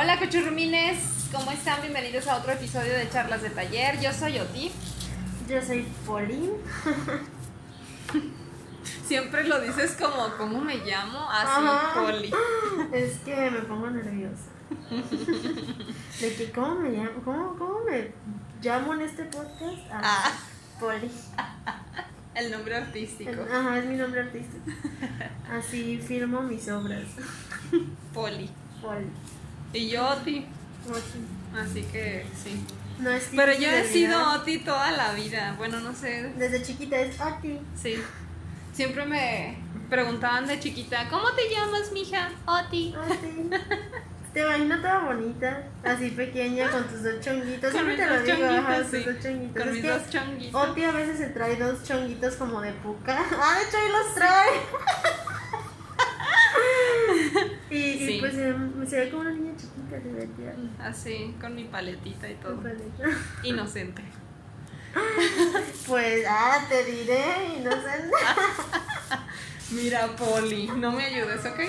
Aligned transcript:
Hola 0.00 0.16
cochurrumines, 0.20 0.98
¿cómo 1.32 1.50
están? 1.50 1.80
Bienvenidos 1.82 2.28
a 2.28 2.36
otro 2.36 2.52
episodio 2.52 2.92
de 2.92 3.10
Charlas 3.10 3.42
de 3.42 3.50
Taller. 3.50 3.98
Yo 4.00 4.12
soy 4.12 4.38
Oti. 4.38 4.70
Yo 5.48 5.60
soy 5.60 5.84
Pauline. 6.06 6.52
Siempre 9.04 9.42
lo 9.48 9.60
dices 9.60 9.96
como, 10.00 10.28
¿cómo 10.36 10.60
me 10.60 10.76
llamo? 10.76 11.18
Así, 11.28 11.48
Ajá. 11.66 11.94
Poli. 12.00 12.32
Es 12.92 13.18
que 13.24 13.50
me 13.50 13.58
pongo 13.62 13.90
nerviosa. 13.90 14.50
De 16.20 16.34
que, 16.36 16.52
¿cómo 16.52 16.76
me 16.76 16.90
llamo? 16.90 17.20
¿Cómo, 17.24 17.56
cómo 17.58 17.80
me 17.90 18.12
llamo 18.62 18.94
en 18.94 19.00
este 19.00 19.24
podcast? 19.24 19.82
Ah, 19.90 20.00
Ah, 20.26 20.32
Poli. 20.78 21.10
el 22.36 22.52
nombre 22.52 22.76
artístico. 22.76 23.32
Ajá, 23.52 23.78
es 23.78 23.86
mi 23.86 23.96
nombre 23.96 24.20
artístico. 24.20 24.70
Así 25.50 25.98
firmo 25.98 26.42
mis 26.42 26.68
obras. 26.68 27.02
Poli. 28.14 28.48
Poli. 28.80 29.06
Y 29.72 29.88
yo 29.88 30.08
Oti. 30.08 30.46
Oti. 30.88 31.58
Así 31.58 31.82
que 31.82 32.26
sí. 32.42 32.64
No 32.98 33.10
es 33.10 33.28
Pero 33.34 33.52
yo 33.52 33.68
he 33.68 33.84
sido. 33.84 34.34
Oti 34.34 34.58
toda 34.58 34.90
la 34.92 35.12
vida. 35.12 35.54
Bueno, 35.58 35.80
no 35.80 35.94
sé. 35.94 36.32
Desde 36.36 36.62
chiquita 36.62 36.98
es 37.00 37.20
Oti. 37.20 37.58
Sí. 37.80 37.96
Siempre 38.72 39.04
me 39.06 39.58
preguntaban 39.88 40.46
de 40.46 40.60
chiquita, 40.60 41.08
¿cómo 41.08 41.32
te 41.32 41.48
llamas, 41.48 41.90
mija? 41.92 42.30
Oti. 42.46 42.94
Oti. 42.96 43.50
Te 44.32 44.40
imagino 44.42 44.76
toda 44.76 44.98
bonita, 45.00 45.64
así 45.82 46.10
pequeña, 46.10 46.70
con 46.70 46.86
tus 46.86 47.02
dos 47.02 47.18
chonguitos. 47.20 47.72
Con 47.72 47.82
Siempre 47.82 47.96
te 47.96 48.06
lo 48.06 48.20
digo, 48.22 48.46
ajá, 48.46 48.76
chonguitos, 48.76 48.90
tus 48.90 49.00
sí. 49.00 49.04
dos 49.04 49.22
chonguitos. 49.22 49.62
Con 49.62 49.68
Es 49.68 49.74
mis 49.74 49.82
que 49.82 49.90
dos 49.90 50.10
chonguitos. 50.10 50.68
Oti 50.68 50.84
a 50.84 50.92
veces 50.92 51.18
se 51.18 51.26
trae 51.28 51.56
dos 51.56 51.82
chonguitos 51.82 52.36
como 52.36 52.60
de 52.60 52.72
puca. 52.74 53.18
Ah, 53.40 53.58
de 53.58 53.64
hecho 53.64 53.76
ahí 53.78 53.90
los 53.90 54.14
trae. 54.14 54.48
y, 57.70 57.76
y 57.76 57.98
Sí. 58.06 58.16
pues 58.20 58.32
se, 58.34 58.54
se 58.88 59.00
ve 59.00 59.10
como 59.10 59.22
una 59.22 59.30
niña 59.32 59.52
chiquita, 59.56 59.96
divertida. 59.98 60.54
Así, 60.80 61.34
con 61.40 61.54
mi 61.54 61.64
paletita 61.64 62.28
y 62.28 62.34
todo. 62.36 62.60
Inocente. 63.42 64.02
Pues, 65.86 66.24
ah, 66.28 66.66
te 66.68 66.84
diré, 66.84 67.56
inocente. 67.58 68.10
Mira, 69.70 70.06
Poli, 70.16 70.66
no 70.76 70.92
me 70.92 71.04
ayudes, 71.04 71.44
¿ok? 71.44 71.60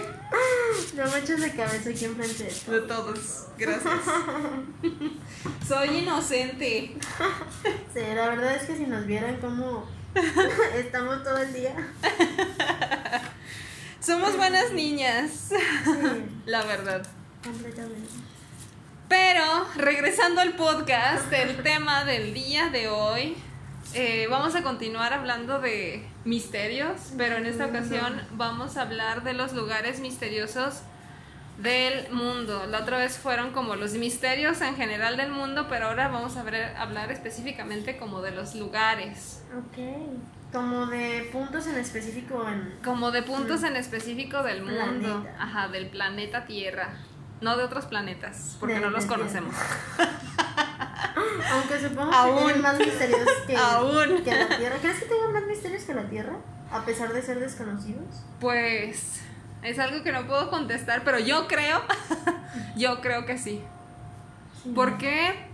No 0.95 1.12
me 1.12 1.20
eches 1.20 1.42
de 1.42 1.53
cabeza 1.53 1.90
aquí 1.90 2.06
enfrente 2.06 2.44
de 2.45 2.50
ti. 2.50 2.72
De 2.72 2.81
todos, 2.81 3.47
gracias. 3.58 3.94
Soy 5.67 5.97
inocente. 6.00 6.95
Sí, 7.94 8.00
la 8.16 8.30
verdad 8.30 8.56
es 8.56 8.64
que 8.64 8.78
si 8.78 8.86
nos 8.88 9.06
vieran 9.06 9.38
cómo 9.38 9.86
estamos 10.75 11.23
todo 11.23 11.38
el 11.38 11.53
día. 11.53 11.75
Somos 14.02 14.38
buenas 14.38 14.72
niñas, 14.72 15.50
Sí, 15.50 15.55
la 16.45 16.64
verdad. 16.64 17.05
completamente. 17.44 18.09
Pero, 19.08 19.44
regresando 19.75 20.41
al 20.41 20.53
podcast, 20.53 21.31
el 21.33 21.61
tema 21.64 22.06
del 22.06 22.33
día 22.33 22.69
de 22.69 22.88
hoy, 22.89 23.36
eh, 23.94 24.28
vamos 24.30 24.56
a 24.56 24.61
continuar 24.61 25.14
hablando 25.14 25.59
de 25.59 26.06
misterios, 26.25 27.14
pero 27.17 27.38
en 27.38 27.45
esta 27.47 27.66
ocasión 27.66 28.22
vamos 28.33 28.78
a 28.78 28.83
hablar 28.83 29.23
de 29.23 29.33
los 29.33 29.53
lugares 29.53 30.00
misteriosos 30.00 30.81
del 31.58 32.09
mundo. 32.11 32.67
La 32.67 32.80
otra 32.81 32.97
vez 32.97 33.17
fueron 33.17 33.52
como 33.52 33.75
los 33.75 33.94
misterios 33.94 34.61
en 34.61 34.75
general 34.75 35.17
del 35.17 35.31
mundo, 35.31 35.66
pero 35.69 35.88
ahora 35.88 36.08
vamos 36.08 36.38
a 36.38 36.44
ver- 36.44 36.75
hablar 36.78 37.11
específicamente 37.11 37.97
como 37.97 38.22
de 38.22 38.31
los 38.31 38.53
lugares, 38.56 39.41
Ok. 39.58 39.78
Como 40.52 40.88
de 40.88 41.30
puntos 41.31 41.67
en 41.67 41.78
específico 41.78 42.47
en. 42.47 42.80
como 42.83 43.11
de 43.11 43.22
puntos 43.23 43.64
en 43.64 43.75
específico 43.75 44.42
del 44.44 44.64
mundo, 44.64 45.25
ajá, 45.38 45.67
del 45.67 45.89
planeta 45.89 46.45
Tierra, 46.45 46.89
no 47.41 47.56
de 47.56 47.64
otros 47.64 47.86
planetas, 47.86 48.58
porque 48.59 48.75
De- 48.75 48.81
no 48.81 48.89
los 48.89 49.06
conocemos. 49.06 49.53
Aunque 51.52 51.80
supongo 51.80 52.11
Aún. 52.14 52.38
que 52.38 52.44
tienen 52.45 52.61
más 52.61 52.78
misterios 52.80 53.28
que, 53.47 53.56
Aún. 53.58 54.23
que 54.23 54.31
la 54.36 54.58
Tierra. 54.58 54.75
¿Crees 54.81 55.00
que 55.00 55.06
tengan 55.06 55.34
más 55.34 55.44
misterios 55.46 55.84
que 55.84 55.94
la 55.94 56.03
Tierra? 56.09 56.34
A 56.72 56.85
pesar 56.85 57.13
de 57.13 57.22
ser 57.22 57.40
desconocidos. 57.40 58.06
Pues 58.40 59.22
es 59.63 59.79
algo 59.79 60.03
que 60.03 60.12
no 60.12 60.25
puedo 60.28 60.50
contestar, 60.50 61.03
pero 61.03 61.19
yo 61.19 61.47
creo, 61.47 61.81
yo 62.75 63.01
creo 63.01 63.25
que 63.25 63.38
sí. 63.38 63.62
Sí. 64.63 64.69
¿Por 64.72 64.97
qué? 64.97 65.49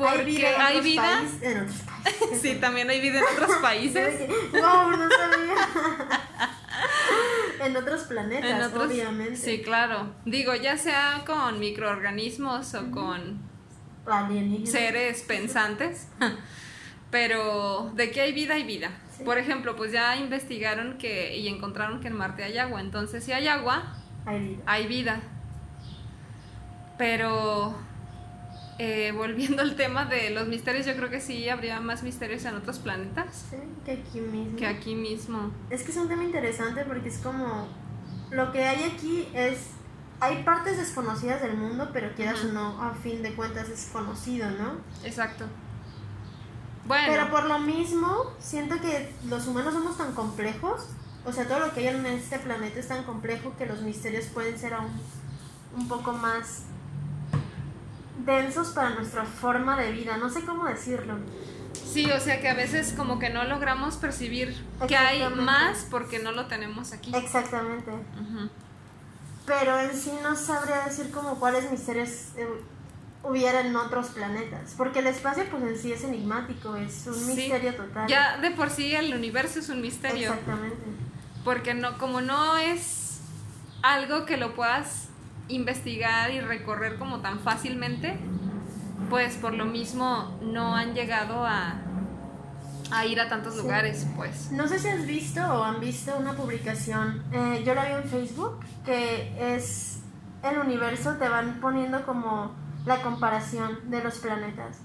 Porque 0.00 0.46
hay 0.46 0.80
vida. 0.80 1.22
en 1.42 1.60
otros 1.60 1.82
países. 1.82 2.40
Sí, 2.40 2.54
también 2.60 2.88
hay 2.90 3.00
vida 3.00 3.18
en 3.18 3.24
otros 3.42 3.56
países. 3.62 4.28
No, 4.52 4.96
no 4.96 5.08
sabía. 5.10 5.68
en 7.66 7.76
otros 7.76 8.02
planetas, 8.04 8.50
En 8.50 8.62
otros, 8.62 8.86
obviamente. 8.90 9.36
sí, 9.36 9.62
claro. 9.62 10.14
Digo, 10.24 10.54
ya 10.54 10.76
sea 10.78 11.22
con 11.26 11.58
microorganismos 11.60 12.74
o 12.74 12.90
con 12.90 13.38
Alienígenas. 14.06 14.70
seres 14.70 15.22
pensantes, 15.22 16.08
pero 17.10 17.90
de 17.94 18.10
que 18.10 18.20
hay 18.22 18.32
vida, 18.32 18.54
hay 18.54 18.64
vida. 18.64 18.90
Sí. 19.16 19.24
Por 19.24 19.36
ejemplo, 19.38 19.76
pues 19.76 19.92
ya 19.92 20.16
investigaron 20.16 20.96
que 20.96 21.36
y 21.36 21.48
encontraron 21.48 22.00
que 22.00 22.08
en 22.08 22.14
Marte 22.16 22.42
hay 22.44 22.56
agua, 22.58 22.80
entonces 22.80 23.22
si 23.24 23.32
hay 23.32 23.46
agua, 23.48 23.94
Hay 24.24 24.40
vida. 24.40 24.62
hay 24.66 24.86
vida. 24.86 25.20
Pero 26.98 27.74
eh, 28.82 29.12
volviendo 29.12 29.60
al 29.60 29.76
tema 29.76 30.06
de 30.06 30.30
los 30.30 30.48
misterios, 30.48 30.86
yo 30.86 30.96
creo 30.96 31.10
que 31.10 31.20
sí 31.20 31.48
habría 31.50 31.80
más 31.80 32.02
misterios 32.02 32.46
en 32.46 32.54
otros 32.56 32.78
planetas 32.78 33.46
Sí, 33.50 33.56
que 33.84 33.92
aquí 33.92 34.20
mismo. 34.20 34.56
que 34.56 34.66
aquí 34.66 34.94
mismo. 34.94 35.50
Es 35.68 35.82
que 35.82 35.90
es 35.90 35.96
un 35.98 36.08
tema 36.08 36.24
interesante 36.24 36.84
porque 36.84 37.10
es 37.10 37.18
como. 37.18 37.68
Lo 38.30 38.52
que 38.52 38.64
hay 38.64 38.84
aquí 38.84 39.28
es. 39.34 39.58
Hay 40.20 40.42
partes 40.44 40.78
desconocidas 40.78 41.42
del 41.42 41.56
mundo, 41.58 41.90
pero 41.92 42.14
quieras 42.14 42.38
Ujú. 42.40 42.48
o 42.48 42.52
no, 42.52 42.82
a 42.82 42.94
fin 42.94 43.22
de 43.22 43.34
cuentas 43.34 43.68
es 43.68 43.90
conocido, 43.92 44.50
¿no? 44.50 44.78
Exacto. 45.04 45.44
Bueno, 46.86 47.06
Pero 47.08 47.30
por 47.30 47.44
lo 47.44 47.58
mismo, 47.58 48.32
siento 48.38 48.80
que 48.80 49.12
los 49.28 49.46
humanos 49.46 49.74
somos 49.74 49.96
tan 49.98 50.12
complejos, 50.14 50.86
o 51.24 51.32
sea, 51.32 51.46
todo 51.46 51.60
lo 51.60 51.72
que 51.74 51.80
hay 51.80 51.94
en 51.94 52.04
este 52.06 52.38
planeta 52.38 52.80
es 52.80 52.88
tan 52.88 53.04
complejo 53.04 53.54
que 53.58 53.66
los 53.66 53.82
misterios 53.82 54.26
pueden 54.26 54.58
ser 54.58 54.72
aún 54.74 54.90
un 55.76 55.86
poco 55.88 56.12
más 56.12 56.64
densos 58.30 58.68
para 58.68 58.90
nuestra 58.90 59.24
forma 59.24 59.76
de 59.78 59.92
vida, 59.92 60.16
no 60.16 60.30
sé 60.30 60.42
cómo 60.44 60.64
decirlo. 60.66 61.14
sí, 61.74 62.10
o 62.10 62.20
sea 62.20 62.40
que 62.40 62.48
a 62.48 62.54
veces 62.54 62.94
como 62.96 63.18
que 63.18 63.30
no 63.30 63.44
logramos 63.44 63.96
percibir 63.96 64.56
que 64.86 64.96
hay 64.96 65.28
más 65.34 65.86
porque 65.90 66.18
no 66.20 66.30
lo 66.32 66.46
tenemos 66.46 66.92
aquí. 66.92 67.12
Exactamente. 67.14 67.90
Pero 69.46 69.80
en 69.80 69.96
sí 69.96 70.12
no 70.22 70.36
sabría 70.36 70.84
decir 70.86 71.10
como 71.10 71.34
cuáles 71.40 71.70
misterios 71.70 72.08
eh, 72.36 72.46
hubiera 73.24 73.60
en 73.62 73.74
otros 73.74 74.08
planetas, 74.08 74.74
porque 74.76 75.00
el 75.00 75.08
espacio 75.08 75.44
pues 75.50 75.62
en 75.64 75.76
sí 75.78 75.92
es 75.92 76.04
enigmático, 76.04 76.76
es 76.76 77.06
un 77.06 77.14
Sí. 77.14 77.34
misterio 77.34 77.74
total. 77.74 78.08
Ya 78.08 78.38
de 78.38 78.50
por 78.52 78.70
sí 78.70 78.94
el 78.94 79.12
universo 79.14 79.58
es 79.58 79.68
un 79.68 79.80
misterio. 79.80 80.30
Exactamente. 80.32 80.76
Porque 81.44 81.74
no, 81.74 81.98
como 81.98 82.20
no 82.20 82.56
es 82.58 83.20
algo 83.82 84.24
que 84.26 84.36
lo 84.36 84.54
puedas 84.54 85.08
investigar 85.50 86.30
y 86.30 86.40
recorrer 86.40 86.98
como 86.98 87.20
tan 87.20 87.38
fácilmente, 87.40 88.18
pues 89.08 89.36
por 89.36 89.54
lo 89.54 89.64
mismo 89.66 90.38
no 90.42 90.74
han 90.76 90.94
llegado 90.94 91.44
a, 91.46 91.74
a 92.92 93.06
ir 93.06 93.20
a 93.20 93.28
tantos 93.28 93.54
Sí. 93.54 93.62
lugares, 93.62 94.06
pues. 94.16 94.50
No 94.52 94.66
sé 94.68 94.78
si 94.78 94.88
has 94.88 95.06
visto 95.06 95.40
o 95.40 95.62
han 95.64 95.80
visto 95.80 96.16
una 96.18 96.32
publicación, 96.34 97.22
eh, 97.32 97.62
yo 97.64 97.74
la 97.74 97.84
vi 97.86 97.92
en 97.92 98.04
Facebook, 98.04 98.60
que 98.84 99.54
es 99.54 100.00
el 100.42 100.58
universo, 100.58 101.14
te 101.16 101.28
van 101.28 101.60
poniendo 101.60 102.04
como 102.06 102.52
la 102.86 103.02
comparación 103.02 103.90
de 103.90 104.02
los 104.02 104.18
planetas. 104.18 104.78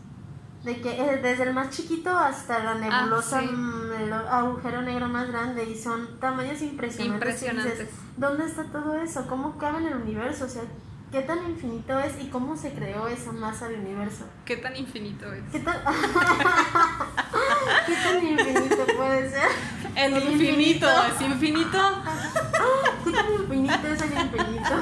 De 0.65 0.81
que 0.81 0.89
eh, 0.99 1.19
desde 1.21 1.43
el 1.43 1.53
más 1.53 1.69
chiquito 1.69 2.17
hasta 2.17 2.59
la 2.63 2.73
nebulosa, 2.75 3.37
Ah, 3.37 3.41
sí. 3.41 3.47
mm, 3.47 3.91
el 4.01 4.13
agujero 4.13 4.81
negro 4.81 5.07
más 5.07 5.27
grande, 5.27 5.63
y 5.63 5.77
son 5.77 6.19
tamaños 6.19 6.59
impresionantes. 6.61 7.39
dices, 7.39 7.53
Impresionantes. 7.53 7.89
¿Dónde 8.17 8.45
está 8.45 8.63
todo 8.71 8.95
eso? 8.95 9.27
¿Cómo 9.27 9.57
cabe 9.59 9.77
en 9.79 9.87
el 9.87 9.95
universo? 9.97 10.45
O 10.45 10.49
sea, 10.49 10.63
¿qué 11.11 11.21
tan 11.21 11.45
infinito 11.49 11.99
es 11.99 12.19
y 12.19 12.29
cómo 12.29 12.57
se 12.57 12.73
creó 12.73 13.07
esa 13.07 13.31
masa 13.31 13.67
de 13.69 13.75
universo? 13.75 14.25
¿Qué 14.43 14.57
tan 14.57 14.75
infinito 14.75 15.31
es? 15.31 15.43
¿Qué 15.51 15.59
tan, 15.59 15.77
¿Qué 17.85 17.95
tan 17.95 18.25
infinito 18.27 18.85
puede 18.97 19.29
ser? 19.29 19.47
El 19.95 20.13
El 20.15 20.23
infinito, 20.31 20.87
infinito. 20.87 21.05
es 21.15 21.21
infinito. 21.21 21.77
¿Qué 23.03 23.11
tan 23.11 23.33
infinito 23.33 23.87
es 23.87 24.01
el 24.01 24.13
infinito? 24.13 24.75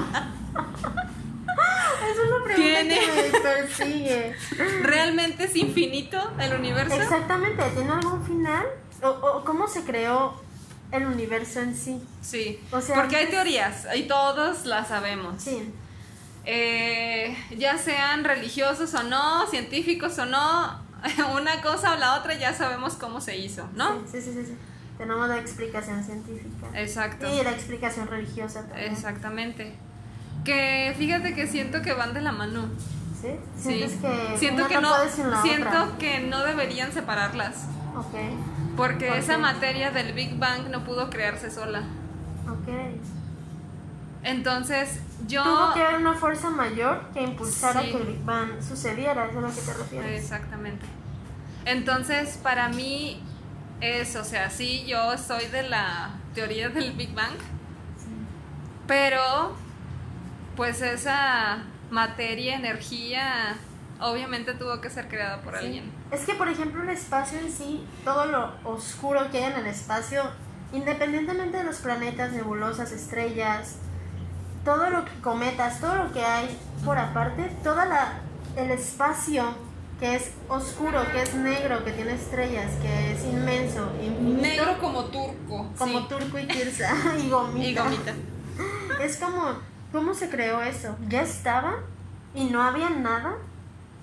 Es 2.09 2.17
una 2.19 2.43
pregunta 2.43 2.55
Tiene- 2.55 2.99
que 2.99 3.31
me 3.31 3.39
persigue. 3.39 4.35
¿Realmente 4.83 5.43
es 5.45 5.55
infinito 5.55 6.31
el 6.39 6.53
universo? 6.53 6.95
Exactamente, 6.95 7.63
¿tiene 7.75 7.91
algún 7.91 8.23
final? 8.25 8.65
¿O, 9.01 9.07
o 9.09 9.43
cómo 9.43 9.67
se 9.67 9.83
creó 9.83 10.33
el 10.91 11.05
universo 11.05 11.59
en 11.61 11.75
sí? 11.75 12.01
Sí. 12.21 12.59
O 12.71 12.79
sea, 12.81 12.95
Porque 12.95 13.15
hay 13.17 13.27
teorías 13.27 13.87
y 13.95 14.03
todos 14.03 14.65
las 14.65 14.87
sabemos. 14.89 15.41
Sí, 15.41 15.71
Eh, 16.45 17.35
ya 17.57 17.77
sean 17.77 18.23
religiosos 18.25 18.93
o 18.95 19.03
no, 19.03 19.47
científicos 19.47 20.17
o 20.19 20.25
no, 20.25 20.77
una 21.35 21.61
cosa 21.61 21.93
o 21.93 21.97
la 21.97 22.15
otra 22.17 22.33
ya 22.35 22.53
sabemos 22.53 22.95
cómo 22.95 23.21
se 23.21 23.37
hizo, 23.37 23.67
¿no? 23.75 24.01
sí, 24.11 24.21
sí, 24.21 24.33
sí, 24.33 24.45
sí. 24.45 24.57
Tenemos 24.97 25.27
la 25.27 25.39
explicación 25.39 26.03
científica. 26.03 26.67
Exacto. 26.75 27.27
Y 27.27 27.43
la 27.43 27.51
explicación 27.51 28.07
religiosa 28.07 28.67
también. 28.67 28.91
Exactamente. 28.91 29.73
Que 30.43 30.93
fíjate 30.97 31.33
que 31.33 31.47
siento 31.47 31.81
que 31.81 31.93
van 31.93 32.13
de 32.13 32.21
la 32.21 32.31
mano. 32.31 32.65
¿Sí? 33.21 33.29
Sí. 33.57 33.63
¿Sientes 33.63 33.93
que 34.01 34.37
siento 34.37 34.67
que 34.67 34.81
no, 34.81 34.91
siento 35.43 35.69
otra? 35.69 35.97
que 35.97 36.19
no 36.19 36.43
deberían 36.43 36.91
separarlas. 36.91 37.65
Porque 38.75 39.07
¿Por 39.07 39.17
esa 39.17 39.35
qué? 39.35 39.41
materia 39.41 39.91
del 39.91 40.13
Big 40.13 40.37
Bang 40.37 40.69
no 40.69 40.83
pudo 40.83 41.09
crearse 41.09 41.49
sola. 41.49 41.83
Entonces, 44.23 44.99
yo. 45.27 45.43
Tuvo 45.43 45.73
que 45.73 45.81
haber 45.81 45.99
una 45.99 46.13
fuerza 46.13 46.49
mayor 46.49 47.01
que 47.13 47.21
impulsara 47.23 47.81
Sí. 47.81 47.91
que 47.91 47.97
el 47.97 48.03
Big 48.03 48.23
Bang 48.23 48.49
sucediera, 48.61 49.25
¿es 49.27 49.35
a 49.35 49.41
lo 49.41 49.47
que 49.49 49.61
te 49.61 49.73
refieres? 49.73 50.23
Exactamente. 50.23 50.85
Entonces, 51.65 52.37
para 52.41 52.69
mí 52.69 53.21
es, 53.81 54.15
o 54.15 54.23
sea, 54.23 54.49
sí, 54.49 54.85
yo 54.87 55.17
soy 55.17 55.45
de 55.47 55.63
la 55.63 56.11
teoría 56.33 56.69
del 56.69 56.93
Big 56.93 57.13
Bang, 57.13 57.35
pero 58.87 59.55
pues 60.55 60.81
esa 60.81 61.63
materia, 61.89 62.55
energía, 62.55 63.55
obviamente 63.99 64.53
tuvo 64.53 64.81
que 64.81 64.89
ser 64.89 65.07
creada 65.07 65.41
por 65.41 65.57
Sí. 65.57 65.65
alguien. 65.65 65.91
Es 66.11 66.21
que, 66.21 66.33
por 66.33 66.47
ejemplo, 66.49 66.83
el 66.83 66.89
espacio 66.89 67.39
en 67.39 67.51
sí, 67.51 67.83
todo 68.03 68.25
lo 68.25 68.53
oscuro 68.63 69.29
que 69.31 69.39
hay 69.43 69.51
en 69.53 69.59
el 69.59 69.67
espacio, 69.67 70.23
independientemente 70.73 71.57
de 71.57 71.63
los 71.63 71.77
planetas, 71.77 72.31
nebulosas, 72.31 72.91
estrellas, 72.91 73.75
todo 74.65 74.89
lo 74.89 75.05
que 75.05 75.11
cometas, 75.21 75.79
todo 75.79 75.95
lo 75.95 76.11
que 76.13 76.23
hay 76.23 76.57
por 76.85 76.97
aparte, 76.97 77.51
todo 77.63 77.81
el 78.55 78.71
espacio 78.71 79.55
que 79.99 80.15
es 80.15 80.31
oscuro, 80.49 81.01
que 81.11 81.21
es 81.21 81.33
negro, 81.35 81.83
que 81.85 81.91
tiene 81.91 82.13
estrellas, 82.13 82.71
que 82.81 83.13
es 83.13 83.23
inmenso, 83.23 83.89
infinito, 84.01 84.41
Negro 84.41 84.77
como 84.79 85.05
turco. 85.05 85.69
como 85.77 85.99
sí. 85.99 86.05
turco 86.09 86.39
y 86.39 86.47
tirsa 86.47 86.91
y 87.23 87.29
gomita. 87.29 87.67
Y 87.69 87.75
gomita. 87.75 88.13
Es 89.01 89.17
como, 89.17 89.59
¿cómo 89.93 90.13
se 90.13 90.29
creó 90.29 90.61
eso? 90.61 90.97
Ya 91.07 91.21
estaba 91.21 91.75
y 92.35 92.45
no 92.49 92.61
había 92.61 92.89
nada 92.89 93.35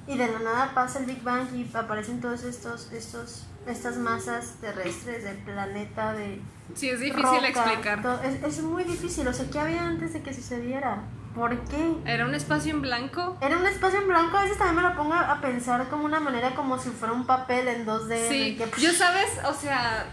y 0.06 0.16
de 0.16 0.26
la 0.28 0.38
nada 0.38 0.70
pasa 0.74 1.00
el 1.00 1.04
Big 1.06 1.22
Bang 1.22 1.54
y 1.54 1.70
aparecen 1.76 2.20
todos 2.22 2.44
estos, 2.44 2.90
estos, 2.92 3.44
estas 3.66 3.96
masas 3.98 4.54
terrestres 4.62 5.24
del 5.24 5.36
planeta 5.38 6.14
de 6.14 6.40
Sí, 6.74 6.88
es 6.88 7.00
difícil 7.00 7.22
roca, 7.24 7.48
explicar. 7.48 8.00
to- 8.02 8.22
Es, 8.22 8.42
es 8.42 8.62
muy 8.62 8.84
difícil, 8.84 9.28
o 9.28 9.32
sea, 9.32 9.44
¿qué 9.50 9.58
había 9.58 9.82
antes 9.86 10.12
de 10.14 10.22
que 10.22 10.32
sucediera? 10.32 11.02
¿Por 11.34 11.56
qué? 11.64 11.94
Era 12.06 12.24
un 12.26 12.34
espacio 12.34 12.72
en 12.72 12.80
blanco. 12.82 13.36
Era 13.40 13.56
un 13.58 13.66
espacio 13.66 14.00
en 14.00 14.08
blanco, 14.08 14.36
a 14.36 14.42
veces 14.42 14.58
también 14.58 14.82
me 14.82 14.88
lo 14.90 14.96
pongo 14.96 15.14
a 15.14 15.40
pensar 15.40 15.88
como 15.88 16.04
una 16.04 16.18
manera 16.18 16.54
como 16.56 16.78
si 16.78 16.90
fuera 16.90 17.12
un 17.14 17.26
papel 17.26 17.68
en 17.68 17.86
2D. 17.86 18.16
en 18.16 18.28
Sí, 18.28 18.58
el 18.62 18.70
que- 18.70 18.80
yo 18.80 18.92
sabes, 18.92 19.28
o 19.44 19.52
sea, 19.54 20.06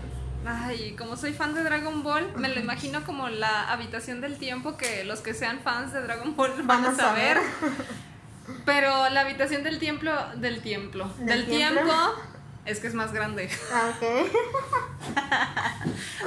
ay, 0.48 0.96
como 0.98 1.16
soy 1.18 1.34
fan 1.34 1.54
de 1.54 1.64
Dragon 1.64 2.04
Ball, 2.04 2.32
me 2.38 2.48
lo 2.50 2.60
imagino 2.60 3.04
como 3.06 3.28
la 3.30 3.70
habitación 3.72 4.22
del 4.22 4.38
tiempo 4.38 4.78
que 4.78 5.04
los 5.04 5.20
que 5.20 5.34
sean 5.34 5.60
fans 5.60 5.92
de 5.94 6.02
Dragon 6.02 6.36
Ball 6.36 6.52
van, 6.64 6.86
a 6.86 6.96
saber. 6.96 7.38
Pero 8.66 9.10
la 9.10 9.22
habitación 9.22 9.64
del 9.64 9.78
tiempo, 9.80 10.06
del 10.36 10.62
tiempo, 10.62 11.06
¿Del 11.20 11.26
del 11.28 11.46
tiempo? 11.48 11.82
tiempo, 11.82 11.94
es 12.66 12.80
que 12.80 12.88
es 12.88 12.94
más 12.94 13.12
grande. 13.12 13.50
Ah, 13.74 13.92
ok. 13.96 14.04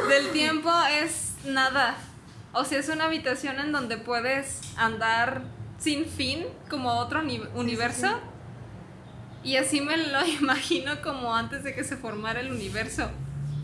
Del 0.08 0.30
tiempo 0.32 0.70
es 0.90 1.32
nada. 1.44 1.96
O 2.52 2.64
sea, 2.64 2.78
es 2.78 2.88
una 2.88 3.04
habitación 3.04 3.58
en 3.58 3.72
donde 3.72 3.96
puedes 3.96 4.60
andar 4.76 5.42
sin 5.78 6.04
fin, 6.06 6.44
como 6.68 6.92
otro 6.98 7.20
uni- 7.20 7.42
universo. 7.54 8.08
Y 9.42 9.56
así 9.56 9.80
me 9.80 9.96
lo 9.96 10.26
imagino 10.40 11.00
como 11.02 11.34
antes 11.34 11.64
de 11.64 11.74
que 11.74 11.84
se 11.84 11.96
formara 11.96 12.40
el 12.40 12.50
universo. 12.52 13.10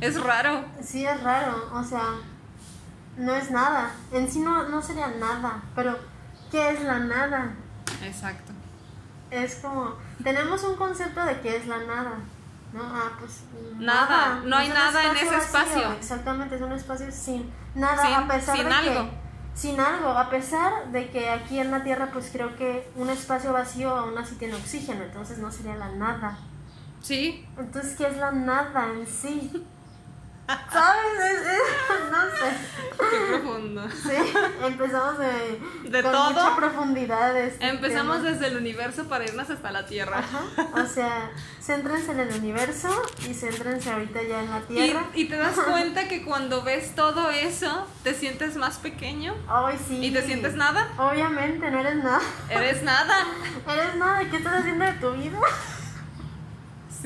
Es 0.00 0.20
raro. 0.22 0.64
Sí, 0.82 1.04
es 1.06 1.22
raro, 1.22 1.70
o 1.72 1.82
sea, 1.82 2.02
no 3.16 3.34
es 3.34 3.50
nada. 3.50 3.90
En 4.12 4.30
sí 4.30 4.40
no, 4.40 4.68
no 4.68 4.82
sería 4.82 5.08
nada, 5.08 5.62
pero 5.74 5.98
¿qué 6.50 6.70
es 6.70 6.82
la 6.82 6.98
nada? 6.98 7.54
Exacto. 8.02 8.52
Es 9.30 9.56
como, 9.56 9.94
tenemos 10.22 10.62
un 10.64 10.76
concepto 10.76 11.24
de 11.24 11.40
qué 11.40 11.56
es 11.56 11.66
la 11.66 11.78
nada, 11.78 12.12
¿no? 12.72 12.82
Ah, 12.82 13.10
pues 13.18 13.40
Nada, 13.78 14.40
no 14.44 14.56
hay 14.56 14.68
nada 14.68 15.04
en 15.06 15.16
ese 15.16 15.24
vacío. 15.26 15.38
espacio. 15.38 15.92
Exactamente, 15.92 16.56
es 16.56 16.62
un 16.62 16.72
espacio 16.72 17.10
sin 17.10 17.50
nada, 17.74 18.04
Sin- 18.04 18.14
a 18.14 18.28
pesar 18.28 18.56
sin 18.56 18.66
de 18.68 18.72
algo. 18.74 19.10
que... 19.10 19.26
Sin 19.56 19.80
algo, 19.80 20.10
a 20.10 20.28
pesar 20.28 20.92
de 20.92 21.08
que 21.10 21.30
aquí 21.30 21.58
en 21.58 21.70
la 21.70 21.82
Tierra 21.82 22.10
pues 22.12 22.28
creo 22.30 22.54
que 22.56 22.90
un 22.94 23.08
espacio 23.08 23.54
vacío 23.54 23.90
aún 23.96 24.16
así 24.18 24.34
tiene 24.34 24.54
oxígeno, 24.54 25.02
entonces 25.02 25.38
no 25.38 25.50
sería 25.50 25.76
la 25.76 25.88
nada. 25.92 26.36
Sí, 27.00 27.46
Entonces, 27.56 27.94
¿qué 27.96 28.06
es 28.08 28.16
la 28.18 28.32
nada 28.32 28.86
en 28.92 29.06
sí? 29.06 29.64
¿Sabes? 30.72 31.20
Es- 31.24 31.46
es- 31.46 32.10
no 32.10 32.22
sé. 32.30 32.56
qué 33.10 33.26
profundo. 33.28 33.82
Sí, 33.90 34.32
empezamos 34.64 35.18
de, 35.18 35.60
De 35.90 36.02
con 36.02 36.12
todo. 36.12 36.30
mucha 36.30 36.56
profundidad. 36.56 37.34
de 37.34 37.48
este 37.48 37.68
Empezamos 37.68 38.18
tema. 38.18 38.30
desde 38.30 38.46
el 38.48 38.56
universo 38.56 39.04
para 39.08 39.24
irnos 39.24 39.48
hasta 39.50 39.70
la 39.72 39.86
Tierra. 39.86 40.18
Ajá, 40.18 40.42
o 40.82 40.86
sea, 40.86 41.30
céntrense 41.60 42.12
en 42.12 42.20
el 42.20 42.34
universo 42.34 42.88
y 43.28 43.34
céntrense 43.34 43.90
ahorita 43.92 44.22
ya 44.22 44.40
en 44.42 44.50
la 44.50 44.60
Tierra. 44.60 45.04
y 45.14 45.24
te 45.26 45.36
das 45.36 45.54
cuenta 45.70 46.08
que 46.08 46.24
cuando 46.24 46.62
ves 46.62 46.94
todo 46.94 47.30
eso, 47.30 47.86
te 48.04 48.14
sientes 48.14 48.56
más 48.56 48.76
pequeño 48.78 49.34
Ay, 49.48 49.78
sí. 49.88 49.98
y 50.04 50.10
te 50.12 50.22
sientes 50.22 50.54
nada. 50.54 50.88
Obviamente, 50.98 51.70
no 51.70 51.80
eres 51.80 51.96
nada. 51.96 52.20
Eres 52.48 52.82
nada. 52.82 53.14
Eres 53.68 53.94
nada. 53.96 54.20
¿Qué 54.30 54.36
estás 54.36 54.54
haciendo 54.60 54.84
de 54.84 54.92
tu 54.92 55.12
vida? 55.12 55.38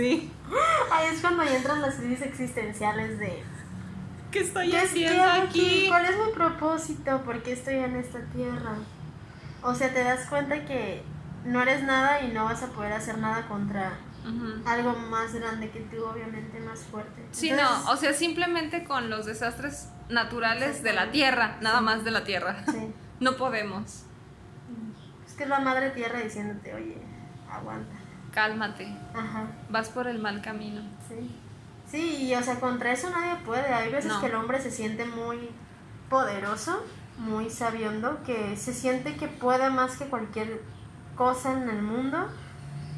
Sí. 0.00 0.32
Ahí 0.92 1.14
es 1.14 1.20
cuando 1.20 1.44
ya 1.44 1.56
entran 1.56 1.80
las 1.82 1.96
crisis 1.96 2.22
existenciales 2.22 3.18
de... 3.18 3.42
¿Qué 4.30 4.40
estoy 4.40 4.70
¿Qué, 4.70 4.82
es- 4.82 4.92
qué 4.92 5.06
haciendo 5.06 5.24
aquí? 5.24 5.86
¿Cuál 5.88 6.04
es 6.06 6.16
mi 6.16 6.32
propósito? 6.32 7.22
¿Por 7.22 7.42
qué 7.42 7.52
estoy 7.52 7.74
en 7.74 7.96
esta 7.96 8.20
tierra? 8.32 8.74
O 9.62 9.74
sea, 9.74 9.92
te 9.92 10.02
das 10.04 10.26
cuenta 10.28 10.64
que 10.64 11.02
no 11.44 11.60
eres 11.62 11.82
nada 11.82 12.22
y 12.22 12.28
no 12.32 12.44
vas 12.44 12.62
a 12.62 12.68
poder 12.68 12.92
hacer 12.92 13.18
nada 13.18 13.46
contra 13.48 13.92
algo 14.66 14.92
más 14.92 15.34
grande 15.34 15.70
que 15.70 15.80
tú, 15.80 16.04
obviamente 16.04 16.60
más 16.60 16.80
fuerte. 16.80 17.26
Sí, 17.32 17.50
no, 17.50 17.90
o 17.90 17.96
sea, 17.96 18.12
simplemente 18.12 18.84
con 18.84 19.10
los 19.10 19.26
desastres 19.26 19.88
naturales 20.10 20.82
de 20.82 20.92
la 20.92 21.10
Tierra, 21.10 21.56
nada 21.62 21.80
más 21.80 22.04
de 22.04 22.10
la 22.10 22.24
Tierra. 22.24 22.64
Sí. 22.70 22.92
No 23.20 23.36
podemos. 23.36 24.04
Es 25.26 25.34
que 25.34 25.42
es 25.42 25.48
la 25.50 25.60
madre 25.60 25.90
tierra 25.90 26.20
diciéndote, 26.20 26.72
oye, 26.72 26.96
aguanta. 27.50 27.94
Cálmate, 28.32 28.86
Ajá, 29.14 29.44
vas 29.70 29.88
por 29.88 30.06
el 30.06 30.18
mal 30.20 30.40
camino. 30.42 30.82
sí. 31.08 31.36
Sí, 31.90 32.26
y 32.28 32.34
o 32.36 32.42
sea, 32.42 32.60
contra 32.60 32.92
eso 32.92 33.10
nadie 33.10 33.34
puede. 33.44 33.66
Hay 33.74 33.90
veces 33.90 34.12
No. 34.12 34.20
que 34.20 34.26
el 34.26 34.36
hombre 34.36 34.60
se 34.60 34.70
siente 34.70 35.04
muy 35.06 35.50
poderoso, 36.08 36.84
muy 37.18 37.50
sabiondo, 37.50 38.22
que 38.24 38.56
se 38.56 38.72
siente 38.72 39.16
que 39.16 39.26
puede 39.26 39.68
más 39.70 39.96
que 39.96 40.04
cualquier 40.04 40.62
cosa 41.16 41.50
en 41.52 41.68
el 41.68 41.82
mundo. 41.82 42.28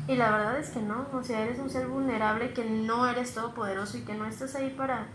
Y 0.09 0.17
la 0.17 0.31
verdad 0.31 0.59
es 0.59 0.69
que 0.69 0.81
no, 0.83 1.07
o 1.15 1.23
sea, 1.25 1.41
eres 1.41 1.59
un 1.59 1.71
ser 1.71 1.87
vulnerable, 1.87 2.53
que 2.53 2.65
no 2.67 3.07
eres 3.09 3.33
todopoderoso 3.33 3.97
y 3.97 4.03
que 4.03 4.13
no 4.13 4.27
estás 4.27 4.55
ahí 4.57 4.69
para 4.77 5.07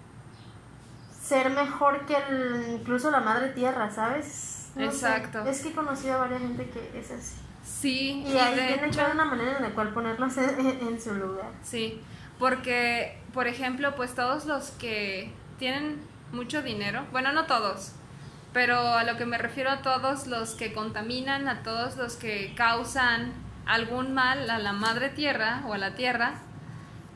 ser 1.22 1.52
mejor 1.52 2.06
que 2.08 2.16
el- 2.16 2.80
incluso 2.80 3.12
la 3.12 3.20
madre 3.20 3.50
tierra, 3.50 3.92
¿sabes? 3.92 4.67
No 4.78 4.92
sé. 4.92 4.98
Exacto. 5.08 5.46
Es 5.46 5.62
que 5.62 5.70
he 5.70 5.74
conocido 5.74 6.16
a 6.16 6.18
varias 6.20 6.42
gente 6.42 6.70
que 6.70 7.00
es 7.00 7.12
así. 7.12 7.36
Sí, 7.64 8.24
Y 8.26 8.38
ahí 8.38 8.56
de 8.56 8.62
tiene 8.68 8.82
que 8.82 8.88
hecho- 8.88 9.02
haber 9.02 9.16
una 9.16 9.26
manera 9.26 9.58
en 9.58 9.64
la 9.64 9.70
cual 9.72 9.94
ponerlos 9.94 10.38
en, 10.38 10.60
en- 10.60 10.88
en 10.88 11.02
su 11.02 11.14
lugar. 11.16 11.52
Sí, 11.64 12.02
porque, 12.40 13.20
por 13.34 13.48
ejemplo, 13.48 13.96
pues 13.96 14.16
todos 14.16 14.46
los 14.46 14.72
que 14.72 15.32
tienen 15.60 15.98
mucho 16.32 16.62
dinero, 16.62 17.06
bueno, 17.12 17.32
no 17.34 17.46
todos, 17.46 17.92
pero 18.54 18.78
a 18.96 19.04
lo 19.04 19.18
que 19.18 19.26
me 19.26 19.38
refiero 19.38 19.70
a 19.70 19.82
todos 19.82 20.28
los 20.28 20.52
que 20.56 20.74
contaminan, 20.74 21.48
a 21.50 21.64
todos 21.64 21.98
los 21.98 22.16
que 22.16 22.54
causan 22.56 23.34
algún 23.66 24.14
mal 24.14 24.50
a 24.50 24.60
la 24.60 24.72
madre 24.74 25.10
tierra 25.10 25.64
o 25.68 25.74
a 25.74 25.78
la 25.78 25.94
tierra, 25.96 26.36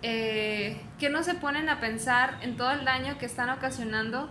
eh, 0.02 0.82
que 1.00 1.10
no 1.10 1.24
se 1.24 1.36
ponen 1.36 1.70
a 1.70 1.80
pensar 1.80 2.40
en 2.42 2.58
todo 2.58 2.72
el 2.72 2.84
daño 2.86 3.18
que 3.18 3.26
están 3.26 3.50
ocasionando, 3.50 4.30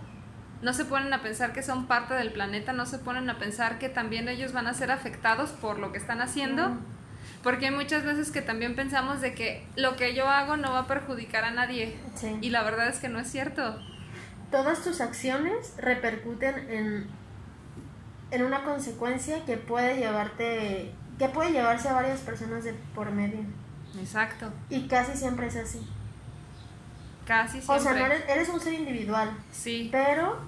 no 0.61 0.73
se 0.73 0.85
ponen 0.85 1.13
a 1.13 1.21
pensar 1.21 1.53
que 1.53 1.63
son 1.63 1.87
parte 1.87 2.13
del 2.13 2.31
planeta, 2.31 2.73
no 2.73 2.85
se 2.85 2.99
ponen 2.99 3.29
a 3.29 3.37
pensar 3.39 3.79
que 3.79 3.89
también 3.89 4.27
ellos 4.29 4.53
van 4.53 4.67
a 4.67 4.73
ser 4.73 4.91
afectados 4.91 5.49
por 5.51 5.79
lo 5.79 5.91
que 5.91 5.97
están 5.97 6.21
haciendo. 6.21 6.69
Mm. 6.69 6.79
Porque 7.43 7.65
hay 7.67 7.71
muchas 7.71 8.03
veces 8.03 8.29
que 8.31 8.41
también 8.41 8.75
pensamos 8.75 9.19
de 9.21 9.33
que 9.33 9.65
lo 9.75 9.95
que 9.95 10.13
yo 10.13 10.27
hago 10.29 10.57
no 10.57 10.71
va 10.73 10.79
a 10.79 10.87
perjudicar 10.87 11.43
a 11.43 11.51
nadie. 11.51 11.97
Sí. 12.15 12.37
Y 12.41 12.49
la 12.51 12.61
verdad 12.61 12.87
es 12.87 12.99
que 12.99 13.09
no 13.09 13.19
es 13.19 13.31
cierto. 13.31 13.79
Todas 14.51 14.83
tus 14.83 15.01
acciones 15.01 15.73
repercuten 15.77 16.55
en, 16.69 17.07
en 18.29 18.43
una 18.45 18.63
consecuencia 18.63 19.43
que 19.45 19.57
puede 19.57 19.97
llevarte, 19.97 20.91
que 21.17 21.29
puede 21.29 21.51
llevarse 21.51 21.89
a 21.89 21.93
varias 21.93 22.19
personas 22.19 22.63
de 22.63 22.73
por 22.93 23.11
medio. 23.11 23.39
Exacto. 23.99 24.51
Y 24.69 24.87
casi 24.87 25.17
siempre 25.17 25.47
es 25.47 25.55
así. 25.55 25.79
Casi 27.25 27.59
O 27.59 27.61
siempre. 27.61 27.81
sea, 27.83 27.93
no 27.93 28.05
eres, 28.05 28.23
eres 28.29 28.49
un 28.49 28.59
ser 28.59 28.73
individual, 28.73 29.31
Sí. 29.51 29.89
pero 29.91 30.39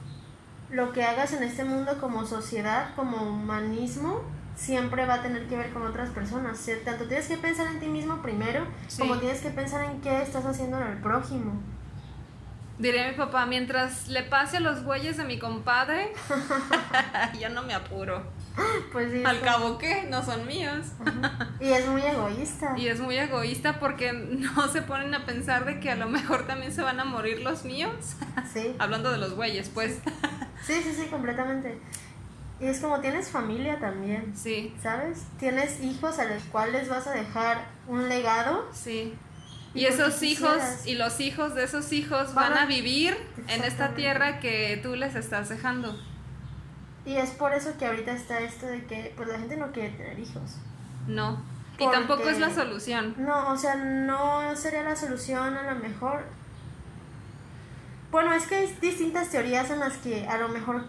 lo 0.74 0.92
que 0.92 1.04
hagas 1.04 1.34
en 1.34 1.44
este 1.44 1.64
mundo 1.64 1.98
como 2.02 2.26
sociedad, 2.26 2.94
como 2.96 3.18
humanismo, 3.30 4.22
siempre 4.56 5.06
va 5.06 5.16
a 5.16 5.22
tener 5.22 5.48
que 5.48 5.56
ver 5.58 5.72
con 5.72 5.84
otras 5.84 6.10
personas. 6.10 6.58
Sea, 6.58 6.78
tanto 6.84 7.06
tienes 7.06 7.28
que 7.28 7.38
pensar 7.38 7.68
en 7.68 7.80
ti 7.80 7.88
mismo 7.88 8.22
primero, 8.22 8.66
Sí. 8.88 9.00
como 9.00 9.18
tienes 9.18 9.42
que 9.42 9.50
pensar 9.50 9.86
en 9.86 10.02
qué 10.02 10.22
estás 10.22 10.46
haciendo 10.46 10.80
en 10.82 10.88
el 10.88 10.98
prójimo. 10.98 11.54
Diría 12.80 13.08
mi 13.08 13.14
papá, 13.16 13.46
mientras 13.46 14.08
le 14.08 14.24
pase 14.24 14.58
a 14.58 14.60
los 14.60 14.84
bueyes 14.84 15.16
de 15.18 15.24
mi 15.26 15.38
compadre, 15.38 16.12
yo 17.40 17.50
no 17.50 17.62
me 17.64 17.74
apuro. 17.76 18.24
Pues 18.92 19.12
sí. 19.12 19.24
Al 19.26 19.38
es 19.38 19.42
cabo 19.42 19.78
que 19.80 20.04
no 20.04 20.24
son 20.24 20.46
míos. 20.46 20.86
Y 21.60 21.70
es 21.70 21.88
muy 21.88 22.02
egoísta. 22.04 22.76
Y 22.78 22.88
es 22.88 23.00
muy 23.00 23.18
egoísta 23.18 23.80
porque 23.80 24.14
no 24.14 24.68
se 24.68 24.82
ponen 24.84 25.14
a 25.16 25.26
pensar 25.26 25.66
de 25.66 25.80
que 25.80 25.90
a 25.92 25.96
lo 25.96 26.08
mejor 26.08 26.46
también 26.46 26.72
se 26.72 26.82
van 26.84 27.00
a 27.00 27.06
morir 27.06 27.42
los 27.42 27.66
míos. 27.66 27.94
Sí. 28.54 28.76
Hablando 28.80 29.12
de 29.12 29.18
los 29.18 29.34
güeyes, 29.34 29.70
pues. 29.70 30.00
Sí, 30.66 30.74
sí, 30.84 30.94
sí, 30.96 31.08
completamente. 31.08 31.80
Y 32.60 32.68
es 32.68 32.80
como 32.80 33.02
tienes 33.02 33.30
familia 33.30 33.80
también, 33.80 34.32
Sí, 34.38 34.74
¿sabes? 34.82 35.24
Tienes 35.40 35.82
hijos 35.82 36.20
a 36.20 36.26
los 36.26 36.44
cuales 36.44 36.88
vas 36.88 37.08
a 37.08 37.12
dejar 37.12 37.66
un 37.88 38.08
legado. 38.08 38.70
sí. 38.74 39.16
Y 39.76 39.86
esos 39.86 40.22
hijos 40.22 40.52
quisieras. 40.54 40.86
y 40.86 40.94
los 40.94 41.20
hijos 41.20 41.56
de 41.56 41.64
esos 41.64 41.92
hijos 41.94 42.36
Van 42.36 42.52
van 42.52 42.58
a- 42.60 42.66
vivir 42.68 43.18
en 43.48 43.64
esta 43.64 43.96
tierra 43.96 44.40
que 44.40 44.80
tú 44.84 44.96
les 44.96 45.16
estás 45.16 45.50
dejando. 45.50 46.00
Y 47.06 47.16
es 47.16 47.32
por 47.32 47.54
eso 47.54 47.78
que 47.78 47.86
ahorita 47.86 48.12
está 48.12 48.40
esto 48.40 48.66
de 48.66 48.86
que 48.86 49.14
pues 49.16 49.28
la 49.28 49.38
gente 49.38 49.58
no 49.58 49.72
quiere 49.72 49.90
tener 49.90 50.18
hijos. 50.20 50.58
No. 51.08 51.44
Y 51.80 51.90
tampoco 51.92 52.30
es 52.30 52.40
la 52.40 52.50
solución. 52.50 53.16
No, 53.18 53.50
o 53.52 53.58
sea, 53.58 53.76
no 53.76 54.56
sería 54.56 54.84
la 54.84 54.96
solución 54.96 55.58
a 55.58 55.74
lo 55.74 55.80
mejor. 55.80 56.24
Bueno, 58.12 58.32
es 58.34 58.46
que 58.46 58.56
hay 58.56 58.78
distintas 58.80 59.30
teorías 59.30 59.70
en 59.72 59.80
las 59.80 59.98
que 59.98 60.28
a 60.28 60.38
lo 60.38 60.50
mejor 60.50 60.86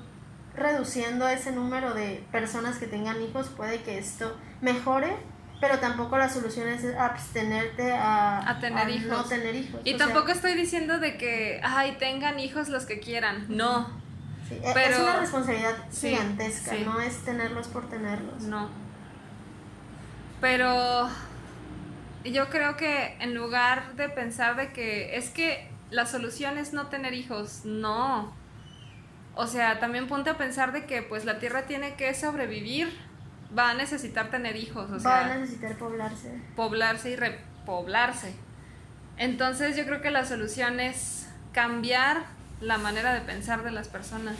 reduciendo 0.54 1.26
ese 1.26 1.52
número 1.52 1.94
de 1.94 2.24
personas 2.30 2.78
que 2.78 2.86
tengan 2.86 3.20
hijos 3.22 3.48
puede 3.48 3.82
que 3.82 3.98
esto 3.98 4.36
mejore, 4.60 5.16
pero 5.60 5.78
tampoco 5.78 6.18
la 6.18 6.28
solución 6.28 6.68
es 6.68 6.84
abstenerte 6.96 7.92
a, 7.92 8.48
A 8.48 8.60
tener 8.60 8.86
no 8.86 8.92
hijos. 8.92 9.28
tener 9.28 9.54
hijos. 9.54 9.80
Y 9.84 9.94
O 9.94 9.96
sea, 9.96 10.06
tampoco 10.06 10.32
estoy 10.32 10.54
diciendo 10.54 10.98
de 10.98 11.16
que, 11.16 11.60
ay, 11.64 11.96
tengan 11.98 12.38
hijos 12.38 12.68
los 12.68 12.84
que 12.84 13.00
quieran. 13.00 13.46
No, 13.48 13.88
sí, 14.48 14.54
e- 14.54 14.68
es 14.68 14.74
pero- 14.74 15.02
una 15.02 15.20
responsabilidad 15.20 15.76
Sí, 15.90 16.10
gigantesca, 16.10 16.70
sí. 16.72 16.82
no 16.84 17.00
es 17.00 17.18
tenerlos 17.24 17.68
por 17.68 17.88
tenerlos. 17.88 18.42
no. 18.42 18.68
Pero 20.40 21.08
yo 22.24 22.50
creo 22.50 22.76
que 22.76 23.16
en 23.20 23.34
lugar 23.34 23.94
de 23.96 24.08
pensar 24.08 24.56
de 24.56 24.72
que 24.72 25.16
es 25.16 25.30
que 25.30 25.70
la 25.90 26.06
solución 26.06 26.58
es 26.58 26.72
no 26.72 26.88
tener 26.88 27.14
hijos, 27.14 27.62
no. 27.64 28.32
O 29.36 29.46
sea, 29.46 29.80
también 29.80 30.06
ponte 30.06 30.30
a 30.30 30.36
pensar 30.38 30.72
de 30.72 30.84
que 30.86 31.02
pues 31.02 31.24
la 31.24 31.38
tierra 31.38 31.62
tiene 31.62 31.94
que 31.94 32.12
sobrevivir, 32.14 32.92
va 33.56 33.70
a 33.70 33.74
necesitar 33.74 34.30
tener 34.30 34.56
hijos, 34.56 34.90
o 34.90 35.02
Va 35.02 35.20
a 35.32 35.34
necesitar 35.36 35.76
poblarse. 35.76 36.38
poblarse 36.56 37.10
y 37.10 37.16
repoblarse. 37.16 38.34
Entonces 39.16 39.76
yo 39.76 39.84
creo 39.86 40.00
que 40.02 40.10
la 40.10 40.24
solución 40.24 40.80
es 40.80 41.28
cambiar 41.52 42.24
la 42.60 42.78
manera 42.78 43.12
de 43.14 43.20
pensar 43.20 43.62
de 43.62 43.70
las 43.70 43.88
personas. 43.88 44.36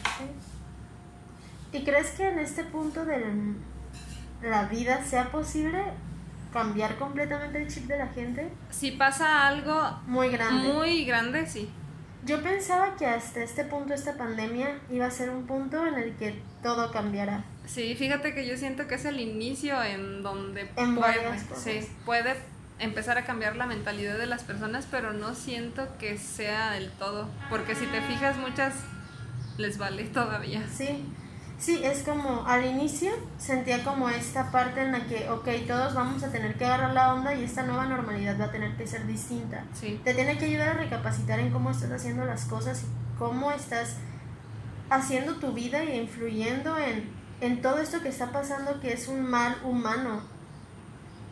¿Y 1.72 1.84
crees 1.84 2.10
que 2.12 2.28
en 2.28 2.38
este 2.38 2.64
punto 2.64 3.04
de 3.04 3.20
la 4.42 4.64
vida 4.66 5.02
sea 5.04 5.30
posible 5.30 5.82
cambiar 6.52 6.96
completamente 6.96 7.62
el 7.62 7.68
chip 7.68 7.86
de 7.86 7.98
la 7.98 8.08
gente? 8.08 8.48
Si 8.70 8.92
pasa 8.92 9.46
algo 9.48 10.00
Muy 10.06 10.28
grande. 10.30 10.72
muy 10.72 11.04
grande, 11.04 11.46
sí. 11.46 11.68
Yo 12.24 12.42
pensaba 12.42 12.96
que 12.96 13.06
hasta 13.06 13.42
este 13.42 13.64
punto, 13.64 13.92
esta 13.92 14.16
pandemia, 14.16 14.78
iba 14.90 15.04
a 15.06 15.10
ser 15.10 15.28
un 15.28 15.46
punto 15.46 15.86
en 15.86 15.94
el 15.94 16.14
que 16.16 16.40
todo 16.62 16.90
cambiará. 16.90 17.44
Sí, 17.66 17.94
fíjate 17.96 18.34
que 18.34 18.46
yo 18.46 18.56
siento 18.56 18.86
que 18.86 18.94
es 18.94 19.04
el 19.04 19.20
inicio 19.20 19.82
en 19.82 20.22
donde 20.22 20.70
En 20.76 20.94
puede, 20.94 21.38
sí, 21.56 21.86
puede 22.06 22.34
empezar 22.78 23.18
a 23.18 23.24
cambiar 23.24 23.56
la 23.56 23.66
mentalidad 23.66 24.18
de 24.18 24.26
las 24.26 24.42
personas, 24.42 24.86
pero 24.90 25.12
no 25.12 25.34
siento 25.34 25.86
que 25.98 26.18
sea 26.18 26.72
del 26.72 26.90
todo, 26.92 27.28
porque 27.50 27.74
si 27.74 27.86
te 27.86 28.00
fijas 28.02 28.36
muchas 28.36 28.74
les 29.56 29.78
vale 29.78 30.04
todavía. 30.12 30.66
Sí, 30.72 31.06
sí, 31.58 31.80
es 31.84 32.02
como 32.02 32.46
al 32.46 32.64
inicio 32.64 33.12
sentía 33.38 33.84
como 33.84 34.08
esta 34.08 34.50
parte 34.50 34.82
en 34.82 34.92
la 34.92 35.06
que, 35.06 35.28
ok, 35.30 35.48
todos 35.66 35.94
vamos 35.94 36.22
a 36.22 36.32
tener 36.32 36.56
que 36.56 36.64
agarrar 36.64 36.92
la 36.92 37.14
onda 37.14 37.34
y 37.34 37.44
esta 37.44 37.62
nueva 37.62 37.86
normalidad 37.86 38.38
va 38.40 38.46
a 38.46 38.52
tener 38.52 38.76
que 38.76 38.86
ser 38.86 39.06
distinta. 39.06 39.64
Sí. 39.72 40.00
Te 40.04 40.14
tiene 40.14 40.38
que 40.38 40.46
ayudar 40.46 40.70
a 40.70 40.74
recapacitar 40.74 41.38
en 41.38 41.50
cómo 41.50 41.70
estás 41.70 41.92
haciendo 41.92 42.24
las 42.24 42.44
cosas 42.46 42.82
y 42.82 43.18
cómo 43.18 43.52
estás 43.52 43.96
haciendo 44.90 45.36
tu 45.36 45.52
vida 45.52 45.84
y 45.84 45.98
influyendo 45.98 46.76
en, 46.76 47.08
en 47.40 47.62
todo 47.62 47.78
esto 47.78 48.02
que 48.02 48.08
está 48.08 48.32
pasando 48.32 48.80
que 48.80 48.92
es 48.92 49.08
un 49.08 49.22
mal 49.22 49.56
humano. 49.64 50.33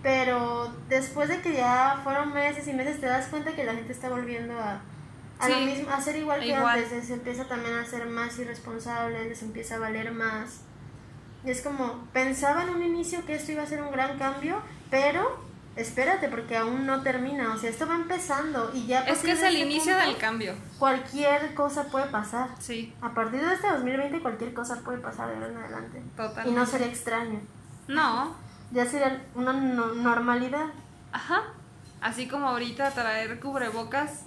Pero 0.02 0.72
después 0.88 1.28
de 1.28 1.40
que 1.40 1.52
ya 1.54 2.00
fueron 2.02 2.32
meses 2.32 2.66
y 2.66 2.72
meses 2.72 3.00
te 3.00 3.06
das 3.06 3.26
cuenta 3.28 3.52
que 3.52 3.64
la 3.64 3.74
gente 3.74 3.92
está 3.92 4.08
volviendo 4.08 4.58
a, 4.58 4.80
a 5.38 5.48
lo 5.48 5.54
Sí, 5.56 5.64
mismo, 5.64 5.90
a 5.90 6.00
ser 6.00 6.16
igual 6.16 6.40
que 6.40 6.48
igual. 6.48 6.78
antes, 6.78 6.90
les 6.92 7.10
empieza 7.10 7.44
también 7.44 7.74
a 7.76 7.84
ser 7.86 8.06
más 8.06 8.36
irresponsable, 8.38 9.28
les 9.28 9.42
empieza 9.42 9.76
a 9.76 9.78
valer 9.78 10.10
más. 10.12 10.60
Y 11.44 11.50
es 11.50 11.60
como, 11.62 12.04
pensaba 12.12 12.64
en 12.64 12.70
un 12.70 12.82
inicio 12.82 13.24
que 13.26 13.34
esto 13.36 13.52
iba 13.52 13.62
a 13.62 13.66
ser 13.66 13.82
un 13.82 13.90
gran 13.92 14.18
cambio, 14.18 14.60
pero 14.90 15.40
espérate 15.74 16.28
porque 16.28 16.56
aún 16.56 16.84
no 16.86 17.02
termina, 17.02 17.54
o 17.54 17.58
sea, 17.58 17.70
esto 17.70 17.86
va 17.88 17.94
empezando 17.94 18.70
y 18.74 18.86
ya 18.86 19.00
Es 19.04 19.20
que 19.20 19.32
es 19.32 19.42
el 19.42 19.56
este 19.56 19.60
inicio 19.66 19.92
punto, 19.94 20.06
del 20.08 20.16
cambio. 20.18 20.54
Cualquier 20.78 21.54
cosa 21.54 21.84
puede 21.84 22.06
pasar. 22.06 22.48
Sí, 22.58 22.92
A 23.00 23.14
partir 23.14 23.40
de 23.40 23.54
este 23.54 23.68
2020 23.70 24.20
cualquier 24.20 24.52
cosa 24.52 24.80
puede 24.84 24.98
pasar 24.98 25.28
de 25.28 25.34
ahora 25.36 25.48
en 25.48 25.56
adelante. 25.56 26.02
totalmente. 26.16 26.50
Y 26.50 26.52
no 26.52 26.66
sería 26.66 26.88
extraño. 26.88 27.40
No, 27.88 28.36
Ya 28.72 28.86
sería 28.86 29.22
una 29.34 29.52
no- 29.52 29.94
normalidad. 29.94 30.66
ajá. 31.12 31.42
Así 32.00 32.26
como 32.26 32.48
ahorita 32.48 32.90
traer 32.90 33.38
cubrebocas, 33.38 34.22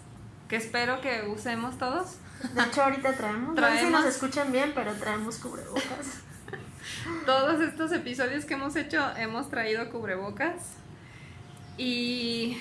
que 0.47 0.55
espero 0.55 1.01
que 1.01 1.27
usemos 1.27 1.77
todos. 1.77 2.17
De 2.53 2.63
hecho, 2.63 2.83
ahorita 2.83 3.13
traemos. 3.17 3.53
No 3.55 3.61
sé 3.67 3.77
si 3.79 3.83
nos 3.83 3.91
Traemos. 3.91 4.05
escuchan 4.05 4.51
bien, 4.53 4.71
pero 4.73 4.93
traemos 4.93 5.37
cubrebocas. 5.39 6.21
Todos 7.25 7.59
estos 7.61 7.91
episodios 7.91 8.45
que 8.45 8.53
hemos 8.53 8.75
hecho 8.77 9.03
hemos 9.17 9.49
traído 9.49 9.89
cubrebocas. 9.89 10.53
Y, 11.77 12.57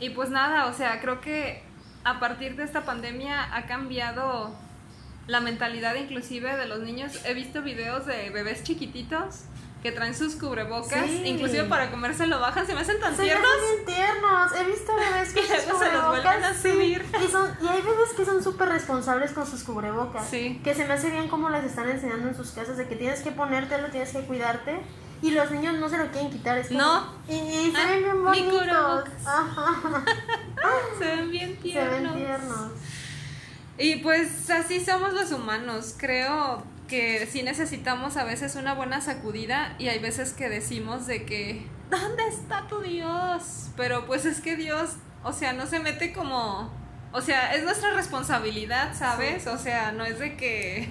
y 0.00 0.10
pues 0.10 0.28
nada, 0.30 0.66
o 0.66 0.74
sea, 0.74 1.00
creo 1.00 1.20
que 1.22 1.62
a 2.04 2.20
partir 2.20 2.56
de 2.56 2.64
esta 2.64 2.84
pandemia 2.84 3.54
ha 3.56 3.64
cambiado 3.66 4.54
la 5.26 5.40
mentalidad 5.40 5.94
inclusive 5.94 6.54
de 6.56 6.66
los 6.66 6.80
niños. 6.80 7.12
He 7.24 7.32
visto 7.32 7.62
videos 7.62 8.04
de 8.04 8.28
bebés 8.30 8.62
chiquititos 8.64 9.44
que 9.82 9.90
traen 9.92 10.14
sus 10.14 10.36
cubrebocas, 10.36 11.04
Sí. 11.06 11.22
inclusive 11.26 11.64
para 11.64 11.90
comer 11.90 12.14
se 12.14 12.26
lo 12.28 12.38
bajan, 12.38 12.64
se 12.66 12.72
me 12.74 12.80
hacen 12.82 13.00
tan 13.00 13.16
Se 13.16 13.22
me 13.22 13.28
tiernos. 13.28 13.48
hacen 13.50 13.84
bien 13.84 13.96
tiernos. 13.96 14.52
He 14.54 14.64
visto 14.64 14.92
bebés 14.94 15.32
con 15.34 15.42
sus 15.42 15.64
luego 15.66 15.78
se 15.80 15.92
los 15.92 16.06
vuelven 16.06 16.26
a 16.26 16.32
cubrebocas. 16.32 16.56
sí. 16.62 16.70
subir. 16.72 17.04
Y, 17.26 17.30
son, 17.30 17.50
y 17.60 17.66
hay 17.66 17.82
bebés 17.82 18.10
que 18.16 18.24
son 18.24 18.42
súper 18.44 18.68
responsables 18.68 19.32
con 19.32 19.46
sus 19.46 19.64
cubrebocas. 19.64 20.28
Sí. 20.28 20.60
Que 20.62 20.74
se 20.74 20.84
me 20.86 20.94
hace 20.94 21.10
bien 21.10 21.26
cómo 21.28 21.50
las 21.50 21.64
están 21.64 21.88
enseñando 21.90 22.28
en 22.28 22.36
sus 22.36 22.50
casas 22.52 22.76
de 22.76 22.86
que 22.86 22.94
tienes 22.94 23.20
que 23.22 23.32
ponértelo, 23.32 23.88
tienes 23.90 24.10
que 24.12 24.20
cuidarte. 24.20 24.80
Y 25.20 25.30
los 25.32 25.50
niños 25.50 25.74
no 25.78 25.88
se 25.88 25.98
lo 25.98 26.06
quieren 26.10 26.30
quitar. 26.30 26.58
Es 26.58 26.68
como- 26.68 26.80
No. 26.80 27.12
Y, 27.28 27.34
y 27.34 27.72
se 27.72 27.78
Ah, 27.80 27.86
ven 27.90 28.02
bien 28.04 28.24
bonitos. 28.24 28.52
cubrebocas. 28.60 29.26
Ajá. 29.26 30.04
Se 30.98 31.04
ven 31.06 31.30
bien 31.30 31.56
Se 31.56 31.62
tiernos. 31.62 32.14
ven 32.14 32.24
tiernos. 32.24 32.70
Y 33.78 33.96
pues 33.96 34.48
así 34.50 34.84
somos 34.84 35.12
los 35.12 35.32
humanos. 35.32 35.94
Creo 35.98 36.62
que 36.92 37.26
sí 37.26 37.42
necesitamos 37.42 38.18
a 38.18 38.24
veces 38.24 38.54
una 38.54 38.74
buena 38.74 39.00
sacudida 39.00 39.74
y 39.78 39.88
hay 39.88 39.98
veces 39.98 40.34
que 40.34 40.50
decimos 40.50 41.06
de 41.06 41.24
que, 41.24 41.66
¿dónde 41.88 42.22
está 42.28 42.66
tu 42.68 42.82
Dios? 42.82 43.70
Pero 43.78 44.04
pues 44.04 44.26
es 44.26 44.42
que 44.42 44.56
Dios, 44.56 44.96
o 45.24 45.32
sea, 45.32 45.54
no 45.54 45.66
se 45.66 45.78
mete 45.78 46.12
como... 46.12 46.70
O 47.12 47.22
sea, 47.22 47.54
es 47.54 47.64
nuestra 47.64 47.94
responsabilidad, 47.94 48.94
¿sabes? 48.94 49.46
O 49.46 49.56
sea, 49.56 49.92
no 49.92 50.04
es 50.04 50.18
de 50.18 50.36
que... 50.36 50.90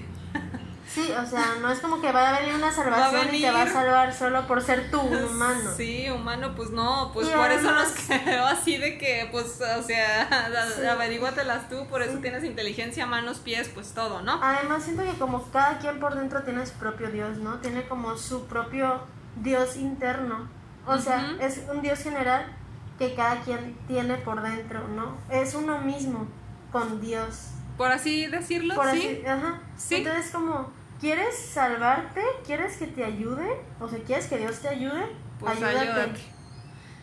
Sí, 0.87 1.09
o 1.11 1.25
sea, 1.25 1.55
no 1.61 1.71
es 1.71 1.79
como 1.79 2.01
que 2.01 2.11
va 2.11 2.29
a 2.35 2.39
venir 2.39 2.55
una 2.55 2.71
salvación 2.71 3.33
y 3.33 3.41
te 3.41 3.51
va 3.51 3.61
a 3.63 3.67
salvar 3.67 4.13
solo 4.13 4.45
por 4.47 4.61
ser 4.61 4.91
tú 4.91 4.99
un 4.99 5.23
humano. 5.31 5.71
Sí, 5.77 6.09
humano, 6.09 6.53
pues 6.55 6.69
no, 6.71 7.11
pues 7.13 7.27
Y 7.27 7.31
por 7.31 7.49
eso 7.51 7.69
además- 7.69 7.93
nos 8.09 8.19
quedó 8.21 8.45
así 8.47 8.77
de 8.77 8.97
que, 8.97 9.27
pues, 9.31 9.61
o 9.61 9.83
sea, 9.83 10.27
Sí. 10.75 10.85
averíguatelas 10.85 11.69
tú, 11.69 11.85
por 11.87 12.01
eso 12.01 12.15
Sí. 12.15 12.21
tienes 12.21 12.43
inteligencia, 12.43 13.05
manos, 13.05 13.39
pies, 13.39 13.69
pues 13.73 13.93
todo, 13.93 14.21
¿no? 14.21 14.39
Además 14.43 14.83
siento 14.83 15.03
que 15.03 15.17
como 15.17 15.43
cada 15.51 15.77
quien 15.79 15.99
por 15.99 16.15
dentro 16.15 16.43
tiene 16.43 16.65
su 16.65 16.73
propio 16.73 17.09
Dios, 17.09 17.37
¿no? 17.37 17.59
Tiene 17.59 17.87
como 17.87 18.17
su 18.17 18.45
propio 18.47 19.01
Dios 19.37 19.77
interno. 19.77 20.49
O 20.85 20.97
sea, 20.97 21.35
es 21.39 21.61
un 21.71 21.81
Dios 21.81 21.99
general 21.99 22.57
que 22.97 23.13
cada 23.15 23.41
quien 23.41 23.77
tiene 23.87 24.15
por 24.17 24.41
dentro, 24.41 24.87
¿no? 24.89 25.17
Es 25.29 25.53
uno 25.55 25.77
mismo 25.79 26.27
con 26.71 26.99
Dios. 27.01 27.47
Por 27.81 27.91
así 27.91 28.27
decirlo, 28.27 28.75
Por 28.75 28.91
sí. 28.91 28.97
así, 28.99 29.25
ajá. 29.25 29.59
Sí. 29.75 29.95
Entonces 29.95 30.29
como, 30.31 30.71
¿quieres 30.99 31.35
salvarte? 31.35 32.21
¿Quieres 32.45 32.77
que 32.77 32.85
te 32.85 33.03
ayude? 33.03 33.59
O 33.79 33.89
sea, 33.89 33.97
¿quieres 34.03 34.27
que 34.27 34.37
Dios 34.37 34.59
te 34.59 34.67
ayude? 34.69 35.03
Pues 35.39 35.53
Ayúdate. 35.53 35.79
ayúdate. 35.79 36.21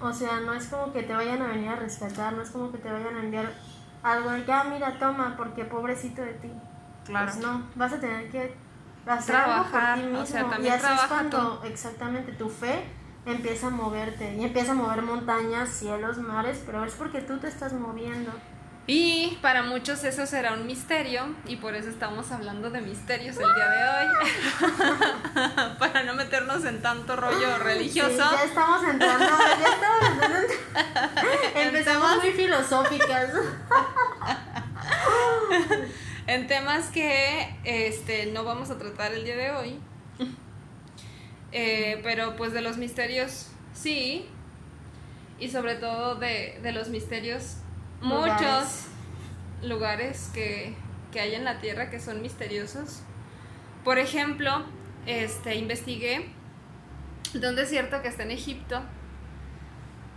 O 0.00 0.12
sea, 0.12 0.38
no 0.38 0.54
es 0.54 0.68
como 0.68 0.92
que 0.92 1.02
te 1.02 1.12
vayan 1.12 1.42
a 1.42 1.48
venir 1.48 1.68
a 1.70 1.74
rescatar, 1.74 2.32
no 2.34 2.42
es 2.42 2.50
como 2.50 2.70
que 2.70 2.78
te 2.78 2.92
vayan 2.92 3.16
a 3.16 3.20
enviar 3.24 3.52
algo 4.04 4.30
de 4.30 4.44
que, 4.44 4.52
ah, 4.52 4.66
mira, 4.72 4.96
toma, 5.00 5.34
porque 5.36 5.64
pobrecito 5.64 6.22
de 6.22 6.34
ti. 6.34 6.52
Claro. 7.06 7.26
Pues 7.32 7.44
no, 7.44 7.62
vas 7.74 7.92
a 7.94 7.98
tener 7.98 8.30
que 8.30 8.54
hacer 9.04 9.34
Trabajar, 9.34 9.98
algo 9.98 10.02
por 10.04 10.10
ti 10.12 10.16
o 10.16 10.20
mismo. 10.20 10.26
sea, 10.26 10.48
también 10.48 10.74
y 10.74 10.76
así 10.76 10.86
es 10.94 11.00
cuando 11.08 11.62
exactamente 11.64 12.32
tu 12.34 12.48
fe 12.48 12.84
empieza 13.26 13.66
a 13.66 13.70
moverte 13.70 14.32
y 14.36 14.44
empieza 14.44 14.70
a 14.70 14.74
mover 14.76 15.02
montañas, 15.02 15.70
cielos, 15.70 16.18
mares, 16.18 16.62
pero 16.64 16.84
es 16.84 16.92
porque 16.94 17.20
tú 17.22 17.36
te 17.38 17.48
estás 17.48 17.72
moviendo. 17.72 18.30
Y 18.90 19.36
para 19.42 19.62
muchos 19.62 20.02
eso 20.04 20.24
será 20.26 20.54
un 20.54 20.66
misterio 20.66 21.34
y 21.46 21.56
por 21.56 21.74
eso 21.74 21.90
estamos 21.90 22.32
hablando 22.32 22.70
de 22.70 22.80
misterios 22.80 23.36
el 23.36 23.54
día 23.54 23.68
de 23.68 23.86
hoy. 23.90 24.06
para 25.78 26.04
no 26.04 26.14
meternos 26.14 26.64
en 26.64 26.80
tanto 26.80 27.14
rollo 27.14 27.58
religioso. 27.58 28.08
Sí, 28.10 28.16
ya 28.16 28.44
estamos 28.44 28.82
entrando, 28.88 29.26
ya 29.26 29.68
estamos 29.74 30.10
entrando. 30.10 30.38
en- 31.54 31.56
Empezamos 31.66 32.16
muy 32.16 32.30
filosóficas. 32.32 33.30
en 36.26 36.46
temas 36.46 36.86
que 36.86 37.58
este, 37.64 38.24
no 38.32 38.44
vamos 38.44 38.70
a 38.70 38.78
tratar 38.78 39.12
el 39.12 39.22
día 39.24 39.36
de 39.36 39.50
hoy. 39.50 39.78
Eh, 41.52 42.00
pero 42.02 42.36
pues 42.36 42.54
de 42.54 42.62
los 42.62 42.78
misterios 42.78 43.48
sí. 43.74 44.26
Y 45.38 45.50
sobre 45.50 45.74
todo 45.74 46.14
de, 46.14 46.58
de 46.62 46.72
los 46.72 46.88
misterios. 46.88 47.56
Muchos 48.00 48.86
lugares 49.62 50.30
que, 50.32 50.74
que 51.12 51.20
hay 51.20 51.34
en 51.34 51.44
la 51.44 51.60
Tierra 51.60 51.90
que 51.90 52.00
son 52.00 52.22
misteriosos. 52.22 53.02
Por 53.84 53.98
ejemplo, 53.98 54.64
este, 55.06 55.56
investigué 55.56 56.28
de 57.32 57.48
un 57.48 57.56
desierto 57.56 58.02
que 58.02 58.08
está 58.08 58.22
en 58.22 58.30
Egipto, 58.30 58.82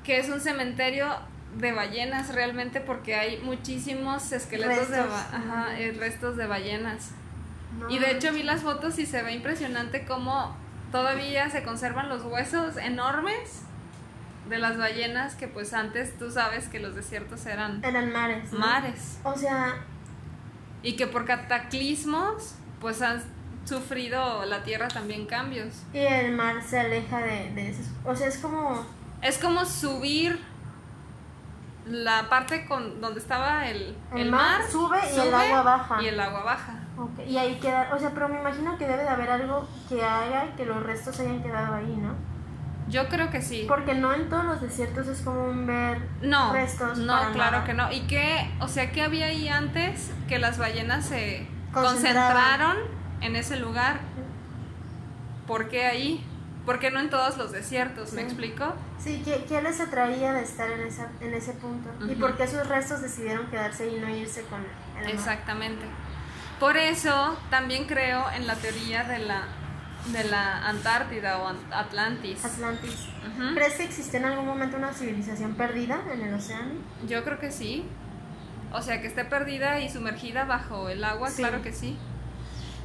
que 0.03 0.19
es 0.19 0.29
un 0.29 0.39
cementerio 0.39 1.07
de 1.57 1.73
ballenas 1.73 2.33
realmente 2.33 2.79
porque 2.79 3.15
hay 3.15 3.39
muchísimos 3.39 4.31
esqueletos 4.31 4.89
de 4.89 5.03
Restos. 5.03 5.19
ajá, 5.33 5.79
eh, 5.79 5.91
restos 5.97 6.37
de 6.37 6.47
ballenas. 6.47 7.11
No. 7.77 7.89
Y 7.89 7.99
de 7.99 8.11
hecho 8.11 8.31
vi 8.31 8.43
las 8.43 8.61
fotos 8.61 8.99
y 8.99 9.05
se 9.05 9.21
ve 9.21 9.33
impresionante 9.33 10.05
cómo 10.05 10.55
todavía 10.91 11.49
se 11.49 11.63
conservan 11.63 12.09
los 12.09 12.23
huesos 12.23 12.77
enormes 12.77 13.63
de 14.51 14.59
las 14.59 14.77
ballenas 14.77 15.33
que 15.33 15.47
pues 15.47 15.73
antes 15.73 16.15
tú 16.19 16.29
sabes 16.29 16.67
que 16.67 16.79
los 16.79 16.93
desiertos 16.93 17.45
eran 17.47 17.83
Eran 17.83 18.11
mares. 18.11 18.51
¿no? 18.53 18.59
mares 18.59 19.17
O 19.23 19.35
sea, 19.35 19.73
y 20.83 20.95
que 20.95 21.07
por 21.07 21.25
cataclismos 21.25 22.55
pues 22.79 23.01
han 23.01 23.23
sufrido 23.65 24.45
la 24.45 24.63
tierra 24.63 24.87
también 24.87 25.25
cambios. 25.25 25.83
y 25.93 25.99
el 25.99 26.33
mar 26.35 26.61
se 26.63 26.79
aleja 26.79 27.19
de, 27.19 27.51
de 27.53 27.69
esos. 27.71 27.87
O 28.05 28.15
sea, 28.15 28.27
es 28.27 28.37
como. 28.37 28.85
Es 29.21 29.37
como 29.37 29.65
subir 29.65 30.39
la 31.85 32.29
parte 32.29 32.65
con 32.65 33.01
donde 33.01 33.19
estaba 33.19 33.67
el, 33.67 33.95
El 34.15 34.31
mar 34.31 34.61
sube 34.69 34.99
y 35.15 35.19
el 35.19 35.33
agua 35.33 35.61
baja. 35.63 36.01
Y 36.01 36.07
el 36.07 36.19
agua 36.19 36.43
baja. 36.43 36.73
Y 37.27 37.37
ahí 37.37 37.59
queda. 37.59 37.91
O 37.93 37.99
sea, 37.99 38.11
pero 38.11 38.29
me 38.29 38.39
imagino 38.39 38.77
que 38.77 38.87
debe 38.87 39.03
de 39.03 39.09
haber 39.09 39.29
algo 39.29 39.67
que 39.89 40.03
haga 40.03 40.55
que 40.55 40.65
los 40.65 40.81
restos 40.83 41.19
hayan 41.19 41.41
quedado 41.41 41.75
ahí, 41.75 41.97
¿no? 42.01 42.13
Yo 42.91 43.07
creo 43.07 43.31
que 43.31 43.41
sí. 43.41 43.65
Porque 43.67 43.93
no 43.95 44.13
en 44.13 44.29
todos 44.29 44.43
los 44.45 44.61
desiertos 44.61 45.07
es 45.07 45.21
común 45.21 45.65
ver 45.65 45.97
No, 46.21 46.51
restos. 46.53 46.97
no, 46.97 47.13
para 47.13 47.31
claro 47.31 47.51
nada. 47.51 47.63
que 47.63 47.73
no. 47.73 47.91
¿Y 47.91 48.01
qué? 48.01 48.51
O 48.59 48.67
sea, 48.67 48.91
¿qué 48.91 49.01
había 49.01 49.27
ahí 49.27 49.47
antes 49.47 50.11
que 50.27 50.37
las 50.39 50.57
ballenas 50.57 51.05
se 51.05 51.47
concentraron 51.73 52.77
en 53.21 53.35
ese 53.35 53.55
lugar? 53.57 54.01
¿Por 55.47 55.69
qué 55.69 55.85
ahí? 55.85 56.23
¿Por 56.65 56.79
qué 56.79 56.91
no 56.91 56.99
en 56.99 57.09
todos 57.09 57.37
los 57.37 57.51
desiertos? 57.51 58.13
¿Me 58.13 58.21
explico? 58.21 58.73
Sí, 58.99 59.21
¿qué, 59.25 59.45
qué 59.47 59.61
les 59.61 59.79
atraía 59.79 60.33
de 60.33 60.43
estar 60.43 60.69
en, 60.69 60.81
esa, 60.81 61.09
en 61.19 61.33
ese 61.33 61.53
punto? 61.53 61.89
¿Y 62.07 62.15
por 62.15 62.37
qué 62.37 62.47
sus 62.47 62.67
restos 62.67 63.01
decidieron 63.01 63.47
quedarse 63.47 63.89
y 63.89 63.99
no 63.99 64.07
irse 64.09 64.43
con 64.43 64.59
el 64.59 65.03
mar? 65.05 65.11
Exactamente. 65.13 65.85
Por 66.59 66.77
eso 66.77 67.35
también 67.49 67.85
creo 67.87 68.29
en 68.31 68.45
la 68.45 68.55
teoría 68.55 69.03
de 69.05 69.17
la, 69.19 69.45
de 70.07 70.23
la 70.25 70.67
Antártida 70.67 71.37
o 71.39 71.49
Ant- 71.49 71.71
Atlantis. 71.73 72.43
Atlantis. 72.43 73.07
¿Crees 73.53 73.73
que 73.75 73.83
existió 73.83 74.19
en 74.19 74.25
algún 74.25 74.45
momento 74.45 74.77
una 74.77 74.93
civilización 74.93 75.53
perdida 75.55 76.01
en 76.11 76.21
el 76.21 76.33
océano? 76.33 76.73
Yo 77.07 77.23
creo 77.23 77.39
que 77.39 77.51
sí. 77.51 77.85
O 78.73 78.81
sea, 78.81 79.01
que 79.01 79.07
esté 79.07 79.25
perdida 79.25 79.79
y 79.81 79.89
sumergida 79.89 80.45
bajo 80.45 80.89
el 80.89 81.03
agua, 81.03 81.29
Sí. 81.29 81.37
claro 81.37 81.61
que 81.61 81.73
sí. 81.73 81.97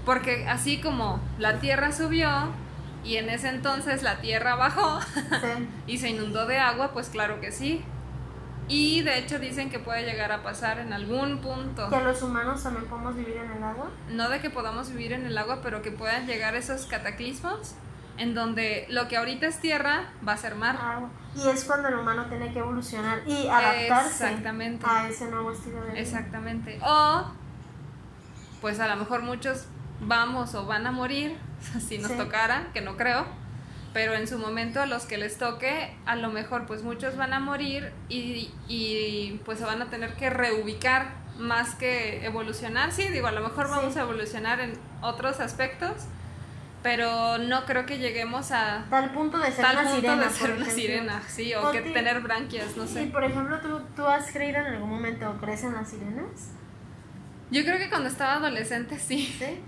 Porque 0.05 0.47
así 0.49 0.81
como 0.81 1.21
la 1.39 1.59
tierra 1.61 1.93
subió 1.93 2.31
y 3.05 3.17
en 3.17 3.29
ese 3.31 3.49
entonces 3.49 4.03
la 4.03 4.21
tierra 4.21 4.57
bajó 4.57 5.01
Sí. 5.01 5.69
y 5.87 5.99
se 5.99 6.11
inundó 6.11 6.47
de 6.47 6.59
agua, 6.59 6.93
pues 6.93 7.09
claro 7.09 7.41
que 7.41 7.53
sí. 7.53 7.85
Y 8.69 9.03
de 9.03 9.19
hecho 9.19 9.39
dicen 9.39 9.71
que 9.71 9.79
puede 9.79 10.03
llegar 10.05 10.33
a 10.33 10.43
pasar 10.43 10.79
en 10.81 10.93
algún 10.93 11.39
punto. 11.39 11.89
¿Que 11.89 12.01
los 12.01 12.21
humanos 12.23 12.63
también 12.63 12.87
podemos 12.87 13.15
vivir 13.15 13.37
en 13.37 13.51
el 13.53 13.63
agua? 13.63 13.91
No 14.11 14.29
de 14.29 14.41
que 14.41 14.51
podamos 14.51 14.91
vivir 14.91 15.13
en 15.13 15.25
el 15.25 15.39
agua, 15.39 15.61
pero 15.63 15.83
que 15.83 15.93
puedan 15.93 16.27
llegar 16.27 16.57
esos 16.57 16.87
cataclismos 16.87 17.75
en 18.19 18.35
donde 18.35 18.87
lo 18.89 19.09
que 19.09 19.19
ahorita 19.19 19.47
es 19.47 19.61
tierra 19.61 20.07
va 20.27 20.33
a 20.33 20.37
ser 20.37 20.55
mar. 20.57 20.77
Agua. 20.81 21.11
Y 21.37 21.49
es 21.49 21.65
cuando 21.65 21.89
el 21.89 21.95
humano 21.97 22.25
tiene 22.29 22.53
que 22.53 22.59
evolucionar 22.61 23.21
y 23.27 23.47
adaptarse 23.47 24.25
Exactamente. 24.25 24.85
a 24.89 25.09
ese 25.09 25.27
nuevo 25.31 25.53
estilo 25.53 25.81
de 25.83 25.91
vida. 25.91 26.01
Exactamente. 26.01 26.79
O, 26.83 27.31
pues 28.61 28.81
a 28.81 28.89
lo 28.89 28.97
mejor 28.97 29.23
muchos 29.23 29.67
vamos 30.01 30.55
o 30.55 30.67
van 30.67 30.87
a 30.87 30.91
morir, 30.93 31.37
si 31.87 31.99
nos 31.99 32.11
Sí. 32.11 32.17
tocara, 32.17 32.69
que 32.73 32.81
no 32.81 32.97
creo, 32.97 33.27
pero 33.97 34.13
en 34.15 34.29
su 34.29 34.37
momento 34.39 34.83
a 34.83 34.85
los 34.85 35.07
que 35.07 35.17
les 35.17 35.39
toque, 35.39 35.91
a 36.05 36.17
lo 36.17 36.29
mejor 36.29 36.67
pues 36.67 36.83
muchos 36.83 37.17
van 37.17 37.33
a 37.33 37.41
morir 37.41 37.95
y, 38.11 38.51
y, 38.69 39.41
pues 39.47 39.59
se 39.59 39.65
van 39.65 39.81
a 39.81 39.87
tener 39.87 40.13
que 40.17 40.29
reubicar 40.29 41.15
más 41.39 41.75
que 41.77 42.23
evolucionar. 42.27 42.93
Sí, 42.93 43.09
digo, 43.09 43.27
a 43.27 43.33
lo 43.33 43.41
mejor 43.41 43.71
vamos 43.71 43.97
a 43.97 44.03
evolucionar 44.03 44.61
en 44.61 44.75
otros 45.01 45.41
aspectos, 45.41 45.93
pero 46.83 47.39
no 47.39 47.65
creo 47.65 47.87
que 47.87 47.97
lleguemos 47.97 48.53
a 48.53 48.85
Tal 48.91 49.13
punto 49.13 49.39
de 49.39 49.51
ser 49.51 49.65
tal 49.65 49.77
una 49.77 49.85
punto 49.85 49.97
sirena. 50.03 50.25
de 50.25 50.29
ser 50.31 50.41
por 50.41 50.51
una 50.51 50.67
ejemplo. 50.67 50.75
sirena, 50.75 51.23
sí, 51.27 51.55
o 51.55 51.71
que 51.73 51.81
tener 51.81 52.21
branquias, 52.21 52.77
no 52.77 52.85
Y 52.85 52.89
sé. 52.89 53.07
por 53.07 53.25
ejemplo, 53.25 53.59
¿tú, 53.61 53.81
¿tú 53.97 54.07
has 54.07 54.31
creído 54.31 54.59
en 54.59 54.67
algún 54.67 54.91
momento 54.91 55.31
o 55.31 55.41
crees 55.41 55.65
en 55.65 55.73
las 55.73 55.89
sirenas? 55.89 56.51
Yo 57.51 57.63
creo 57.65 57.79
que 57.79 57.89
cuando 57.89 58.11
estaba 58.11 58.35
adolescente 58.35 58.99
sí. 58.99 59.35
¿Sí? 59.39 59.59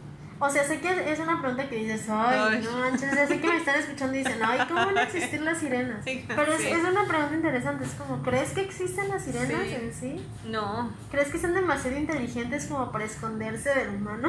O 0.41 0.49
sea, 0.49 0.63
sé 0.63 0.79
que 0.81 1.13
es 1.13 1.19
una 1.19 1.41
pregunta 1.41 1.69
que 1.69 1.77
dices, 1.77 2.07
ay, 2.09 2.61
no 2.63 2.79
manches, 2.79 3.11
sé 3.29 3.41
que 3.41 3.47
me 3.49 3.57
están 3.57 3.75
escuchando 3.81 4.15
y 4.15 4.19
dicen, 4.19 4.39
ay, 4.45 4.61
¿cómo 4.69 4.87
van 4.87 4.99
a 4.99 5.03
existir 5.03 5.41
las 5.41 5.59
sirenas? 5.59 6.05
Pero 6.05 6.53
es, 6.53 6.61
sí. 6.63 6.69
es 6.69 6.85
una 6.85 7.07
pregunta 7.07 7.35
interesante, 7.35 7.85
es 7.85 7.91
como, 7.93 8.23
¿crees 8.23 8.51
que 8.51 8.61
existen 8.61 9.09
las 9.09 9.25
sirenas 9.25 9.63
Sí. 9.63 9.75
en 9.75 9.95
sí? 9.95 10.27
No, 10.45 10.93
¿Crees 11.11 11.29
que 11.31 11.39
son 11.41 11.55
demasiado 11.55 11.99
inteligentes 11.99 12.67
como 12.67 12.93
para 12.93 13.05
esconderse 13.05 13.71
del 13.75 13.89
humano? 13.97 14.29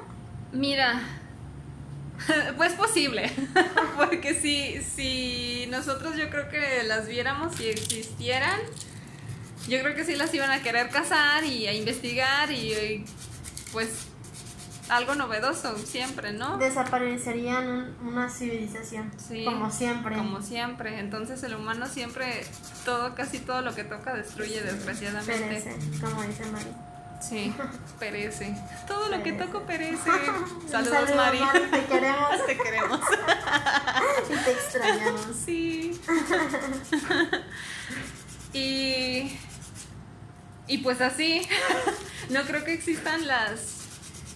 Mira, 0.52 1.00
pues 2.56 2.74
posible, 2.74 3.30
porque 3.96 4.34
si, 4.34 4.82
si 4.82 5.66
nosotros 5.70 6.16
yo 6.16 6.28
creo 6.28 6.48
que 6.50 6.82
las 6.84 7.06
viéramos 7.08 7.54
si 7.56 7.68
existieran, 7.68 8.60
yo 9.68 9.80
creo 9.80 9.94
que 9.94 10.04
sí 10.04 10.16
las 10.16 10.32
iban 10.34 10.50
a 10.50 10.62
querer 10.62 10.90
cazar 10.90 11.44
y 11.44 11.66
a 11.66 11.72
investigar 11.72 12.50
y, 12.52 12.72
y, 12.72 13.04
pues 13.72 14.06
algo 14.88 15.14
novedoso 15.14 15.76
siempre, 15.78 16.32
¿no? 16.32 16.58
Desaparecerían 16.58 17.66
un- 17.68 18.08
una 18.08 18.28
civilización, 18.30 19.10
Sí, 19.16 19.44
como 19.44 19.70
siempre. 19.70 20.16
Como 20.16 20.40
siempre, 20.42 20.98
entonces 21.00 21.42
el 21.42 21.54
humano 21.54 21.86
siempre, 21.86 22.46
todo, 22.84 23.14
casi 23.14 23.38
todo 23.40 23.62
lo 23.62 23.74
que 23.74 23.84
toca 23.84 24.14
destruye 24.14 24.60
desgraciadamente. 24.62 25.32
Perece, 25.44 25.76
como 26.00 26.22
dice 26.22 26.44
Mari. 26.46 26.66
Sí, 27.20 27.52
perece. 27.98 28.54
Todo 28.86 29.08
lo 29.08 29.22
que 29.22 29.32
toco 29.32 29.62
perece. 29.62 30.10
Saludos, 30.70 30.92
saludo, 31.08 31.16
Mari. 31.16 31.40
te 31.70 31.84
queremos 31.86 32.46
Te 32.46 32.56
queremos. 32.58 33.00
y 34.30 34.44
te 34.44 34.52
extrañamos. 34.52 35.20
Sí. 35.44 36.00
y. 38.52 39.36
Y 40.68 40.78
pues 40.78 41.00
así. 41.00 41.46
No 42.30 42.42
creo 42.42 42.64
que 42.64 42.72
existan 42.74 43.26
las. 43.26 43.75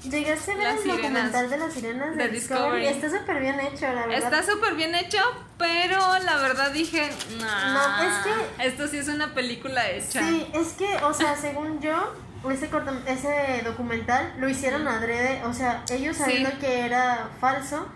¿Llegaste 0.03 0.53
a 0.53 0.57
ver 0.57 0.67
el 0.69 0.79
sirenas 0.79 1.03
documental 1.03 1.51
de 1.51 1.59
las 1.59 1.73
sirenas 1.75 2.17
de, 2.17 2.23
de 2.25 2.29
Discovery? 2.31 2.81
Discovery. 2.81 2.87
Está 2.87 3.19
súper 3.19 3.41
bien 3.41 3.61
hecho, 3.61 3.87
la 3.93 4.07
verdad. 4.07 4.19
Está 4.33 4.43
súper 4.43 4.75
bien 4.75 4.95
hecho, 4.95 5.19
pero 5.59 5.99
la 6.25 6.37
verdad 6.39 6.71
dije. 6.73 7.11
"Nah, 7.39 7.73
No, 7.75 8.03
es 8.03 8.15
que- 8.25 8.67
Esto 8.67 8.89
sí 8.89 8.97
es 8.99 9.09
una 9.09 9.35
película 9.35 9.89
hecha. 9.91 10.21
Sí, 10.27 10.47
es 10.55 10.69
que, 10.73 10.97
o 11.05 11.13
sea, 11.13 11.37
según 11.37 11.81
yo, 11.81 12.15
ese, 12.51 12.71
corto- 12.71 12.99
ese 13.07 13.61
documental 13.65 14.33
lo 14.39 14.49
hicieron 14.49 14.89
adrede, 14.89 15.43
o 15.45 15.53
sea, 15.53 15.85
ellos 15.91 16.17
Sí. 16.17 16.23
sabiendo 16.23 16.59
que 16.59 16.81
era 16.87 17.29
falso, 17.39 17.87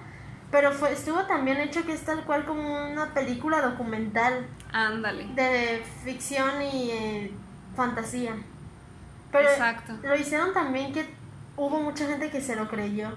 pero 0.51 0.73
fue, 0.73 0.93
estuvo 0.93 1.25
tan 1.25 1.45
bien 1.47 1.57
hecho 1.57 1.87
que 1.87 1.95
es 1.95 2.03
tal 2.03 2.23
cual 2.25 2.45
como 2.45 2.91
una 2.93 3.15
película 3.15 3.63
documental 3.63 4.47
Ándale. 4.73 5.27
de 5.35 5.83
ficción 6.05 6.61
y 6.61 6.91
eh, 6.91 7.31
fantasía. 7.75 8.37
Pero 9.33 9.49
Exacto. 9.49 9.95
lo 10.03 10.15
hicieron 10.17 10.53
también 10.53 10.93
que 10.93 11.07
hubo 11.57 11.81
mucha 11.81 12.07
gente 12.07 12.31
que 12.31 12.41
se 12.41 12.57
lo 12.57 12.69
creyó. 12.69 13.17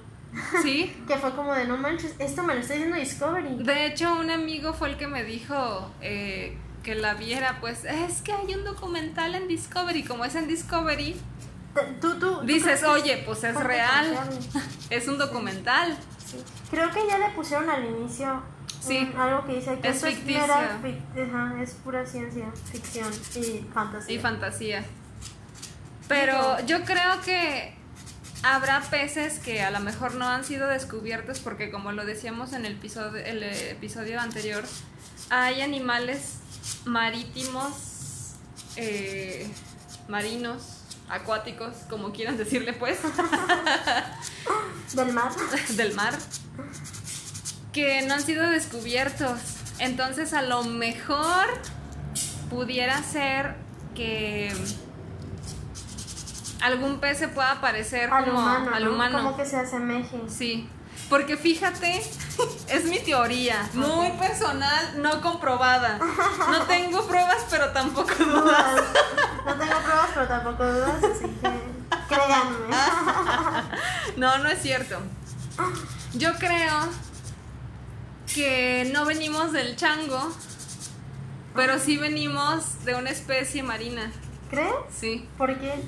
Sí. 0.62 0.96
Que 1.08 1.16
fue 1.18 1.34
como 1.36 1.54
de 1.54 1.66
no 1.66 1.78
manches, 1.78 2.14
esto 2.20 2.44
me 2.44 2.54
lo 2.54 2.60
está 2.62 2.74
diciendo 2.74 2.98
Discovery. 2.98 3.64
De 3.64 3.86
hecho, 3.88 4.14
un 4.20 4.30
amigo 4.30 4.74
fue 4.74 4.90
el 4.90 4.98
que 4.98 5.08
me 5.08 5.24
dijo 5.24 5.92
eh, 6.02 6.58
que 6.84 6.96
la 6.96 7.14
viera. 7.14 7.58
Pues 7.62 7.86
es 7.86 8.22
que 8.22 8.34
hay 8.34 8.54
un 8.54 8.64
documental 8.66 9.36
en 9.36 9.48
Discovery. 9.48 10.04
Como 10.04 10.26
es 10.26 10.36
en 10.36 10.48
Discovery, 10.48 11.16
Tú, 12.02 12.18
tú, 12.20 12.42
dices, 12.42 12.84
oye, 12.84 13.22
pues 13.26 13.44
es 13.44 13.56
real. 13.56 14.18
Es 14.90 15.08
un 15.08 15.18
documental. 15.20 15.96
Sí. 16.26 16.38
Creo 16.72 16.90
que 16.92 17.06
ya 17.08 17.20
le 17.20 17.30
pusieron 17.36 17.70
al 17.70 17.86
inicio 17.86 18.42
Sí. 18.82 19.12
algo 19.18 19.46
que 19.46 19.56
dice 19.58 19.78
que 19.80 19.88
Es 19.90 19.98
esto 19.98 20.08
ficticio. 20.08 20.42
es, 20.42 20.48
mera 20.48 20.80
fic- 20.82 21.30
ajá, 21.30 21.62
es 21.62 21.74
pura 21.76 22.06
ciencia 22.06 22.46
ficción 22.72 23.12
y 23.36 23.64
fantasía. 23.74 24.16
Y 24.16 24.20
fantasía. 24.20 24.86
Pero 26.08 26.60
yo 26.66 26.84
creo 26.84 27.22
que 27.24 27.77
habrá 28.44 28.82
peces 28.82 29.40
que 29.40 29.62
a 29.62 29.72
lo 29.72 29.80
mejor 29.80 30.16
no 30.16 30.28
han 30.28 30.44
sido 30.44 30.68
descubiertos 30.68 31.40
porque 31.40 31.72
como 31.72 31.92
lo 31.92 32.06
decíamos 32.06 32.54
en 32.54 32.66
el 32.66 32.74
episodio, 32.74 33.24
el 33.24 33.44
episodio 33.44 34.20
anterior, 34.20 34.64
hay 35.30 35.62
animales 35.62 36.36
marítimos, 36.86 38.36
eh, 38.76 39.48
marinos, 40.08 40.78
acuáticos, 41.10 41.74
como 41.90 42.12
quieran 42.12 42.38
decirle 42.38 42.74
pues, 42.74 43.00
Del 44.94 45.14
mar. 45.14 45.32
del 45.70 45.94
mar, 45.96 46.14
que 47.74 48.02
no 48.04 48.14
han 48.16 48.22
sido 48.22 48.50
descubiertos. 48.50 49.40
Entonces 49.80 50.34
a 50.34 50.42
lo 50.42 50.64
mejor 50.64 51.46
pudiera 52.50 53.04
ser 53.04 53.56
que 53.94 54.52
algún 56.62 57.00
pez 57.00 57.18
se 57.20 57.28
pueda 57.28 57.60
parecer 57.62 58.12
Al 58.12 58.26
como 58.26 58.40
humano. 58.40 58.72
al 58.74 58.86
¿no? 58.86 58.92
humano. 58.92 59.18
Como 59.20 59.38
que 59.38 59.46
se 59.46 59.58
asemeje. 59.58 60.20
Sí, 60.28 60.70
porque 61.10 61.38
fíjate, 61.38 62.02
es 62.68 62.86
mi 62.86 63.00
teoría, 63.00 63.70
muy 63.74 64.12
personal, 64.12 65.02
no 65.02 65.22
comprobada. 65.22 66.00
No 66.52 66.62
tengo 66.64 67.06
pruebas, 67.08 67.46
pero 67.50 67.72
tampoco 67.72 68.12
dudas. 68.20 68.82
No 69.46 69.54
tengo 69.56 69.78
pruebas, 69.80 70.10
pero 70.14 70.28
tampoco 70.28 70.66
dudas, 70.66 71.04
así 71.04 71.26
que 71.42 71.78
créanme. 72.08 72.76
No, 74.18 74.38
no 74.40 74.50
es 74.50 74.62
cierto. 74.62 74.98
Yo 76.14 76.34
creo 76.36 76.90
que 78.34 78.90
no 78.94 79.06
venimos 79.06 79.52
del 79.52 79.76
chango, 79.76 80.32
pero 81.56 81.80
sí 81.80 81.98
venimos 81.98 82.84
de 82.86 82.96
una 82.96 83.10
especie 83.10 83.64
marina. 83.64 84.12
¿Crees? 84.50 84.74
Sí. 84.96 85.28
¿Por 85.38 85.58
qué? 85.60 85.84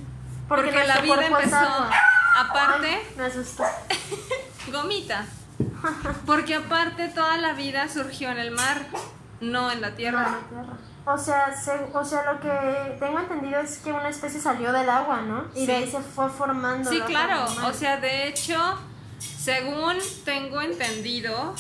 Porque, 0.50 0.72
la 0.86 1.00
vida 1.02 1.26
empezó. 1.28 1.56
agua. 1.56 1.92
Aparte, 2.38 2.88
Ay, 2.88 3.14
me 3.18 3.24
asustó. 3.26 3.64
gomita. 4.72 5.26
Porque 6.26 6.56
aparte 6.56 7.08
toda 7.10 7.38
la 7.38 7.54
vida 7.54 7.88
surgió 7.88 8.30
en 8.32 8.38
el 8.40 8.52
mar, 8.52 8.82
no 9.40 9.72
en 9.72 9.80
la 9.82 9.96
tierra. 9.96 10.24
No, 10.24 10.32
la 10.32 10.48
tierra. 10.50 10.78
O 11.06 11.18
sea, 11.18 11.56
se- 11.56 11.90
o 11.94 12.04
sea, 12.06 12.32
lo 12.34 12.40
que 12.40 12.98
tengo 13.00 13.20
entendido 13.20 13.60
es 13.62 13.78
que 13.80 13.92
una 13.92 14.10
especie 14.10 14.40
salió 14.40 14.72
del 14.74 14.90
agua, 14.90 15.22
¿no? 15.22 15.46
Y 15.56 15.66
de 15.66 15.76
ahí 15.76 15.90
se 15.92 16.00
fue 16.02 16.30
formando. 16.30 16.90
Sí, 16.90 17.00
la 17.00 17.06
claro. 17.06 17.46
O 17.68 17.74
sea, 17.74 17.98
de 17.98 18.28
hecho, 18.28 18.58
según 19.20 19.98
tengo 20.26 20.62
entendido, 20.62 21.56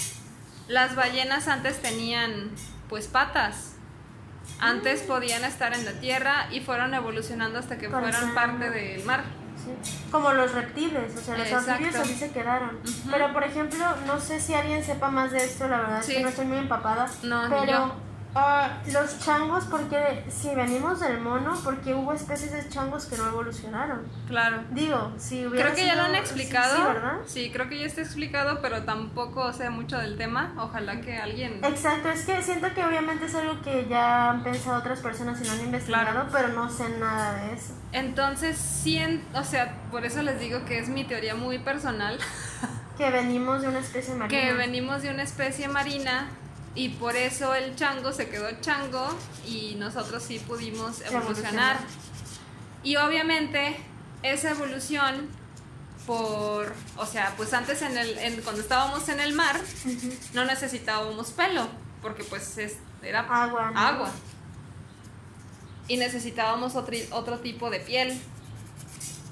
las 0.67 0.95
ballenas 0.95 1.47
antes 1.47 1.81
tenían 1.81 2.51
pues 2.89 3.07
patas. 3.07 3.68
Antes 4.61 5.01
podían 5.01 5.43
estar 5.45 5.73
en 5.73 5.85
la 5.85 5.93
tierra 5.93 6.47
y 6.51 6.59
fueron 6.59 6.93
evolucionando 6.93 7.59
hasta 7.59 7.77
que 7.77 7.89
Parecían- 7.89 8.33
parte 8.33 8.69
del 8.69 9.03
mar. 9.03 9.23
Sí. 9.57 9.71
Como 10.11 10.31
los 10.33 10.53
reptiles, 10.53 11.15
o 11.17 11.21
sea, 11.21 11.37
los 11.37 11.47
Exacto. 11.47 11.71
anfibios 11.71 11.95
así 11.95 12.15
se 12.15 12.31
quedaron. 12.31 12.79
Pero, 13.11 13.33
por 13.33 13.43
ejemplo, 13.43 13.85
no 14.07 14.19
sé 14.19 14.39
si 14.39 14.53
alguien 14.53 14.83
sepa 14.83 15.09
más 15.09 15.31
de 15.31 15.43
esto, 15.43 15.67
la 15.67 15.77
verdad 15.79 16.01
Sí. 16.01 16.11
es 16.13 16.17
que 16.17 16.23
no 16.23 16.29
estoy 16.29 16.45
muy 16.45 16.57
empapada. 16.59 17.07
No, 17.23 17.41
pero 17.49 17.93
ah, 18.35 18.77
los 18.91 19.19
changos, 19.19 19.65
porque 19.65 20.25
si 20.29 20.53
venimos 20.55 20.99
del 20.99 21.19
mono, 21.19 21.59
porque 21.63 21.93
hubo 21.93 22.13
especies 22.13 22.51
de 22.53 22.67
changos 22.69 23.05
que 23.05 23.17
no 23.17 23.27
evolucionaron. 23.27 24.07
Claro. 24.27 24.63
Digo, 24.71 25.11
si 25.17 25.45
hubiera 25.45 25.65
Creo 25.71 25.75
que 25.75 25.85
ya 25.85 25.95
lo 25.95 26.03
han 26.03 26.15
explicado. 26.15 26.75
Sí, 26.75 26.81
¿verdad? 26.83 27.13
Sí, 27.25 27.51
creo 27.51 27.69
que 27.69 27.79
ya 27.79 27.85
está 27.85 28.01
explicado, 28.01 28.61
pero 28.61 28.83
tampoco 28.83 29.51
sé 29.53 29.69
mucho 29.69 29.97
del 29.97 30.17
tema. 30.17 30.53
Ojalá 30.57 31.01
que 31.01 31.17
alguien... 31.17 31.59
Exacto, 31.63 32.09
es 32.09 32.25
que 32.25 32.41
siento 32.41 32.73
que 32.73 32.83
obviamente 32.85 33.25
es 33.25 33.35
algo 33.35 33.61
que 33.61 33.87
ya 33.89 34.29
han 34.31 34.43
pensado 34.43 34.79
otras 34.79 34.99
personas 34.99 35.41
y 35.41 35.45
lo 35.45 35.51
han 35.51 35.61
investigado, 35.61 36.05
Claro. 36.11 36.29
pero 36.31 36.47
no 36.49 36.69
sé 36.69 36.87
nada 36.99 37.33
de 37.33 37.53
eso. 37.53 37.73
Entonces, 37.91 38.57
sí, 38.57 38.97
en- 38.97 39.23
o 39.33 39.43
sea, 39.43 39.73
por 39.91 40.05
eso 40.05 40.21
les 40.21 40.39
digo 40.39 40.63
que 40.65 40.79
es 40.79 40.89
mi 40.89 41.03
teoría 41.03 41.35
muy 41.35 41.59
personal. 41.59 42.17
Que 42.97 43.09
venimos 43.11 43.61
de 43.61 43.69
una 43.69 43.79
especie 43.79 44.13
marina. 44.13 44.27
que 44.41 44.53
venimos 44.53 45.01
de 45.01 45.09
una 45.09 45.23
especie 45.23 45.67
marina 45.69 46.27
y 46.75 46.89
por 46.89 47.15
eso 47.15 47.53
el 47.55 47.75
chango 47.75 48.11
se 48.13 48.29
quedó 48.29 48.49
chango 48.61 49.07
y 49.45 49.75
nosotros 49.75 50.23
sí 50.23 50.39
pudimos 50.39 51.01
evolucionar. 51.01 51.79
Y 52.83 52.95
obviamente 52.97 53.77
esa 54.23 54.51
evolución 54.51 55.27
por, 56.05 56.73
o 56.97 57.05
sea, 57.05 57.33
pues 57.37 57.53
antes 57.53 57.81
en 57.81 57.97
el, 57.97 58.17
en- 58.19 58.41
cuando 58.41 58.61
estábamos 58.61 59.07
en 59.09 59.19
el 59.19 59.33
mar 59.33 59.59
Ujú. 59.85 60.11
no 60.33 60.45
necesitábamos 60.45 61.31
pelo 61.31 61.67
porque 62.01 62.23
pues 62.23 62.57
es- 62.57 62.77
era 63.03 63.19
Agua. 63.21 63.71
agua 63.75 64.11
y 65.87 65.97
necesitábamos 65.97 66.75
otro, 66.75 66.95
otro 67.11 67.39
tipo 67.39 67.69
de 67.69 67.79
piel, 67.79 68.19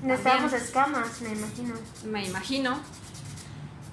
Necesitábamos 0.04 0.54
escamas, 0.54 1.22
me 1.22 1.30
imagino. 1.30 1.76
me 2.06 2.26
imagino. 2.26 2.80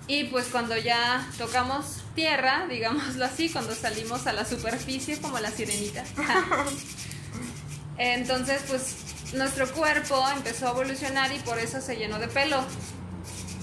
Y 0.07 0.25
pues 0.25 0.49
cuando 0.49 0.77
ya 0.77 1.27
tocamos 1.39 2.03
tierra, 2.15 2.67
digámoslo 2.71 3.25
así, 3.25 3.51
cuando 3.51 3.75
salimos 3.75 4.27
a 4.27 4.33
la 4.33 4.45
superficie 4.45 5.21
como 5.21 5.39
la 5.39 5.51
sirenita. 5.51 6.05
Entonces 7.97 8.63
pues 8.69 8.97
nuestro 9.35 9.71
cuerpo 9.73 10.23
empezó 10.37 10.69
a 10.69 10.71
evolucionar 10.71 11.33
y 11.33 11.39
por 11.41 11.59
eso 11.59 11.81
se 11.81 11.97
llenó 11.97 12.19
de 12.19 12.29
pelo, 12.29 12.65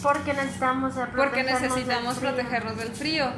Porque 0.01 0.33
necesitamos 0.33 0.93
porque 1.15 1.43
protegernos 1.43 1.61
del 1.61 1.61
necesitamos 1.61 2.17
frío. 2.17 2.19
protegernos 2.19 2.77
del 2.77 2.91
frío. 2.93 3.31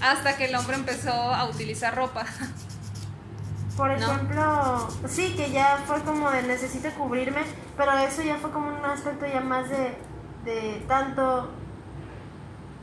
Hasta 0.00 0.36
que 0.36 0.46
el 0.46 0.54
hombre 0.54 0.76
empezó 0.76 1.12
a 1.12 1.44
utilizar 1.48 1.94
ropa. 1.94 2.24
Por 3.76 3.98
¿no? 3.98 4.12
ejemplo, 4.12 4.88
sí, 5.06 5.34
que 5.36 5.50
ya 5.50 5.82
fue 5.86 6.02
como 6.02 6.30
de 6.30 6.42
necesito 6.44 6.90
cubrirme, 6.94 7.42
pero 7.76 7.92
eso 7.98 8.22
ya 8.22 8.36
fue 8.38 8.50
como 8.50 8.68
un 8.68 8.84
aspecto 8.84 9.26
ya 9.26 9.40
más 9.40 9.68
de, 9.68 9.98
de 10.44 10.84
tanto... 10.88 11.50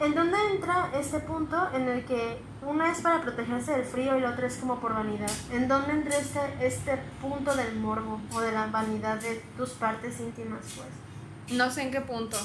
¿En 0.04 0.14
dónde 0.16 0.38
entra 0.52 0.90
este 0.94 1.20
punto 1.20 1.70
en 1.74 1.88
el 1.88 2.04
que 2.06 2.38
una 2.62 2.92
es 2.92 3.00
para 3.02 3.22
protegerse 3.22 3.72
del 3.72 3.86
frío 3.86 4.18
y 4.18 4.22
la 4.22 4.32
otra 4.32 4.48
es 4.48 4.58
como 4.58 4.80
por 4.80 4.94
vanidad? 4.94 5.32
¿En 5.52 5.68
dónde 5.68 5.94
entra 5.94 6.18
este, 6.18 6.40
este 6.62 6.98
punto 7.22 7.56
del 7.56 7.76
morbo 7.76 8.20
o 8.34 8.42
de 8.42 8.52
la 8.52 8.68
vanidad 8.68 9.16
de 9.18 9.42
tus 9.56 9.70
partes 9.72 10.20
íntimas, 10.20 10.60
pues? 10.76 11.58
No 11.58 11.72
sé 11.72 11.84
en 11.84 11.92
qué 11.92 12.02
punto. 12.02 12.38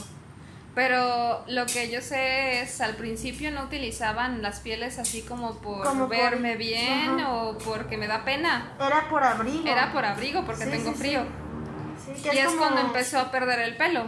Pero 0.75 1.45
lo 1.49 1.67
que 1.67 1.91
yo 1.91 2.01
sé 2.01 2.61
es, 2.61 2.81
al 2.81 2.95
principio 2.95 3.51
no 3.51 3.65
utilizaban 3.65 4.43
las 4.43 4.61
pieles 4.61 4.99
así 5.01 5.23
como 5.23 5.57
por 5.59 5.85
Como 5.85 6.07
por- 6.07 6.17
verme 6.17 6.57
bien 6.57 7.19
o 7.27 7.59
porque 7.59 7.97
me 7.97 8.07
da 8.07 8.25
pena. 8.25 8.73
Era 8.79 9.09
por 9.09 9.25
abrigo. 9.25 9.67
Era 9.67 9.93
por 9.93 10.05
abrigo, 10.05 10.45
porque 10.45 10.65
Sí, 10.67 10.71
tengo 10.71 10.93
sí, 10.93 10.99
frío. 10.99 11.25
Sí, 12.05 12.29
Y 12.33 12.39
es 12.39 12.47
como- 12.47 12.59
cuando 12.59 12.81
empezó 12.83 13.19
a 13.19 13.31
perder 13.33 13.59
el 13.61 13.77
pelo, 13.77 14.05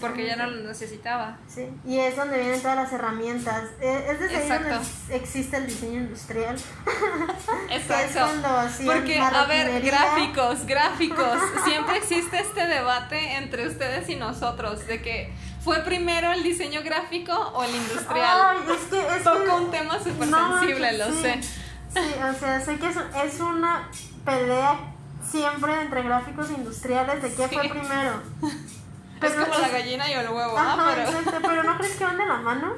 porque 0.00 0.26
ya 0.26 0.36
no 0.36 0.46
lo 0.46 0.68
necesitaba. 0.68 1.36
Sí, 1.48 1.68
y 1.84 1.98
es 1.98 2.16
donde 2.16 2.38
vienen 2.38 2.60
todas 2.62 2.76
las 2.76 2.92
herramientas. 2.92 3.64
Eh, 3.80 4.06
Es 4.10 4.20
desde 4.20 4.36
ahí 4.36 4.48
donde 4.48 4.80
existe 5.10 5.56
el 5.56 5.66
diseño 5.66 6.00
industrial. 6.00 6.56
Es 7.70 7.82
Exacto. 7.90 8.48
hacían 8.56 8.96
Porque, 8.96 9.18
a 9.18 9.44
ver, 9.46 9.82
gráficos, 9.82 10.66
gráficos. 10.66 11.38
Siempre 11.64 11.96
existe 11.98 12.38
este 12.40 12.66
debate 12.66 13.36
entre 13.36 13.66
ustedes 13.66 14.08
y 14.08 14.16
nosotros 14.16 14.86
de 14.86 15.02
que 15.02 15.32
fue 15.64 15.78
primero 15.80 16.32
el 16.32 16.42
diseño 16.42 16.82
gráfico 16.82 17.32
o 17.32 17.62
el 17.64 17.74
industrial. 17.74 18.40
Ay, 18.50 18.58
es 18.74 18.84
que 18.90 19.16
es 19.16 19.22
Toca 19.24 19.44
que- 19.44 19.50
un 19.50 19.70
tema 19.70 19.98
súper 19.98 20.28
No, 20.28 20.58
sensible, 20.60 20.98
lo 20.98 21.12
sé. 21.12 21.40
Sí, 21.42 22.00
o 22.22 22.38
sea, 22.38 22.60
sé 22.60 22.78
que 22.78 22.88
es, 22.88 22.96
es 23.24 23.40
una 23.40 23.88
pelea 24.24 24.78
siempre 25.30 25.80
entre 25.82 26.02
gráficos 26.02 26.50
e 26.50 26.54
industriales 26.54 27.22
de 27.22 27.32
qué 27.34 27.48
Sí. 27.48 27.54
fue 27.54 27.68
primero. 27.68 28.22
es 29.26 29.34
como 29.34 29.58
la 29.58 29.68
gallina 29.68 30.08
y 30.08 30.12
el 30.12 30.28
huevo, 30.28 30.54
¿ah? 30.58 30.72
Ajá, 30.74 30.90
Pero 30.94 31.08
exacto, 31.18 31.38
pero 31.42 31.62
¿no 31.64 31.78
crees 31.78 31.96
que 31.96 32.04
van 32.04 32.16
de 32.18 32.26
la 32.26 32.36
mano? 32.38 32.72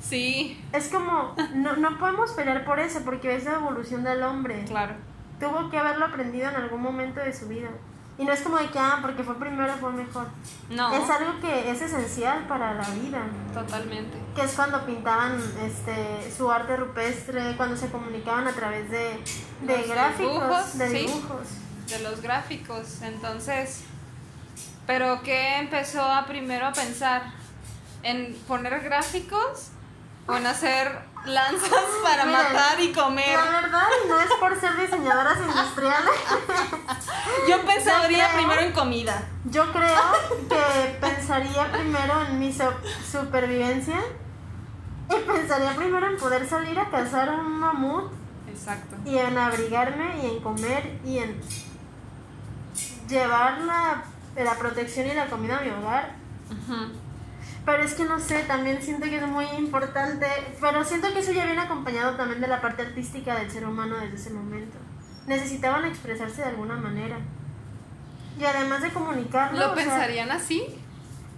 sí, 0.00 0.62
Es 0.72 0.88
como, 0.88 1.34
no, 1.54 1.76
no 1.76 1.98
podemos 1.98 2.32
pelear 2.32 2.64
por 2.64 2.78
eso, 2.78 3.00
porque 3.04 3.34
es 3.36 3.44
la 3.44 3.54
evolución 3.54 4.04
del 4.04 4.22
hombre. 4.22 4.64
claro. 4.66 4.94
Tuvo 5.40 5.68
que 5.68 5.76
haberlo 5.76 6.04
aprendido 6.06 6.48
en 6.48 6.54
algún 6.54 6.80
momento 6.80 7.18
de 7.20 7.32
su 7.32 7.48
vida. 7.48 7.68
Y 8.16 8.24
no 8.24 8.32
es 8.32 8.40
como 8.42 8.56
de 8.56 8.68
que, 8.68 8.78
ah, 8.78 8.98
porque 9.02 9.24
fue 9.24 9.34
primero, 9.34 9.72
fue 9.80 9.90
mejor. 9.92 10.28
No, 10.70 10.94
Es 10.94 11.10
algo 11.10 11.40
que 11.40 11.70
es 11.70 11.82
esencial 11.82 12.46
para 12.46 12.72
la 12.74 12.88
vida. 12.90 13.20
totalmente. 13.52 14.16
Que 14.36 14.42
es 14.42 14.52
cuando 14.52 14.86
pintaban 14.86 15.36
este, 15.60 16.32
su 16.34 16.50
arte 16.52 16.76
rupestre, 16.76 17.56
cuando 17.56 17.76
se 17.76 17.90
comunicaban 17.90 18.46
a 18.46 18.52
través 18.52 18.88
de, 18.90 19.18
de 19.62 19.78
Los 19.78 19.88
gráficos, 19.88 20.32
dibujos, 20.32 20.78
de 20.78 20.88
sí. 20.88 20.96
dibujos. 20.98 21.48
De 21.88 21.98
los 21.98 22.22
gráficos, 22.22 23.02
entonces. 23.02 23.82
Pero 24.86 25.22
¿qué 25.22 25.58
empezó 25.58 26.02
a 26.02 26.26
primero 26.26 26.66
a 26.66 26.72
pensar? 26.72 27.22
¿En 28.02 28.34
poner 28.46 28.80
gráficos? 28.80 29.70
¿O 30.26 30.36
en 30.36 30.46
hacer 30.46 30.98
lanzas 31.24 31.70
para 32.02 32.24
Miren, 32.24 32.42
matar 32.42 32.80
y 32.80 32.92
comer? 32.92 33.36
La 33.38 33.60
verdad, 33.60 33.86
no 34.08 34.20
es 34.20 34.30
por 34.40 34.58
ser 34.60 34.76
diseñadoras 34.78 35.38
industriales. 35.38 36.10
Yo 37.48 37.62
pensaría 37.64 38.26
creo- 38.28 38.36
primero 38.36 38.60
en 38.60 38.72
comida. 38.72 39.22
Yo 39.46 39.70
creo 39.72 40.02
que 40.48 40.98
pensaría 41.00 41.70
primero 41.72 42.22
en 42.26 42.38
mi 42.38 42.52
so- 42.52 42.74
supervivencia. 43.10 44.00
Y 45.10 45.14
pensaría 45.30 45.72
primero 45.76 46.06
en 46.08 46.16
poder 46.16 46.48
salir 46.48 46.78
a 46.78 46.88
cazar 46.90 47.28
un 47.30 47.58
mamut 47.60 48.10
Exacto. 48.48 48.96
y 49.04 49.18
en 49.18 49.36
abrigarme 49.36 50.18
y 50.22 50.26
en 50.30 50.40
comer 50.42 50.98
y 51.04 51.18
en 51.18 51.38
llevar 53.08 53.58
la, 53.58 54.02
la 54.42 54.54
protección 54.56 55.06
y 55.06 55.14
la 55.14 55.26
comida 55.26 55.58
a 55.58 55.60
mi 55.60 55.70
hogar. 55.70 56.14
Pero 57.64 57.82
es 57.82 57.94
que 57.94 58.04
no 58.04 58.18
sé, 58.18 58.40
también 58.44 58.82
siento 58.82 59.04
que 59.06 59.16
es 59.18 59.26
muy 59.26 59.46
importante, 59.58 60.26
pero 60.60 60.84
siento 60.84 61.12
que 61.12 61.20
eso 61.20 61.32
ya 61.32 61.44
viene 61.46 61.60
acompañado 61.62 62.16
también 62.16 62.40
de 62.40 62.48
la 62.48 62.60
parte 62.60 62.82
artística 62.82 63.36
del 63.36 63.50
ser 63.50 63.66
humano 63.66 63.96
desde 63.98 64.16
ese 64.16 64.30
momento. 64.30 64.76
Necesitaban 65.26 65.84
expresarse 65.84 66.42
de 66.42 66.48
alguna 66.48 66.76
manera. 66.76 67.16
Y 68.38 68.44
además 68.44 68.82
de 68.82 68.90
comunicarlo... 68.90 69.58
¿Lo 69.58 69.74
sea, 69.74 69.84
pensarían 69.84 70.30
así? 70.30 70.64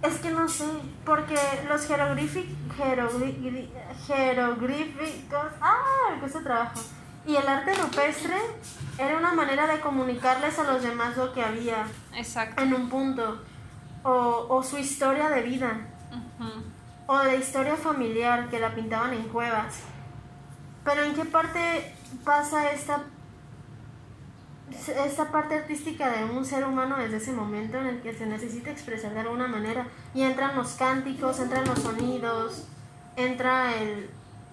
es 0.01 0.15
que 0.19 0.29
no 0.29 0.47
sé, 0.47 0.65
porque 1.05 1.35
los 1.67 1.89
jeroglífic- 1.89 2.55
jeroglí- 2.77 3.69
jeroglíficos... 4.05 5.47
¡Ah! 5.61 6.11
Me 6.13 6.19
cuesta 6.19 6.41
trabajo. 6.41 6.79
Y 7.27 7.35
el 7.35 7.47
arte 7.47 7.73
rupestre 7.73 8.37
era 8.97 9.17
una 9.17 9.33
manera 9.33 9.67
de 9.67 9.81
comunicarles 9.81 10.57
a 10.59 10.63
los 10.63 10.81
demás 10.81 11.17
lo 11.17 11.33
que 11.33 11.43
había 11.43 11.85
Exacto. 12.15 12.63
en 12.63 12.73
un 12.73 12.89
punto. 12.89 13.43
O, 14.03 14.47
o 14.49 14.63
su 14.63 14.77
historia 14.77 15.29
de 15.29 15.41
vida. 15.41 15.77
O 17.05 17.17
de 17.19 17.35
historia 17.35 17.75
familiar 17.75 18.49
que 18.49 18.59
la 18.59 18.73
pintaban 18.73 19.13
en 19.13 19.23
cuevas. 19.27 19.81
Pero 20.85 21.03
¿en 21.03 21.13
qué 21.13 21.25
parte 21.25 21.93
pasa 22.23 22.71
esta, 22.71 23.03
esta 25.05 25.29
parte 25.29 25.55
artística 25.55 26.09
de 26.09 26.23
un 26.23 26.45
ser 26.45 26.63
humano 26.63 26.95
desde 26.97 27.17
ese 27.17 27.33
momento 27.33 27.77
en 27.77 27.87
el 27.87 28.01
que 28.01 28.13
se 28.13 28.25
necesita 28.25 28.71
expresar 28.71 29.13
de 29.13 29.19
alguna 29.19 29.47
manera? 29.47 29.87
Y 30.13 30.21
entran 30.21 30.55
los 30.55 30.75
cánticos, 30.75 31.41
entran 31.41 31.65
los 31.65 31.79
sonidos, 31.79 32.67
entra 33.17 33.75
el 33.75 34.09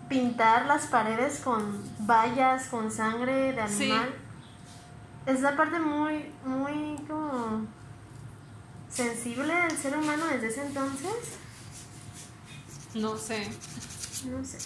pintar 0.09 0.67
las 0.67 0.87
paredes 0.87 1.41
con 1.41 1.83
vallas, 2.07 2.67
con 2.69 2.91
sangre 2.91 3.53
de 3.53 3.69
Sí. 3.69 3.91
animal. 3.91 4.15
Es 5.27 5.41
la 5.41 5.57
parte 5.57 5.79
muy, 5.79 6.31
muy 6.45 6.97
como 7.09 7.67
sensible 8.91 9.55
del 9.55 9.77
ser 9.79 9.97
humano 9.97 10.27
desde 10.27 10.49
ese 10.49 10.67
entonces. 10.67 11.11
No 12.95 13.17
sé. 13.17 13.49
No 14.27 14.45
sé. 14.45 14.59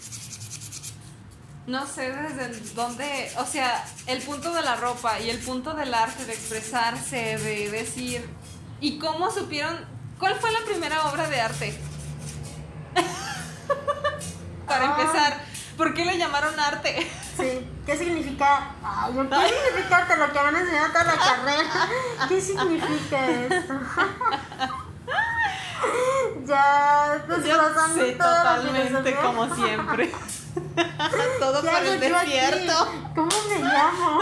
No 1.66 1.86
sé 1.86 2.10
desde 2.12 2.74
dónde, 2.74 3.30
o 3.38 3.44
sea, 3.44 3.84
el 4.06 4.22
punto 4.22 4.52
de 4.54 4.62
la 4.62 4.76
ropa 4.76 5.20
y 5.20 5.28
el 5.30 5.38
punto 5.38 5.74
del 5.74 5.92
arte, 5.92 6.24
de 6.24 6.32
expresarse, 6.32 7.36
de 7.38 7.70
decir, 7.70 8.26
¿y 8.80 8.98
cómo 8.98 9.30
supieron? 9.30 9.76
¿Cuál 10.18 10.34
fue 10.36 10.50
la 10.50 10.60
primera 10.64 11.04
obra 11.10 11.28
de 11.28 11.40
arte? 11.40 11.78
Para 14.78 15.00
empezar, 15.00 15.40
¿por 15.76 15.94
qué 15.94 16.04
le 16.04 16.18
llamaron 16.18 16.58
arte? 16.58 17.10
Sí, 17.36 17.66
¿qué 17.84 17.96
significa? 17.96 18.70
Ay, 18.84 19.12
¿qué 19.12 19.70
significa 19.70 20.16
lo 20.16 20.32
que 20.32 20.38
van 20.38 20.54
a 20.54 20.60
enseñar 20.60 20.92
toda 20.92 21.04
la 21.04 21.16
carrera? 21.16 21.88
¿Qué 22.28 22.40
significa 22.40 23.26
esto? 23.26 23.74
ya, 26.46 27.24
Sí, 27.94 28.14
toda 28.18 28.44
la 28.44 28.56
totalmente 28.56 29.16
como 29.16 29.54
siempre. 29.54 30.12
Todo 31.40 31.62
¿Qué 31.62 31.68
por 31.68 31.82
el 31.82 32.00
yo 32.00 32.16
aquí? 32.16 32.30
desierto. 32.30 32.88
¿Cómo 33.14 33.30
me 33.48 33.58
llamo? 33.58 34.20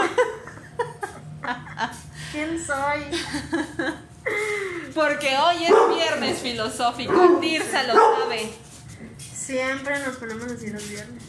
¿Quién 2.31 2.65
soy? 2.65 3.05
Porque 4.93 5.37
hoy 5.37 5.65
es 5.65 5.89
viernes 5.95 6.39
filosófico, 6.39 7.37
Tirsa 7.39 7.83
lo 7.83 7.93
sabe. 7.93 8.53
Siempre 9.47 9.97
nos 9.99 10.17
ponemos 10.17 10.51
así 10.51 10.67
los 10.67 10.89
viernes. 10.89 11.23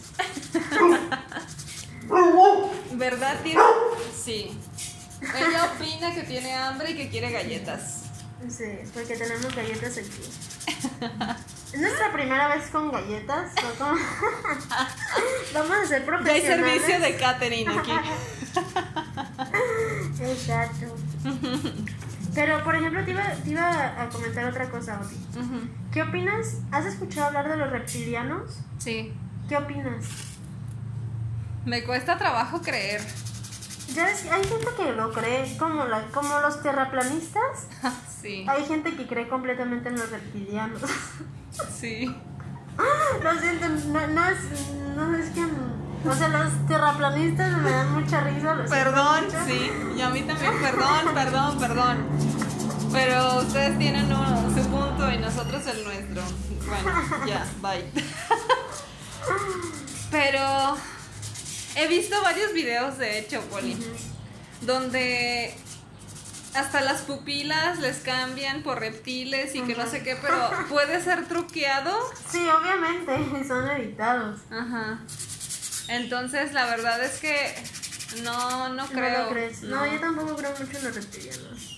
¿Verdad, 2.95 3.37
Tirsa? 3.45 3.63
Sí. 4.25 4.59
Ella 5.23 5.71
opina 5.73 6.13
que 6.13 6.25
tiene 6.25 6.53
hambre 6.53 6.91
y 6.91 6.97
que 6.97 7.09
quiere 7.11 7.31
galletas. 7.31 8.01
Sí, 8.49 8.65
porque 8.93 9.17
tenemos 9.17 9.55
galletas 9.55 9.99
aquí. 9.99 10.23
Es 11.73 11.81
nuestra 11.81 12.13
primera 12.13 12.49
vez 12.49 12.67
con 12.73 12.91
galletas. 12.91 13.53
Vamos 15.55 15.77
a 15.77 15.87
ser 15.87 16.05
Ya 16.05 16.33
hay 16.33 16.41
profesionales. 16.43 16.83
servicio 16.83 17.01
de 17.01 17.17
catering 17.17 17.69
aquí. 17.69 17.93
Exacto. 20.23 20.97
Pero, 22.35 22.63
por 22.63 22.77
ejemplo, 22.77 23.05
te 23.05 23.11
iba, 23.13 23.23
te 23.23 23.51
iba 23.51 24.03
a 24.03 24.09
comentar 24.09 24.45
otra 24.45 24.69
cosa, 24.71 25.01
Oti. 25.01 25.17
¿Qué 25.93 26.03
opinas? 26.03 26.59
¿Has 26.71 26.87
escuchado 26.87 27.29
hablar 27.29 27.49
de 27.49 27.57
los 27.57 27.71
reptilianos? 27.71 28.61
Sí. 28.79 29.13
¿Qué 29.49 29.57
opinas? 29.57 30.05
Me 31.65 31.85
cuesta 31.85 32.17
trabajo 32.19 32.61
creer. 32.61 33.01
Ya 33.95 34.05
ves, 34.05 34.27
hay 34.31 34.45
gente 34.45 34.67
que 34.77 34.93
lo 34.93 35.13
cree, 35.13 35.57
como, 35.59 35.85
la, 35.87 36.03
como 36.09 36.39
los 36.41 36.63
terraplanistas. 36.63 37.67
Sí. 38.19 38.45
Hay 38.49 38.65
gente 38.65 38.97
que 38.97 39.07
cree 39.07 39.29
completamente 39.29 39.89
en 39.89 39.97
los 39.97 40.11
reptilianos. 40.11 40.83
Sí. 41.73 42.13
Lo 43.23 43.41
siento, 43.41 43.69
no, 43.69 44.07
no 44.09 44.25
es, 44.29 44.39
no 44.97 45.17
es 45.17 45.31
que... 45.31 45.47
O 46.07 46.15
sea, 46.15 46.29
los 46.29 46.67
terraplanistas 46.67 47.59
me 47.59 47.71
dan 47.71 47.93
mucha 47.93 48.21
risa. 48.23 48.55
lo 48.55 48.67
siento 48.67 48.71
Perdón, 48.71 49.25
sí. 49.47 49.71
Y 49.97 50.01
a 50.01 50.09
mí 50.11 50.23
también, 50.23 50.53
perdón, 50.61 51.15
perdón, 51.15 51.59
perdón. 51.59 52.07
Pero 52.93 53.39
ustedes 53.41 53.79
tienen 53.79 54.07
uno- 54.07 54.51
su 54.55 54.69
punto 54.69 55.11
y 55.13 55.19
nosotros 55.19 55.67
el 55.67 55.85
nuestro. 55.85 56.23
Bueno, 56.67 57.27
ya, 57.27 57.47
bye. 57.61 57.85
Pero 60.11 60.77
he 61.77 61.87
visto 61.89 62.21
varios 62.23 62.53
videos, 62.53 62.99
de 62.99 63.19
hecho, 63.19 63.41
Poli, 63.51 63.77
donde 64.63 65.55
hasta 66.55 66.81
las 66.81 67.03
pupilas 67.03 67.79
les 67.79 67.99
cambian 67.99 68.63
por 68.63 68.81
reptiles 68.81 69.55
y 69.55 69.61
que 69.63 69.75
no 69.75 69.87
sé 69.87 70.03
qué, 70.03 70.17
pero 70.21 70.51
puede 70.69 71.03
ser 71.03 71.27
truqueado. 71.29 71.95
Sí, 72.31 72.47
obviamente, 72.49 73.45
son 73.49 73.69
editados. 73.71 74.41
Ajá. 74.51 75.01
Entonces, 75.89 76.53
la 76.53 76.67
verdad 76.67 77.03
es 77.03 77.19
que 77.19 77.55
no, 78.23 78.69
no 78.71 78.87
creo. 78.87 79.19
No 79.19 79.25
lo 79.25 79.31
crees. 79.31 79.63
No, 79.63 79.77
no. 79.77 79.93
yo 79.93 80.01
tampoco 80.01 80.37
creo 80.37 80.51
mucho 80.51 80.79
en 80.79 80.85
los 80.85 80.95
reptilianos. 80.95 81.75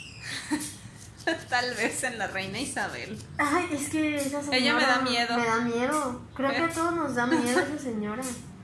Tal 1.48 1.74
vez 1.74 2.02
en 2.04 2.18
la 2.18 2.26
reina 2.28 2.58
Isabel. 2.58 3.18
Ay, 3.38 3.68
es 3.72 3.88
que 3.88 4.16
esa 4.16 4.42
señora... 4.42 4.56
Ella 4.56 4.74
me 4.74 4.82
da 4.86 5.00
miedo. 5.00 5.36
Me 5.36 5.46
da 5.46 5.60
miedo. 5.60 6.22
Creo 6.34 6.50
que 6.50 6.58
a 6.58 6.68
todos 6.74 6.94
nos 6.94 7.14
da 7.14 7.26
miedo 7.26 7.60
esa 7.60 7.78
señora. 7.78 8.22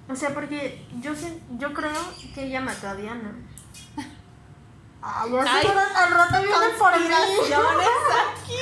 O 0.09 0.15
sea, 0.15 0.33
porque 0.33 0.85
yo 1.01 1.15
sé, 1.15 1.39
yo 1.59 1.73
creo 1.75 1.93
que 2.35 2.45
ella 2.45 2.61
mató 2.61 2.89
a 2.89 2.95
Diana. 2.95 3.35
Ay, 5.03 5.31
Ay, 5.47 5.67
al 5.95 6.11
rato 6.11 6.43
viene 6.43 6.79
por 6.79 6.99
mí. 6.99 7.07
Aquí. 8.33 8.57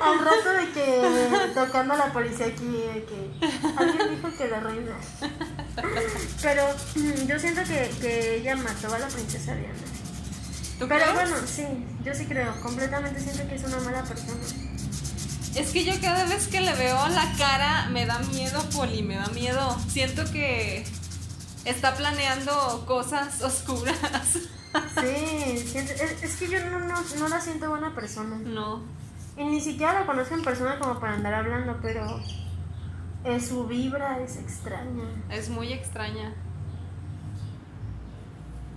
Al 0.00 0.18
rato 0.18 0.52
de 0.52 0.70
que 0.72 1.52
tocando 1.54 1.94
a 1.94 1.96
la 1.96 2.12
policía 2.12 2.46
aquí, 2.46 2.64
de 2.64 3.04
que 3.04 3.30
alguien 3.76 4.16
dijo 4.16 4.36
que 4.36 4.48
la 4.48 4.60
reina. 4.60 4.92
Pero 6.42 6.64
mm, 6.96 7.26
yo 7.26 7.38
siento 7.38 7.62
que, 7.64 7.90
que 8.00 8.36
ella 8.36 8.56
mató 8.56 8.92
a 8.94 8.98
la 8.98 9.08
princesa 9.08 9.54
Diana. 9.54 9.74
¿Tú 10.78 10.88
Pero 10.88 11.00
crees? 11.04 11.14
bueno, 11.14 11.36
sí, 11.46 11.64
yo 12.04 12.14
sí 12.14 12.26
creo. 12.26 12.60
Completamente 12.60 13.20
siento 13.20 13.46
que 13.48 13.54
es 13.54 13.64
una 13.64 13.78
mala 13.80 14.02
persona. 14.02 14.40
Es 15.54 15.70
que 15.70 15.84
yo 15.84 15.92
cada 16.00 16.24
vez 16.24 16.48
que 16.48 16.60
le 16.60 16.72
veo 16.74 17.08
la 17.08 17.32
cara 17.38 17.88
me 17.90 18.06
da 18.06 18.18
miedo, 18.20 18.62
Poli, 18.74 19.02
me 19.02 19.16
da 19.16 19.28
miedo. 19.28 19.78
Siento 19.88 20.24
que 20.32 20.84
está 21.64 21.94
planeando 21.94 22.84
cosas 22.86 23.40
oscuras. 23.42 23.96
Sí, 25.00 25.58
siento- 25.70 25.92
es, 25.92 26.22
es 26.22 26.36
que 26.36 26.48
yo 26.48 26.58
no, 26.70 26.78
no, 26.80 27.00
no 27.18 27.28
la 27.28 27.40
siento 27.40 27.68
buena 27.68 27.94
persona. 27.94 28.36
No. 28.42 28.82
Y 29.36 29.44
ni 29.44 29.60
siquiera 29.60 29.92
la 30.00 30.06
conozco 30.06 30.34
en 30.34 30.42
persona 30.42 30.78
como 30.78 30.98
para 30.98 31.14
andar 31.14 31.34
hablando, 31.34 31.78
pero 31.82 32.22
eh, 33.24 33.40
su 33.40 33.66
vibra 33.66 34.20
es 34.20 34.36
extraña. 34.36 35.04
Es 35.30 35.48
muy 35.48 35.72
extraña. 35.72 36.34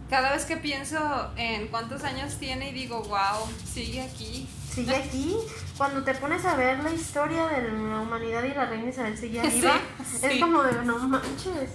Cada 0.09 0.33
vez 0.33 0.45
que 0.45 0.57
pienso 0.57 1.31
en 1.35 1.67
cuántos 1.67 2.03
años 2.03 2.35
tiene 2.37 2.69
y 2.69 2.73
digo, 2.73 3.01
wow, 3.03 3.47
sigue 3.65 4.01
aquí. 4.01 4.47
Sigue 4.69 4.95
aquí. 4.95 5.35
Cuando 5.77 6.03
te 6.03 6.13
pones 6.13 6.45
a 6.45 6.55
ver 6.55 6.83
la 6.83 6.91
historia 6.91 7.47
de 7.47 7.71
la 7.71 8.01
humanidad 8.01 8.43
y 8.43 8.53
la 8.53 8.65
reina 8.65 8.89
Isabel 8.89 9.17
sigue 9.17 9.41
Sí, 9.49 9.61
viva, 9.61 9.79
sí. 10.03 10.25
es 10.27 10.39
como 10.39 10.61
de 10.63 10.83
no 10.83 10.99
manches. 10.99 11.71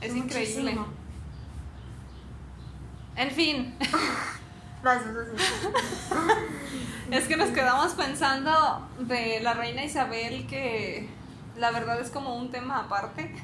Es 0.00 0.16
increíble. 0.16 0.74
Muchísimo. 0.74 0.86
En 3.14 3.30
fin, 3.30 3.74
Las 4.82 5.14
dos 5.14 5.26
es 7.10 7.28
que 7.28 7.36
nos 7.36 7.50
quedamos 7.50 7.92
pensando 7.92 8.88
de 8.98 9.38
la 9.40 9.54
reina 9.54 9.84
Isabel 9.84 10.46
que 10.48 11.08
la 11.56 11.70
verdad 11.70 12.00
es 12.00 12.10
como 12.10 12.36
un 12.36 12.50
tema 12.50 12.78
aparte. 12.80 13.34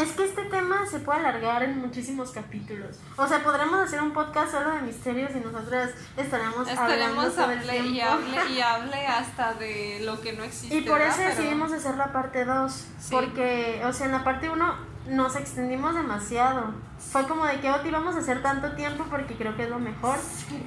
Es 0.00 0.12
que 0.12 0.24
este 0.24 0.44
tema 0.44 0.86
se 0.86 1.00
puede 1.00 1.18
alargar 1.18 1.64
en 1.64 1.80
muchísimos 1.80 2.30
capítulos. 2.30 2.98
O 3.16 3.26
sea, 3.26 3.42
podremos 3.42 3.80
hacer 3.80 4.00
un 4.00 4.12
podcast 4.12 4.52
solo 4.52 4.70
de 4.70 4.82
misterios 4.82 5.32
y 5.34 5.40
nosotras 5.40 5.90
estaremos 6.16 6.68
hablando 6.68 7.22
Estaremos 7.26 7.38
el 7.38 7.68
hable 7.70 7.78
y 7.88 8.00
hable 8.00 8.50
y 8.52 8.60
hable 8.62 9.06
hasta 9.08 9.54
de 9.54 10.00
lo 10.04 10.20
que 10.20 10.32
no 10.34 10.44
existe. 10.44 10.76
Y 10.76 10.82
por 10.82 11.00
eso 11.00 11.16
Pero- 11.16 11.30
decidimos 11.30 11.72
hacer 11.72 11.96
la 11.96 12.12
parte 12.12 12.44
2. 12.44 12.72
Sí. 12.72 13.08
Porque, 13.10 13.82
o 13.84 13.92
sea, 13.92 14.06
en 14.06 14.12
la 14.12 14.22
parte 14.22 14.48
1 14.48 14.90
nos 15.08 15.34
extendimos 15.34 15.92
demasiado. 15.96 16.72
Fue 17.10 17.26
como 17.26 17.44
de 17.46 17.58
que 17.60 17.72
Oti 17.72 17.90
vamos 17.90 18.14
a 18.14 18.18
hacer 18.20 18.42
tanto 18.42 18.70
tiempo 18.76 19.04
porque 19.10 19.34
creo 19.34 19.56
que 19.56 19.64
es 19.64 19.70
lo 19.70 19.80
mejor. 19.80 20.16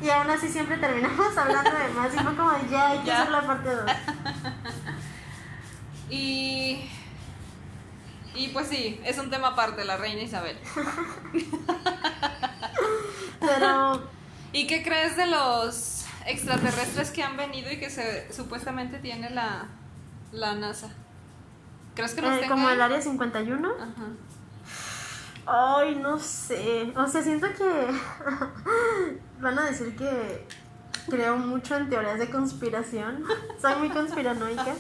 Y 0.02 0.10
aún 0.10 0.30
así 0.32 0.50
siempre 0.50 0.78
terminamos 0.78 1.38
hablando 1.38 1.72
de 1.72 1.88
más. 1.94 2.14
Y 2.14 2.18
fue 2.18 2.36
como 2.36 2.52
de 2.52 2.68
ya, 2.70 2.90
hay 2.90 3.00
que 3.00 3.06
Ya. 3.06 3.20
hacer 3.22 3.32
la 3.32 3.42
parte 3.48 3.70
2. 3.74 3.86
Y. 6.14 6.90
Y 8.36 8.48
pues 8.50 8.68
sí, 8.68 9.00
es 9.04 9.18
un 9.18 9.30
tema 9.30 9.50
aparte, 9.50 9.86
la 9.86 9.98
reina 9.98 10.22
Isabel. 10.22 10.58
Pero 13.40 14.02
¿Y 14.54 14.68
qué 14.68 14.84
crees 14.84 15.18
de 15.18 15.26
los 15.26 16.06
extraterrestres 16.28 17.10
que 17.10 17.24
han 17.24 17.36
venido 17.36 17.72
y 17.72 17.80
que 17.80 17.90
se 17.90 18.32
supuestamente 18.32 19.00
tiene 19.00 19.32
la, 19.32 19.66
la 20.32 20.54
NASA? 20.54 20.90
¿Crees 21.96 22.14
que 22.14 22.22
los 22.22 22.34
eh, 22.34 22.42
tenga 22.42 22.56
como 22.56 22.68
ahí? 22.68 22.76
el 22.76 22.82
área 22.82 23.02
51. 23.02 23.68
Ajá. 23.68 24.08
Ay, 25.46 25.96
no 25.96 26.20
sé. 26.20 26.94
O 26.96 27.08
sea, 27.08 27.24
siento 27.24 27.48
que 27.54 27.64
van 29.42 29.58
a 29.58 29.66
decir 29.66 29.96
que 29.96 30.48
creo 31.10 31.38
mucho 31.38 31.76
en 31.76 31.90
teorías 31.90 32.20
de 32.20 32.30
conspiración. 32.30 33.24
Soy 33.62 33.76
muy 33.76 33.90
conspiranoica. 33.90 34.76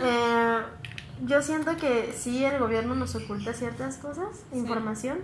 Eh, 0.00 0.62
yo 1.24 1.42
siento 1.42 1.76
que 1.76 2.14
sí, 2.16 2.44
el 2.44 2.58
gobierno 2.58 2.94
nos 2.94 3.14
oculta 3.16 3.52
ciertas 3.52 3.96
cosas, 3.96 4.44
información. 4.52 5.18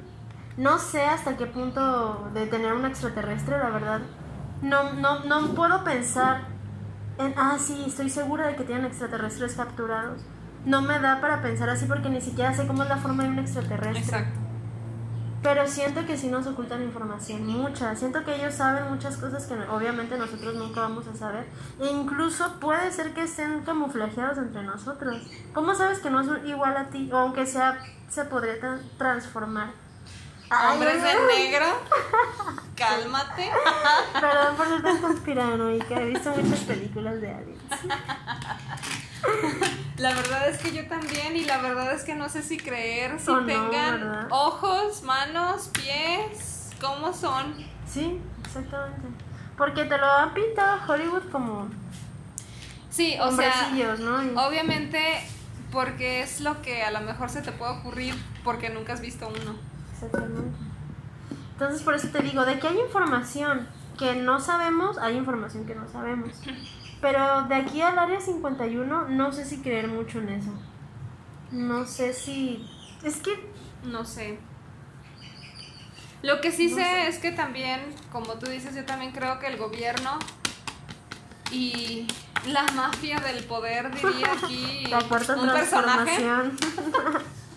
No 0.56 0.78
sé 0.78 1.02
hasta 1.02 1.36
qué 1.36 1.46
punto 1.46 2.30
de 2.34 2.46
tener 2.46 2.72
un 2.72 2.84
extraterrestre, 2.84 3.58
la 3.58 3.70
verdad. 3.70 4.00
No, 4.62 4.92
no, 4.94 5.24
no 5.24 5.54
puedo 5.54 5.84
pensar 5.84 6.48
en, 7.18 7.34
ah, 7.36 7.56
sí, 7.58 7.84
estoy 7.86 8.10
segura 8.10 8.46
de 8.48 8.56
que 8.56 8.64
tienen 8.64 8.86
extraterrestres 8.86 9.54
capturados. 9.54 10.22
No 10.64 10.82
me 10.82 10.98
da 10.98 11.20
para 11.20 11.42
pensar 11.42 11.68
así 11.68 11.86
porque 11.86 12.08
ni 12.08 12.20
siquiera 12.20 12.54
sé 12.54 12.66
cómo 12.66 12.82
es 12.82 12.88
la 12.88 12.96
forma 12.96 13.24
de 13.24 13.28
un 13.30 13.38
extraterrestre. 13.38 14.00
Exacto. 14.00 14.43
Pero 15.44 15.68
siento 15.68 16.06
que 16.06 16.16
sí 16.16 16.28
nos 16.28 16.46
ocultan 16.46 16.82
información, 16.82 17.46
mucha. 17.46 17.94
Siento 17.94 18.24
que 18.24 18.34
ellos 18.34 18.54
saben 18.54 18.88
muchas 18.90 19.18
cosas 19.18 19.44
que 19.44 19.52
obviamente 19.68 20.16
nosotros 20.16 20.54
nunca 20.54 20.80
vamos 20.80 21.06
a 21.06 21.14
saber. 21.14 21.46
E 21.78 21.86
incluso 21.90 22.58
puede 22.60 22.90
ser 22.90 23.12
que 23.12 23.24
estén 23.24 23.60
camuflajeados 23.60 24.38
entre 24.38 24.62
nosotros. 24.62 25.22
¿Cómo 25.52 25.74
sabes 25.74 25.98
que 25.98 26.08
no 26.08 26.20
es 26.22 26.28
igual 26.48 26.74
a 26.78 26.88
ti? 26.88 27.10
O 27.12 27.18
aunque 27.18 27.44
sea, 27.44 27.78
se 28.08 28.24
podría 28.24 28.58
tra- 28.58 28.80
transformar. 28.96 29.70
Hombres 30.72 31.02
de 31.02 31.14
negro, 31.36 31.66
cálmate. 32.74 33.50
Perdón 34.18 34.56
por 34.56 34.66
ser 34.68 34.82
tan 34.82 34.98
conspiranoica. 35.02 36.00
He 36.00 36.06
visto 36.06 36.30
muchas 36.30 36.60
películas 36.60 37.20
de 37.20 37.30
aliens. 37.34 37.62
La 39.98 40.12
verdad 40.14 40.48
es 40.48 40.58
que 40.58 40.72
yo 40.72 40.86
también, 40.88 41.36
y 41.36 41.44
la 41.44 41.58
verdad 41.58 41.92
es 41.92 42.02
que 42.02 42.14
no 42.14 42.28
sé 42.28 42.42
si 42.42 42.56
creer, 42.56 43.18
si 43.20 43.26
tengan 43.46 44.26
ojos, 44.30 45.02
manos, 45.02 45.70
pies, 45.72 46.70
¿cómo 46.80 47.12
son? 47.12 47.54
Sí, 47.88 48.18
exactamente. 48.44 49.06
Porque 49.56 49.84
te 49.84 49.96
lo 49.96 50.06
han 50.06 50.34
pintado 50.34 50.80
Hollywood 50.92 51.22
como 51.30 51.68
Sí, 52.90 53.16
o 53.20 53.30
sea, 53.32 53.70
¿no? 54.00 54.22
Y- 54.22 54.34
obviamente 54.36 55.00
porque 55.72 56.22
es 56.22 56.40
lo 56.40 56.62
que 56.62 56.82
a 56.84 56.90
lo 56.92 57.00
mejor 57.00 57.28
se 57.30 57.42
te 57.42 57.50
puede 57.50 57.72
ocurrir 57.72 58.14
porque 58.44 58.70
nunca 58.70 58.92
has 58.92 59.00
visto 59.00 59.28
uno. 59.28 59.56
Exactamente. 59.92 60.56
Entonces, 61.52 61.82
por 61.82 61.94
eso 61.94 62.08
te 62.08 62.20
digo, 62.20 62.44
de 62.44 62.58
que 62.58 62.68
hay 62.68 62.78
información 62.80 63.66
que 63.98 64.14
no 64.14 64.40
sabemos, 64.40 64.98
hay 64.98 65.16
información 65.16 65.66
que 65.66 65.74
no 65.74 65.88
sabemos. 65.88 66.30
Pero 67.04 67.42
de 67.42 67.54
aquí 67.54 67.82
al 67.82 67.98
área 67.98 68.18
51, 68.18 69.08
no 69.10 69.30
sé 69.30 69.44
si 69.44 69.58
creer 69.58 69.88
mucho 69.88 70.20
en 70.20 70.30
eso. 70.30 70.54
No 71.50 71.84
sé 71.84 72.14
si. 72.14 72.66
Es 73.02 73.18
que. 73.18 73.46
No 73.82 74.06
sé. 74.06 74.38
Lo 76.22 76.40
que 76.40 76.50
sí 76.50 76.68
No 76.68 76.76
sé, 76.76 76.82
sé. 76.82 77.08
es 77.08 77.18
que 77.18 77.32
también, 77.32 77.94
como 78.10 78.38
tú 78.38 78.46
dices, 78.46 78.74
yo 78.74 78.86
también 78.86 79.12
creo 79.12 79.38
que 79.38 79.48
el 79.48 79.58
gobierno 79.58 80.18
y 81.50 82.06
la 82.46 82.62
mafia 82.74 83.20
del 83.20 83.44
poder, 83.44 83.94
diría 83.94 84.32
aquí, 84.32 84.90
un 85.02 85.08
personaje. 85.10 86.24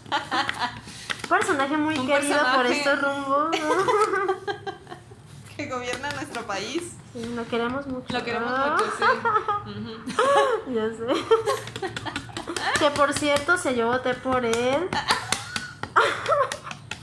personaje 1.29 1.77
muy 1.77 1.97
Un 1.97 2.05
querido 2.05 2.37
por 2.53 2.65
estos 2.65 3.01
rumbos. 3.01 3.51
¿no? 3.61 4.36
Que 5.67 5.73
gobierna 5.73 6.09
nuestro 6.11 6.43
país. 6.43 6.93
Sí, 7.13 7.33
lo 7.35 7.45
queremos 7.47 7.87
mucho. 7.87 8.13
Lo 8.13 8.23
queremos 8.23 8.51
mucho, 8.51 8.85
sí. 8.97 9.03
Ya 10.73 10.89
sé. 10.89 11.07
que 12.79 12.91
por 12.91 13.13
cierto, 13.13 13.57
se 13.57 13.75
yo 13.75 13.87
voté 13.87 14.13
por 14.13 14.45
él. 14.45 14.89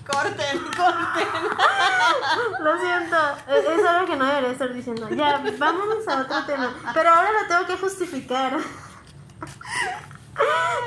Corten, 0.07 0.59
corten. 0.77 1.29
Lo 2.61 2.79
siento, 2.79 3.17
es 3.49 3.65
es 3.65 3.87
algo 3.87 4.07
que 4.07 4.17
no 4.17 4.27
debería 4.27 4.51
estar 4.51 4.73
diciendo. 4.73 5.09
Ya, 5.09 5.43
vámonos 5.59 6.07
a 6.07 6.21
otro 6.21 6.45
tema. 6.45 6.75
Pero 6.93 7.09
ahora 7.09 7.31
lo 7.33 7.49
tengo 7.49 7.67
que 7.67 7.79
justificar. 7.79 8.59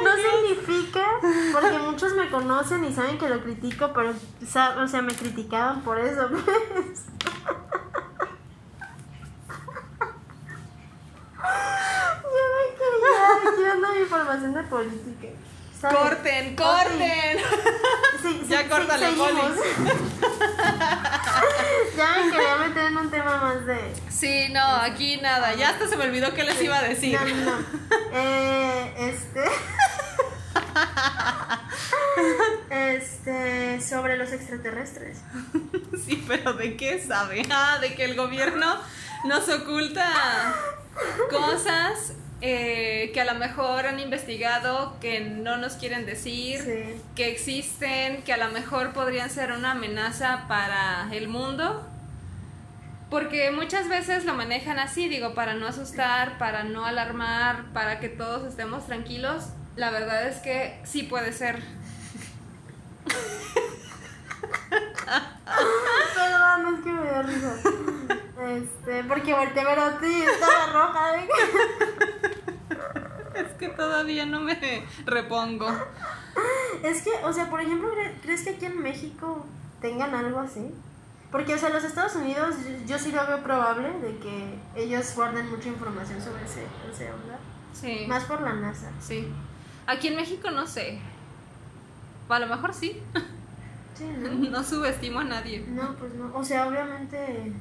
No 0.04 0.12
significa, 0.16 1.04
porque 1.52 1.80
muchos 1.80 2.13
me 2.13 2.30
conocen 2.30 2.84
y 2.86 2.94
saben 2.94 3.18
que 3.18 3.28
lo 3.28 3.42
critico, 3.42 3.92
pero, 3.94 4.12
o 4.12 4.88
sea, 4.88 5.02
me 5.02 5.16
criticaban 5.16 5.82
por 5.82 5.98
eso, 6.00 6.30
pues. 6.30 7.06
Yo 12.24 12.44
me 12.54 12.63
quería, 12.78 13.18
aquí 13.52 13.63
dando 13.63 13.87
mi 13.87 13.87
información 14.00 14.54
de 14.54 14.64
política. 14.64 15.28
¿sabes? 15.80 15.98
Corten, 15.98 16.56
corten. 16.56 17.38
Sí, 18.22 18.42
sí, 18.42 18.48
Ya 18.50 18.64
sí, 18.64 18.68
seguimos. 19.00 19.30
Poli. 19.30 19.42
ya 21.98 22.16
me 22.18 22.32
quería 22.32 22.56
meter 22.58 22.86
en 22.86 22.98
un 22.98 23.12
tema 23.12 23.38
más 23.38 23.66
de, 23.66 23.94
Sí, 24.10 24.48
no, 24.52 24.66
aquí 24.66 25.18
nada. 25.18 25.54
Ya 25.54 25.70
hasta 25.70 25.88
se 25.88 25.96
me 25.96 26.06
olvidó 26.06 26.34
qué 26.34 26.44
les 26.44 26.62
iba 26.62 26.78
a 26.78 26.84
decir. 26.84 27.18
No, 27.20 27.52
no. 27.52 27.58
Eh, 28.12 28.94
este. 28.98 29.44
este. 32.70 33.82
Sobre 33.82 34.18
los 34.18 34.32
extraterrestres. 34.32 35.20
Sí, 36.04 36.26
pero 36.28 36.54
¿de 36.54 36.76
qué 36.76 37.00
sabe? 37.00 37.44
Ah, 37.52 37.78
de 37.80 37.94
que 37.94 38.06
el 38.06 38.16
gobierno 38.16 38.78
nos 39.26 39.48
oculta 39.50 40.56
cosas 41.30 42.14
eh, 42.41 43.10
que 43.13 43.21
a 43.21 43.26
lo 43.26 43.36
mejor 43.39 43.88
han 43.88 44.00
investigado, 44.00 44.97
que 45.00 45.21
no 45.21 45.58
nos 45.58 45.73
quieren 45.73 46.06
decir, 46.06 46.62
Sí. 46.62 47.02
que 47.15 47.30
existen, 47.32 48.21
que 48.23 48.34
a 48.34 48.38
lo 48.38 48.50
mejor 48.52 48.93
podrían 48.93 49.30
ser 49.30 49.52
una 49.52 49.71
amenaza 49.71 50.45
para 50.47 51.10
el 51.13 51.28
mundo. 51.28 51.88
Porque 53.10 53.52
muchas 53.52 53.88
veces 53.88 54.26
lo 54.26 54.34
manejan 54.34 54.80
así, 54.80 55.08
digo, 55.08 55.34
para 55.34 55.54
no 55.54 55.65
asustar, 55.67 56.38
para 56.38 56.63
no 56.63 56.86
alarmar, 56.86 57.71
para 57.73 58.00
que 58.00 58.10
todos 58.10 58.45
estemos 58.47 58.86
tranquilos. 58.86 59.45
La 59.78 59.91
verdad 59.91 60.28
es 60.28 60.38
que 60.38 60.78
sí 60.84 61.04
puede 61.04 61.32
ser. 61.32 61.62
Perdón, 66.15 66.76
es 66.76 66.84
que 66.84 66.91
me 66.91 67.04
dio 67.04 67.24
risa. 67.24 67.54
Este, 68.48 69.04
porque 69.06 69.34
volteé 69.34 69.62
a 69.62 69.65
ver 69.65 69.80
a 69.80 69.98
ti 70.00 70.06
y 70.08 70.22
estaba 70.22 70.65
roja. 70.74 71.17
¿eh? 71.20 71.28
Es 73.36 73.54
que 73.60 73.70
todavía 73.70 74.26
no 74.26 74.39
me 74.39 74.58
repongo. 75.06 75.67
Es 76.84 77.04
que, 77.04 77.12
o 77.24 77.32
sea, 77.32 77.50
por 77.52 77.62
ejemplo, 77.62 77.91
¿cre- 77.93 78.13
¿crees 78.24 78.43
que 78.43 78.50
aquí 78.52 78.65
en 78.65 78.82
México 78.82 79.46
tengan 79.80 80.15
algo 80.15 80.39
así? 80.39 80.74
Porque, 81.32 81.54
o 81.54 81.58
sea, 81.60 81.70
los 81.70 81.84
Estados 81.84 82.15
Unidos, 82.15 82.56
yo, 82.65 82.86
yo 82.88 82.98
sí 83.00 83.12
lo 83.12 83.26
veo 83.28 83.43
probable 83.43 83.91
de 84.00 84.17
que 84.17 84.60
ellos 84.76 85.13
guarden 85.15 85.50
mucha 85.52 85.67
información 85.70 86.20
sobre 86.20 86.43
ese, 86.46 86.65
ese 86.91 87.12
onda. 87.12 87.38
Sí. 87.74 88.06
Más 88.08 88.24
por 88.24 88.41
la 88.41 88.54
NASA. 88.54 88.89
Sí. 89.00 89.32
Aquí 89.86 90.08
en 90.08 90.15
México 90.15 90.50
no 90.50 90.65
sé. 90.65 91.00
A 92.30 92.39
lo 92.39 92.48
mejor 92.48 92.74
sí. 92.74 93.02
Sí, 93.98 94.06
¿no? 94.06 94.30
No 94.52 94.64
subestimo 94.64 95.20
a 95.20 95.24
nadie. 95.24 95.66
No, 95.68 95.96
pues 95.96 96.14
no. 96.14 96.32
O 96.36 96.44
sea, 96.44 96.68
obviamente. 96.68 97.52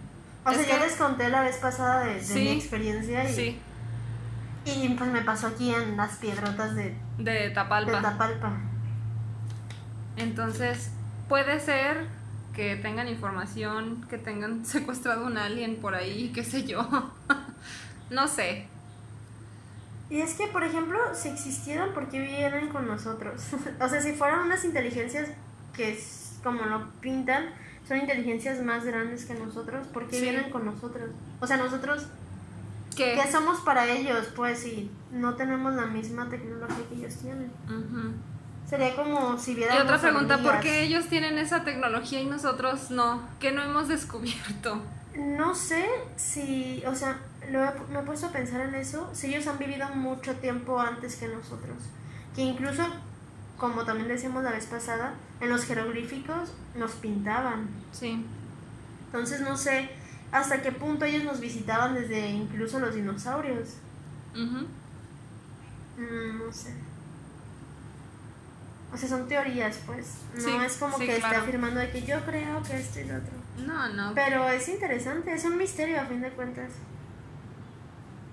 O 0.45 0.51
Es 0.51 0.57
sea, 0.59 0.67
que- 0.67 0.73
yo 0.73 0.79
les 0.79 0.95
conté 0.97 1.29
la 1.29 1.41
vez 1.43 1.57
pasada 1.57 2.05
de, 2.05 2.15
de 2.15 2.21
Sí. 2.25 2.35
mi 2.41 2.51
experiencia 2.51 3.29
y, 3.29 3.35
Sí. 3.35 3.61
y 4.67 4.89
pues 4.91 5.11
me 5.11 5.23
pasó 5.23 5.49
aquí 5.49 5.73
en 5.75 5.97
las 5.97 6.17
piedrotas 6.17 6.75
de, 6.75 6.97
De 7.19 7.33
de 7.33 7.51
Tapalpa. 7.51 8.01
Tapalpa. 8.03 8.53
Entonces, 10.17 10.91
puede 11.29 11.61
ser 11.61 12.07
que 12.55 12.77
tengan 12.77 13.09
información, 13.09 14.07
que 14.09 14.19
tengan 14.19 14.65
secuestrado 14.67 15.27
un 15.27 15.37
alien 15.39 15.77
por 15.77 15.95
ahí, 15.95 16.31
qué 16.35 16.45
sé 16.45 16.65
yo. 16.65 16.89
no 18.11 18.29
sé. 18.29 18.67
Y 20.09 20.21
es 20.21 20.35
que, 20.35 20.47
por 20.47 20.63
ejemplo, 20.63 20.99
si 21.15 21.29
existieran, 21.29 21.93
¿por 21.93 22.09
qué 22.09 22.21
vienen 22.21 22.69
con 22.69 22.87
nosotros? 22.87 23.43
o 23.81 23.89
sea, 23.89 24.01
si 24.01 24.13
fueran 24.13 24.41
unas 24.47 24.65
inteligencias 24.65 25.29
que, 25.75 26.01
como 26.43 26.63
lo 26.65 26.91
pintan, 27.01 27.47
son 27.87 27.99
inteligencias 27.99 28.61
más 28.63 28.85
grandes 28.85 29.25
que 29.25 29.35
nosotros, 29.35 29.87
¿por 29.89 30.09
qué 30.09 30.17
Sí. 30.17 30.23
vienen 30.23 30.51
con 30.51 30.65
nosotros? 30.65 31.11
O 31.41 31.47
sea, 31.47 31.57
nosotros, 31.57 32.07
¿Qué? 32.97 33.19
¿qué 33.23 33.31
somos 33.31 33.61
para 33.61 33.87
ellos? 33.87 34.27
Pues 34.35 34.59
si 34.61 34.91
no 35.13 35.35
tenemos 35.35 35.75
la 35.75 35.87
misma 35.87 36.29
tecnología 36.29 36.77
que 36.89 36.95
ellos 36.97 37.15
tienen. 37.17 37.51
Sería 38.69 38.97
como 38.97 39.39
si 39.39 39.53
Y 39.53 39.55
viéramos 39.57 39.85
otra 39.85 40.01
pregunta, 40.01 40.39
¿por 40.39 40.59
qué 40.61 40.83
ellos 40.83 41.07
tienen 41.07 41.39
esa 41.39 41.63
tecnología 41.63 42.21
y 42.21 42.27
nosotros 42.27 42.91
no? 42.91 43.23
¿Qué 43.39 43.53
no 43.53 43.63
hemos 43.63 43.87
descubierto? 43.89 44.81
No 45.15 45.55
sé 45.55 45.87
si, 46.17 46.83
o 46.87 46.95
sea, 46.95 47.17
lo 47.51 47.63
he- 47.65 47.73
me 47.93 48.01
he 48.01 48.03
puesto 48.03 48.27
a 48.27 48.33
pensar 48.33 48.61
en 48.63 48.75
eso, 48.75 49.09
si 49.15 49.29
ellos 49.29 49.47
han 49.47 49.59
vivido 49.59 49.89
mucho 49.91 50.35
tiempo 50.35 50.81
antes 50.81 51.15
que 51.17 51.29
nosotros. 51.29 51.77
Que 52.35 52.43
incluso, 52.43 52.83
como 53.59 53.85
también 53.85 54.09
decíamos 54.09 54.45
la 54.45 54.51
vez 54.51 54.67
pasada, 54.67 55.15
en 55.41 55.49
los 55.49 55.65
jeroglíficos 55.65 56.53
nos 56.75 56.93
pintaban. 56.93 57.69
Sí. 57.93 58.25
Entonces 59.07 59.41
no 59.41 59.57
sé 59.57 59.91
hasta 60.33 60.61
qué 60.63 60.73
punto 60.73 61.05
ellos 61.05 61.25
nos 61.25 61.41
visitaban 61.41 61.95
desde 61.95 62.29
incluso 62.31 62.79
los 62.81 62.95
dinosaurios. 62.95 63.71
Mm, 64.35 64.65
no 66.45 66.53
sé. 66.53 66.75
O 68.93 68.97
sea, 68.97 69.09
son 69.09 69.29
teorías, 69.29 69.79
pues. 69.87 70.07
No 70.35 70.41
Sí, 70.41 70.51
es 70.65 70.77
como 70.77 70.99
sí, 70.99 71.07
que 71.07 71.17
claro. 71.19 71.35
esté 71.35 71.47
afirmando 71.49 71.81
de 71.81 71.91
que 71.91 72.03
yo 72.03 72.21
creo 72.25 72.63
que 72.63 72.77
esto 72.79 73.01
y 73.01 73.05
lo 73.05 73.17
otro. 73.17 73.33
No, 73.67 73.89
no. 73.95 74.15
Pero 74.15 74.49
es 74.49 74.69
interesante, 74.69 75.33
es 75.33 75.45
un 75.45 75.57
misterio 75.57 76.01
a 76.01 76.05
fin 76.05 76.21
de 76.21 76.31
cuentas. 76.31 76.71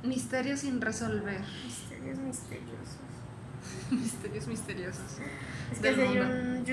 Misterios 0.04 0.60
sin 0.60 0.82
resolver. 0.82 1.42
Misterios 1.64 2.18
misteriosos. 2.20 2.98
Misterios 4.02 4.48
misteriosos. 4.48 5.20
Es 5.72 5.80
que 5.80 5.88
hay, 5.90 6.20
un, 6.20 6.66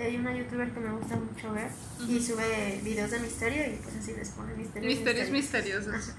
hay 0.00 0.16
una 0.16 0.36
youtuber 0.36 0.70
que 0.70 0.80
me 0.80 0.92
gusta 0.92 1.16
mucho 1.16 1.52
ver 1.52 1.70
y 2.06 2.20
sube 2.20 2.80
videos 2.82 3.10
de 3.10 3.20
misterio 3.20 3.66
y 3.66 3.76
pues 3.76 3.96
así 3.96 4.12
les 4.14 4.30
pone 4.30 4.54
misterios. 4.54 4.94
Misterios 4.94 5.30
misteriosos. 5.30 6.14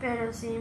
Pero 0.00 0.32
sí. 0.32 0.58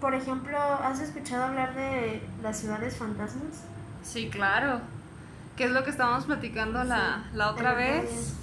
Por 0.00 0.14
ejemplo, 0.14 0.58
¿has 0.58 1.00
escuchado 1.00 1.44
hablar 1.44 1.74
de 1.74 2.22
las 2.42 2.58
ciudades 2.60 2.96
fantasmas? 2.96 3.64
Sí, 4.02 4.28
claro. 4.30 4.80
Que 5.56 5.64
es 5.64 5.70
lo 5.70 5.82
que 5.82 5.90
estábamos 5.90 6.24
platicando 6.24 6.84
la, 6.84 7.24
Sí, 7.30 7.36
la 7.36 7.50
otra 7.50 7.74
vez. 7.74 8.34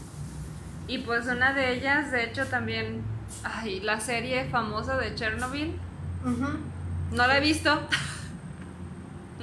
Y 0.87 0.99
pues 0.99 1.25
una 1.27 1.53
de 1.53 1.73
ellas, 1.73 2.11
de 2.11 2.25
hecho, 2.25 2.45
también. 2.47 3.01
Ay, 3.43 3.79
la 3.79 3.99
serie 3.99 4.49
famosa 4.49 4.97
de 4.97 5.15
Chernobyl. 5.15 5.75
No 7.11 7.27
la 7.27 7.37
he 7.37 7.41
visto. 7.41 7.79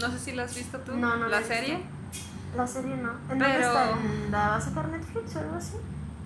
No 0.00 0.10
sé 0.10 0.18
si 0.18 0.32
la 0.32 0.44
has 0.44 0.54
visto 0.54 0.78
tú. 0.78 0.92
No, 0.96 1.16
no 1.16 1.28
la 1.28 1.28
La 1.28 1.36
he 1.36 1.40
visto. 1.40 1.54
serie. 1.54 1.78
La 2.56 2.66
serie 2.66 2.96
no. 2.96 3.10
¿En 3.30 3.38
dónde 3.38 3.44
Pero- 3.46 3.66
está? 3.68 3.90
¿En 3.92 4.30
¿La 4.32 4.48
va 4.48 4.56
a 4.56 4.60
sacar 4.60 4.88
Netflix 4.88 5.36
o 5.36 5.38
algo 5.40 5.56
así? 5.56 5.74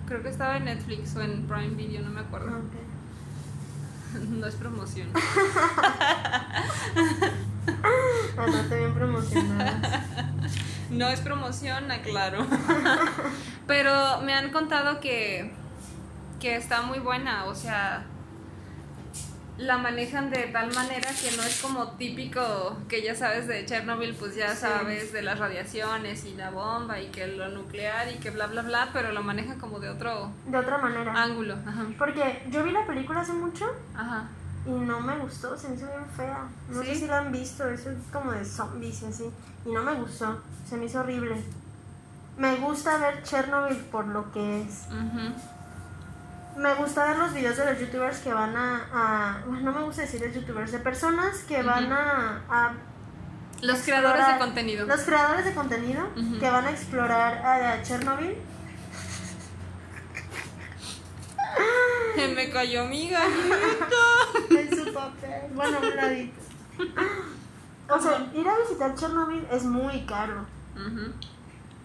Creo 0.07 0.21
que 0.23 0.29
estaba 0.29 0.57
en 0.57 0.65
Netflix 0.65 1.15
o 1.15 1.21
en 1.21 1.45
Prime 1.47 1.75
Video, 1.75 2.01
no 2.01 2.09
me 2.11 2.21
acuerdo. 2.21 2.49
Ah, 2.53 2.57
ok. 2.59 2.73
No 4.29 4.47
es 4.47 4.55
promoción. 4.55 5.09
Bastante 8.35 8.77
bien 8.79 8.93
promocionada. 8.93 10.03
No 10.89 11.09
es 11.09 11.19
promoción, 11.19 11.91
aclaro. 11.91 12.47
Pero 13.67 14.21
me 14.21 14.33
han 14.33 14.51
contado 14.53 15.01
que, 15.01 15.51
que 16.39 16.55
está 16.55 16.81
muy 16.81 16.99
buena, 16.99 17.43
o 17.43 17.53
sea, 17.55 18.05
la 19.57 19.77
manejan 19.79 20.29
de 20.29 20.43
tal 20.47 20.71
manera 20.73 21.09
que 21.19 21.35
no 21.35 21.43
es 21.43 21.59
como 21.61 21.91
típico 21.93 22.77
que 22.87 23.01
ya 23.01 23.15
sabes 23.15 23.47
de 23.47 23.65
Chernobyl, 23.65 24.13
pues 24.15 24.35
ya 24.35 24.51
Sí. 24.53 24.61
sabes 24.61 25.11
de 25.13 25.21
las 25.23 25.39
radiaciones 25.39 26.25
y 26.25 26.35
la 26.35 26.51
bomba 26.51 26.99
y 26.99 27.07
que 27.07 27.25
lo 27.27 27.47
nuclear 27.49 28.07
y 28.11 28.17
que 28.19 28.29
bla, 28.29 28.47
bla, 28.47 28.61
bla, 28.61 28.89
pero 28.93 29.11
lo 29.11 29.23
manejan 29.23 29.59
como 29.59 29.79
de 29.79 29.89
otro 29.89 30.31
De 30.45 30.57
otra 30.57 30.77
manera. 30.77 31.11
ángulo. 31.21 31.55
Ajá. 31.65 31.85
Porque 31.97 32.43
yo 32.51 32.63
vi 32.63 32.71
la 32.71 32.85
película 32.85 33.21
hace 33.21 33.33
mucho 33.33 33.65
Ajá. 33.95 34.25
y 34.65 34.69
no 34.71 34.99
me 34.99 35.17
gustó, 35.17 35.57
se 35.57 35.69
me 35.69 35.75
hizo 35.75 35.87
bien 35.87 36.05
fea. 36.15 36.47
No 36.69 36.83
sé 36.83 36.95
si 36.95 37.07
la 37.07 37.19
han 37.19 37.31
visto, 37.31 37.67
eso 37.67 37.89
es 37.89 37.97
como 38.13 38.31
de 38.33 38.45
zombies 38.45 39.01
y 39.01 39.05
así. 39.07 39.31
Y 39.65 39.71
no 39.71 39.81
me 39.81 39.93
gustó, 39.95 40.39
se 40.69 40.77
me 40.77 40.85
hizo 40.85 40.99
horrible. 40.99 41.35
Me 42.37 42.55
gusta 42.57 42.99
ver 42.99 43.23
Chernobyl 43.23 43.77
por 43.77 44.05
lo 44.05 44.31
que 44.31 44.61
es. 44.61 44.83
Me 46.57 46.73
gusta 46.75 47.05
ver 47.05 47.17
los 47.17 47.33
videos 47.33 47.55
de 47.57 47.65
los 47.71 47.79
youtubers 47.79 48.17
que 48.19 48.33
van 48.33 48.55
a... 48.55 48.87
a- 48.91 49.45
no 49.45 49.71
me 49.71 49.81
gusta 49.83 50.01
decir 50.01 50.19
de 50.19 50.33
youtubers, 50.33 50.71
de 50.71 50.79
personas 50.79 51.37
que 51.47 51.61
van 51.61 51.91
a, 51.93 52.41
a 52.49 52.73
Los 53.61 53.79
creadores 53.83 54.27
de 54.27 54.37
contenido. 54.39 54.85
Los 54.87 55.01
creadores 55.01 55.45
de 55.45 55.53
contenido 55.53 56.07
que 56.39 56.49
van 56.49 56.65
a 56.65 56.71
explorar 56.71 57.33
a 57.45 57.81
Chernobyl. 57.83 58.35
Me 62.35 62.49
cayó 62.49 62.85
mi 62.85 63.09
gallito. 63.09 63.95
en 64.49 64.75
su 64.85 64.93
papel. 64.93 65.51
Bueno, 65.53 65.77
un 65.81 65.95
ladito. 65.95 66.41
O 67.89 68.01
sea, 68.01 68.19
ir 68.35 68.45
a 68.45 68.57
visitar 68.59 68.93
Chernobyl 68.95 69.47
es 69.49 69.63
muy 69.63 70.05
caro. 70.05 70.45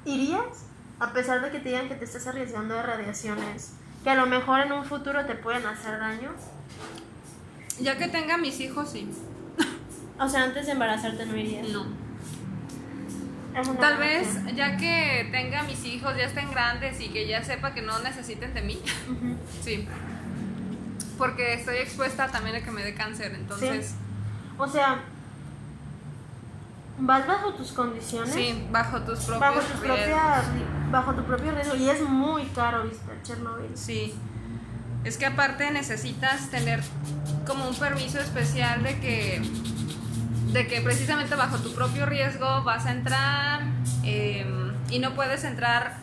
¿Irías? 0.05 0.64
A 0.99 1.12
pesar 1.12 1.41
de 1.43 1.53
que 1.53 1.61
te 1.61 1.68
digan 1.68 1.89
que 1.89 1.95
te 1.95 2.05
estás 2.05 2.27
arriesgando 2.27 2.75
de 2.75 2.83
radiaciones, 2.83 3.75
que 4.03 4.11
a 4.11 4.14
lo 4.14 4.26
mejor 4.26 4.61
en 4.61 4.72
un 4.72 4.84
futuro 4.84 5.24
te 5.26 5.34
pueden 5.34 5.66
hacer 5.66 5.98
daño. 5.98 6.30
Ya 7.80 7.96
que 7.96 8.09
tenga 8.09 8.36
mis 8.36 8.61
hijos, 8.61 8.90
sí. 8.90 9.09
O 10.18 10.28
sea, 10.28 10.44
antes 10.44 10.66
de 10.66 10.72
embarazarte 10.72 11.26
no 11.26 11.36
irías. 11.36 11.68
No. 11.68 11.86
Tal 13.78 13.98
vez 13.98 14.26
ya 14.55 14.76
que 14.76 15.28
tenga 15.30 15.62
mis 15.64 15.84
hijos, 15.84 16.16
ya 16.16 16.24
estén 16.24 16.50
grandes 16.50 17.00
y 17.00 17.11
que 17.11 17.26
ya 17.26 17.44
sepa 17.44 17.74
que 17.74 17.82
no 17.82 17.98
necesiten 17.98 18.55
de 18.55 18.62
mí. 18.62 18.80
Sí. 19.62 19.86
Porque 21.18 21.55
estoy 21.55 21.76
expuesta 21.76 22.28
también 22.28 22.57
a 22.57 22.64
que 22.64 22.70
me 22.70 22.82
dé 22.82 22.94
cáncer, 22.94 23.34
entonces. 23.34 23.88
Sí. 23.88 23.94
O 24.59 24.66
sea, 24.66 25.03
vas 26.99 27.26
bajo 27.26 27.55
tus 27.55 27.72
condiciones. 27.72 28.32
Sí, 28.32 28.66
bajo 28.70 29.01
tus 29.01 29.20
propios 29.20 29.40
Bajo, 29.40 29.61
tus 29.61 29.80
riesgos. 29.80 29.99
propias, 29.99 30.45
bajo 30.90 31.14
tu 31.14 31.22
propio 31.24 31.53
riesgo. 31.53 31.74
Y 31.76 31.88
es 31.90 32.01
muy 32.03 32.45
caro 32.47 32.84
visitar 32.84 33.22
Chernobyl. 33.22 33.76
Sí. 33.76 34.14
Es 35.05 35.16
que 35.16 35.26
aparte 35.26 35.70
necesitas 35.72 36.49
tener 36.51 36.80
como 37.47 37.68
un 37.68 37.74
permiso 37.74 38.20
especial 38.20 38.82
de 38.82 39.01
que 39.01 39.43
de 40.53 40.66
que 40.68 40.82
precisamente 40.82 41.34
bajo 41.34 41.57
tu 41.59 41.72
propio 41.72 42.05
riesgo 42.05 42.62
vas 42.62 42.84
a 42.84 42.93
entrar 42.93 43.62
eh, 44.05 44.47
y 44.90 44.99
no 44.99 45.14
puedes 45.14 45.45
entrar 45.45 45.97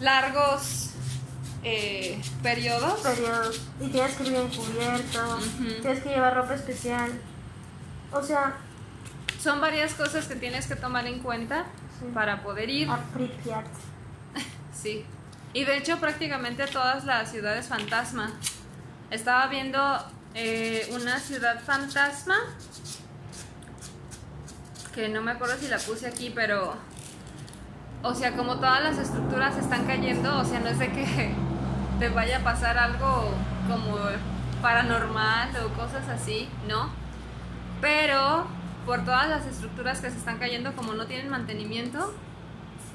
largos 0.00 0.90
eh, 1.62 2.20
periodos. 2.42 3.00
periodos 3.00 3.60
y 3.80 3.88
tienes 3.88 4.14
que 4.16 4.24
ir 4.24 4.30
bien 4.30 4.48
cubierto, 4.48 5.38
tienes 5.82 6.02
que 6.02 6.08
llevar 6.08 6.34
ropa 6.34 6.54
especial. 6.54 7.10
O 8.12 8.22
sea, 8.22 8.54
Son 9.44 9.60
varias 9.60 9.92
cosas 9.92 10.24
que 10.26 10.36
tienes 10.36 10.66
que 10.66 10.74
tomar 10.74 11.06
en 11.06 11.18
cuenta 11.18 11.66
Sí. 12.00 12.06
para 12.14 12.42
poder 12.42 12.70
ir. 12.70 12.88
a 12.90 12.96
Pripyat. 12.96 13.66
Sí. 14.74 15.04
Y 15.52 15.64
de 15.66 15.76
hecho 15.76 15.98
prácticamente 15.98 16.66
todas 16.66 17.04
las 17.04 17.30
ciudades 17.30 17.66
fantasma. 17.66 18.32
Estaba 19.10 19.46
viendo 19.48 19.78
eh, 20.34 20.88
una 20.94 21.20
ciudad 21.20 21.60
fantasma 21.62 22.36
que 24.94 25.10
no 25.10 25.20
me 25.20 25.32
acuerdo 25.32 25.56
si 25.58 25.68
la 25.68 25.76
puse 25.78 26.06
aquí, 26.06 26.32
pero 26.34 26.74
o 28.02 28.14
sea, 28.14 28.32
como 28.34 28.56
todas 28.56 28.82
las 28.82 28.96
estructuras 28.98 29.58
están 29.58 29.84
cayendo, 29.86 30.38
o 30.38 30.44
sea, 30.46 30.60
no 30.60 30.68
es 30.68 30.78
de 30.78 30.90
que 30.90 31.34
te 31.98 32.08
vaya 32.08 32.38
a 32.38 32.40
pasar 32.40 32.78
algo 32.78 33.34
como 33.68 33.98
paranormal 34.62 35.50
o 35.64 35.68
cosas 35.74 36.08
así, 36.08 36.48
¿no? 36.66 36.88
Pero 37.82 38.46
por 38.86 39.04
todas 39.04 39.28
las 39.28 39.46
estructuras 39.46 40.00
que 40.00 40.10
se 40.10 40.18
están 40.18 40.38
cayendo, 40.38 40.74
como 40.74 40.92
no 40.94 41.06
tienen 41.06 41.30
mantenimiento, 41.30 42.14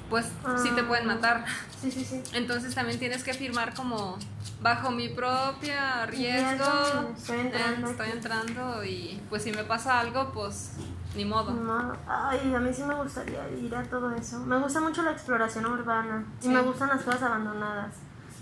pues 0.10 0.26
sí 0.64 0.70
te 0.76 0.84
pueden 0.84 1.10
Ah. 1.10 1.16
matar. 1.16 1.46
Sí, 1.82 1.92
sí, 1.92 2.04
sí. 2.04 2.22
Entonces 2.34 2.74
también 2.76 3.00
tienes 3.00 3.24
que 3.24 3.34
firmar 3.34 3.74
como 3.74 4.18
bajo 4.62 4.92
mi 4.92 5.10
propio 5.10 5.74
riesgo. 6.08 7.14
Estoy 7.16 7.40
entrando 7.40 7.88
eh, 7.88 7.92
estoy 7.92 8.10
entrando 8.12 8.84
y 8.84 9.22
pues 9.30 9.44
si 9.44 9.52
me 9.52 9.64
pasa 9.64 10.00
algo, 10.00 10.32
pues 10.34 10.72
ni 11.16 11.26
modo. 11.26 11.52
No, 11.52 11.94
ay, 12.08 12.54
a 12.54 12.60
mí 12.60 12.74
sí 12.74 12.84
me 12.84 12.96
gustaría 12.96 13.48
ir 13.50 13.74
a 13.76 13.84
todo 13.84 14.14
eso. 14.16 14.40
Me 14.40 14.58
gusta 14.60 14.82
mucho 14.82 15.02
la 15.04 15.12
exploración 15.12 15.66
urbana 15.66 16.26
y 16.42 16.44
Sí. 16.44 16.50
me 16.50 16.62
gustan 16.62 16.90
las 16.90 17.02
cosas 17.04 17.24
abandonadas. 17.24 17.96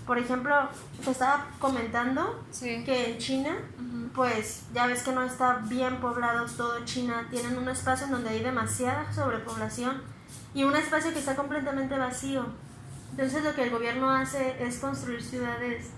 Por 0.08 0.16
ejemplo, 0.18 0.54
te 1.04 1.10
estaba 1.10 1.46
comentando 1.58 2.42
Sí. 2.50 2.82
que 2.82 3.12
en 3.12 3.18
China, 3.18 3.58
pues 4.14 4.62
ya 4.72 4.86
ves 4.86 5.02
que 5.02 5.12
no 5.12 5.22
está 5.22 5.56
bien 5.68 6.00
poblado 6.00 6.46
todo 6.46 6.82
China. 6.86 7.26
Tienen 7.30 7.58
un 7.58 7.68
espacio 7.68 8.06
en 8.06 8.12
donde 8.12 8.30
hay 8.30 8.42
demasiada 8.42 9.12
sobrepoblación 9.12 10.00
y 10.54 10.64
un 10.64 10.74
espacio 10.74 11.12
que 11.12 11.18
está 11.18 11.36
completamente 11.36 11.98
vacío. 11.98 12.46
Entonces 13.10 13.44
lo 13.44 13.54
que 13.54 13.64
el 13.64 13.70
gobierno 13.70 14.10
hace 14.10 14.56
es 14.66 14.78
construir 14.78 15.22
ciudades 15.22 15.90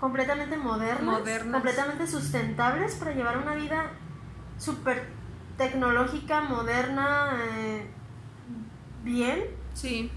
completamente 0.00 0.56
modernas, 0.56 1.20
Modernas. 1.20 1.52
completamente 1.52 2.06
sustentables 2.08 2.96
para 2.96 3.12
llevar 3.12 3.38
una 3.38 3.54
vida 3.54 3.92
súper 4.58 5.06
tecnológica, 5.56 6.40
moderna, 6.40 7.30
eh, 7.44 7.86
bien, 9.04 9.44
Sí. 9.74 10.10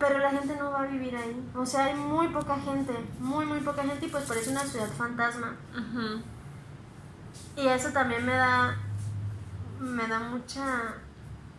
Pero 0.00 0.18
la 0.18 0.30
gente 0.30 0.56
no 0.56 0.70
va 0.72 0.82
a 0.82 0.86
vivir 0.86 1.14
ahí. 1.14 1.48
O 1.54 1.64
sea, 1.64 1.84
hay 1.84 1.94
muy 1.94 2.28
poca 2.28 2.56
gente, 2.58 2.92
muy, 3.20 3.44
muy 3.46 3.60
poca 3.60 3.82
gente 3.84 4.06
y 4.06 4.08
pues 4.08 4.24
parece 4.24 4.50
una 4.50 4.64
ciudad 4.64 4.88
fantasma. 4.88 5.54
Ujú. 5.72 6.22
Y 7.56 7.68
eso 7.68 7.90
también 7.90 8.24
me 8.26 8.32
da 8.34 8.76
me 9.78 10.06
da 10.08 10.18
mucha 10.20 10.94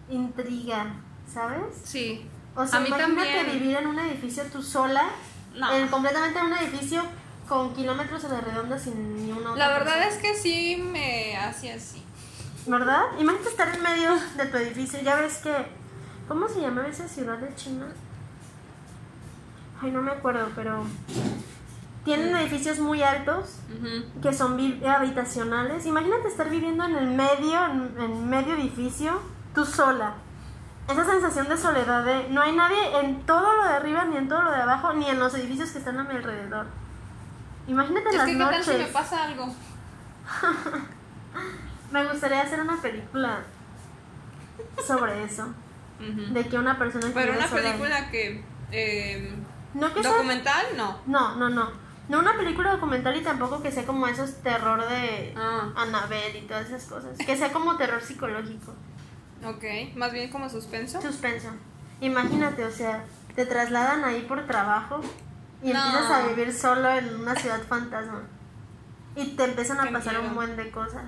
intriga, 0.10 0.94
¿sabes? 1.32 1.64
Sí. 1.84 2.28
O 2.56 2.66
sea, 2.68 2.80
A 2.80 2.82
mí 2.82 2.88
imagínate 2.90 3.34
también. 3.38 3.60
vivir 3.60 3.78
en 3.78 3.88
un 3.88 4.00
edificio 4.00 4.44
tú 4.52 4.62
sola, 4.62 5.04
No. 5.56 5.72
en, 5.72 5.88
completamente 5.88 6.40
en 6.40 6.46
un 6.48 6.54
edificio 6.54 7.04
con 7.48 7.74
kilómetros 7.74 8.24
a 8.26 8.30
la 8.30 8.42
redonda 8.42 8.78
sin 8.80 9.16
ni 9.26 9.32
una 9.32 9.52
otra 9.52 9.68
La 9.68 9.74
verdad 9.74 9.94
persona. 10.00 10.08
es 10.08 10.18
que 10.18 10.36
sí 10.36 10.78
me 10.92 11.38
hacía 11.38 11.76
así. 11.76 12.04
¿Verdad? 12.68 13.04
Imagínate 13.20 13.50
estar 13.50 13.74
en 13.74 13.82
medio 13.82 14.12
de 14.38 14.46
tu 14.46 14.58
edificio. 14.58 15.00
Ya 15.02 15.16
ves 15.16 15.38
que. 15.38 15.52
¿Cómo 16.28 16.48
se 16.48 16.62
llama 16.62 16.86
esa 16.88 17.08
ciudad 17.08 17.38
de 17.40 17.54
China? 17.56 17.88
Ay, 19.82 19.92
no 19.92 20.02
me 20.02 20.12
acuerdo, 20.12 20.48
pero. 20.56 20.84
Tienen 22.04 22.36
edificios 22.36 22.80
muy 22.80 23.04
altos 23.04 23.60
que 24.24 24.34
son 24.34 24.60
habitacionales. 24.88 25.86
Imagínate 25.86 26.28
estar 26.30 26.50
viviendo 26.50 26.84
en 26.86 26.96
el 26.96 27.08
medio, 27.10 27.64
en, 27.66 27.94
en 28.02 28.28
medio 28.30 28.56
edificio, 28.56 29.22
tú 29.54 29.66
sola. 29.66 30.16
Esa 30.90 31.06
sensación 31.06 31.48
de 31.48 31.58
soledad 31.58 32.04
de 32.04 32.28
no 32.30 32.42
hay 32.42 32.56
nadie 32.56 33.00
en 33.02 33.22
todo 33.28 33.56
lo 33.56 33.64
de 33.68 33.74
arriba, 33.76 34.06
ni 34.06 34.18
en 34.18 34.28
todo 34.28 34.42
lo 34.42 34.50
de 34.52 34.62
abajo, 34.64 34.94
ni 34.94 35.08
en 35.08 35.20
los 35.20 35.36
edificios 35.36 35.70
que 35.70 35.78
están 35.78 36.00
a 36.00 36.04
mi 36.04 36.16
alrededor. 36.16 36.66
Imagínate 37.68 38.10
Es 38.10 38.16
las 38.16 38.26
que, 38.26 38.34
¿qué 38.34 38.40
tal 38.40 38.64
si 38.64 38.72
me 38.72 38.86
pasa 38.88 39.24
algo? 39.24 39.46
Me 41.92 42.06
gustaría 42.08 42.42
hacer 42.42 42.62
una 42.62 42.82
película 42.82 43.40
sobre 44.86 45.24
eso. 45.24 45.54
De 46.00 46.48
que 46.48 46.58
una 46.58 46.80
persona 46.80 47.08
Pero 47.14 47.34
una 47.34 47.48
sola- 47.48 47.62
película 47.62 48.10
que. 48.10 48.44
eh, 48.72 49.36
No 49.74 49.94
que 49.94 50.02
sea- 50.04 50.12
¿Documental? 50.12 50.66
No. 50.78 50.98
No, 51.06 51.36
no, 51.36 51.50
no. 51.50 51.70
No 52.10 52.20
una 52.20 52.36
película 52.36 52.72
documental 52.72 53.16
y 53.16 53.22
tampoco 53.24 53.62
que 53.62 53.72
sea 53.72 53.86
como 53.86 54.06
esos 54.08 54.36
terror 54.42 54.86
de 54.90 55.34
Ah, 55.38 55.70
Annabelle 55.78 56.40
y 56.40 56.42
todas 56.42 56.68
esas 56.68 56.84
cosas. 56.86 57.18
Que 57.18 57.38
sea 57.38 57.52
como 57.54 57.78
terror 57.78 58.02
psicológico. 58.02 58.74
ok. 59.46 59.96
Más 59.96 60.12
bien 60.12 60.30
como 60.30 60.50
suspenso. 60.50 61.02
Suspenso. 61.02 61.50
Imagínate, 62.02 62.66
o 62.66 62.72
sea, 62.72 63.06
te 63.36 63.46
trasladan 63.46 64.04
ahí 64.04 64.24
por 64.28 64.46
trabajo 64.46 65.00
y 65.64 65.72
No. 65.72 65.86
empiezas 65.86 66.12
a 66.12 66.28
vivir 66.28 66.54
solo 66.54 66.90
en 66.90 67.16
una 67.22 67.36
ciudad 67.36 67.62
fantasma. 67.68 68.24
Y 69.16 69.36
te 69.36 69.44
empiezan 69.46 69.80
a 69.80 69.84
Qué 69.84 69.92
pasar 69.92 70.20
un 70.20 70.34
buen 70.36 70.56
de 70.58 70.70
cosas. 70.72 71.04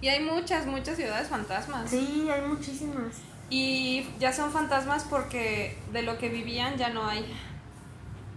Y 0.00 0.08
hay 0.08 0.24
muchas, 0.24 0.66
muchas 0.66 0.96
ciudades 0.96 1.28
fantasmas. 1.28 1.88
Sí, 1.90 2.28
hay 2.30 2.42
muchísimas. 2.48 3.18
Y 3.50 4.08
ya 4.18 4.32
son 4.32 4.50
fantasmas 4.50 5.04
porque 5.04 5.78
de 5.92 6.02
lo 6.02 6.18
que 6.18 6.28
vivían 6.30 6.76
ya 6.78 6.88
no 6.88 7.06
hay. 7.06 7.24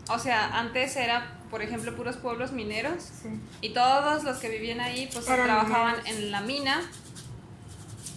O 0.07 0.19
sea, 0.19 0.59
antes 0.59 0.95
era, 0.95 1.37
por 1.49 1.61
ejemplo, 1.61 1.95
puros 1.95 2.17
pueblos 2.17 2.51
mineros. 2.51 3.03
Sí. 3.21 3.29
Y 3.61 3.69
todos 3.73 4.23
los 4.23 4.37
que 4.37 4.49
vivían 4.49 4.79
ahí, 4.79 5.09
pues 5.11 5.27
Eran 5.27 5.45
trabajaban 5.45 5.97
mineros. 5.97 6.19
en 6.19 6.31
la 6.31 6.41
mina. 6.41 6.81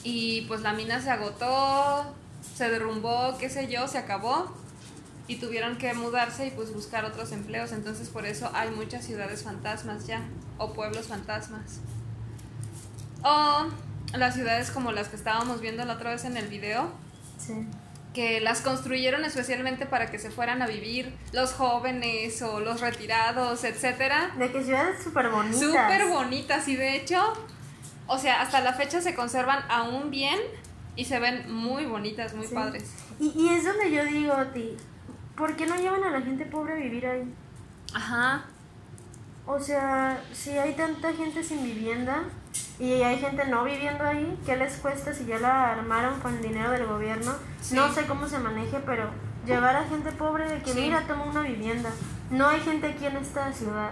Y 0.05 0.43
pues 0.43 0.61
la 0.61 0.72
mina 0.72 1.01
se 1.01 1.11
agotó, 1.11 2.14
se 2.57 2.68
derrumbó, 2.70 3.36
qué 3.39 3.49
sé 3.51 3.68
yo, 3.68 3.89
se 3.89 3.99
acabó. 3.99 4.55
Y 5.26 5.36
tuvieron 5.36 5.76
que 5.76 5.93
mudarse 5.93 6.47
y 6.47 6.51
pues 6.51 6.72
buscar 6.72 7.05
otros 7.05 7.32
empleos. 7.32 7.72
Entonces 7.72 8.09
por 8.09 8.24
eso 8.26 8.51
hay 8.55 8.70
muchas 8.70 9.05
ciudades 9.05 9.43
fantasmas 9.43 10.07
ya. 10.07 10.22
O 10.59 10.72
pueblos 10.72 11.07
fantasmas. 11.07 11.80
O 13.22 13.66
las 14.16 14.34
ciudades 14.34 14.70
como 14.70 14.93
las 14.93 15.09
que 15.09 15.16
estábamos 15.16 15.61
viendo 15.61 15.84
la 15.84 15.95
otra 15.95 16.11
vez 16.11 16.24
en 16.24 16.36
el 16.36 16.49
video. 16.49 16.91
Sí. 17.39 17.66
Que 18.19 18.41
las 18.41 18.62
construyeron 18.62 19.25
especialmente 19.25 19.87
para 19.87 20.11
que 20.11 20.19
se 20.19 20.33
fueran 20.33 20.61
a 20.61 20.66
vivir 20.66 21.14
los 21.33 21.53
jóvenes 21.53 22.43
o 22.43 22.59
los 22.59 22.81
retirados, 22.81 23.62
etcétera. 23.62 24.33
De 24.37 24.51
que 24.51 24.64
ciudades 24.64 25.01
súper 25.05 25.29
bonitas. 25.29 25.61
Súper 25.61 26.09
bonitas 26.09 26.66
y 26.66 26.75
de 26.75 26.97
hecho, 26.97 27.33
o 28.09 28.19
sea, 28.19 28.43
hasta 28.43 28.61
la 28.61 28.73
fecha 28.73 29.01
se 29.01 29.14
conservan 29.14 29.61
aún 29.69 30.11
bien 30.11 30.37
y 30.97 31.05
se 31.05 31.21
ven 31.21 31.49
muy 31.55 31.87
bonitas, 31.87 32.35
muy 32.35 32.49
Sí. 32.49 32.55
padres. 32.57 32.91
Y, 33.21 33.27
y 33.37 33.51
es 33.55 33.64
donde 33.64 33.89
yo 33.93 34.05
digo 34.05 34.33
a 34.33 34.47
ti, 34.53 34.77
¿por 35.37 35.55
qué 35.55 35.66
no 35.66 35.77
llevan 35.77 36.03
a 36.03 36.11
la 36.11 36.21
gente 36.21 36.45
pobre 36.45 36.73
a 36.73 36.77
vivir 36.77 37.07
ahí? 37.07 37.33
Ajá. 37.95 38.47
O 39.47 39.61
sea, 39.61 40.21
si 40.33 40.59
hay 40.59 40.75
tanta 40.75 41.12
gente 41.12 41.45
sin 41.45 41.62
vivienda 41.62 42.25
y 42.78 42.92
hay 43.03 43.18
gente 43.18 43.44
no 43.46 43.64
viviendo 43.64 44.05
ahí, 44.05 44.38
¿qué 44.46 44.57
les 44.57 44.76
cuesta 44.76 45.12
si 45.12 45.24
ya 45.26 45.38
la 45.38 45.72
armaron 45.72 46.20
con 46.20 46.40
dinero 46.40 46.70
del 46.70 46.86
gobierno? 46.86 47.32
Sí. 47.61 47.74
No 47.74 47.92
sé 47.92 48.07
cómo 48.07 48.28
se 48.28 48.38
maneje, 48.38 48.78
pero 48.86 49.11
llevar 49.46 49.76
a 49.76 49.84
gente 49.84 50.12
pobre 50.12 50.49
de 50.49 50.62
que 50.62 50.72
Sí. 50.72 50.80
mira, 50.82 51.03
toma 51.07 51.24
una 51.24 51.42
vivienda. 51.42 51.90
No 52.30 52.46
hay 52.49 52.61
gente 52.61 52.86
aquí 52.88 53.07
en 53.07 53.16
esta 53.16 53.53
ciudad. 53.53 53.90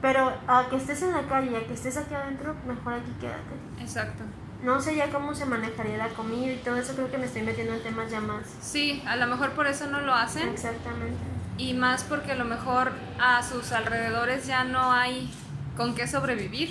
Pero 0.00 0.32
a 0.46 0.66
que 0.70 0.76
estés 0.76 1.02
en 1.02 1.12
la 1.12 1.22
calle, 1.26 1.56
a 1.56 1.66
que 1.66 1.74
estés 1.74 1.96
aquí 1.96 2.14
adentro, 2.14 2.54
mejor 2.66 2.94
aquí 2.94 3.10
quédate. 3.20 3.54
Exacto. 3.80 4.22
No 4.62 4.80
sé 4.80 4.94
ya 4.96 5.10
cómo 5.10 5.34
se 5.34 5.44
manejaría 5.44 5.96
la 5.98 6.08
comida 6.08 6.52
y 6.52 6.56
todo 6.56 6.76
eso, 6.76 6.94
creo 6.94 7.10
que 7.10 7.18
me 7.18 7.26
estoy 7.26 7.42
metiendo 7.42 7.74
en 7.74 7.82
temas 7.82 8.10
ya 8.10 8.20
más. 8.20 8.42
Sí, 8.60 9.02
a 9.06 9.16
lo 9.16 9.26
mejor 9.26 9.52
por 9.52 9.66
eso 9.68 9.86
no 9.88 10.00
lo 10.00 10.12
hacen 10.14 10.48
Exactamente. 10.48 11.16
y 11.58 11.74
más 11.74 12.02
porque 12.04 12.32
a 12.32 12.34
lo 12.36 12.44
mejor 12.44 12.92
a 13.20 13.42
sus 13.44 13.70
alrededores 13.72 14.46
ya 14.46 14.64
no 14.64 14.92
hay 14.92 15.32
con 15.76 15.94
qué 15.94 16.06
sobrevivir. 16.08 16.70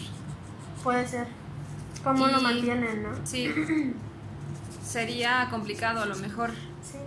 Puede 0.84 1.08
ser. 1.08 1.28
¿Cómo 2.04 2.28
lo 2.28 2.40
Y- 2.40 2.44
mantienen, 2.44 3.04
no? 3.04 3.10
Sí. 3.26 3.54
Sería 4.86 5.48
complicado 5.50 6.02
a 6.02 6.06
lo 6.06 6.16
mejor. 6.16 6.52
Sí. 6.82 6.98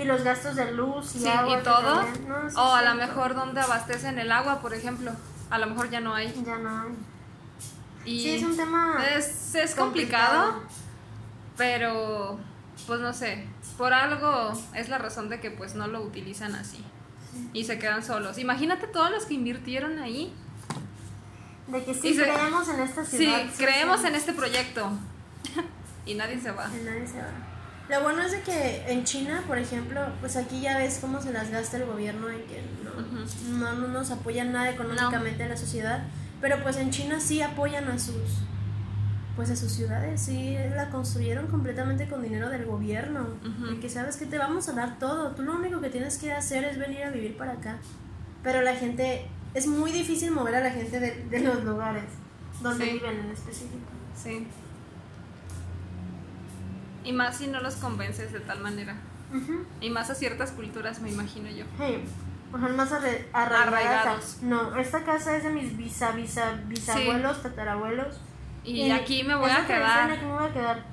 Y 0.00 0.04
los 0.04 0.22
gastos 0.22 0.56
de 0.56 0.72
luz 0.72 1.14
y 1.16 1.20
Sí, 1.20 1.28
agua. 1.28 1.58
y 1.58 1.62
todo. 1.62 2.02
no, 2.26 2.48
sí, 2.50 2.56
O 2.56 2.74
a 2.74 2.80
sí, 2.80 2.86
lo 2.86 2.94
mejor 2.94 3.34
donde 3.34 3.60
abastecen 3.60 4.18
el 4.18 4.30
agua, 4.32 4.60
por 4.60 4.72
ejemplo. 4.72 5.12
A 5.50 5.58
lo 5.58 5.66
mejor 5.66 5.90
ya 5.90 6.00
no 6.00 6.14
hay. 6.14 6.32
Ya 6.46 6.56
no 6.58 6.82
hay. 6.82 6.88
Y 8.04 8.20
Sí, 8.20 8.36
es 8.36 8.42
un 8.44 8.56
tema. 8.56 8.96
es, 9.14 9.54
es 9.54 9.74
complicado, 9.74 10.62
pero 11.56 12.38
pues 12.86 13.00
no 13.00 13.12
sé. 13.12 13.46
Por 13.76 13.92
algo 13.92 14.52
es 14.74 14.88
la 14.88 14.98
razón 14.98 15.28
de 15.28 15.40
que 15.40 15.50
pues 15.50 15.74
no 15.74 15.86
lo 15.88 16.00
utilizan 16.02 16.54
así. 16.54 16.84
Y 17.52 17.64
se 17.64 17.78
quedan 17.78 18.02
solos. 18.02 18.38
Imagínate 18.38 18.86
todos 18.86 19.10
los 19.10 19.26
que 19.26 19.34
invirtieron 19.34 19.98
ahí. 19.98 20.32
De 21.68 21.84
que 21.84 21.94
sí 21.94 22.14
se- 22.14 22.22
creemos 22.22 22.68
en 22.68 22.80
esta 22.80 23.04
Sí, 23.04 23.18
ciudad. 23.18 23.42
creemos 23.56 24.00
sí. 24.00 24.06
en 24.06 24.14
este 24.14 24.32
proyecto. 24.32 24.90
y 26.06 26.14
nadie 26.14 26.40
se 26.40 26.50
va. 26.50 26.68
Y 26.74 26.84
nadie 26.84 27.06
se 27.06 27.18
va. 27.18 27.28
Lo 27.88 28.02
bueno 28.02 28.22
es 28.22 28.32
de 28.32 28.40
que 28.42 28.84
en 28.88 29.04
China, 29.04 29.42
por 29.46 29.56
ejemplo, 29.58 30.00
pues 30.20 30.36
aquí 30.36 30.60
ya 30.60 30.76
ves 30.76 30.98
cómo 31.00 31.22
se 31.22 31.32
las 31.32 31.50
gasta 31.50 31.78
el 31.78 31.86
gobierno 31.86 32.30
y 32.30 32.40
que 32.42 32.62
no, 32.84 33.58
no, 33.58 33.72
no 33.74 33.88
nos 33.88 34.10
apoyan 34.10 34.52
nada 34.52 34.70
económicamente 34.70 35.44
a 35.44 35.48
la 35.48 35.56
sociedad. 35.56 36.04
Pero 36.40 36.62
pues 36.62 36.76
en 36.76 36.90
China 36.90 37.18
sí 37.20 37.40
apoyan 37.42 37.88
a 37.88 37.98
sus 37.98 38.14
pues 39.36 39.50
a 39.50 39.56
sus 39.56 39.70
ciudades, 39.70 40.20
sí 40.20 40.56
la 40.74 40.90
construyeron 40.90 41.46
completamente 41.46 42.08
con 42.08 42.22
dinero 42.22 42.50
del 42.50 42.64
gobierno. 42.66 43.20
Ujú. 43.46 43.72
Y 43.74 43.76
que 43.80 43.88
sabes 43.88 44.16
que 44.16 44.26
te 44.26 44.36
vamos 44.36 44.68
a 44.68 44.72
dar 44.72 44.98
todo. 44.98 45.30
Tú 45.30 45.42
lo 45.42 45.54
único 45.54 45.80
que 45.80 45.90
tienes 45.90 46.18
que 46.18 46.32
hacer 46.32 46.64
es 46.64 46.76
venir 46.76 47.04
a 47.04 47.10
vivir 47.10 47.36
para 47.38 47.52
acá. 47.52 47.76
Pero 48.42 48.62
la 48.62 48.74
gente, 48.74 49.28
es 49.58 49.66
muy 49.66 49.92
difícil 49.92 50.30
mover 50.30 50.54
a 50.54 50.60
la 50.60 50.70
gente 50.70 51.00
de, 51.00 51.24
de 51.24 51.40
los 51.40 51.64
lugares 51.64 52.04
donde 52.62 52.84
Sí. 52.86 52.92
viven 52.92 53.18
en 53.20 53.30
específico. 53.30 53.86
Sí. 54.16 54.46
Y 57.04 57.12
más 57.12 57.36
si 57.36 57.46
no 57.46 57.60
los 57.60 57.76
convences 57.76 58.32
de 58.32 58.40
tal 58.40 58.60
manera. 58.60 58.96
Ujú. 59.34 59.64
Y 59.80 59.90
más 59.90 60.10
a 60.10 60.14
ciertas 60.14 60.52
culturas, 60.52 61.00
me 61.00 61.10
imagino 61.10 61.48
yo. 61.50 61.64
Hey, 61.78 62.04
sea, 62.52 62.68
más 62.68 62.92
Arraigados. 63.32 64.38
No, 64.42 64.76
esta 64.76 65.04
casa 65.04 65.36
es 65.36 65.44
de 65.44 65.50
mis 65.50 65.76
bisa, 65.76 66.12
bisa, 66.12 66.52
bisabuelos, 66.66 67.42
tatarabuelos. 67.42 68.20
Y, 68.64 68.90
aquí 68.90 69.22
me 69.22 69.34
voy 69.34 69.50
a 69.50 69.66
quedar. 69.66 70.10
Aquí 70.10 70.24
me 70.24 70.32
voy 70.32 70.46
a 70.46 70.52
quedar. 70.52 70.84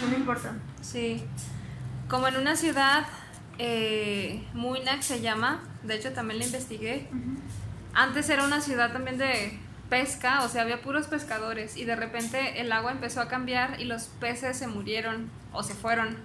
No 0.00 0.08
me 0.08 0.16
importa. 0.16 0.54
Sí. 0.80 1.22
Como 2.08 2.28
en 2.28 2.36
una 2.36 2.56
ciudad, 2.56 3.06
eh, 3.58 4.46
Muinac 4.54 5.02
se 5.02 5.20
llama, 5.20 5.62
de 5.82 5.96
hecho 5.96 6.12
también 6.12 6.38
la 6.40 6.46
investigué. 6.46 7.08
Antes 7.94 8.28
era 8.30 8.44
una 8.44 8.60
ciudad 8.60 8.92
también 8.92 9.18
de 9.18 9.58
pesca, 9.90 10.42
o 10.44 10.48
sea, 10.48 10.62
había 10.62 10.80
puros 10.80 11.06
pescadores 11.06 11.76
y 11.76 11.84
de 11.84 11.94
repente 11.96 12.60
el 12.60 12.72
agua 12.72 12.92
empezó 12.92 13.20
a 13.20 13.28
cambiar 13.28 13.78
y 13.80 13.84
los 13.84 14.04
peces 14.04 14.56
se 14.56 14.66
murieron 14.66 15.30
o 15.52 15.62
se 15.62 15.74
fueron. 15.74 16.16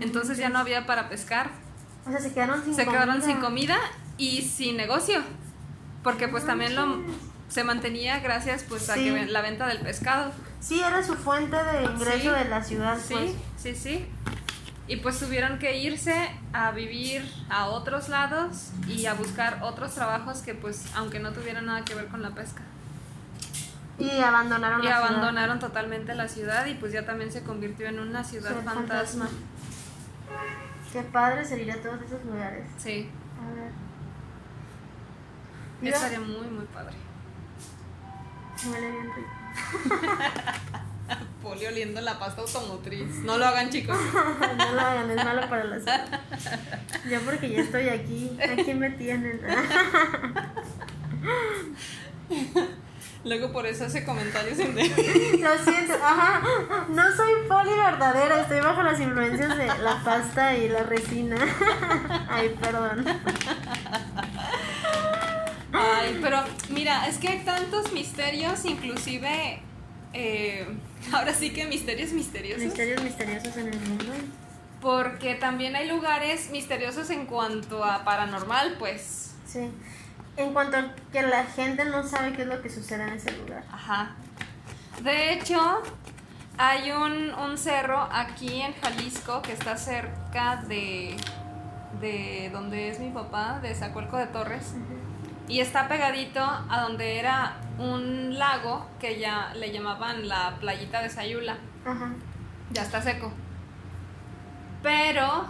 Entonces 0.00 0.38
ya 0.38 0.48
no 0.48 0.58
había 0.60 0.86
para 0.86 1.08
pescar. 1.08 1.50
O 2.06 2.10
sea, 2.10 2.20
se 2.20 2.32
quedaron 2.32 2.62
sin 2.64 2.74
Se 2.74 2.84
comida. 2.84 3.02
quedaron 3.04 3.22
sin 3.22 3.36
comida 3.38 3.76
y 4.16 4.42
sin 4.42 4.76
negocio. 4.76 5.20
Porque 6.04 6.28
pues 6.28 6.46
también 6.46 6.76
lo 6.76 7.02
se 7.48 7.64
mantenía 7.64 8.20
gracias 8.20 8.62
pues 8.68 8.88
a 8.90 8.94
que 8.94 9.26
la 9.26 9.40
venta 9.42 9.66
del 9.66 9.78
pescado. 9.78 10.30
Sí, 10.60 10.80
era 10.80 11.02
su 11.02 11.14
fuente 11.14 11.56
de 11.56 11.84
ingreso 11.84 12.34
Sí. 12.34 12.44
de 12.44 12.44
la 12.48 12.62
ciudad. 12.62 12.98
Sí, 13.04 13.14
pues. 13.14 13.32
sí, 13.56 13.74
sí. 13.74 14.06
Y 14.88 14.96
pues 14.96 15.18
tuvieron 15.18 15.58
que 15.58 15.76
irse 15.78 16.30
a 16.54 16.70
vivir 16.70 17.30
a 17.50 17.66
otros 17.66 18.08
lados 18.08 18.70
y 18.86 19.04
a 19.06 19.12
buscar 19.14 19.58
otros 19.62 19.94
trabajos 19.94 20.38
que 20.40 20.54
pues 20.54 20.86
aunque 20.96 21.18
no 21.20 21.32
tuvieran 21.32 21.66
nada 21.66 21.84
que 21.84 21.94
ver 21.94 22.06
con 22.08 22.22
la 22.22 22.30
pesca. 22.30 22.62
Y 23.98 24.10
abandonaron 24.20 24.80
Y 24.80 24.84
la 24.84 24.90
ciudad. 24.96 25.06
abandonaron 25.08 25.58
totalmente 25.58 26.14
la 26.14 26.26
ciudad 26.28 26.64
y 26.66 26.74
pues 26.74 26.92
ya 26.92 27.04
también 27.04 27.30
se 27.30 27.42
convirtió 27.42 27.86
en 27.88 27.98
una 27.98 28.24
ciudad 28.24 28.50
Ciudad 28.50 28.64
fantasma. 28.64 29.26
fantasma. 29.26 29.28
Qué 30.92 31.02
padre 31.02 31.44
sería 31.44 31.82
todos 31.82 32.00
esos 32.02 32.24
lugares. 32.24 32.64
Sí, 32.78 33.10
A 33.42 33.54
ver. 33.54 33.72
Estaría 35.94 36.20
muy 36.20 36.46
muy 36.48 36.64
padre. 36.66 36.94
huele 38.66 38.90
bien 38.90 39.10
rico. 39.14 39.28
Poli 41.42 41.66
oliendo 41.66 42.00
la 42.00 42.18
pasta 42.18 42.42
automotriz. 42.42 43.08
No 43.24 43.38
lo 43.38 43.46
hagan, 43.46 43.70
chicos. 43.70 43.96
no 44.58 44.72
lo 44.72 44.80
hagan, 44.80 45.10
es 45.10 45.24
malo 45.24 45.48
para 45.48 45.64
la 45.64 45.80
salud. 45.80 46.08
Yo 47.08 47.20
porque 47.20 47.50
ya 47.50 47.60
estoy 47.60 47.88
aquí, 47.88 48.36
aquí 48.40 48.74
me 48.74 48.90
tienen. 48.90 49.40
Luego 53.24 53.52
por 53.52 53.66
eso 53.66 53.84
hace 53.84 54.04
comentarios 54.04 54.58
en 54.58 54.74
Lo 54.74 55.58
siento, 55.58 55.94
ajá. 55.94 56.42
No 56.88 57.16
soy 57.16 57.32
poli 57.48 57.74
verdadera, 57.74 58.40
estoy 58.42 58.60
bajo 58.60 58.82
las 58.82 59.00
influencias 59.00 59.56
de 59.56 59.66
la 59.66 60.02
pasta 60.04 60.56
y 60.56 60.68
la 60.68 60.82
resina. 60.84 61.36
Ay, 62.28 62.56
perdón. 62.60 63.04
Ay, 65.72 66.18
pero 66.22 66.42
mira, 66.70 67.06
es 67.08 67.18
que 67.18 67.28
hay 67.28 67.44
tantos 67.44 67.92
misterios, 67.92 68.64
inclusive 68.64 69.60
eh, 70.12 70.66
ahora 71.12 71.34
sí 71.34 71.50
que 71.52 71.66
misterios 71.66 72.12
misteriosos. 72.12 72.64
Misterios 72.64 73.02
misteriosos 73.02 73.56
en 73.56 73.68
el 73.68 73.80
mundo. 73.80 74.12
Porque 74.80 75.34
también 75.34 75.74
hay 75.76 75.88
lugares 75.88 76.50
misteriosos 76.50 77.10
en 77.10 77.26
cuanto 77.26 77.84
a 77.84 78.04
paranormal, 78.04 78.76
pues. 78.78 79.34
Sí. 79.46 79.70
En 80.36 80.52
cuanto 80.52 80.76
a 80.76 80.94
que 81.12 81.22
la 81.22 81.44
gente 81.44 81.84
no 81.84 82.06
sabe 82.06 82.32
qué 82.32 82.42
es 82.42 82.48
lo 82.48 82.62
que 82.62 82.70
sucede 82.70 83.02
en 83.02 83.14
ese 83.14 83.32
lugar. 83.32 83.64
Ajá. 83.72 84.14
De 85.02 85.32
hecho, 85.32 85.82
hay 86.56 86.92
un, 86.92 87.34
un 87.34 87.58
cerro 87.58 88.08
aquí 88.12 88.60
en 88.60 88.72
Jalisco 88.74 89.42
que 89.42 89.52
está 89.52 89.76
cerca 89.76 90.62
de, 90.68 91.16
de 92.00 92.50
donde 92.52 92.90
es 92.90 93.00
mi 93.00 93.10
papá, 93.10 93.58
de 93.60 93.74
Zacuelco 93.74 94.16
de 94.16 94.26
Torres. 94.26 94.74
Y 95.48 95.60
está 95.60 95.88
pegadito 95.88 96.40
a 96.40 96.80
donde 96.82 97.18
era 97.18 97.56
un 97.78 98.38
lago 98.38 98.86
que 99.00 99.18
ya 99.18 99.52
le 99.54 99.72
llamaban 99.72 100.28
la 100.28 100.56
playita 100.60 101.02
de 101.02 101.08
Sayula. 101.08 101.56
Ajá. 101.86 102.12
Ya 102.70 102.82
está 102.82 103.00
seco. 103.00 103.32
Pero 104.82 105.46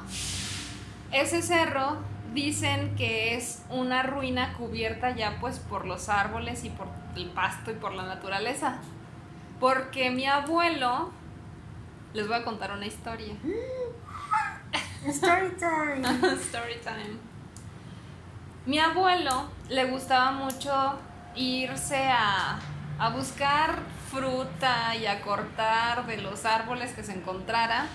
ese 1.11 1.43
cerro 1.43 1.99
dicen 2.33 2.95
que 2.95 3.35
es 3.35 3.65
una 3.71 4.03
ruina 4.03 4.53
cubierta 4.55 5.17
ya 5.17 5.39
pues 5.41 5.59
por 5.59 5.85
los 5.87 6.09
árboles 6.09 6.65
y 6.65 6.71
por 6.71 6.87
el 7.17 7.31
pasto 7.31 7.71
y 7.73 7.75
por 7.75 7.93
la 7.93 8.05
naturaleza. 8.05 8.79
Porque 9.59 10.11
mi 10.11 10.27
abuelo, 10.27 11.11
les 12.15 12.29
voy 12.29 12.37
a 12.37 12.45
contar 12.45 12.73
una 12.73 12.87
historia. 12.87 13.35
Story 15.07 15.57
time. 15.59 16.07
Story 16.41 16.81
time. 16.83 17.28
Mi 18.69 18.79
abuelo 18.79 19.49
le 19.71 19.87
gustaba 19.87 20.31
mucho 20.31 20.99
irse 21.35 22.07
a, 22.11 22.59
a 22.99 23.09
buscar 23.09 23.79
fruta 24.11 24.95
y 24.95 25.07
a 25.07 25.23
cortar 25.23 26.05
de 26.05 26.19
los 26.19 26.45
árboles 26.45 26.93
que 26.93 27.03
se 27.03 27.15
encontrara 27.15 27.87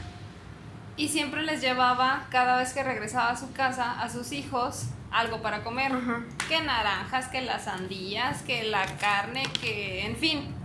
y 0.98 1.10
siempre 1.10 1.44
les 1.44 1.62
llevaba 1.62 2.24
cada 2.32 2.58
vez 2.58 2.74
que 2.74 2.82
regresaba 2.82 3.30
a 3.30 3.38
su 3.38 3.54
casa 3.54 4.02
a 4.02 4.10
sus 4.10 4.32
hijos 4.32 4.88
algo 5.12 5.44
para 5.44 5.64
comer. 5.64 5.92
Que 6.50 6.62
naranjas, 6.62 7.28
que 7.28 7.42
las 7.42 7.66
sandías, 7.66 8.42
que 8.42 8.64
la 8.64 8.88
carne, 9.00 9.44
que 9.62 10.08
en 10.08 10.16
fin. 10.16 10.56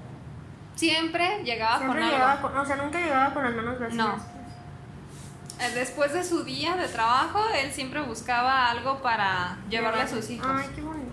Siempre 0.74 1.42
llegaba 1.44 1.86
con 1.86 2.02
algo. 2.02 2.60
o 2.60 2.64
sea, 2.64 2.76
nunca 2.76 2.98
llegaba 2.98 3.34
con 3.34 3.44
las 3.44 3.54
manos 3.54 3.78
vacías. 3.78 3.94
No. 3.94 4.37
Eh, 5.60 5.70
después 5.74 6.12
de 6.12 6.22
su 6.24 6.44
día 6.44 6.76
de 6.76 6.86
trabajo, 6.88 7.40
él 7.54 7.72
siempre 7.72 8.00
buscaba 8.00 8.70
algo 8.70 9.02
para 9.02 9.58
llevarle 9.68 10.02
a 10.02 10.08
sus 10.08 10.30
hijos. 10.30 10.48
Ay, 10.50 10.68
qué 10.74 10.80
bonito. 10.82 11.10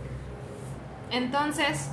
Entonces, 1.11 1.89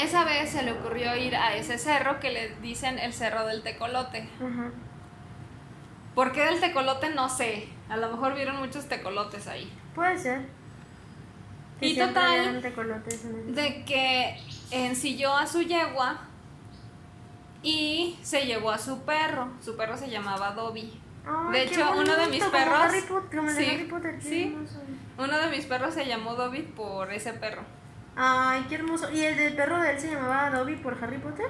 esa 0.00 0.24
vez 0.24 0.50
se 0.50 0.62
le 0.62 0.72
ocurrió 0.72 1.16
ir 1.16 1.36
a 1.36 1.54
ese 1.54 1.78
cerro 1.78 2.20
que 2.20 2.30
le 2.30 2.54
dicen 2.56 2.98
el 2.98 3.12
cerro 3.12 3.46
del 3.46 3.62
tecolote. 3.62 4.28
Ajá. 4.38 4.70
¿Por 6.14 6.32
qué 6.32 6.44
del 6.44 6.60
tecolote? 6.60 7.10
No 7.10 7.28
sé. 7.28 7.68
A 7.88 7.96
lo 7.96 8.10
mejor 8.10 8.34
vieron 8.34 8.56
muchos 8.56 8.86
tecolotes 8.86 9.46
ahí. 9.46 9.72
Puede 9.94 10.18
ser. 10.18 10.48
y 11.80 11.96
total, 11.96 12.60
de 12.60 13.84
que 13.84 14.38
ensilló 14.70 15.34
a 15.34 15.46
su 15.46 15.62
yegua 15.62 16.20
y 17.62 18.18
se 18.22 18.44
llevó 18.44 18.70
a 18.70 18.78
su 18.78 19.00
perro. 19.02 19.48
Su 19.64 19.76
perro 19.76 19.96
se 19.96 20.10
llamaba 20.10 20.50
Dobby. 20.50 20.99
De 21.52 21.62
hecho, 21.62 21.92
uno 21.96 22.16
de 22.16 22.26
mis 22.28 22.44
perros. 22.44 22.92
sí, 24.20 24.56
uno 25.18 25.38
de 25.38 25.46
mis 25.48 25.66
perros 25.66 25.94
se 25.94 26.06
llamó 26.06 26.34
Dobby 26.34 26.62
por 26.62 27.12
ese 27.12 27.32
perro. 27.34 27.62
Ay, 28.16 28.66
qué 28.68 28.76
hermoso. 28.76 29.10
¿Y 29.10 29.22
el 29.22 29.36
del 29.36 29.54
perro 29.54 29.80
de 29.80 29.92
él 29.92 30.00
se 30.00 30.10
llamaba 30.10 30.50
Dobby 30.50 30.76
por 30.76 31.02
Harry 31.02 31.18
Potter? 31.18 31.46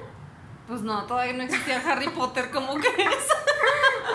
Pues 0.67 0.81
no, 0.81 1.03
todavía 1.05 1.33
no 1.33 1.43
existía 1.43 1.81
Harry 1.85 2.07
Potter, 2.09 2.49
¿cómo 2.51 2.75
crees? 2.75 3.27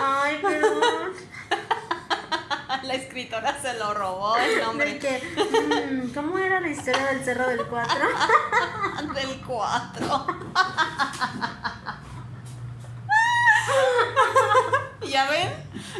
Ay, 0.01 0.39
perdón. 0.41 1.11
La 2.83 2.93
escritora 2.93 3.59
se 3.61 3.73
lo 3.77 3.93
robó 3.93 4.37
el 4.37 4.61
nombre. 4.61 4.99
mm, 4.99 6.13
¿Cómo 6.13 6.37
era 6.37 6.59
la 6.61 6.69
historia 6.69 7.05
del 7.07 7.23
Cerro 7.23 7.47
del 7.47 7.65
4? 7.65 7.95
del 9.13 9.41
4. 9.45 10.27
¿Ya 15.11 15.29
ven? 15.29 15.49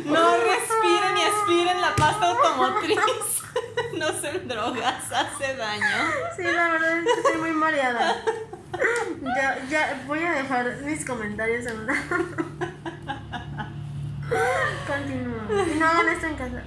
No 0.06 0.38
respiren 0.38 1.14
ni 1.16 1.24
aspiren 1.24 1.82
la 1.82 1.96
pasta 1.96 2.30
automotriz. 2.30 3.00
No 3.98 4.08
se 4.22 4.40
drogas, 4.40 5.12
hace 5.12 5.56
daño. 5.56 6.12
Sí, 6.36 6.44
la 6.44 6.70
verdad 6.70 7.00
es 7.00 7.06
que 7.06 7.12
estoy 7.12 7.38
muy 7.38 7.52
mareada. 7.52 8.16
Ya, 9.24 9.66
ya 9.68 10.04
voy 10.06 10.20
a 10.20 10.32
dejar 10.34 10.78
mis 10.84 11.04
comentarios 11.04 11.66
en 11.66 11.80
una. 11.80 12.04
Continúa. 14.88 15.68
Y 15.68 15.80
no 15.80 15.88
hagan 15.88 16.10
esto 16.10 16.28
en 16.28 16.36
casa. 16.36 16.64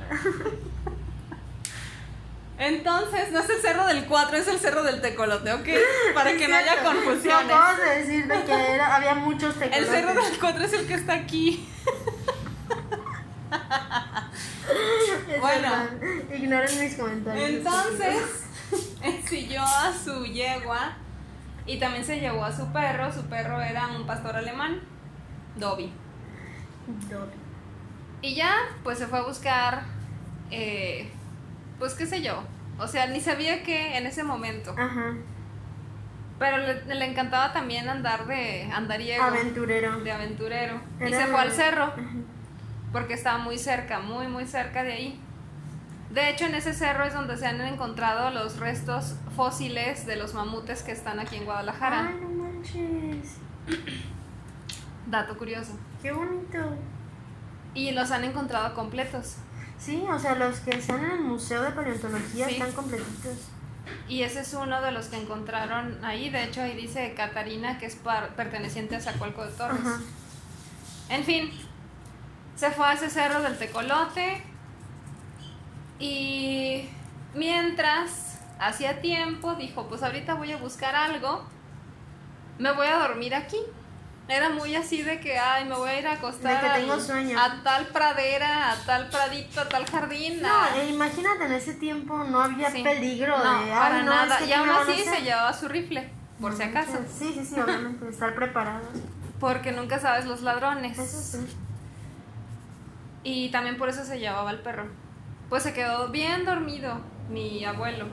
Entonces, 2.58 3.32
no 3.32 3.40
es 3.40 3.48
el 3.48 3.60
cerro 3.62 3.86
del 3.86 4.04
4, 4.04 4.36
es 4.36 4.48
el 4.48 4.58
cerro 4.58 4.82
del 4.82 5.00
tecolote, 5.00 5.52
¿ok? 5.52 5.68
Para 6.14 6.32
que 6.34 6.46
no 6.48 6.56
haya 6.56 6.82
confusiones. 6.82 7.46
No, 7.46 7.54
acabas 7.54 7.78
de 7.78 7.98
decir 8.00 8.28
que 8.28 8.74
era, 8.74 8.96
había 8.96 9.14
muchos 9.14 9.54
tecolotes. 9.54 9.78
El 9.78 9.86
cerro 9.86 10.22
del 10.22 10.38
4 10.38 10.64
es 10.64 10.72
el 10.74 10.86
que 10.86 10.94
está 10.94 11.14
aquí. 11.14 11.66
bueno, 15.40 15.72
ignoren 16.34 16.80
mis 16.80 16.96
comentarios. 16.96 17.50
Entonces, 17.50 18.46
ensilló 19.02 19.62
a 19.62 19.92
su 19.92 20.24
yegua 20.26 20.96
y 21.66 21.78
también 21.78 22.04
se 22.04 22.20
llevó 22.20 22.44
a 22.44 22.52
su 22.52 22.72
perro. 22.72 23.12
Su 23.12 23.26
perro 23.26 23.60
era 23.60 23.88
un 23.88 24.06
pastor 24.06 24.36
alemán, 24.36 24.80
Dobby. 25.56 25.92
Dobby. 27.08 27.34
Y 28.22 28.34
ya, 28.34 28.54
pues 28.82 28.98
se 28.98 29.06
fue 29.06 29.20
a 29.20 29.22
buscar, 29.22 29.82
eh, 30.50 31.10
pues 31.78 31.94
qué 31.94 32.06
sé 32.06 32.22
yo. 32.22 32.42
O 32.78 32.86
sea, 32.86 33.06
ni 33.06 33.20
sabía 33.20 33.62
qué 33.62 33.96
en 33.96 34.06
ese 34.06 34.24
momento. 34.24 34.74
Ajá. 34.76 35.14
Pero 36.38 36.56
le, 36.56 37.04
encantaba 37.04 37.52
también 37.52 37.86
andar 37.88 38.26
de 38.26 38.62
andariego. 38.72 39.22
Aventurero. 39.22 40.00
De 40.00 40.10
aventurero. 40.10 40.80
Y 40.98 41.10
se 41.10 41.26
fue 41.26 41.38
al 41.38 41.52
cerro. 41.52 41.92
Porque 42.92 43.14
estaba 43.14 43.38
muy 43.38 43.58
cerca, 43.58 44.00
muy, 44.00 44.26
muy 44.26 44.46
cerca 44.46 44.82
de 44.82 44.92
ahí. 44.92 45.20
De 46.10 46.28
hecho, 46.28 46.46
en 46.46 46.56
ese 46.56 46.74
cerro 46.74 47.04
es 47.04 47.14
donde 47.14 47.36
se 47.36 47.46
han 47.46 47.60
encontrado 47.60 48.30
los 48.30 48.58
restos 48.58 49.14
fósiles 49.36 50.06
de 50.06 50.16
los 50.16 50.34
mamutes 50.34 50.82
que 50.82 50.90
están 50.90 51.20
aquí 51.20 51.36
en 51.36 51.44
Guadalajara. 51.44 52.08
Ay, 52.08 52.20
no 52.20 52.42
manches. 52.42 53.36
Dato 55.06 55.38
curioso. 55.38 55.78
Qué 56.02 56.10
bonito. 56.10 56.58
Y 57.74 57.92
los 57.92 58.10
han 58.10 58.24
encontrado 58.24 58.74
completos. 58.74 59.36
Sí, 59.78 60.04
o 60.08 60.18
sea, 60.18 60.34
los 60.34 60.58
que 60.60 60.72
están 60.72 61.04
en 61.04 61.12
el 61.12 61.20
Museo 61.20 61.62
de 61.62 61.70
Paleontología 61.70 62.48
están 62.48 62.72
completitos. 62.72 63.36
Y 64.08 64.22
ese 64.22 64.40
es 64.40 64.52
uno 64.54 64.82
de 64.82 64.92
los 64.92 65.06
que 65.06 65.16
encontraron 65.16 66.04
ahí. 66.04 66.28
De 66.28 66.44
hecho, 66.44 66.60
ahí 66.60 66.76
dice 66.76 67.14
Catarina, 67.16 67.78
que 67.78 67.86
es 67.86 67.96
perteneciente 68.36 68.96
a 68.96 69.00
Zacualco 69.00 69.44
de 69.44 69.52
Torres. 69.52 69.80
En 71.08 71.24
fin, 71.24 71.50
se 72.60 72.70
fue 72.72 72.86
a 72.86 72.92
ese 72.92 73.08
cerro 73.08 73.40
del 73.40 73.56
Tecolote. 73.56 74.42
Y 75.98 76.86
mientras 77.34 78.38
hacía 78.58 79.00
tiempo, 79.00 79.54
dijo, 79.54 79.88
pues 79.88 80.02
ahorita 80.02 80.34
voy 80.34 80.52
a 80.52 80.58
buscar 80.58 80.94
algo. 80.94 81.42
Me 82.58 82.70
voy 82.72 82.86
a 82.86 82.98
dormir 82.98 83.34
aquí. 83.34 83.56
Era 84.28 84.50
muy 84.50 84.76
así 84.76 85.02
de 85.02 85.20
que, 85.20 85.38
ay, 85.38 85.64
me 85.64 85.74
voy 85.74 85.88
a 85.88 85.98
ir 86.00 86.06
a 86.06 86.12
acostar. 86.12 86.60
que 86.60 86.80
tengo 86.80 87.00
sueño. 87.00 87.40
A 87.40 87.62
tal 87.62 87.86
pradera, 87.86 88.72
a 88.72 88.76
tal 88.84 89.08
pradito, 89.08 89.62
a 89.62 89.68
tal 89.68 89.86
jardín. 89.86 90.42
No, 90.42 90.66
e 90.76 90.90
imagínate, 90.90 91.46
en 91.46 91.52
ese 91.52 91.74
tiempo 91.74 92.24
no 92.24 92.42
había 92.42 92.70
peligro 92.70 93.38
no, 93.38 93.64
de. 93.64 93.70
Para 93.70 94.02
nada. 94.02 94.44
y 94.44 94.52
aún 94.52 94.68
así 94.68 95.02
se 95.02 95.22
llevaba 95.22 95.52
su 95.54 95.66
rifle, 95.66 96.12
por 96.38 96.54
si 96.54 96.62
acaso. 96.62 96.98
Sí, 97.18 97.32
sí, 97.34 97.44
sí, 97.44 97.58
obviamente, 97.58 98.06
estar 98.10 98.34
preparado. 98.34 98.84
Porque 99.40 99.72
nunca 99.72 99.98
sabes 99.98 100.26
los 100.26 100.42
ladrones. 100.42 100.98
Eso 100.98 101.38
sí. 101.38 101.56
Y 103.22 103.50
también 103.50 103.76
por 103.76 103.88
eso 103.88 104.04
se 104.04 104.18
llevaba 104.18 104.50
el 104.50 104.60
perro. 104.60 104.88
Pues 105.48 105.62
se 105.62 105.74
quedó 105.74 106.08
bien 106.08 106.44
dormido 106.44 107.00
mi 107.28 107.64
abuelo. 107.64 108.06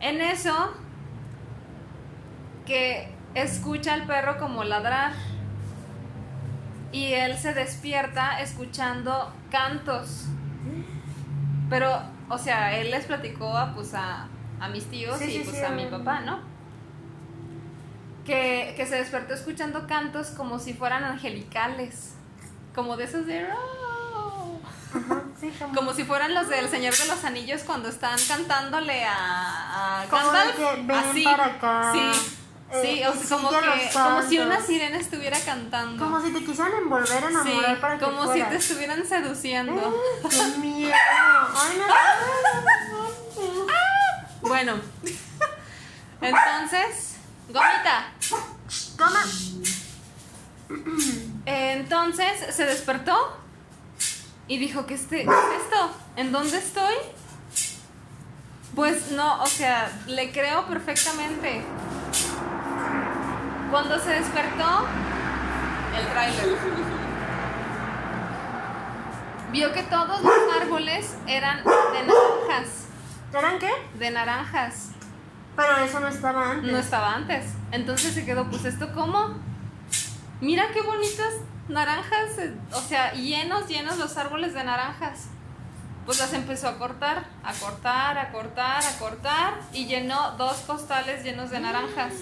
En 0.00 0.20
eso, 0.20 0.72
que 2.66 3.12
escucha 3.34 3.94
al 3.94 4.06
perro 4.06 4.38
como 4.38 4.64
ladrar 4.64 5.12
y 6.92 7.12
él 7.12 7.36
se 7.36 7.52
despierta 7.52 8.40
escuchando 8.40 9.32
cantos. 9.50 10.26
Pero, 11.68 12.00
o 12.28 12.38
sea, 12.38 12.78
él 12.78 12.90
les 12.90 13.04
platicó 13.04 13.56
a, 13.56 13.74
pues, 13.74 13.94
a, 13.94 14.28
a 14.60 14.68
mis 14.68 14.86
tíos 14.86 15.18
Sí, 15.18 15.24
y 15.24 15.30
sí, 15.30 15.40
pues 15.44 15.58
sí, 15.58 15.64
a 15.64 15.70
mi 15.70 15.86
papá, 15.86 16.20
¿no? 16.20 16.40
Que, 18.24 18.74
que 18.76 18.86
se 18.86 18.96
despertó 18.96 19.34
escuchando 19.34 19.86
cantos 19.86 20.28
como 20.30 20.58
si 20.58 20.72
fueran 20.74 21.04
angelicales. 21.04 22.17
Como 22.78 22.96
de 22.96 23.04
esos 23.06 23.26
de... 23.26 23.44
"Oh". 23.52 24.60
Ajá, 24.94 25.22
sí, 25.40 25.52
como, 25.58 25.74
Como 25.74 25.92
si 25.94 26.04
fueran 26.04 26.32
los 26.32 26.48
del 26.48 26.68
Señor 26.68 26.94
de 26.96 27.06
los 27.06 27.24
Anillos 27.24 27.62
cuando 27.64 27.88
están 27.88 28.16
cantándole 28.28 29.04
a, 29.04 30.02
a 30.02 30.06
Gandalf. 30.06 30.54
que 30.54 30.92
Así. 30.92 31.24
para 31.24 31.46
acá. 31.46 31.90
Sí. 31.92 31.98
eh, 32.70 32.82
Sí, 32.82 33.02
o 33.04 33.12
sea, 33.14 33.36
como 33.36 33.48
que 33.50 33.90
como 33.92 34.22
si 34.22 34.38
una 34.38 34.60
sirena 34.60 34.96
estuviera 34.96 35.40
cantando. 35.40 36.04
Como 36.04 36.20
si 36.20 36.32
te 36.32 36.44
quisieran 36.44 36.72
envolver, 36.82 37.20
sí, 37.20 37.26
enamorar 37.30 37.80
para 37.80 37.98
que 37.98 38.04
como 38.04 38.32
si 38.32 38.42
te 38.44 38.54
estuvieran 38.56 39.04
seduciendo. 39.04 40.00
¡Qué 40.30 40.46
miedo! 40.58 40.94
¡Ay, 40.94 41.78
no! 41.78 41.84
Bueno. 44.48 44.74
Entonces, 46.20 47.16
gomita. 47.48 48.12
Toma. 48.96 49.24
Entonces 51.50 52.54
se 52.54 52.66
despertó 52.66 53.16
y 54.48 54.58
dijo, 54.58 54.84
¿qué, 54.84 54.92
este, 54.94 55.24
¿qué 55.24 55.30
es 55.30 55.62
esto? 55.62 55.90
¿En 56.16 56.30
dónde 56.30 56.58
estoy? 56.58 56.94
Pues 58.74 59.12
no, 59.12 59.42
o 59.42 59.46
sea, 59.46 59.90
le 60.06 60.30
creo 60.30 60.66
perfectamente. 60.66 61.62
Cuando 63.70 63.98
se 63.98 64.10
despertó, 64.10 64.86
el 65.98 66.06
tráiler. 66.08 66.58
Vio 69.50 69.72
que 69.72 69.82
todos 69.84 70.20
los 70.22 70.60
árboles 70.60 71.14
eran 71.26 71.64
de 71.64 72.02
naranjas, 72.06 72.68
¿Eran 73.32 73.58
qué? 73.58 73.70
de 73.98 74.10
naranjas. 74.10 74.90
Pero 75.56 75.78
eso 75.78 75.98
no 75.98 76.08
estaba 76.08 76.50
antes. 76.50 76.70
No 76.70 76.78
estaba 76.78 77.14
antes. 77.14 77.46
Entonces 77.72 78.12
se 78.12 78.26
quedó, 78.26 78.50
pues 78.50 78.66
esto 78.66 78.92
cómo? 78.92 79.47
Mira 80.40 80.68
qué 80.72 80.82
bonitas 80.82 81.34
naranjas, 81.68 82.38
eh, 82.38 82.54
o 82.72 82.80
sea, 82.80 83.12
llenos, 83.12 83.66
llenos 83.68 83.98
los 83.98 84.16
árboles 84.16 84.54
de 84.54 84.64
naranjas. 84.64 85.26
Pues 86.06 86.20
las 86.20 86.32
empezó 86.32 86.68
a 86.68 86.78
cortar, 86.78 87.24
a 87.44 87.52
cortar, 87.52 88.16
a 88.18 88.30
cortar, 88.32 88.82
a 88.82 88.98
cortar 88.98 89.54
y 89.72 89.86
llenó 89.86 90.32
dos 90.32 90.56
costales 90.60 91.22
llenos 91.22 91.50
de 91.50 91.60
naranjas. 91.60 92.14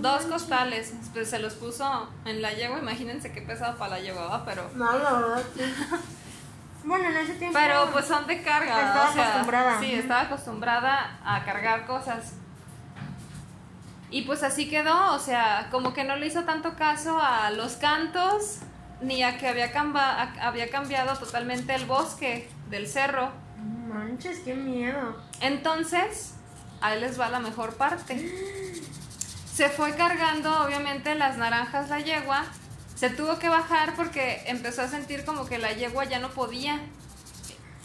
Dos 0.00 0.22
costales, 0.22 0.92
pues 1.12 1.30
se 1.30 1.38
los 1.38 1.54
puso 1.54 2.08
en 2.24 2.42
la 2.42 2.52
yegua, 2.52 2.78
imagínense 2.78 3.30
qué 3.32 3.42
pesado 3.42 3.76
para 3.76 3.96
la 3.96 4.00
yegua, 4.00 4.42
pero 4.44 4.68
No, 4.74 4.92
verdad, 4.92 5.42
sí. 5.54 5.62
Bueno, 6.84 7.08
en 7.08 7.16
ese 7.16 7.34
tiempo. 7.34 7.58
pero 7.58 7.90
pues 7.90 8.06
son 8.06 8.26
de 8.28 8.42
carga, 8.42 8.86
Estaba 8.86 9.10
o 9.10 9.12
sea, 9.12 9.24
acostumbrada. 9.24 9.80
Sí, 9.80 9.92
estaba 9.92 10.20
acostumbrada 10.22 11.18
a 11.24 11.44
cargar 11.44 11.84
cosas. 11.86 12.34
Y 14.16 14.22
pues 14.22 14.42
así 14.42 14.70
quedó, 14.70 15.12
o 15.12 15.18
sea, 15.18 15.68
como 15.70 15.92
que 15.92 16.02
no 16.02 16.16
le 16.16 16.26
hizo 16.26 16.44
tanto 16.44 16.74
caso 16.74 17.20
a 17.20 17.50
los 17.50 17.72
cantos, 17.74 18.60
ni 19.02 19.22
a 19.22 19.36
que 19.36 19.46
había, 19.46 19.72
camba- 19.72 20.22
a- 20.22 20.46
había 20.48 20.70
cambiado 20.70 21.14
totalmente 21.18 21.74
el 21.74 21.84
bosque 21.84 22.48
del 22.70 22.86
cerro. 22.88 23.30
Manches, 23.92 24.38
qué 24.38 24.54
miedo. 24.54 25.20
Entonces, 25.42 26.32
ahí 26.80 26.98
les 26.98 27.20
va 27.20 27.28
la 27.28 27.40
mejor 27.40 27.74
parte. 27.74 28.14
Se 29.52 29.68
fue 29.68 29.94
cargando, 29.96 30.62
obviamente, 30.64 31.14
las 31.14 31.36
naranjas 31.36 31.90
la 31.90 32.00
yegua. 32.00 32.42
Se 32.94 33.10
tuvo 33.10 33.38
que 33.38 33.50
bajar 33.50 33.96
porque 33.96 34.42
empezó 34.46 34.80
a 34.80 34.88
sentir 34.88 35.26
como 35.26 35.44
que 35.44 35.58
la 35.58 35.72
yegua 35.72 36.04
ya 36.06 36.20
no 36.20 36.30
podía. 36.30 36.80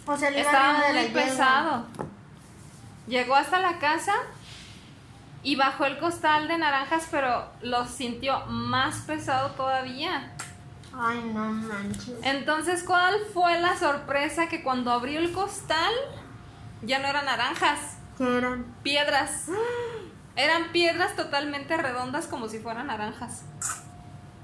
O 0.05 0.15
sea, 0.15 0.29
le 0.31 0.39
Estaba 0.39 0.79
de 0.81 0.93
muy 0.93 1.01
yegua. 1.09 1.21
pesado. 1.23 1.85
Llegó 3.07 3.35
hasta 3.35 3.59
la 3.59 3.79
casa 3.79 4.13
y 5.43 5.55
bajó 5.55 5.85
el 5.85 5.97
costal 5.97 6.47
de 6.47 6.57
naranjas, 6.57 7.07
pero 7.09 7.45
lo 7.61 7.85
sintió 7.85 8.45
más 8.47 8.99
pesado 8.99 9.51
todavía. 9.51 10.31
Ay, 10.93 11.31
no 11.33 11.45
manches. 11.45 12.15
Entonces, 12.21 12.83
¿cuál 12.83 13.15
fue 13.33 13.59
la 13.59 13.77
sorpresa 13.77 14.47
que 14.47 14.61
cuando 14.61 14.91
abrió 14.91 15.19
el 15.19 15.31
costal 15.31 15.93
ya 16.81 16.99
no 16.99 17.07
eran 17.07 17.25
naranjas, 17.25 17.97
¿Qué 18.17 18.37
eran? 18.37 18.65
piedras? 18.83 19.47
Eran 20.33 20.71
piedras 20.71 21.17
totalmente 21.17 21.75
redondas 21.75 22.25
como 22.25 22.47
si 22.47 22.59
fueran 22.59 22.87
naranjas. 22.87 23.43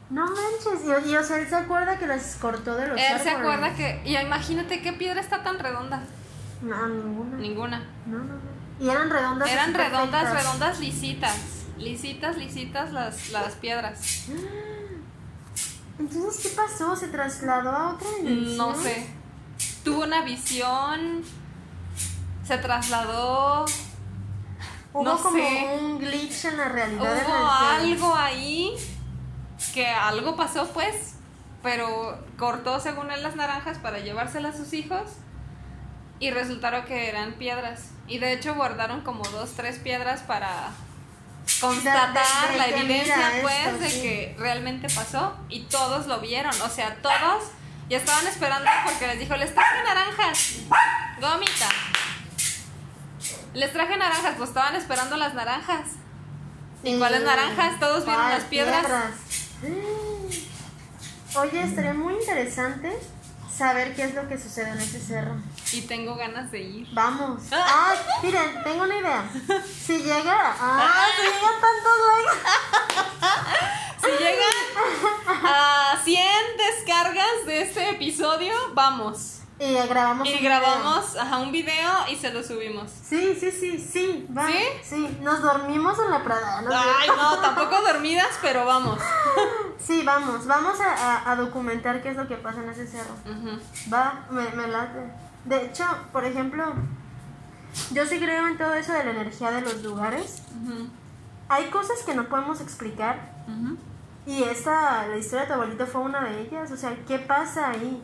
No 0.09 0.25
manches. 0.25 0.83
O 0.85 1.23
sea, 1.23 1.37
él 1.37 1.47
se 1.47 1.55
acuerda 1.55 1.97
que 1.97 2.07
las 2.07 2.35
cortó 2.35 2.75
de 2.75 2.89
los 2.89 2.99
Él 2.99 3.19
se 3.19 3.29
acuerda 3.29 3.73
que, 3.73 4.01
y 4.03 4.17
imagínate 4.17 4.81
qué 4.81 4.91
piedra 4.91 5.21
está 5.21 5.43
tan 5.43 5.57
redonda. 5.57 6.03
No, 6.61 6.87
ninguna. 6.87 7.37
Ninguna. 7.37 7.77
No, 8.05 8.17
no, 8.17 8.33
no. 8.33 8.56
Y 8.79 8.89
eran 8.89 9.09
redondas. 9.09 9.49
Eran 9.49 9.73
redondas, 9.73 10.23
perfectas. 10.23 10.43
redondas, 10.43 10.79
lisitas. 10.79 11.35
Lisitas, 11.77 12.37
lisitas 12.37 12.91
las, 12.91 13.29
las 13.29 13.53
piedras. 13.53 14.27
Entonces, 15.99 16.43
¿qué 16.43 16.49
pasó? 16.55 16.95
¿Se 16.95 17.07
trasladó 17.07 17.69
a 17.71 17.93
otra 17.93 18.07
dimensión? 18.17 18.57
No 18.57 18.75
sé. 18.75 19.07
Tuvo 19.83 20.03
una 20.03 20.21
visión. 20.21 21.23
Se 22.45 22.57
trasladó. 22.57 23.65
Hubo 24.93 25.03
no 25.03 25.17
como 25.17 25.37
sé. 25.37 25.79
un 25.81 25.99
glitch 25.99 26.45
en 26.45 26.57
la 26.57 26.69
realidad. 26.69 27.17
Hubo 27.25 27.25
que- 27.25 27.91
algo 27.91 28.15
ahí. 28.15 28.73
Que 29.73 29.87
algo 29.87 30.35
pasó, 30.35 30.67
pues. 30.69 31.15
Pero 31.63 32.17
cortó, 32.37 32.79
según 32.79 33.11
él, 33.11 33.23
las 33.23 33.35
naranjas 33.35 33.79
para 33.79 33.99
llevárselas 33.99 34.55
a 34.55 34.57
sus 34.59 34.73
hijos. 34.73 35.01
Y 36.19 36.31
resultaron 36.31 36.85
que 36.85 37.09
eran 37.09 37.33
piedras. 37.33 37.91
Y 38.07 38.19
de 38.19 38.33
hecho 38.33 38.55
guardaron 38.55 39.01
como 39.01 39.23
dos, 39.29 39.53
tres 39.55 39.77
piedras 39.79 40.21
para 40.21 40.71
constatar 41.61 42.13
De- 42.13 42.47
de- 42.47 42.51
de 42.53 42.57
la 42.57 42.67
evidencia, 42.77 43.31
pues, 43.41 43.55
esto, 43.67 43.77
de 43.79 43.89
sí. 43.89 44.01
que 44.01 44.35
realmente 44.39 44.87
pasó. 44.89 45.35
Y 45.49 45.61
todos 45.65 46.07
lo 46.07 46.19
vieron. 46.19 46.53
O 46.61 46.69
sea, 46.69 46.95
todos 47.01 47.43
ya 47.89 47.97
estaban 47.97 48.25
esperando 48.27 48.69
porque 48.85 49.07
les 49.07 49.19
dijo, 49.19 49.35
les 49.37 49.53
traje 49.53 49.83
naranjas. 49.83 50.55
Gomita. 51.21 51.69
Les 53.53 53.71
traje 53.73 53.97
naranjas, 53.97 54.33
pues 54.37 54.49
estaban 54.49 54.75
esperando 54.75 55.17
las 55.17 55.33
naranjas. 55.33 55.87
¿Y 56.83 56.97
cuáles 56.97 57.23
naranjas? 57.23 57.79
Todos 57.79 58.05
vieron 58.05 58.21
¿cuál 58.23 58.33
las 58.37 58.43
piedras. 58.45 58.85
Oye, 61.35 61.63
estaría 61.63 61.93
muy 61.93 62.13
interesante 62.15 62.91
saber 63.57 63.95
qué 63.95 64.03
es 64.03 64.13
lo 64.13 64.27
que 64.27 64.37
sucede 64.37 64.69
en 64.69 64.77
ese 64.77 64.99
cerro. 64.99 65.35
Y 65.73 65.81
tengo 65.81 66.15
ganas 66.15 66.51
de 66.51 66.61
ir. 66.61 66.87
Vamos. 66.93 67.43
Ay, 67.51 67.97
miren, 68.23 68.63
tengo 68.63 68.83
una 68.83 68.97
idea. 68.97 69.29
Si 69.85 69.97
llega. 69.97 70.55
¡Ay, 70.59 71.11
si 71.15 71.23
llegan 71.23 71.55
tantos 71.61 71.97
likes! 72.07 73.47
Si 73.99 74.23
llegan 74.23 75.43
a 75.43 75.99
100 76.01 76.23
descargas 76.57 77.45
de 77.45 77.61
este 77.63 77.89
episodio, 77.89 78.53
vamos. 78.73 79.39
Y 79.59 79.73
grabamos 79.87 80.27
Y 80.27 80.35
un 80.35 80.43
grabamos 80.43 81.15
ajá, 81.17 81.37
un 81.39 81.51
video 81.51 81.89
y 82.11 82.15
se 82.15 82.31
lo 82.31 82.43
subimos. 82.43 82.91
video. 83.09 83.33
Sí, 83.33 83.39
sí, 83.39 83.51
sí, 83.51 83.79
sí. 83.79 84.27
Va. 84.37 84.45
¿Sí? 84.47 84.59
Sí, 84.83 85.17
nos 85.21 85.41
dormimos 85.41 85.97
en 85.99 86.11
la 86.11 86.23
Prada. 86.23 86.61
¿no? 86.61 86.69
Ay, 86.71 87.09
no, 87.17 87.37
tampoco 87.41 87.81
dormidas, 87.81 88.37
pero 88.41 88.65
vamos. 88.65 88.99
Sí, 89.79 90.03
vamos. 90.05 90.45
Vamos 90.45 90.79
a, 90.79 90.93
a- 90.93 91.31
a 91.31 91.35
documentar 91.35 92.03
qué 92.03 92.09
es 92.11 92.17
lo 92.17 92.27
que 92.27 92.35
pasa 92.35 92.61
en 92.61 92.69
ese 92.69 92.85
cerro. 92.87 93.15
Va, 93.91 94.25
me, 94.29 94.47
me 94.51 94.67
late. 94.67 94.99
De 95.45 95.65
hecho, 95.65 95.85
por 96.11 96.23
ejemplo, 96.25 96.73
yo 97.91 98.05
sí 98.05 98.19
creo 98.19 98.47
en 98.47 98.57
todo 98.57 98.73
eso 98.75 98.93
de 98.93 99.05
la 99.05 99.11
energía 99.11 99.49
de 99.51 99.61
los 99.61 99.81
lugares. 99.81 100.43
Hay 101.49 101.65
cosas 101.71 101.97
que 102.05 102.13
no 102.13 102.25
podemos 102.27 102.61
explicar. 102.61 103.31
Y 104.27 104.43
esta, 104.43 105.07
la 105.07 105.17
historia 105.17 105.41
de 105.43 105.47
tu 105.47 105.53
abuelito 105.53 105.87
fue 105.87 106.01
una 106.01 106.21
de 106.25 106.41
ellas. 106.41 106.69
O 106.71 106.77
sea, 106.77 106.93
¿qué 107.07 107.17
pasa 107.17 107.69
ahí? 107.69 108.03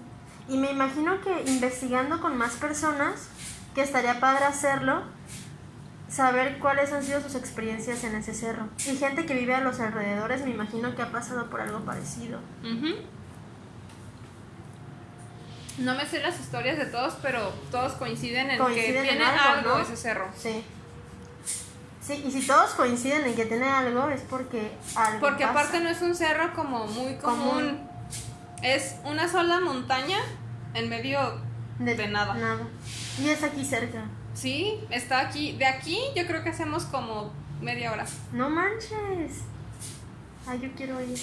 Y 0.50 0.58
me 0.58 0.72
imagino 0.72 1.22
que 1.22 1.44
investigando 1.50 2.20
con 2.22 2.38
más 2.38 2.54
personas, 2.54 3.28
que 3.74 3.82
estaría 3.82 4.20
padre 4.20 4.46
hacerlo, 4.46 5.04
saber 6.10 6.60
cuáles 6.60 6.92
han 6.92 7.04
sido 7.04 7.22
sus 7.22 7.36
experiencias 7.36 8.04
en 8.04 8.16
ese 8.16 8.34
cerro. 8.34 8.68
Y 8.86 8.96
gente 8.98 9.26
que 9.26 9.34
vive 9.34 9.56
a 9.56 9.62
los 9.62 9.80
alrededores, 9.80 10.44
me 10.46 10.52
imagino 10.52 10.96
que 10.96 11.02
ha 11.02 11.12
pasado 11.12 11.50
por 11.50 11.62
algo 11.62 11.80
parecido. 11.80 12.40
Ujú. 12.62 12.96
No 15.80 15.96
me 15.96 16.06
sé 16.06 16.22
las 16.22 16.40
historias 16.40 16.78
de 16.78 16.86
todos, 16.86 17.16
pero 17.22 17.52
todos 17.72 17.94
coinciden 17.94 18.52
en 18.52 18.60
Coinciden 18.60 18.94
que 18.94 19.00
en 19.00 19.18
tiene 19.18 19.26
algo, 19.26 19.60
algo, 19.60 19.78
¿no? 19.78 19.80
ese 19.84 19.98
cerro. 19.98 20.28
Sí. 20.38 20.64
Sí, 22.00 22.22
y 22.28 22.32
si 22.32 22.46
todos 22.46 22.72
coinciden 22.72 23.26
en 23.26 23.34
que 23.34 23.46
tiene 23.46 23.66
algo, 23.68 24.10
es 24.10 24.22
porque 24.22 24.72
algo 24.96 25.20
Porque 25.22 25.46
pasa. 25.46 25.60
aparte 25.62 25.80
no 25.80 25.90
es 25.90 26.02
un 26.02 26.14
cerro 26.14 26.54
como 26.54 26.86
muy 26.86 27.16
común. 27.16 27.50
Común. 27.50 27.90
Es 28.64 28.96
una 29.04 29.28
sola 29.28 29.60
montaña 29.60 30.20
en 30.74 30.88
medio 30.88 31.20
de, 31.80 32.08
nada. 32.08 32.34
Nada. 32.34 32.66
Y 33.22 33.28
es 33.28 33.44
aquí 33.44 33.66
cerca. 33.66 34.06
Sí, 34.34 34.80
está 34.90 35.20
aquí. 35.20 35.52
De 35.58 35.66
aquí 35.66 36.00
yo 36.16 36.26
creo 36.26 36.44
que 36.44 36.50
hacemos 36.50 36.86
como 36.86 37.34
media 37.62 37.92
hora. 37.92 38.06
No 38.32 38.50
manches. 38.50 39.42
Ay, 40.48 40.62
yo 40.62 40.72
quiero 40.78 41.02
ir. 41.02 41.20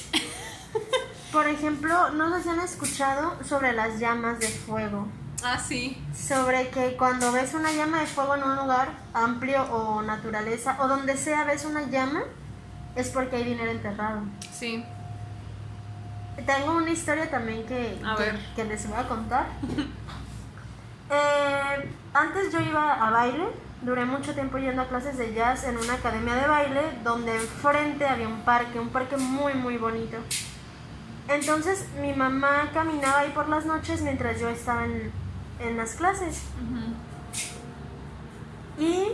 Por 1.32 1.49
ejemplo, 1.49 2.11
no 2.11 2.36
sé 2.36 2.43
si 2.43 2.49
han 2.51 2.61
escuchado 2.61 3.43
sobre 3.43 3.72
las 3.72 3.99
llamas 3.99 4.38
de 4.38 4.49
fuego. 4.49 5.09
Ah, 5.43 5.59
sí. 5.59 5.97
Sobre 6.14 6.68
que 6.68 6.95
cuando 6.99 7.32
ves 7.32 7.55
una 7.55 7.72
llama 7.72 8.01
de 8.01 8.07
fuego 8.07 8.36
en 8.36 8.43
un 8.43 8.57
lugar 8.57 8.91
amplio 9.14 9.62
o 9.72 10.03
naturaleza, 10.03 10.76
o 10.80 10.88
donde 10.88 11.16
sea 11.16 11.45
ves 11.45 11.64
una 11.64 11.88
llama, 11.88 12.22
es 12.97 13.09
porque 13.09 13.36
hay 13.36 13.45
dinero 13.45 13.70
enterrado. 13.70 14.20
Sí. 14.53 14.84
Tengo 16.47 16.76
una 16.76 16.91
historia 16.91 17.31
también 17.31 17.64
que, 17.66 17.99
A 18.05 18.16
que, 18.16 18.22
ver. 18.22 18.39
que 18.57 18.64
les 18.64 18.89
voy 18.89 18.99
a 18.99 19.09
contar. 19.09 19.47
Eh, 21.12 21.91
antes 22.14 22.53
yo 22.53 22.61
iba 22.61 22.95
a 22.95 23.11
baile, 23.11 23.49
duré 23.83 24.05
mucho 24.05 24.33
tiempo 24.33 24.59
yendo 24.59 24.83
a 24.83 24.89
clases 24.89 25.18
de 25.18 25.35
jazz 25.35 25.64
en 25.64 25.76
una 25.76 25.95
academia 25.95 26.37
de 26.37 26.47
baile 26.47 26.83
donde 27.03 27.35
enfrente 27.35 28.07
había 28.07 28.28
un 28.28 28.43
parque, 28.43 28.78
un 28.78 28.91
parque 28.91 29.16
muy 29.16 29.55
muy 29.55 29.76
bonito. 29.76 30.18
Entonces 31.26 31.89
mi 32.01 32.12
mamá 32.12 32.70
caminaba 32.72 33.18
ahí 33.18 33.31
por 33.31 33.49
las 33.49 33.66
noches 33.66 34.03
mientras 34.03 34.39
yo 34.39 34.49
estaba 34.51 34.85
en, 34.85 35.11
en 35.59 35.76
las 35.76 35.95
clases. 35.95 36.43
Ujú. 36.62 36.95
Y 38.85 39.07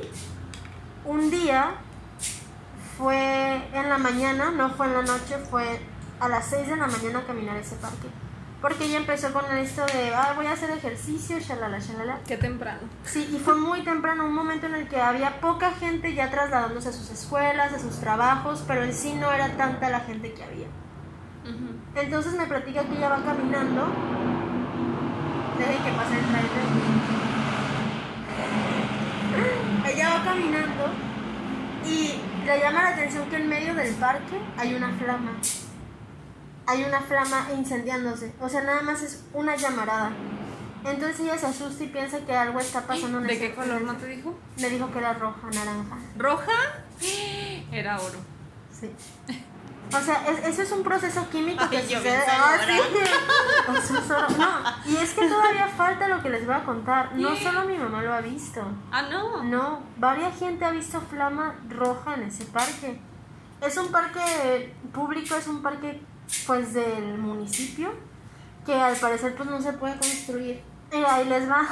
un 1.07 1.31
día 1.31 1.77
fue 2.99 3.71
en 3.73 3.89
la 3.89 3.97
mañana, 3.97 4.51
no 4.51 4.69
fue 4.69 4.85
en 4.85 4.93
la 4.93 5.03
noche, 5.03 5.39
fue 5.51 5.81
a 6.21 6.29
las 6.29 6.47
6 6.47 6.69
de 6.69 6.77
la 6.77 6.87
mañana 6.87 7.19
a 7.21 7.27
caminar 7.27 7.57
ese 7.57 7.77
parque. 7.77 8.09
Porque 8.61 8.85
ella 8.87 8.97
empezó 8.97 9.33
con 9.33 9.45
esto 9.57 9.85
de, 9.87 10.15
ah, 10.15 10.33
voy 10.35 10.47
a 10.47 10.53
hacer 10.53 10.71
ejercicio, 10.71 11.39
shalala, 11.39 11.79
shalala. 11.79 12.21
Qué 12.27 12.37
temprano. 12.39 12.81
Sí, 13.05 13.29
y 13.31 13.39
fue 13.39 13.55
muy 13.55 13.83
temprano, 13.83 14.25
un 14.25 14.35
momento 14.35 14.67
en 14.67 14.75
el 14.75 14.89
que 14.89 15.01
había 15.01 15.41
poca 15.41 15.73
gente 15.73 16.15
ya 16.15 16.31
trasladándose 16.31 16.89
a 16.89 16.93
sus 16.93 17.11
escuelas, 17.11 17.75
a 17.75 17.79
sus 17.79 18.01
trabajos, 18.01 18.65
pero 18.67 18.83
en 18.83 18.95
sí 18.95 19.15
no 19.15 19.31
era 19.31 19.57
tanta 19.57 19.91
la 19.91 20.01
gente 20.01 20.33
que 20.33 20.43
había. 20.43 20.67
Entonces 21.95 22.35
me 22.35 22.47
platica 22.47 22.83
que 22.85 22.97
ella 22.97 23.09
va 23.09 23.23
caminando. 23.23 23.87
Dejen 25.59 25.85
que 25.85 25.93
pase 25.93 26.19
el 26.19 26.25
trailer. 26.27 26.51
Ella 29.95 30.09
va 30.11 30.25
caminando 30.25 30.85
y 31.85 32.21
le 32.45 32.59
llama 32.59 32.83
la 32.83 32.89
atención 32.89 33.29
que 33.29 33.37
en 33.37 33.49
medio 33.49 33.75
del 33.75 33.95
parque 33.95 34.41
hay 34.59 34.75
una 34.75 34.93
flama. 34.95 35.33
Hay 36.67 36.85
una 36.85 37.01
flama 37.01 37.47
incendiándose. 37.57 38.33
O 38.41 38.49
sea, 38.49 38.63
nada 38.63 38.83
más 38.83 39.03
es 39.03 39.25
una 39.33 39.55
llamarada. 39.57 40.11
Entonces 40.85 41.21
ella 41.21 41.37
se 41.39 41.47
asusta 41.47 41.85
y 41.85 41.89
piensa 41.89 42.19
que 42.21 42.35
algo 42.37 42.61
está 42.61 42.83
pasando 42.87 43.19
en 43.19 43.27
¿De 43.27 43.39
qué 43.39 43.55
color 43.55 43.83
no 43.83 43.95
te 43.97 44.07
dijo? 44.07 44.39
Me 44.61 44.69
dijo 44.71 44.91
que 44.93 44.99
era 44.99 45.15
roja, 45.15 45.49
naranja. 45.53 45.97
¿Roja? 46.17 46.53
Era 47.73 48.01
oro. 48.01 48.19
Sí. 48.73 48.91
O 49.95 50.01
sea, 50.01 50.27
es- 50.29 50.45
eso 50.47 50.63
es 50.63 50.73
un 50.73 50.83
proceso 50.83 51.29
químico 51.31 51.69
que 51.71 51.79
Ay, 51.79 51.87
yo 51.89 51.99
sucede. 51.99 52.23
Ah, 52.29 52.57
sí. 52.67 52.81
Es 53.77 54.11
oro. 54.11 54.29
No, 54.39 54.61
y 54.91 54.97
es 54.97 55.13
que 55.15 55.29
todavía 55.29 55.67
falta 55.69 56.09
lo 56.09 56.23
que 56.23 56.31
les 56.31 56.47
voy 56.47 56.55
a 56.55 56.65
contar. 56.65 57.15
No 57.17 57.35
solo 57.37 57.65
mi 57.65 57.77
mamá 57.77 58.03
lo 58.03 58.13
ha 58.15 58.21
visto. 58.21 58.63
Ah, 58.93 59.03
no. 59.03 59.43
No, 59.45 59.81
varias 59.99 60.37
gente 60.39 60.65
ha 60.65 60.71
visto 60.71 61.01
flama 61.01 61.55
roja 61.69 62.15
en 62.15 62.25
ese 62.25 62.45
parque. 62.47 63.01
Es 63.61 63.77
un 63.77 63.91
parque 63.91 64.73
público, 64.93 65.35
es 65.37 65.47
un 65.49 65.63
parque 65.63 66.01
pues 66.47 66.73
del 66.75 67.19
municipio 67.19 67.93
que 68.65 68.75
al 68.75 68.97
parecer 68.97 69.35
pues 69.37 69.49
no 69.49 69.61
se 69.63 69.73
puede 69.75 69.97
construir. 69.99 70.63
Y 70.93 70.97
ahí 70.97 71.25
les 71.29 71.49
va. 71.51 71.67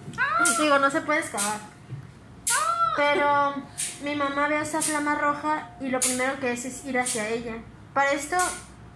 Digo, 0.60 0.78
no 0.78 0.90
se 0.90 1.00
puede 1.02 1.20
excavar. 1.20 1.58
Pero 2.96 3.54
mi 4.02 4.16
mamá 4.16 4.48
ve 4.48 4.60
esa 4.60 4.82
flama 4.82 5.14
roja 5.14 5.70
y 5.80 5.88
lo 5.88 6.00
primero 6.00 6.38
que 6.40 6.52
es 6.52 6.64
es 6.64 6.84
ir 6.84 6.98
hacia 6.98 7.28
ella. 7.28 7.54
Para 7.94 8.12
esto, 8.12 8.36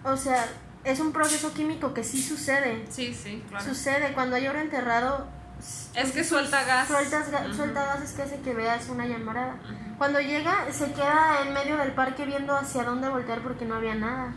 o 0.03 0.17
sea, 0.17 0.45
es 0.83 0.99
un 0.99 1.11
proceso 1.11 1.53
químico 1.53 1.93
que 1.93 2.03
sí 2.03 2.21
sucede. 2.21 2.85
Sí, 2.89 3.13
sí, 3.13 3.43
claro. 3.49 3.65
Sucede 3.65 4.13
cuando 4.13 4.35
hay 4.35 4.47
oro 4.47 4.59
enterrado. 4.59 5.27
Es 5.95 6.11
que 6.11 6.23
suelta 6.23 6.63
gas. 6.65 6.87
Sueltas 6.87 7.31
ga- 7.31 7.45
Ujú. 7.47 7.55
Suelta 7.55 7.85
gases 7.85 8.11
que 8.11 8.21
hace 8.23 8.39
que 8.41 8.53
veas 8.53 8.89
una 8.89 9.05
llamarada. 9.07 9.55
Cuando 9.97 10.19
llega, 10.19 10.65
se 10.71 10.91
queda 10.91 11.39
en 11.45 11.53
medio 11.53 11.77
del 11.77 11.93
parque 11.93 12.25
viendo 12.25 12.55
hacia 12.55 12.83
dónde 12.83 13.07
voltear 13.07 13.39
porque 13.41 13.65
no 13.65 13.75
había 13.75 13.95
nada. 13.95 14.33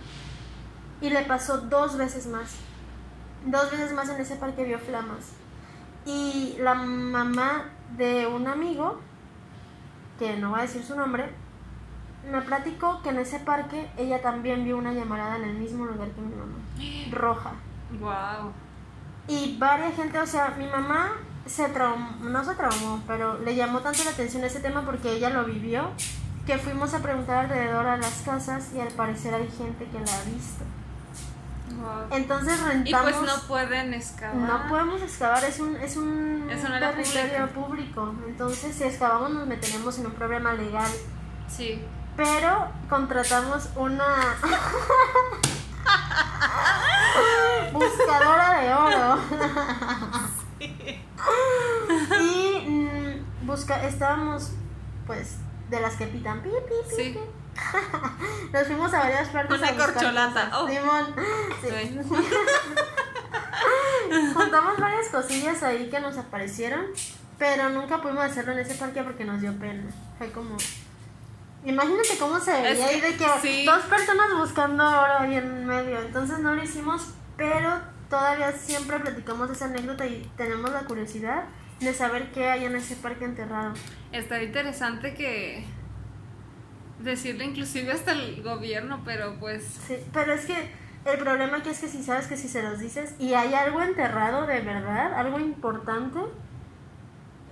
Y 1.00 1.10
le 1.10 1.22
pasó 1.22 1.58
dos 1.58 1.96
veces 1.96 2.26
más. 2.26 2.56
Dos 3.46 3.70
veces 3.70 3.92
más 3.92 4.08
en 4.08 4.20
ese 4.20 4.36
parque 4.36 4.64
vio 4.64 4.78
flamas. 4.78 5.32
Y 6.04 6.56
la 6.60 6.74
mamá 6.74 7.66
de 7.96 8.26
un 8.26 8.46
amigo, 8.46 8.98
que 10.18 10.36
no 10.36 10.50
voy 10.50 10.60
a 10.60 10.62
decir 10.62 10.82
su 10.82 10.96
nombre, 10.96 11.30
me 12.30 12.40
platicó 12.42 13.02
que 13.02 13.10
en 13.10 13.18
ese 13.18 13.38
parque 13.40 13.90
ella 13.96 14.20
también 14.20 14.64
vio 14.64 14.76
una 14.76 14.92
llamarada 14.92 15.36
en 15.36 15.44
el 15.44 15.54
mismo 15.54 15.86
lugar 15.86 16.08
que 16.10 16.20
mi 16.20 16.34
mamá. 16.34 16.58
Roja. 17.10 17.52
Wow. 18.00 18.52
Y 19.28 19.56
varias 19.58 19.94
gente, 19.94 20.18
o 20.18 20.26
sea, 20.26 20.54
mi 20.58 20.66
mamá 20.66 21.12
se 21.46 21.68
traumó, 21.68 22.10
no 22.20 22.44
se 22.44 22.54
traumó, 22.54 23.02
pero 23.06 23.38
le 23.38 23.54
llamó 23.54 23.80
tanto 23.80 24.04
la 24.04 24.10
atención 24.10 24.44
ese 24.44 24.60
tema 24.60 24.82
porque 24.84 25.12
ella 25.12 25.30
lo 25.30 25.44
vivió, 25.44 25.90
que 26.46 26.58
fuimos 26.58 26.94
a 26.94 27.02
preguntar 27.02 27.44
alrededor 27.44 27.86
a 27.86 27.96
las 27.96 28.22
casas 28.22 28.72
y 28.74 28.80
al 28.80 28.88
parecer 28.88 29.34
hay 29.34 29.48
gente 29.50 29.86
que 29.86 30.00
la 30.00 30.18
ha 30.18 30.24
visto. 30.24 30.64
Wow. 31.80 32.06
Entonces 32.10 32.60
Y 32.60 32.64
rentamos... 32.64 33.12
pues 33.12 33.22
no 33.22 33.36
pueden 33.48 33.94
excavar. 33.94 34.34
no 34.36 34.68
podemos 34.68 35.00
excavar, 35.02 35.44
es 35.44 35.60
un, 35.60 35.76
es 35.76 35.96
un 35.96 36.48
territorio 36.48 37.48
público. 37.54 38.14
Entonces, 38.26 38.74
si 38.74 38.82
excavamos, 38.84 39.30
nos 39.30 39.46
meteremos 39.46 39.96
en 39.98 40.06
un 40.06 40.12
problema 40.12 40.52
legal. 40.54 40.90
Sí. 41.48 41.80
Pero 42.16 42.68
contratamos 42.88 43.68
una 43.76 44.36
buscadora 47.72 48.60
de 48.60 48.74
oro. 48.74 49.18
y 52.20 52.68
mm, 52.68 53.46
busca, 53.46 53.84
estábamos 53.86 54.52
pues 55.06 55.36
de 55.70 55.80
las 55.80 55.94
que 55.96 56.06
pitan 56.06 56.40
pi, 56.42 56.48
pi, 56.50 56.56
pi, 56.88 56.94
Sí. 56.96 57.10
pi. 57.10 57.20
Nos 58.52 58.66
fuimos 58.66 58.92
a 58.94 59.00
varias 59.00 59.28
partes. 59.28 59.58
Una 59.58 59.68
a 59.68 59.76
corcholata, 59.76 60.50
oh. 60.54 60.68
Simón. 60.68 61.14
Sí. 61.62 62.00
Juntamos 64.34 64.78
varias 64.78 65.08
cosillas 65.08 65.62
ahí 65.62 65.90
que 65.90 66.00
nos 66.00 66.16
aparecieron, 66.16 66.86
pero 67.38 67.68
nunca 67.70 68.00
pudimos 68.00 68.24
hacerlo 68.24 68.52
en 68.52 68.60
ese 68.60 68.74
parque 68.74 69.02
porque 69.02 69.24
nos 69.24 69.40
dio 69.40 69.52
pena. 69.58 69.84
Fue 70.16 70.30
como. 70.30 70.56
Imagínate 71.64 72.16
cómo 72.18 72.38
se 72.38 72.52
veía 72.52 72.70
Es 72.70 72.80
ahí 72.80 73.00
de 73.00 73.16
que 73.16 73.26
sí. 73.42 73.64
dos 73.66 73.84
personas 73.84 74.32
buscando 74.38 74.84
oro 74.88 75.18
ahí 75.18 75.36
en 75.36 75.66
medio. 75.66 76.00
Entonces 76.00 76.38
no 76.38 76.54
lo 76.54 76.62
hicimos, 76.62 77.08
pero 77.36 77.80
todavía 78.08 78.52
siempre 78.52 78.98
platicamos 79.00 79.50
esa 79.50 79.66
anécdota 79.66 80.06
y 80.06 80.30
tenemos 80.36 80.70
la 80.70 80.82
curiosidad 80.82 81.44
de 81.80 81.92
saber 81.92 82.32
qué 82.32 82.48
hay 82.48 82.64
en 82.64 82.76
ese 82.76 82.96
parque 82.96 83.24
enterrado. 83.24 83.74
Está 84.12 84.42
interesante 84.42 85.14
que 85.14 85.64
decirle 87.00 87.44
inclusive 87.44 87.92
hasta 87.92 88.12
el 88.12 88.42
gobierno, 88.42 89.02
pero 89.04 89.36
pues 89.38 89.64
Sí, 89.86 89.96
pero 90.12 90.32
es 90.34 90.46
que 90.46 90.54
el 91.04 91.18
problema 91.18 91.58
aquí 91.58 91.68
es 91.70 91.78
que 91.80 91.88
si 91.88 92.02
sabes 92.02 92.26
que 92.26 92.36
si 92.36 92.48
se 92.48 92.62
los 92.62 92.78
dices 92.80 93.14
y 93.18 93.34
hay 93.34 93.54
algo 93.54 93.80
enterrado 93.82 94.46
de 94.46 94.60
verdad, 94.60 95.14
algo 95.14 95.38
importante, 95.38 96.18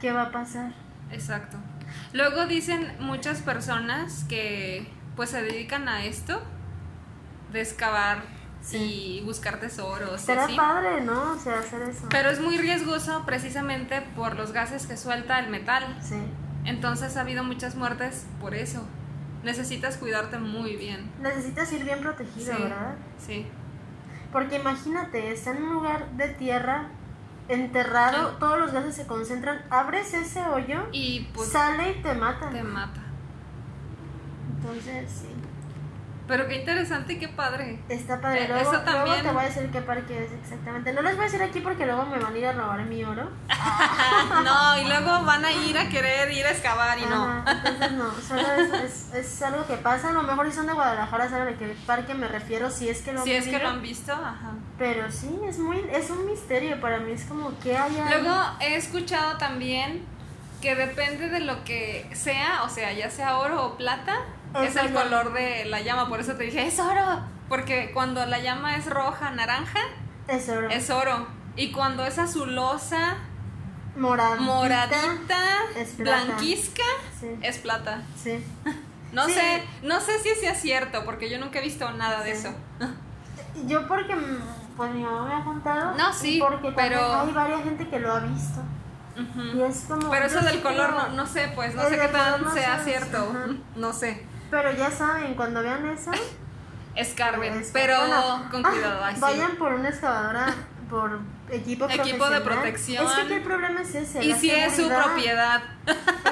¿qué 0.01 0.13
va 0.13 0.23
a 0.23 0.31
pasar? 0.33 0.73
exacto. 1.11 1.57
Luego 2.13 2.47
dicen 2.47 2.93
muchas 2.99 3.43
personas 3.43 4.25
que 4.29 4.89
pues 5.15 5.31
se 5.31 5.41
dedican 5.43 5.89
a 5.89 6.05
esto 6.05 6.43
de 7.53 7.61
excavar 7.63 8.35
Sí. 8.61 9.21
y 9.21 9.25
buscar 9.25 9.61
tesoros 9.61 10.21
Será 10.21 10.49
padre, 10.57 11.01
¿no? 11.03 11.33
O 11.35 11.39
sea, 11.39 11.61
hacer 11.61 11.83
eso. 11.83 12.09
Pero 12.11 12.31
es 12.31 12.41
muy 12.41 12.59
riesgoso 12.59 13.23
precisamente 13.25 14.03
por 14.17 14.35
los 14.35 14.51
gases 14.51 14.89
que 14.89 14.97
suelta 14.97 15.39
el 15.39 15.51
metal. 15.51 15.97
Sí. 16.03 16.17
Entonces 16.65 17.17
ha 17.17 17.21
habido 17.21 17.45
muchas 17.45 17.77
muertes 17.77 18.27
por 18.41 18.55
eso. 18.57 18.85
Necesitas 19.47 19.97
cuidarte 19.97 20.39
muy 20.39 20.77
bien. 20.77 21.11
Necesitas 21.23 21.73
ir 21.73 21.85
bien 21.85 22.01
protegido, 22.01 22.55
Sí. 22.57 22.63
¿verdad? 22.63 22.95
Sí. 23.25 23.47
Porque 24.33 24.57
imagínate, 24.57 25.33
está 25.33 25.53
en 25.53 25.63
un 25.63 25.73
lugar 25.75 26.11
de 26.17 26.29
tierra 26.31 26.89
enterrado, 27.49 28.31
Sí. 28.31 28.37
todos 28.41 28.59
los 28.59 28.73
gases 28.73 28.97
se 28.97 29.07
concentran, 29.07 29.65
abres 29.71 30.13
ese 30.15 30.43
hoyo, 30.43 30.89
Y 30.91 31.29
pues 31.33 31.49
sale 31.51 31.93
y 31.93 32.03
te 32.03 32.13
mata. 32.15 32.51
te 32.51 32.63
mata. 32.65 33.03
Entonces, 34.59 35.09
sí. 35.11 35.29
Pero 36.29 36.49
qué 36.49 36.57
interesante 36.57 37.15
y 37.15 37.19
qué 37.19 37.29
padre. 37.29 37.79
Está 37.89 38.21
padre. 38.21 38.45
Eh, 38.45 38.49
Luego, 38.49 38.73
eso 38.73 38.83
luego 38.85 39.15
te 39.15 39.31
voy 39.31 39.45
a 39.45 39.47
decir 39.47 39.71
qué 39.71 39.81
parque 39.81 40.25
es 40.25 40.33
exactamente. 40.33 40.93
No 40.93 41.03
les 41.03 41.15
voy 41.15 41.23
a 41.23 41.29
decir 41.29 41.43
aquí 41.43 41.61
porque 41.61 41.87
luego 41.87 42.05
me 42.07 42.19
van 42.19 42.35
a 42.35 42.39
ir 42.39 42.47
a 42.47 42.53
robar 42.53 42.85
mi 42.85 43.05
oro. 43.05 43.31
no, 44.45 44.79
y 44.79 44.85
luego 44.85 45.25
van 45.25 45.45
a 45.45 45.53
ir 45.53 45.79
a 45.79 45.89
querer 45.89 46.33
ir 46.33 46.45
a 46.47 46.51
excavar 46.51 46.99
y 46.99 47.03
no. 47.03 47.25
Ajá, 47.25 47.45
entonces 47.53 47.93
no, 47.93 48.11
solo 48.13 48.41
es, 48.41 48.73
es, 48.83 49.15
es 49.15 49.43
algo 49.43 49.67
que 49.67 49.77
pasa. 49.77 50.09
A 50.09 50.13
lo 50.13 50.23
mejor 50.23 50.47
si 50.51 50.57
son 50.57 50.67
de 50.67 50.73
Guadalajara 50.73 51.29
saben 51.29 51.55
a 51.55 51.59
qué 51.59 51.77
parque 51.87 52.15
me 52.15 52.27
refiero, 52.29 52.71
si 52.71 52.89
es 52.89 53.03
que 53.03 53.13
lo 53.13 53.21
han 53.21 53.25
Si 53.25 53.33
es 53.33 53.47
que 53.47 53.59
lo 53.59 53.69
han 53.69 53.83
visto, 53.83 54.13
ajá. 54.13 54.53
Pero 54.79 55.11
sí, 55.11 55.39
es 55.47 55.59
muy, 55.59 55.79
es 55.93 56.11
un 56.11 56.27
misterio 56.27 56.81
para 56.81 56.99
mí, 56.99 57.13
es 57.13 57.25
como 57.25 57.59
que 57.61 57.77
hay 57.77 57.97
ahí? 57.97 58.23
Luego 58.23 58.35
he 58.61 58.77
escuchado 58.77 59.39
también 59.39 60.05
que 60.61 60.75
depende 60.75 61.29
de 61.29 61.41
lo 61.41 61.65
que 61.65 62.09
sea, 62.15 62.63
o 62.65 62.69
sea, 62.69 62.93
ya 62.93 63.11
sea 63.11 63.39
oro 63.39 63.65
o 63.65 63.77
plata, 63.77 64.17
Es 64.63 64.77
el 64.77 64.93
color 64.93 65.33
de 65.33 65.65
la 65.67 65.81
llama. 65.81 66.09
Por 66.09 66.21
eso 66.21 66.35
te 66.35 66.45
dije, 66.45 66.67
es 66.67 66.79
oro. 66.81 67.21
porque 67.49 67.91
cuando 67.93 68.25
la 68.27 68.39
llama 68.41 68.77
es 68.77 68.87
roja, 68.91 69.31
naranja, 69.31 69.79
Es 70.29 70.49
oro. 70.49 70.69
es 70.69 70.91
oro. 70.91 71.27
Y 71.57 71.71
cuando 71.73 72.05
es 72.05 72.19
azulosa, 72.19 73.17
moradita. 73.97 74.41
moradita, 74.43 75.39
es 75.77 75.91
plata. 75.91 76.25
blanquizca, 76.27 76.83
Sí. 77.21 77.29
es 77.43 77.59
plata. 77.59 78.03
Sí. 78.23 78.45
No 79.13 79.27
Sí. 79.27 79.33
sé, 79.35 79.63
no 79.83 80.01
sé 80.01 80.19
si 80.19 80.35
sea 80.35 80.55
cierto, 80.57 81.05
porque 81.05 81.31
yo 81.31 81.39
nunca 81.39 81.61
he 81.61 81.63
visto 81.63 81.89
nada 81.93 82.23
de 82.23 82.33
eso. 82.33 82.53
Yo 83.67 83.87
porque 83.89 84.15
mm, 84.15 84.39
pues 84.77 84.93
mi 84.93 85.03
mamá 85.03 85.27
me 85.29 85.35
ha 85.35 85.45
contado. 85.45 85.95
No, 85.97 86.13
sí, 86.13 86.39
porque 86.41 86.73
pero- 86.73 87.21
hay 87.21 87.33
varias 87.33 87.63
gente 87.63 87.89
que 87.89 87.99
lo 88.01 88.13
ha 88.13 88.21
visto. 88.21 88.61
Y 89.55 89.63
es 89.63 89.85
como. 89.89 90.11
Pero 90.11 90.27
eso 90.27 90.41
del 90.43 90.61
color 90.61 90.91
no, 90.93 91.09
no 91.11 91.25
sé, 91.27 91.51
pues, 91.55 91.75
no 91.75 91.85
sé 91.89 91.99
qué 91.99 92.09
tan 92.09 92.43
no 92.43 92.53
sea 92.53 92.79
sé, 92.79 92.85
cierto. 92.85 93.33
No 93.77 93.93
sé. 93.95 94.27
Pero 94.51 94.73
ya 94.73 94.91
saben, 94.91 95.35
cuando 95.35 95.63
vean 95.63 95.87
eso. 95.89 96.11
Escarben, 96.95 97.55
es- 97.55 97.71
pero 97.73 97.97
con 98.51 98.65
ah, 98.65 98.71
cuidado. 98.71 99.01
Vayan 99.21 99.57
por 99.57 99.73
una 99.75 99.89
excavadora, 99.91 100.55
por 100.89 101.19
equipo 101.51 101.89
Equipo 101.89 102.29
de 102.31 102.41
protección. 102.41 103.05
Es 103.07 103.13
que 103.27 103.37
el 103.37 103.43
problema 103.43 103.83
es 103.83 103.95
ese. 103.95 104.25
Y 104.25 104.29
la 104.29 104.37
si 104.37 104.51
es 104.51 104.77
su 104.77 104.89
propiedad. 104.89 105.63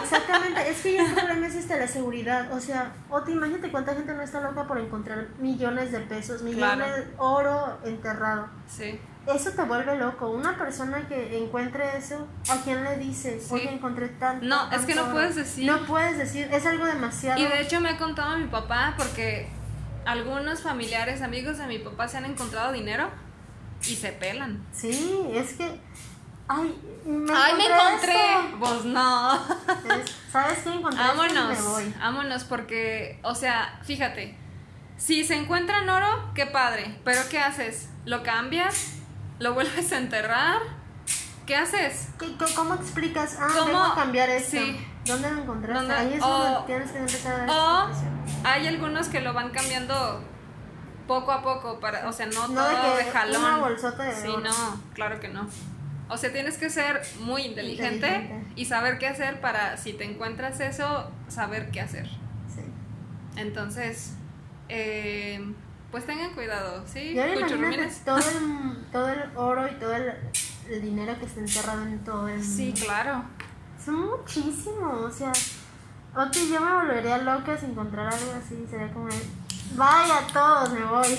Exactamente, 0.02 0.70
es 0.70 0.80
que 0.80 0.94
ya 0.94 1.06
el 1.06 1.14
problema 1.14 1.46
es 1.46 1.54
este, 1.54 1.78
la 1.78 1.86
seguridad. 1.88 2.52
O 2.52 2.60
sea, 2.60 2.92
o 3.10 3.20
te 3.22 3.32
imagínate 3.32 3.70
cuánta 3.70 3.94
gente 3.94 4.14
no 4.14 4.22
está 4.22 4.40
loca 4.40 4.66
por 4.66 4.78
encontrar 4.78 5.26
millones 5.38 5.92
de 5.92 6.00
pesos, 6.00 6.42
millones 6.42 6.76
Claro. 6.76 6.96
de 6.96 7.14
oro 7.18 7.78
enterrado. 7.84 8.48
Sí. 8.68 8.98
Eso 9.26 9.50
te 9.52 9.62
vuelve 9.62 9.96
loco. 9.96 10.28
Una 10.30 10.56
persona 10.58 11.08
que 11.08 11.38
encuentre 11.38 11.96
eso, 11.96 12.28
¿a 12.50 12.56
quién 12.62 12.84
le 12.84 12.98
dices? 12.98 13.44
Sí. 13.46 13.54
Oye, 13.54 13.72
encontré 13.72 14.08
tanto. 14.08 14.44
No, 14.44 14.70
es 14.70 14.82
que 14.82 14.94
no 14.94 15.04
oro"? 15.04 15.12
puedes 15.12 15.34
decir. 15.36 15.64
No 15.64 15.78
puedes 15.86 16.18
decir, 16.18 16.48
es 16.52 16.66
algo 16.66 16.84
demasiado. 16.84 17.40
Y 17.40 17.44
de 17.46 17.60
hecho 17.62 17.80
me 17.80 17.88
ha 17.90 17.96
contado 17.96 18.36
mi 18.36 18.46
papá 18.46 18.94
porque 18.98 19.48
algunos 20.04 20.62
familiares, 20.62 21.22
amigos 21.22 21.56
de 21.58 21.66
mi 21.66 21.78
papá 21.78 22.06
se 22.08 22.18
han 22.18 22.26
encontrado 22.26 22.72
dinero 22.72 23.08
y 23.80 23.94
se 23.96 24.12
pelan. 24.12 24.62
Sí, 24.72 25.26
es 25.32 25.54
que. 25.54 25.80
Ay, 26.46 26.78
me 27.06 27.32
¡Ay, 27.34 27.54
me 27.56 27.64
encontré! 27.64 28.58
Pues 28.60 28.84
no. 28.84 29.34
Es- 29.34 30.14
¿Sabes 30.30 30.58
qué 30.58 30.74
encontré? 30.74 31.02
Vámonos, 31.02 31.48
Me 31.58 31.62
voy. 31.62 31.94
vámonos 31.98 32.44
porque, 32.44 33.18
o 33.22 33.34
sea, 33.34 33.80
fíjate, 33.84 34.36
si 34.98 35.24
se 35.24 35.36
encuentran 35.36 35.88
oro, 35.88 36.30
qué 36.34 36.44
padre, 36.44 36.98
pero 37.04 37.22
¿qué 37.30 37.38
haces? 37.38 37.88
¿Lo 38.04 38.22
cambias? 38.22 38.96
¿Lo 39.44 39.52
vuelves 39.52 39.92
a 39.92 39.98
enterrar? 39.98 40.56
¿Qué 41.44 41.54
haces? 41.54 42.08
¿Qué- 42.18 42.34
qué- 42.38 42.54
¿Cómo 42.56 42.72
explicas? 42.76 43.36
Ah, 43.38 43.48
¿Cómo? 43.52 43.66
vengo 43.66 43.78
a 43.84 43.94
cambiar 43.94 44.30
esto. 44.30 44.52
Sí. 44.56 44.82
¿Dónde 45.04 45.30
lo 45.30 45.42
encontraste? 45.42 45.74
¿Dónde? 45.86 45.94
Ahí 45.94 46.14
es 46.14 46.22
O- 46.22 46.26
donde 46.28 46.66
tienes 46.66 46.90
que 46.92 46.98
empezar 46.98 47.46
a 47.46 47.52
O 47.52 47.90
hay 48.42 48.66
algunos 48.66 49.08
que 49.08 49.20
lo 49.20 49.34
van 49.34 49.50
cambiando 49.50 50.24
poco 51.06 51.30
a 51.30 51.42
poco, 51.42 51.78
para, 51.78 52.08
o 52.08 52.12
sea, 52.14 52.24
no, 52.24 52.48
No 52.48 52.66
de 52.66 52.74
todo 52.74 52.96
que 52.96 53.04
de 53.04 53.10
jalón. 53.12 53.44
una 53.44 53.56
bolsota 53.58 54.02
de 54.04 54.14
Sí, 54.14 54.34
no, 54.42 54.80
claro 54.94 55.20
que 55.20 55.28
no. 55.28 55.46
O 56.08 56.16
sea, 56.16 56.32
tienes 56.32 56.56
que 56.56 56.70
ser 56.70 57.02
muy 57.20 57.42
inteligente, 57.42 58.06
Inteligente. 58.06 58.52
y 58.56 58.64
saber 58.64 58.96
qué 58.96 59.08
hacer 59.08 59.42
para, 59.42 59.76
si 59.76 59.92
te 59.92 60.04
encuentras 60.04 60.58
eso, 60.60 61.10
saber 61.28 61.70
qué 61.70 61.82
hacer. 61.82 62.08
Sí. 62.48 62.62
Entonces, 63.36 64.14
eh, 64.70 65.52
pues 65.94 66.06
tengan 66.06 66.34
cuidado, 66.34 66.82
¿sí? 66.92 67.12
Y 67.12 67.18
ahora 67.20 67.34
imagínate 67.36 67.56
Cuchurrumines. 67.66 68.04
todo 68.04 68.18
el, 68.18 68.84
todo 68.92 69.08
el 69.10 69.22
oro 69.36 69.68
y 69.68 69.74
todo 69.76 69.94
el, 69.94 70.12
el 70.68 70.82
dinero 70.82 71.16
que 71.20 71.24
está 71.26 71.38
enterrado 71.38 71.82
en 71.84 72.02
todo 72.02 72.26
el 72.28 72.42
Sí, 72.44 72.74
claro. 72.74 73.22
Son 73.84 74.04
muchísimos, 74.06 75.04
o 75.04 75.10
sea, 75.10 75.30
ok, 76.16 76.32
yo 76.50 76.60
me 76.60 76.72
volvería 76.74 77.18
loca 77.18 77.56
si 77.56 77.66
encontrar 77.66 78.12
algo 78.12 78.32
así, 78.44 78.66
sería 78.68 78.92
como 78.92 79.06
vaya 79.76 80.20
todos, 80.32 80.72
me 80.72 80.84
voy. 80.84 81.06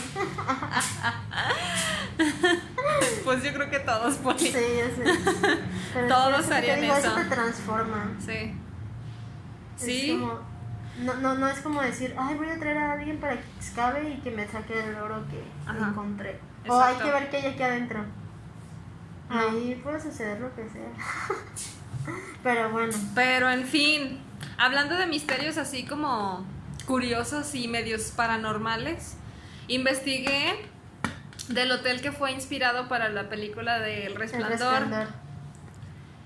Pues 3.23 3.43
yo 3.43 3.53
creo 3.53 3.69
que 3.69 3.79
todos, 3.79 4.15
Poli. 4.15 4.39
sí, 4.39 4.51
ya 4.51 4.95
sé. 4.95 5.03
Pero 5.93 6.07
Todos 6.07 6.47
te 6.47 6.53
harían 6.53 6.81
digo, 6.81 6.95
eso. 6.95 7.13
te 7.15 7.23
transforma. 7.25 8.11
Sí. 8.23 8.31
Es 9.77 9.81
Sí. 9.83 10.17
como- 10.19 10.54
no, 11.01 11.13
no, 11.15 11.35
no 11.35 11.47
es 11.47 11.59
como 11.59 11.81
decir, 11.81 12.15
ay, 12.17 12.35
voy 12.35 12.49
a 12.49 12.57
traer 12.59 12.77
a 12.77 12.93
alguien 12.93 13.17
para 13.19 13.33
que 13.33 13.43
excave 13.57 14.09
y 14.11 14.17
que 14.21 14.31
me 14.31 14.47
saque 14.47 14.79
el 14.79 14.95
oro 14.95 15.23
que 15.29 15.43
Ajá. 15.69 15.89
encontré. 15.89 16.39
O 16.67 16.79
hay 16.81 16.95
que 16.95 17.11
ver 17.11 17.29
qué 17.29 17.37
hay 17.37 17.45
aquí 17.47 17.63
adentro. 17.63 18.03
No. 19.29 19.39
Ahí 19.39 19.79
puede 19.83 19.99
suceder 19.99 20.39
lo 20.39 20.53
que 20.55 20.67
sea. 20.69 20.89
Pero 22.43 22.69
bueno, 22.71 22.93
Pero 23.15 23.49
en 23.49 23.65
fin, 23.65 24.19
hablando 24.57 24.95
de 24.95 25.07
misterios 25.07 25.57
así 25.57 25.85
como 25.85 26.45
curiosos 26.85 27.53
y 27.55 27.67
medios 27.67 28.11
paranormales, 28.11 29.15
investigué 29.67 30.69
del 31.49 31.71
hotel 31.71 32.01
que 32.01 32.11
fue 32.11 32.31
inspirado 32.31 32.87
para 32.87 33.09
la 33.09 33.29
película 33.29 33.79
de 33.79 34.05
El 34.05 34.13
el 34.13 34.17
Resplandor, 34.19 34.51
resplandor. 34.51 35.07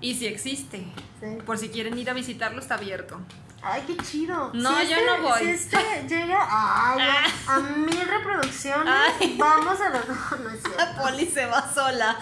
y 0.01 0.15
si 0.15 0.27
existe. 0.27 0.85
Sí. 1.21 1.37
Por 1.45 1.57
si 1.57 1.69
quieren 1.69 1.97
ir 1.97 2.09
a 2.09 2.13
visitarlo, 2.13 2.59
está 2.59 2.75
abierto. 2.75 3.19
Ay, 3.61 3.83
qué 3.85 3.97
chido. 3.97 4.51
No, 4.53 4.81
yo 4.81 4.95
este- 4.95 5.05
no 5.05 5.21
voy. 5.21 5.39
Si 5.41 5.49
este 5.51 5.77
llega 6.07 6.39
ay, 6.49 6.99
a, 7.47 7.53
a 7.55 7.59
mil 7.59 8.07
reproducciones, 8.07 8.93
Ay. 9.19 9.35
vamos 9.37 9.79
a 9.81 9.89
los. 9.89 10.07
No, 10.07 10.37
no 10.43 10.49
es 10.49 10.61
cierto. 10.63 11.01
Poli 11.01 11.25
se 11.27 11.45
va 11.45 11.73
sola. 11.73 12.17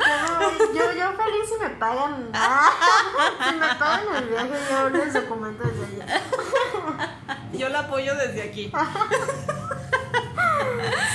Yo, 0.00 0.72
yo, 0.74 0.92
yo 0.92 1.12
feliz 1.12 1.48
si 1.52 1.58
me 1.62 1.70
pagan. 1.70 2.30
Ah, 2.34 2.70
si 3.50 3.54
me 3.56 3.66
pagan 3.74 4.14
el 4.16 4.28
viaje, 4.28 4.48
yo 4.70 4.88
les 4.90 5.12
documento 5.12 5.62
desde 5.64 6.02
allá. 6.04 6.20
Yo 7.52 7.68
la 7.68 7.80
apoyo 7.80 8.14
desde 8.16 8.42
aquí. 8.42 8.72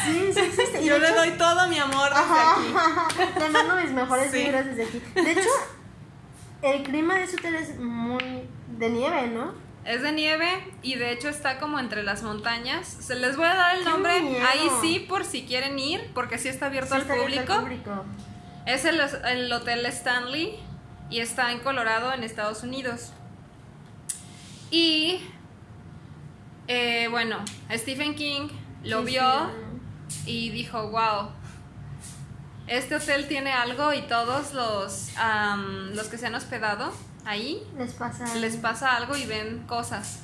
Sí, 0.05 0.31
sí 0.33 0.39
existe. 0.39 0.81
Y 0.81 0.85
Yo 0.85 0.99
le 0.99 1.11
doy 1.11 1.31
todo 1.31 1.67
mi 1.67 1.79
amor 1.79 2.09
desde 2.09 2.21
Ajá, 2.21 2.51
aquí. 3.07 3.39
Le 3.39 3.49
mando 3.49 3.75
mis 3.75 3.91
mejores 3.91 4.31
Sí. 4.31 4.43
vibras 4.43 4.65
desde 4.65 4.83
aquí. 4.83 4.99
De 5.15 5.31
hecho, 5.31 5.49
el 6.71 6.83
clima 6.83 7.15
de 7.15 7.23
ese 7.23 7.35
hotel 7.37 7.55
es 7.55 7.77
muy 7.79 8.23
de 8.77 8.89
nieve, 8.89 9.27
¿no? 9.27 9.53
Es 9.85 10.01
de 10.01 10.11
nieve 10.11 10.47
y 10.81 10.95
de 10.95 11.11
hecho 11.11 11.29
está 11.29 11.59
como 11.59 11.79
entre 11.79 12.01
las 12.03 12.23
montañas. 12.23 12.87
Se 12.87 13.15
les 13.15 13.37
voy 13.37 13.45
a 13.45 13.53
dar 13.55 13.75
el 13.77 13.83
¡Qué 13.83 13.89
nombre 13.89 14.11
ahí 14.41 14.67
sí 14.81 14.99
por 15.07 15.25
si 15.25 15.45
quieren 15.45 15.77
ir, 15.77 16.09
porque 16.15 16.37
sí 16.39 16.47
está 16.47 16.65
abierto 16.67 16.89
Sí, 16.89 16.95
al 16.95 17.01
está 17.01 17.13
abierto 17.13 17.35
público. 17.35 17.53
al 17.53 17.61
público. 17.61 18.05
Es 18.65 18.85
el, 18.85 18.99
el 18.99 19.53
Hotel 19.53 19.85
Stanley 19.85 20.57
y 21.11 21.19
está 21.19 21.51
en 21.51 21.59
Colorado, 21.59 22.11
en 22.13 22.23
Estados 22.23 22.63
Unidos. 22.63 23.11
Y 24.71 25.21
eh, 26.67 27.07
bueno, 27.11 27.37
Stephen 27.71 28.15
King 28.15 28.47
lo 28.83 28.99
Sí, 29.05 29.11
vio 29.11 29.51
sí, 30.07 30.31
y 30.31 30.49
dijo, 30.49 30.89
wow, 30.89 31.29
este 32.67 32.95
hotel 32.95 33.27
tiene 33.27 33.51
algo 33.53 33.93
y 33.93 34.01
todos 34.03 34.53
los, 34.53 35.09
am, 35.17 35.91
los 35.93 36.07
que 36.07 36.17
se 36.17 36.27
han 36.27 36.35
hospedado 36.35 36.91
ahí 37.25 37.61
Les 37.77 37.93
pasa. 37.93 38.33
les 38.35 38.55
pasa 38.57 38.95
algo 38.95 39.15
y 39.17 39.25
ven 39.25 39.65
cosas. 39.67 40.19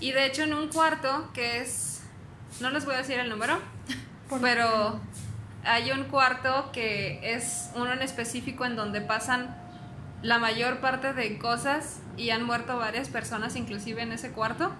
Y 0.00 0.12
de 0.12 0.26
hecho 0.26 0.42
en 0.42 0.54
un 0.54 0.68
cuarto 0.68 1.30
que 1.32 1.60
es, 1.60 2.02
no 2.60 2.70
les 2.70 2.84
voy 2.84 2.94
a 2.94 2.98
decir 2.98 3.18
el 3.18 3.28
número, 3.28 3.58
¿Por 4.28 4.40
pero 4.40 5.00
hay 5.64 5.90
un 5.90 6.04
cuarto 6.04 6.70
que 6.72 7.20
es 7.34 7.70
uno 7.74 7.92
en 7.92 8.02
específico 8.02 8.64
en 8.64 8.76
donde 8.76 9.00
pasan 9.00 9.56
la 10.22 10.38
mayor 10.38 10.80
parte 10.80 11.12
de 11.14 11.38
cosas 11.38 12.00
y 12.16 12.30
han 12.30 12.42
muerto 12.44 12.76
varias 12.76 13.08
personas 13.08 13.56
inclusive 13.56 14.02
en 14.02 14.12
ese 14.12 14.32
cuarto. 14.32 14.72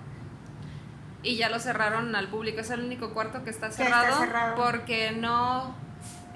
Y 1.23 1.37
ya 1.37 1.49
lo 1.49 1.59
cerraron 1.59 2.15
al 2.15 2.29
público, 2.29 2.61
es 2.61 2.71
el 2.71 2.81
único 2.85 3.13
cuarto 3.13 3.43
que 3.43 3.51
está 3.51 3.69
está 3.69 3.85
cerrado, 3.85 4.19
cerrado. 4.21 4.55
porque 4.57 5.13
no... 5.13 5.75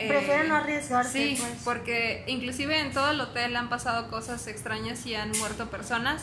eh, 0.05 0.09
Prefieren 0.09 0.49
no 0.49 0.57
arriesgarse. 0.57 1.13
Sí, 1.13 1.37
pues. 1.39 1.53
porque 1.65 2.25
inclusive 2.27 2.79
en 2.81 2.93
todo 2.93 3.11
el 3.11 3.21
hotel 3.21 3.57
han 3.57 3.69
pasado 3.69 4.09
cosas 4.11 4.47
extrañas 4.47 5.05
y 5.07 5.15
han 5.15 5.31
muerto 5.39 5.69
personas. 5.71 6.23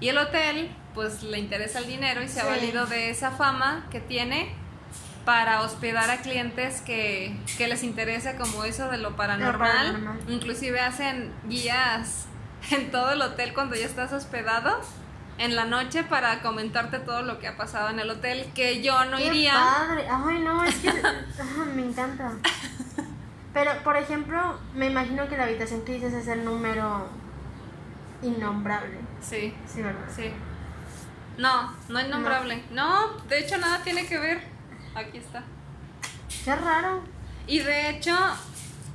Y 0.00 0.08
el 0.08 0.18
hotel, 0.18 0.70
pues 0.94 1.22
le 1.22 1.38
interesa 1.38 1.78
el 1.80 1.86
dinero 1.86 2.22
y 2.22 2.28
se 2.28 2.40
ha 2.40 2.44
Sí. 2.44 2.48
valido 2.50 2.86
de 2.86 3.10
esa 3.10 3.30
fama 3.32 3.86
que 3.90 4.00
tiene 4.00 4.54
para 5.26 5.60
hospedar 5.60 6.10
a 6.10 6.22
clientes 6.22 6.80
que, 6.80 7.36
que 7.58 7.68
les 7.68 7.82
interesa 7.82 8.36
como 8.36 8.64
eso 8.64 8.88
de 8.88 8.96
lo 8.98 9.14
paranormal. 9.16 9.70
paranormal. 9.92 10.18
Inclusive 10.28 10.80
hacen 10.80 11.30
guías 11.46 12.24
en 12.70 12.90
todo 12.90 13.12
el 13.12 13.20
hotel 13.22 13.52
cuando 13.52 13.76
ya 13.76 13.84
estás 13.86 14.12
hospedado 14.14 14.80
en 15.36 15.56
la 15.56 15.64
noche 15.66 16.04
para 16.04 16.40
comentarte 16.42 16.98
todo 16.98 17.22
lo 17.22 17.38
que 17.38 17.48
ha 17.48 17.56
pasado 17.56 17.90
en 17.90 17.98
el 18.00 18.10
hotel, 18.10 18.46
que 18.54 18.82
yo 18.82 19.04
no 19.06 19.16
Qué 19.18 19.26
iría. 19.26 19.52
padre. 19.54 20.06
Ay, 20.10 20.38
no, 20.40 20.64
es 20.64 20.74
que 20.76 20.88
ah, 20.88 21.14
me 21.74 21.82
encanta. 21.82 22.32
Pero, 23.52 23.72
por 23.82 23.96
ejemplo, 23.96 24.58
me 24.74 24.86
imagino 24.86 25.28
que 25.28 25.36
la 25.36 25.44
habitación 25.44 25.84
que 25.84 25.94
dices 25.94 26.12
es 26.14 26.28
el 26.28 26.44
número 26.44 27.08
innombrable. 28.22 28.98
Sí. 29.20 29.54
Sí, 29.66 29.82
¿verdad? 29.82 30.04
Sí. 30.14 30.30
No, 31.38 31.74
no 31.88 31.98
es 31.98 32.08
nombrable. 32.08 32.62
No. 32.70 33.08
de 33.28 33.38
hecho 33.38 33.58
nada 33.58 33.82
tiene 33.82 34.06
que 34.06 34.18
ver. 34.18 34.40
Aquí 34.94 35.18
está. 35.18 35.42
Qué 36.44 36.54
raro. 36.54 37.02
Y 37.46 37.60
de 37.60 37.90
hecho 37.90 38.16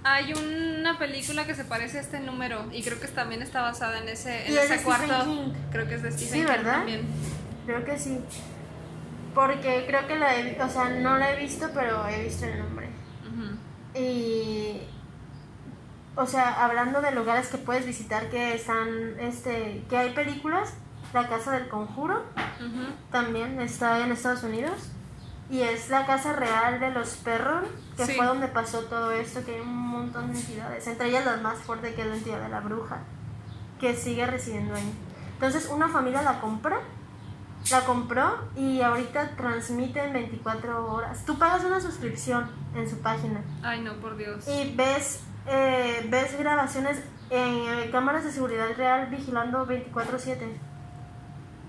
hay 0.03 0.33
una 0.33 0.97
película 0.99 1.45
que 1.45 1.55
se 1.55 1.65
parece 1.65 1.97
a 1.97 2.01
este 2.01 2.19
número 2.19 2.65
y 2.71 2.83
creo 2.83 2.99
que 2.99 3.07
también 3.07 3.41
está 3.41 3.61
basada 3.61 3.99
en 3.99 4.07
ese, 4.09 4.45
en 4.47 4.53
Y 4.53 4.57
ese 4.57 4.83
cuarto. 4.83 5.25
King. 5.25 5.53
Creo 5.71 5.87
que 5.87 5.95
es 5.95 6.03
de 6.03 6.11
Stephen 6.11 6.29
Sí, 6.33 6.39
King 6.39 6.47
¿verdad? 6.47 6.73
también. 6.77 7.01
Creo 7.65 7.83
que 7.83 7.97
sí. 7.97 8.19
Porque 9.33 9.83
creo 9.87 10.07
que 10.07 10.15
la 10.17 10.35
he, 10.35 10.61
o 10.61 10.69
sea, 10.69 10.89
no 10.89 11.17
la 11.17 11.31
he 11.33 11.39
visto, 11.41 11.69
pero 11.73 12.07
he 12.07 12.23
visto 12.23 12.45
el 12.45 12.59
nombre. 12.59 12.84
Y 13.95 14.81
o 16.15 16.25
sea, 16.25 16.63
hablando 16.63 17.01
de 17.01 17.11
lugares 17.11 17.47
que 17.47 17.57
puedes 17.57 17.85
visitar 17.85 18.29
que 18.29 18.53
están 18.55 18.87
este 19.19 19.83
que 19.89 19.97
hay 19.97 20.13
películas, 20.13 20.73
La 21.13 21.27
Casa 21.27 21.51
del 21.51 21.67
Conjuro 21.69 22.23
también 23.11 23.59
está 23.61 23.99
en 24.03 24.11
Estados 24.11 24.43
Unidos 24.43 24.89
y 25.49 25.61
es 25.61 25.89
la 25.89 26.05
casa 26.07 26.33
real 26.33 26.79
de 26.79 26.89
los 26.91 27.09
perros, 27.15 27.67
que 27.95 28.05
Sí. 28.05 28.13
fue 28.13 28.25
donde 28.25 28.47
pasó 28.47 28.79
todo 28.85 29.11
esto, 29.11 29.43
que 29.45 29.55
hay 29.55 29.61
un 29.61 29.77
montón 29.77 30.31
de 30.33 30.39
entidades, 30.39 30.87
entre 30.87 31.09
ellas 31.09 31.23
la 31.25 31.37
más 31.37 31.59
fuerte 31.59 31.93
que 31.93 32.01
es 32.01 32.07
la 32.07 32.15
entidad 32.15 32.41
de 32.41 32.49
la 32.49 32.61
bruja, 32.61 32.97
que 33.79 33.95
sigue 33.95 34.25
residiendo 34.25 34.73
ahí. 34.73 34.93
Entonces 35.33 35.69
una 35.69 35.87
familia 35.87 36.21
la 36.23 36.41
compra, 36.41 36.79
la 37.71 37.81
compró 37.85 38.37
y 38.55 38.81
ahorita 38.81 39.35
transmite 39.35 40.03
en 40.03 40.13
24 40.13 40.93
horas. 40.93 41.25
Tú 41.25 41.37
pagas 41.37 41.63
una 41.63 41.79
suscripción 41.79 42.49
en 42.75 42.89
su 42.89 42.99
página 42.99 43.41
Ay, 43.63 43.81
no, 43.81 43.93
por 43.95 44.17
Dios. 44.17 44.47
y 44.47 44.73
ves, 44.75 45.21
eh, 45.47 46.05
ves 46.09 46.37
grabaciones 46.37 46.99
en 47.29 47.39
eh, 47.39 47.89
cámaras 47.91 48.23
de 48.23 48.31
seguridad 48.31 48.67
real 48.77 49.07
vigilando 49.09 49.65
24/7. 49.65 50.37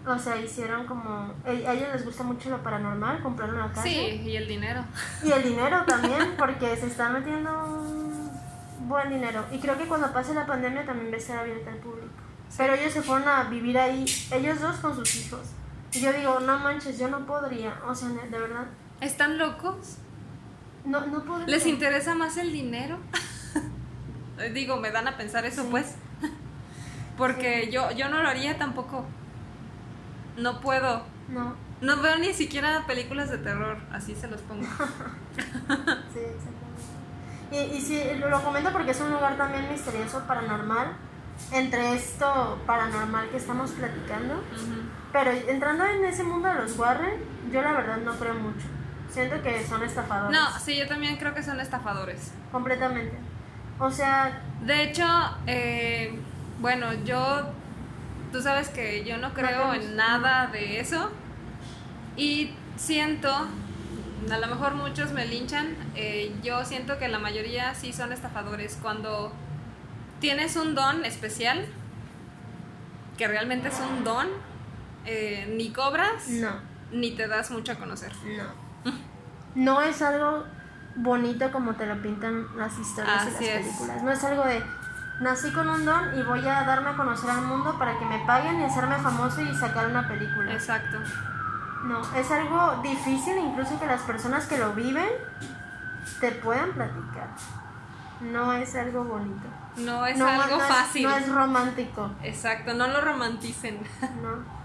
O 0.06 0.18
sea, 0.18 0.36
hicieron 0.36 0.86
como... 0.86 1.32
A 1.44 1.50
ellos 1.50 1.88
les 1.92 2.04
gusta 2.04 2.22
mucho 2.22 2.48
lo 2.48 2.62
paranormal, 2.62 3.22
compraron 3.22 3.58
la 3.58 3.68
casa. 3.68 3.82
Sí, 3.82 4.22
y 4.24 4.36
el 4.36 4.46
dinero. 4.46 4.84
Y 5.24 5.32
el 5.32 5.42
dinero 5.42 5.84
también, 5.84 6.34
porque 6.38 6.76
se 6.76 6.86
está 6.86 7.08
metiendo 7.08 7.50
un 7.66 8.88
buen 8.88 9.10
dinero. 9.10 9.44
Y 9.50 9.58
creo 9.58 9.76
que 9.76 9.86
cuando 9.86 10.12
pase 10.12 10.32
la 10.32 10.46
pandemia 10.46 10.86
también 10.86 11.10
va 11.10 11.16
a 11.16 11.18
estar 11.18 11.38
abierta 11.38 11.72
al 11.72 11.78
público. 11.78 12.06
Pero 12.56 12.74
ellos 12.74 12.92
se 12.92 13.02
fueron 13.02 13.26
a 13.26 13.44
vivir 13.44 13.76
ahí, 13.76 14.04
ellos 14.30 14.60
dos 14.60 14.76
con 14.76 14.94
sus 14.94 15.12
hijos. 15.16 15.40
Y 15.96 16.00
yo 16.00 16.12
digo, 16.12 16.40
no 16.40 16.58
manches, 16.58 16.98
yo 16.98 17.08
no 17.08 17.24
podría. 17.26 17.74
O 17.86 17.94
sea, 17.94 18.08
de 18.08 18.38
verdad, 18.38 18.66
¿Están 19.00 19.38
locos? 19.38 19.98
no, 20.84 21.06
no 21.06 21.22
podría. 21.24 21.46
¿Les 21.48 21.66
interesa 21.66 22.14
más 22.14 22.36
el 22.36 22.52
dinero? 22.52 22.98
Digo, 24.54 24.76
me 24.76 24.90
dan 24.90 25.08
a 25.08 25.16
pensar 25.16 25.44
eso, 25.46 25.62
Sí. 25.62 25.68
pues. 25.70 25.94
Porque 27.16 27.70
yo, 27.72 27.90
yo 27.92 28.08
no 28.10 28.22
lo 28.22 28.28
haría 28.28 28.58
tampoco. 28.58 29.04
No 30.36 30.60
puedo. 30.60 31.02
No, 31.28 31.54
No 31.80 32.02
veo 32.02 32.18
ni 32.18 32.32
siquiera 32.34 32.84
películas 32.86 33.30
de 33.30 33.38
terror, 33.38 33.78
así 33.92 34.14
se 34.14 34.28
los 34.28 34.40
pongo. 34.42 34.64
sí, 36.12 36.20
exactamente. 36.20 36.62
Y, 37.52 37.56
y 37.76 37.80
sí, 37.80 38.02
lo 38.18 38.42
comento 38.42 38.70
porque 38.72 38.90
es 38.90 39.00
un 39.00 39.10
lugar 39.12 39.36
también 39.36 39.70
misterioso, 39.70 40.22
paranormal. 40.26 40.94
Entre 41.52 41.94
esto 41.94 42.58
paranormal 42.66 43.28
que 43.30 43.36
estamos 43.36 43.70
platicando. 43.72 44.42
Pero 45.12 45.30
entrando 45.30 45.84
en 45.84 46.04
ese 46.04 46.24
mundo 46.24 46.48
de 46.48 46.54
los 46.54 46.78
Warren, 46.78 47.20
yo 47.52 47.62
la 47.62 47.72
verdad 47.72 47.98
no 47.98 48.12
creo 48.16 48.34
mucho. 48.34 48.66
Siento 49.10 49.40
que 49.42 49.64
son 49.64 49.82
estafadores. 49.82 50.38
No, 50.38 50.58
sí, 50.58 50.76
yo 50.76 50.86
también 50.86 51.16
creo 51.16 51.34
que 51.34 51.42
son 51.42 51.60
estafadores. 51.60 52.32
Completamente. 52.52 53.16
O 53.78 53.90
sea, 53.90 54.42
De 54.64 54.82
hecho, 54.82 55.06
eh, 55.46 56.18
bueno, 56.60 56.92
yo, 57.04 57.50
tú 58.32 58.42
sabes 58.42 58.68
que 58.68 59.04
yo 59.04 59.18
no 59.18 59.32
creo 59.34 59.74
en 59.74 59.96
nada 59.96 60.48
de 60.48 60.80
eso 60.80 61.10
y 62.16 62.54
siento, 62.76 63.30
a 63.30 64.38
lo 64.38 64.46
mejor 64.46 64.74
muchos 64.74 65.12
me 65.12 65.26
linchan, 65.26 65.76
eh, 65.94 66.34
yo 66.42 66.64
siento 66.64 66.98
que 66.98 67.08
la 67.08 67.18
mayoría 67.18 67.74
sí 67.74 67.92
son 67.92 68.12
estafadores. 68.12 68.78
Cuando 68.80 69.32
tienes 70.20 70.56
un 70.56 70.74
don 70.74 71.04
especial, 71.04 71.66
que 73.16 73.28
realmente 73.28 73.68
es 73.68 73.80
un 73.80 74.04
don, 74.04 74.26
eh, 75.04 75.52
ni 75.56 75.70
cobras 75.72 76.28
no, 76.28 76.50
ni 76.92 77.12
te 77.12 77.28
das 77.28 77.50
mucho 77.50 77.72
a 77.72 77.74
conocer. 77.76 78.12
no. 78.24 78.66
No 79.56 79.80
es 79.80 80.02
algo 80.02 80.44
bonito 80.96 81.50
como 81.50 81.74
te 81.76 81.86
lo 81.86 82.00
pintan 82.02 82.46
las 82.58 82.78
historias 82.78 83.22
y 83.26 83.30
las 83.30 83.40
es. 83.40 83.64
películas. 83.64 84.02
No 84.02 84.10
es 84.10 84.22
algo 84.22 84.44
de 84.44 84.62
nací 85.20 85.50
con 85.50 85.68
un 85.70 85.84
don 85.86 86.18
y 86.18 86.22
voy 86.22 86.46
a 86.46 86.62
darme 86.64 86.90
a 86.90 86.96
conocer 86.96 87.30
al 87.30 87.42
mundo 87.42 87.78
para 87.78 87.98
que 87.98 88.04
me 88.04 88.18
paguen 88.26 88.60
y 88.60 88.64
hacerme 88.64 88.96
famoso 88.96 89.40
y 89.40 89.54
sacar 89.54 89.86
una 89.86 90.06
película. 90.06 90.52
Exacto. 90.52 90.98
No, 91.84 92.02
es 92.14 92.30
algo 92.30 92.82
difícil 92.82 93.38
incluso 93.38 93.80
que 93.80 93.86
las 93.86 94.02
personas 94.02 94.46
que 94.46 94.58
lo 94.58 94.72
viven 94.74 95.08
te 96.20 96.32
puedan 96.32 96.72
platicar. 96.72 97.28
No 98.20 98.52
es 98.52 98.74
algo 98.74 99.04
bonito. 99.04 99.46
No 99.76 100.06
es 100.06 100.16
no, 100.16 100.26
algo 100.26 100.56
no 100.56 100.62
es- 100.62 100.68
fácil. 100.68 101.02
no 101.04 101.16
es 101.16 101.28
romántico. 101.28 102.10
Exacto, 102.22 102.74
no 102.74 102.86
lo 102.88 103.00
romanticen. 103.00 103.80
No. 104.22 104.56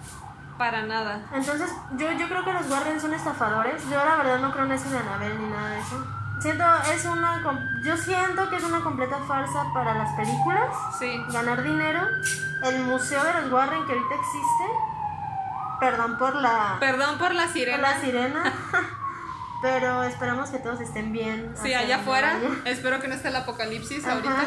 Para 0.57 0.83
nada. 0.83 1.21
Entonces, 1.33 1.71
yo, 1.97 2.11
yo 2.11 2.27
creo 2.27 2.43
que 2.45 2.53
los 2.53 2.69
Warren 2.69 2.99
son 3.01 3.13
estafadores. 3.15 3.83
Yo 3.89 3.95
la 4.05 4.15
verdad 4.17 4.39
no 4.39 4.51
creo 4.51 4.65
en 4.65 4.73
eso 4.73 4.89
de 4.91 4.99
Anabel 4.99 5.41
ni 5.41 5.47
nada 5.49 5.69
de 5.69 5.79
eso. 5.79 6.05
Siento, 6.39 6.63
es 6.93 7.05
una, 7.05 7.41
yo 7.83 7.97
siento 7.97 8.47
que 8.49 8.57
es 8.57 8.63
una 8.63 8.81
completa 8.81 9.17
farsa 9.27 9.63
para 9.73 9.95
las 9.95 10.11
películas, 10.13 10.69
Sí. 10.99 11.19
ganar 11.31 11.63
dinero. 11.63 12.01
El 12.63 12.83
museo 12.83 13.23
de 13.23 13.41
los 13.41 13.51
Warren 13.51 13.85
que 13.85 13.93
ahorita 13.93 14.15
existe, 14.15 14.65
perdón 15.79 16.17
por 16.19 16.35
la, 16.35 16.77
Perdón 16.79 17.17
por 17.17 17.33
la 17.33 17.43
por 17.45 17.53
sirena. 17.53 17.77
la 17.81 17.99
sirena, 17.99 18.43
pero 19.61 20.03
esperamos 20.03 20.49
que 20.49 20.59
todos 20.59 20.81
estén 20.81 21.11
bien. 21.13 21.53
Sí, 21.61 21.73
allá 21.73 21.97
afuera. 21.97 22.39
Espero 22.65 22.99
que 22.99 23.07
no 23.07 23.15
esté 23.15 23.27
el 23.29 23.35
apocalipsis 23.35 24.03
Ajá. 24.05 24.13
ahorita. 24.15 24.43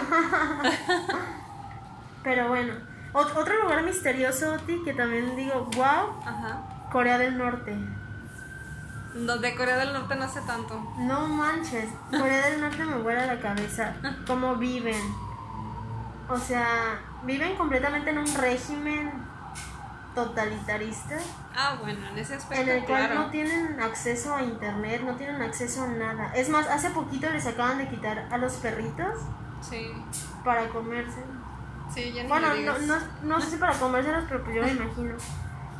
Pero 2.22 2.48
bueno, 2.48 2.72
Ot- 3.12 3.36
otro 3.36 3.62
lugar 3.62 3.82
misterioso, 3.84 4.54
Oti, 4.54 4.82
que 4.82 4.94
también 4.94 5.36
digo, 5.36 5.68
wow, 5.76 6.20
Ajá. 6.26 6.62
Corea 6.90 7.18
del 7.18 7.36
Norte. 7.38 7.76
Los 9.14 9.40
de 9.40 9.54
Corea 9.54 9.76
del 9.76 9.92
Norte 9.92 10.16
no 10.16 10.28
sé 10.28 10.40
tanto. 10.40 10.80
No 10.98 11.28
manches, 11.28 11.88
Corea 12.10 12.48
del 12.48 12.60
Norte 12.60 12.84
me 12.84 12.96
vuela 12.98 13.26
la 13.26 13.40
cabeza. 13.40 13.94
¿Cómo 14.26 14.56
viven? 14.56 15.00
O 16.28 16.38
sea, 16.38 16.98
viven 17.24 17.54
completamente 17.56 18.10
en 18.10 18.18
un 18.18 18.34
régimen 18.34 19.12
totalitarista 20.14 21.16
Ah, 21.56 21.76
bueno, 21.80 22.06
en 22.08 22.18
ese 22.18 22.34
aspecto, 22.34 22.62
en 22.62 22.68
el 22.78 22.84
cual 22.84 23.06
claro. 23.06 23.20
no 23.22 23.30
tienen 23.30 23.80
acceso 23.80 24.34
a 24.34 24.42
internet, 24.42 25.02
no 25.04 25.14
tienen 25.16 25.40
acceso 25.42 25.84
a 25.84 25.88
nada. 25.88 26.32
Es 26.34 26.48
más, 26.48 26.66
hace 26.68 26.90
poquito 26.90 27.30
les 27.30 27.46
acaban 27.46 27.78
de 27.78 27.88
quitar 27.88 28.26
a 28.30 28.38
los 28.38 28.54
perritos 28.54 29.20
Sí, 29.60 29.92
para 30.44 30.68
comerse. 30.68 31.22
sí, 31.94 32.12
ya 32.12 32.22
ni 32.24 32.28
Bueno, 32.28 32.54
no, 32.54 32.78
no, 32.80 32.94
no 33.22 33.40
sé 33.40 33.52
si 33.52 33.56
para 33.56 33.72
comérselos, 33.78 34.24
pero 34.28 34.42
pues 34.44 34.56
yo 34.56 34.62
me 34.62 34.70
imagino. 34.82 35.14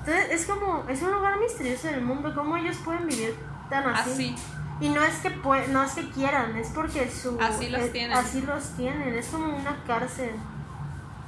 Entonces, 0.07 0.27
es 0.31 0.47
como, 0.47 0.85
es 0.89 1.01
un 1.03 1.13
lugar 1.13 1.39
misterioso 1.39 1.89
del 1.89 2.03
mundo, 2.03 2.35
¿cómo 2.35 2.57
ellos 2.57 2.77
pueden 2.85 3.07
vivir 3.07 3.35
tan 3.71 3.87
así? 3.89 4.11
Así. 4.11 4.37
Y 4.81 4.89
no 4.89 5.03
es 5.03 5.15
que 5.17 5.31
no 5.71 5.83
es 5.85 5.93
que 5.93 6.11
quieran, 6.11 6.57
es 6.57 6.69
porque 6.69 7.11
su 7.11 7.39
Así 7.41 7.69
los 7.69 7.81
eh, 7.83 7.89
tienen. 7.91 8.17
Así 8.17 8.43
los 8.43 8.71
tienen, 8.77 9.15
es 9.15 9.29
como 9.29 9.57
una 9.57 9.77
cárcel. 9.87 10.33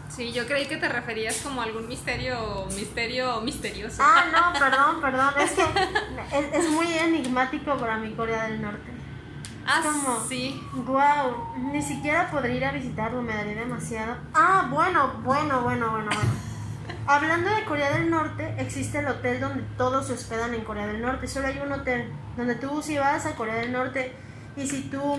Sí, 0.08 0.32
yo 0.32 0.46
creí 0.46 0.66
que 0.66 0.76
te 0.76 0.88
referías 0.88 1.36
como 1.42 1.60
a 1.60 1.64
algún 1.64 1.88
misterio, 1.88 2.66
misterio 2.74 3.40
misterioso. 3.40 4.02
Ah, 4.02 4.24
no, 4.32 4.58
perdón, 4.58 5.00
perdón, 5.00 5.34
es 5.40 5.52
que 5.52 5.62
es, 5.62 6.64
es 6.64 6.70
muy 6.70 6.86
enigmático 6.92 7.76
para 7.76 7.98
mi 7.98 8.12
Corea 8.12 8.44
del 8.44 8.62
Norte. 8.62 8.92
Ah, 9.66 9.80
¿cómo? 9.82 10.24
sí. 10.28 10.62
Wow, 10.74 11.54
ni 11.72 11.82
siquiera 11.82 12.30
podría 12.30 12.54
ir 12.54 12.64
a 12.64 12.72
visitarlo, 12.72 13.20
me 13.20 13.34
daría 13.34 13.56
demasiado. 13.56 14.16
Ah, 14.32 14.68
bueno, 14.70 15.20
bueno, 15.24 15.62
bueno, 15.62 15.90
bueno, 15.90 16.06
bueno. 16.06 16.30
Hablando 17.08 17.50
de 17.50 17.64
Corea 17.64 17.90
del 17.96 18.08
Norte, 18.08 18.54
existe 18.58 19.00
el 19.00 19.08
hotel 19.08 19.40
donde 19.40 19.64
todos 19.76 20.06
se 20.06 20.12
hospedan 20.12 20.54
en 20.54 20.62
Corea 20.62 20.86
del 20.86 21.02
Norte. 21.02 21.26
Solo 21.26 21.48
hay 21.48 21.58
un 21.58 21.72
hotel 21.72 22.12
donde 22.36 22.54
tú 22.54 22.80
si 22.80 22.96
vas 22.96 23.26
a 23.26 23.34
Corea 23.34 23.56
del 23.56 23.72
Norte 23.72 24.12
y 24.56 24.66
si 24.68 24.82
tú 24.82 25.18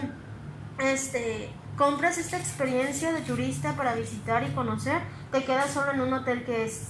este 0.79 1.49
compras 1.77 2.17
esta 2.17 2.37
experiencia 2.37 3.13
de 3.13 3.21
turista 3.21 3.73
para 3.73 3.95
visitar 3.95 4.43
y 4.43 4.51
conocer, 4.51 5.01
te 5.31 5.43
quedas 5.45 5.69
solo 5.69 5.93
en 5.93 6.01
un 6.01 6.11
hotel 6.11 6.43
que 6.43 6.65
es 6.65 6.89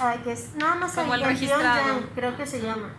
ah, 0.00 0.16
que 0.22 0.32
es 0.32 0.54
nada 0.54 0.76
más 0.76 0.92
Como 0.92 1.14
el. 1.14 1.20
Pyongyang, 1.20 2.08
creo 2.14 2.36
que 2.36 2.46
se 2.46 2.62
llama. 2.62 2.94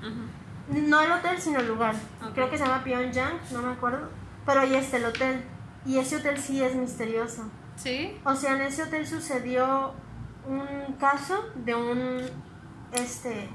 No 0.68 1.02
el 1.02 1.12
hotel, 1.12 1.42
sino 1.42 1.60
el 1.60 1.68
lugar. 1.68 1.96
Creo 2.36 2.50
que 2.50 2.58
se 2.58 2.66
llama 2.66 2.84
Pyongyang, 2.84 3.40
no 3.52 3.62
me 3.62 3.72
acuerdo. 3.72 4.10
Pero 4.46 4.62
ahí 4.62 4.76
está 4.76 4.98
el 4.98 5.06
hotel. 5.06 5.44
Y 5.86 5.98
ese 5.98 6.18
hotel 6.18 6.38
sí 6.38 6.62
es 6.62 6.76
misterioso. 6.76 7.50
Sí. 7.76 8.20
O 8.26 8.36
sea, 8.36 8.54
en 8.54 8.62
ese 8.62 8.84
hotel 8.84 9.08
sucedió 9.08 9.94
un 10.46 10.94
caso 11.00 11.46
de 11.56 11.76
un 11.76 12.22
este 12.92 13.50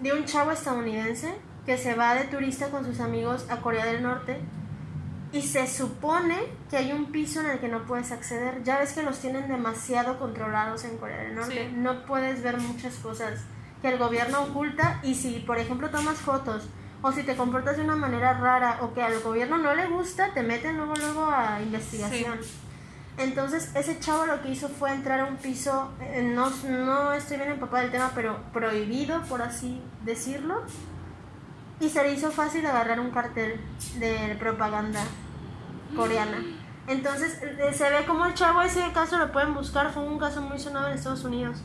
de 0.00 0.12
un 0.12 0.24
chavo 0.24 0.52
estadounidense 0.52 1.34
que 1.66 1.76
se 1.76 1.94
va 1.94 2.14
de 2.14 2.24
turista 2.24 2.70
con 2.70 2.84
sus 2.84 3.00
amigos 3.00 3.46
a 3.50 3.58
Corea 3.58 3.84
del 3.84 4.02
Norte 4.02 4.40
y 5.32 5.42
se 5.42 5.66
supone 5.66 6.36
que 6.70 6.78
hay 6.78 6.92
un 6.92 7.12
piso 7.12 7.40
en 7.40 7.50
el 7.50 7.58
que 7.58 7.68
no 7.68 7.84
puedes 7.84 8.12
acceder. 8.12 8.62
Ya 8.62 8.78
ves 8.78 8.92
que 8.92 9.02
los 9.02 9.18
tienen 9.18 9.48
demasiado 9.48 10.18
controlados 10.18 10.84
en 10.84 10.96
Corea 10.96 11.18
del 11.18 11.34
Norte. 11.34 11.68
Sí. 11.68 11.76
No 11.76 12.06
puedes 12.06 12.42
ver 12.42 12.58
muchas 12.58 12.94
cosas 12.96 13.40
que 13.82 13.88
el 13.88 13.98
gobierno 13.98 14.42
oculta 14.42 15.00
y 15.02 15.14
si, 15.14 15.40
por 15.40 15.58
ejemplo, 15.58 15.90
tomas 15.90 16.18
fotos 16.18 16.68
o 17.02 17.12
si 17.12 17.22
te 17.22 17.36
comportas 17.36 17.76
de 17.76 17.84
una 17.84 17.96
manera 17.96 18.34
rara 18.34 18.78
o 18.80 18.92
que 18.92 19.02
al 19.02 19.20
gobierno 19.20 19.58
no 19.58 19.74
le 19.74 19.86
gusta, 19.86 20.32
te 20.34 20.42
meten 20.42 20.76
luego 20.76 20.94
luego 20.96 21.26
a 21.26 21.60
investigación. 21.62 22.38
Entonces, 23.18 23.70
ese 23.74 23.98
chavo 23.98 24.26
lo 24.26 24.42
que 24.42 24.50
hizo 24.50 24.68
fue 24.68 24.92
entrar 24.92 25.20
a 25.20 25.24
un 25.26 25.36
piso, 25.36 25.90
eh, 26.00 26.22
no, 26.22 26.50
no 26.68 27.12
estoy 27.12 27.36
bien 27.36 27.50
empapada 27.50 27.82
del 27.82 27.90
tema, 27.90 28.12
pero 28.14 28.38
prohibido, 28.52 29.22
por 29.24 29.42
así 29.42 29.82
decirlo. 30.04 30.62
Y 31.80 31.88
se 31.88 32.02
le 32.02 32.12
hizo 32.12 32.30
fácil 32.30 32.66
agarrar 32.66 32.98
un 33.00 33.10
cartel 33.10 33.60
de 33.98 34.36
propaganda 34.38 35.00
coreana. 35.94 36.42
Entonces 36.86 37.40
eh, 37.42 37.72
se 37.72 37.90
ve 37.90 38.04
como 38.06 38.26
el 38.26 38.34
chavo, 38.34 38.62
ese 38.62 38.82
caso 38.92 39.18
lo 39.18 39.30
pueden 39.30 39.54
buscar, 39.54 39.92
fue 39.92 40.02
un 40.02 40.18
caso 40.18 40.40
muy 40.40 40.58
sonado 40.58 40.88
en 40.88 40.94
Estados 40.94 41.22
Unidos. 41.24 41.58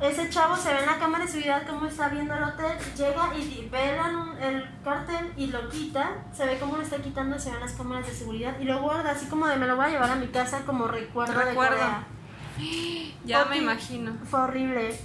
Ese 0.00 0.28
chavo 0.28 0.56
se 0.56 0.72
ve 0.72 0.80
en 0.80 0.86
la 0.86 0.98
cámara 0.98 1.24
de 1.24 1.30
seguridad 1.30 1.66
como 1.66 1.86
está 1.86 2.08
viendo 2.08 2.34
el 2.34 2.42
hotel, 2.42 2.76
llega 2.96 3.34
y 3.36 3.68
ve 3.70 3.96
el, 3.96 4.54
el 4.54 4.68
cartel 4.84 5.32
y 5.36 5.46
lo 5.46 5.68
quita, 5.70 6.24
se 6.32 6.44
ve 6.44 6.58
cómo 6.58 6.76
lo 6.76 6.82
está 6.82 6.98
quitando, 6.98 7.38
se 7.38 7.50
ven 7.50 7.60
las 7.60 7.72
cámaras 7.72 8.06
de 8.06 8.12
seguridad 8.12 8.58
y 8.60 8.64
lo 8.64 8.82
guarda 8.82 9.12
así 9.12 9.26
como 9.26 9.46
de 9.46 9.56
me 9.56 9.66
lo 9.66 9.76
voy 9.76 9.86
a 9.86 9.88
llevar 9.88 10.10
a 10.10 10.16
mi 10.16 10.26
casa 10.26 10.62
como 10.66 10.88
recuerdo, 10.88 11.38
de 11.38 11.54
Corea. 11.54 12.04
Ya 13.24 13.44
me 13.46 13.58
imagino. 13.58 14.12
Fue 14.28 14.40
horrible. 14.40 14.98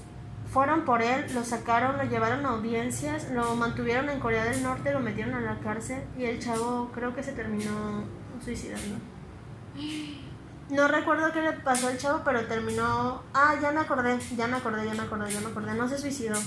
Fueron 0.51 0.83
por 0.83 1.03
él, 1.03 1.25
lo 1.35 1.43
sacaron, 1.43 1.97
lo 1.97 2.03
llevaron 2.05 2.45
a 2.45 2.49
audiencias, 2.49 3.29
lo 3.29 3.55
mantuvieron 3.55 4.09
en 4.09 4.19
Corea 4.19 4.45
del 4.45 4.63
Norte, 4.63 4.91
lo 4.91 4.99
metieron 4.99 5.35
a 5.35 5.41
la 5.41 5.59
cárcel 5.59 6.03
y 6.17 6.25
el 6.25 6.39
chavo 6.39 6.89
creo 6.91 7.13
que 7.13 7.21
se 7.21 7.33
terminó 7.33 8.03
suicidando. 8.43 8.95
No 10.69 10.87
recuerdo 10.87 11.31
qué 11.31 11.41
le 11.41 11.53
pasó 11.53 11.87
al 11.87 11.97
chavo, 11.97 12.21
pero 12.25 12.45
terminó. 12.47 13.23
Ah, 13.33 13.55
ya 13.61 13.71
me 13.71 13.79
acordé, 13.79 14.19
ya 14.35 14.47
me 14.47 14.57
acordé, 14.57 14.85
ya 14.85 14.93
me 14.93 15.01
acordé, 15.01 15.31
ya 15.31 15.39
me 15.39 15.47
acordé. 15.47 15.73
No 15.75 15.87
se 15.87 15.97
suicidó. 15.97 16.37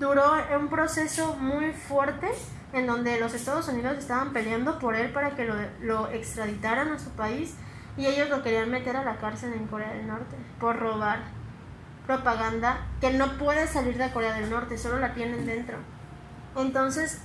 Duró 0.00 0.32
un 0.58 0.68
proceso 0.68 1.36
muy 1.36 1.72
fuerte 1.72 2.28
en 2.72 2.86
donde 2.86 3.20
los 3.20 3.34
Estados 3.34 3.68
Unidos 3.68 3.98
estaban 3.98 4.32
peleando 4.32 4.78
por 4.78 4.96
él 4.96 5.12
para 5.12 5.36
que 5.36 5.44
lo, 5.44 5.54
lo 5.80 6.08
extraditaran 6.10 6.88
a 6.88 6.98
su 6.98 7.10
país 7.10 7.54
y 7.96 8.06
ellos 8.06 8.28
lo 8.28 8.42
querían 8.42 8.70
meter 8.70 8.96
a 8.96 9.04
la 9.04 9.18
cárcel 9.18 9.52
en 9.52 9.66
Corea 9.66 9.92
del 9.92 10.06
Norte 10.06 10.36
por 10.58 10.78
robar 10.78 11.41
propaganda 12.06 12.86
que 13.00 13.12
no 13.12 13.38
puede 13.38 13.66
salir 13.66 13.96
de 13.96 14.10
Corea 14.10 14.34
del 14.34 14.50
Norte, 14.50 14.76
solo 14.78 14.98
la 14.98 15.14
tienen 15.14 15.46
dentro. 15.46 15.78
Entonces 16.56 17.20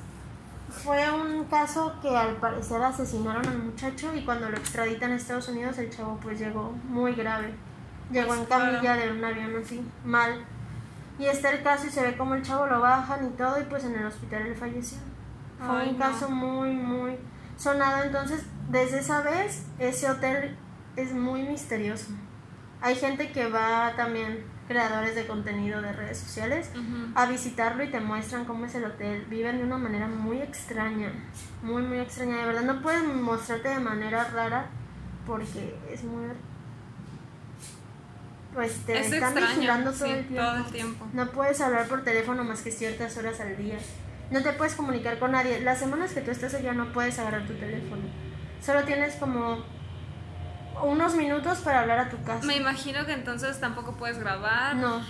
fue 0.69 1.09
un 1.11 1.45
caso 1.45 1.95
que 2.01 2.15
al 2.15 2.35
parecer 2.35 2.81
asesinaron 2.81 3.45
al 3.47 3.59
muchacho 3.59 4.13
y 4.15 4.23
cuando 4.23 4.49
lo 4.49 4.57
extraditan 4.57 5.11
a 5.11 5.15
Estados 5.15 5.47
Unidos 5.47 5.77
el 5.77 5.89
chavo 5.89 6.19
pues 6.21 6.39
llegó 6.39 6.73
muy 6.89 7.13
grave. 7.13 7.53
Llegó 8.11 8.35
en 8.35 8.45
camilla 8.45 8.95
de 8.95 9.11
un 9.11 9.23
avión 9.23 9.51
así, 9.61 9.85
mal. 10.05 10.45
Y 11.19 11.25
está 11.25 11.51
el 11.51 11.63
caso 11.63 11.87
y 11.87 11.89
se 11.89 12.03
ve 12.03 12.15
como 12.15 12.35
el 12.35 12.43
chavo 12.43 12.67
lo 12.67 12.79
bajan 12.79 13.25
y 13.25 13.29
todo 13.31 13.59
y 13.59 13.63
pues 13.63 13.83
en 13.83 13.95
el 13.95 14.05
hospital 14.05 14.45
él 14.45 14.55
falleció. 14.55 14.99
Fue 15.59 15.89
un 15.89 15.95
caso 15.95 16.29
muy, 16.29 16.71
muy 16.71 17.17
sonado. 17.57 18.03
Entonces, 18.03 18.45
desde 18.69 18.99
esa 18.99 19.21
vez, 19.21 19.65
ese 19.79 20.09
hotel 20.09 20.55
es 20.95 21.13
muy 21.13 21.43
misterioso. 21.43 22.11
Hay 22.81 22.95
gente 22.95 23.31
que 23.31 23.49
va 23.49 23.93
también 23.95 24.45
creadores 24.68 25.15
de 25.15 25.26
contenido 25.26 25.81
de 25.81 25.94
redes 25.94 26.18
sociales 26.18 26.69
a 27.15 27.26
visitarlo 27.26 27.84
y 27.84 27.89
te 27.89 27.99
muestran 27.99 28.45
cómo 28.45 28.65
es 28.65 28.76
el 28.76 28.85
hotel. 28.85 29.26
Viven 29.30 29.57
de 29.57 29.64
una 29.64 29.77
manera 29.77 30.07
muy 30.07 30.41
extraña, 30.41 31.11
muy, 31.61 31.84
muy 31.84 31.99
extraña. 31.99 32.38
De 32.38 32.45
verdad, 32.45 32.64
no 32.64 32.81
pueden 32.81 33.22
mostrarte 33.22 33.69
de 33.69 33.80
manera 33.80 34.26
rara 34.26 34.68
porque 35.26 35.76
es 35.91 36.03
muy... 36.03 36.26
Pues 38.53 38.73
te 38.85 38.99
están 38.99 39.35
vigilando 39.35 39.91
todo, 39.91 40.06
el 40.06 40.26
todo 40.26 40.57
el 40.57 40.65
tiempo. 40.65 41.07
No 41.14 41.30
puedes 41.31 41.61
hablar 41.61 41.88
por 41.88 42.03
teléfono 42.03 42.44
más 42.44 42.61
que 42.61 42.72
ciertas 42.72 43.15
horas 43.18 43.39
al 43.39 43.56
día. 43.56 43.77
No 44.31 44.41
te 44.41 44.52
puedes 44.53 44.73
comunicar 44.73 45.19
con 45.19 45.31
nadie. 45.31 45.61
Las 45.61 45.80
semanas 45.80 46.14
que 46.14 46.22
tú 46.22 46.31
estás 46.31 46.53
allá 46.56 46.73
no 46.73 46.91
puedes 46.91 47.18
agarrar 47.19 47.45
tu 47.45 47.53
teléfono. 47.53 48.02
Solo 48.61 48.84
tienes 48.84 49.15
como 49.15 49.64
unos 50.83 51.15
minutos 51.15 51.59
para 51.59 51.81
hablar 51.81 51.99
a 51.99 52.09
tu 52.09 52.21
casa. 52.23 52.45
Me 52.45 52.55
imagino 52.55 53.05
que 53.05 53.13
entonces 53.13 53.59
tampoco 53.59 53.93
puedes 53.93 54.19
grabar. 54.19 54.75
No. 54.75 55.01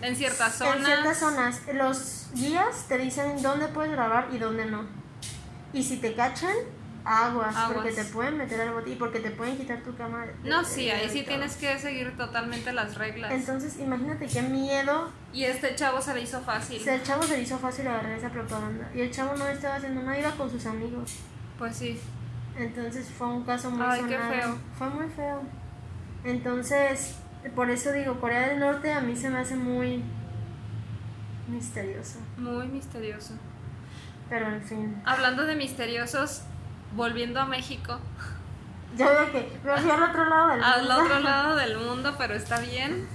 En 0.00 0.16
ciertas 0.16 0.54
zonas. 0.54 0.76
En 0.76 0.84
ciertas 0.84 1.18
zonas. 1.18 1.62
Los 1.72 2.28
guías 2.34 2.86
te 2.88 2.98
dicen 2.98 3.42
dónde 3.42 3.68
puedes 3.68 3.92
grabar 3.92 4.28
y 4.32 4.38
dónde 4.38 4.66
no. 4.66 4.84
Y 5.72 5.82
si 5.82 5.98
te 5.98 6.14
cachan, 6.14 6.54
aguas, 7.04 7.54
porque 7.72 7.92
te 7.92 8.04
pueden 8.04 8.36
meter 8.36 8.60
al 8.60 8.72
bote 8.72 8.90
y 8.90 8.94
porque 8.96 9.20
te 9.20 9.30
pueden 9.30 9.56
quitar 9.56 9.82
tu 9.82 9.96
cámara. 9.96 10.32
No, 10.44 10.64
sí, 10.64 10.90
ahí 10.90 11.08
sí 11.08 11.24
tienes 11.24 11.56
que 11.56 11.78
seguir 11.78 12.16
totalmente 12.16 12.72
las 12.72 12.96
reglas. 12.96 13.32
Entonces, 13.32 13.78
imagínate 13.78 14.26
qué 14.26 14.42
miedo. 14.42 15.10
Y 15.32 15.44
este 15.44 15.74
chavo 15.74 16.00
se 16.00 16.14
le 16.14 16.22
hizo 16.22 16.40
fácil. 16.40 16.86
el 16.86 17.02
chavo 17.02 17.22
se 17.22 17.36
le 17.36 17.42
hizo 17.42 17.58
fácil 17.58 17.86
agarrar 17.86 18.12
esa 18.12 18.30
propaganda. 18.30 18.90
Y 18.94 19.00
el 19.00 19.10
chavo 19.10 19.36
no 19.36 19.46
estaba 19.46 19.76
haciendo 19.76 20.02
nada, 20.02 20.18
iba 20.18 20.30
con 20.32 20.50
sus 20.50 20.64
amigos. 20.66 21.16
Pues 21.58 21.76
sí. 21.76 22.00
Entonces 22.58 23.08
fue 23.08 23.28
un 23.28 23.44
caso 23.44 23.70
muy 23.70 23.86
Ay, 23.86 24.02
qué 24.08 24.18
feo. 24.18 24.58
Fue 24.76 24.90
muy 24.90 25.08
feo. 25.08 25.42
Entonces, 26.24 27.16
por 27.54 27.70
eso 27.70 27.92
digo, 27.92 28.20
Corea 28.20 28.48
del 28.48 28.58
Norte 28.58 28.92
a 28.92 29.00
mí 29.00 29.14
se 29.14 29.30
me 29.30 29.38
hace 29.38 29.54
muy 29.54 30.02
misterioso. 31.46 32.18
Muy 32.36 32.66
misterioso. 32.66 33.34
Pero 34.28 34.48
en 34.48 34.62
fin. 34.62 35.02
Hablando 35.06 35.44
de 35.44 35.54
misteriosos, 35.54 36.42
volviendo 36.94 37.40
a 37.40 37.46
México. 37.46 37.98
Ya 38.96 39.08
veo 39.10 39.32
que 39.32 39.58
me 39.64 39.78
fui 39.78 39.90
al 39.90 40.02
otro 40.02 40.28
lado 40.28 40.48
del 40.48 40.60
mundo. 40.60 40.66
Al 40.66 40.90
otro 40.90 41.20
lado 41.20 41.56
del 41.56 41.78
mundo, 41.78 42.14
pero 42.18 42.34
está 42.34 42.58
bien. 42.60 43.06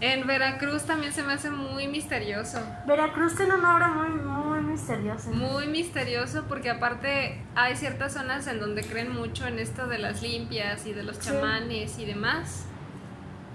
En 0.00 0.28
Veracruz 0.28 0.84
también 0.84 1.12
se 1.12 1.24
me 1.24 1.32
hace 1.32 1.50
muy 1.50 1.88
misterioso. 1.88 2.60
Veracruz 2.86 3.34
tiene 3.34 3.56
una 3.56 3.74
obra 3.74 3.88
muy, 3.88 4.08
muy 4.10 4.60
misteriosa. 4.60 5.30
Muy 5.30 5.66
misterioso 5.66 6.44
porque 6.48 6.70
aparte 6.70 7.42
hay 7.56 7.74
ciertas 7.74 8.12
zonas 8.12 8.46
en 8.46 8.60
donde 8.60 8.82
creen 8.82 9.12
mucho 9.12 9.48
en 9.48 9.58
esto 9.58 9.88
de 9.88 9.98
las 9.98 10.22
limpias 10.22 10.86
y 10.86 10.92
de 10.92 11.02
los 11.02 11.18
chamanes 11.18 11.98
y 11.98 12.04
demás. 12.04 12.66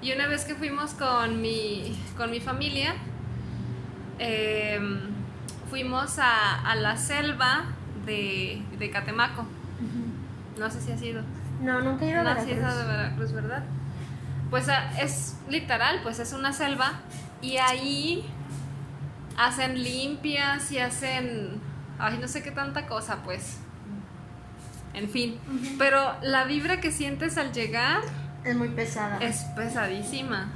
Y 0.02 0.12
una 0.12 0.28
vez 0.28 0.44
que 0.44 0.56
fuimos 0.56 0.94
con 0.96 1.42
mi, 1.42 1.98
con 2.18 2.30
mi 2.30 2.42
familia, 2.42 2.96
em, 4.20 5.00
fuimos 5.70 6.20
a, 6.20 6.76
la 6.76 6.98
selva 6.98 7.64
de, 8.06 8.62
de 8.78 8.92
Catemaco. 8.92 9.46
No 10.60 10.70
sé 10.70 10.82
si 10.82 10.92
has 10.92 11.02
ido. 11.02 11.22
No, 11.62 11.80
nunca 11.80 12.04
he 12.04 12.10
ido 12.10 12.20
a 12.20 12.24
Veracruz. 12.24 12.58
No 12.58 12.68
has 12.68 12.76
ido 12.76 12.84
a 12.84 12.86
Veracruz, 12.86 13.32
¿verdad? 13.32 13.64
Pues 14.54 14.70
ah, 14.70 14.92
es 15.02 15.36
literal, 15.50 16.02
pues 16.04 16.20
es 16.20 16.32
una 16.32 16.54
selva 16.54 17.00
y 17.42 17.58
ahí 17.58 18.24
hacen 19.36 19.84
limpias 19.84 20.72
y 20.72 20.78
hacen, 20.78 21.60
ay, 21.98 22.20
no 22.22 22.28
sé 22.28 22.44
qué 22.44 22.52
tanta 22.52 22.86
cosa, 22.86 23.24
pues. 23.24 23.58
En 24.94 25.10
fin, 25.10 25.40
pero 25.80 26.18
la 26.22 26.44
vibra 26.44 26.80
que 26.80 26.92
sientes 26.92 27.40
al 27.40 27.52
llegar 27.52 28.02
es 28.44 28.56
muy 28.56 28.68
pesada. 28.68 29.18
Es 29.22 29.42
pesadísima. 29.56 30.52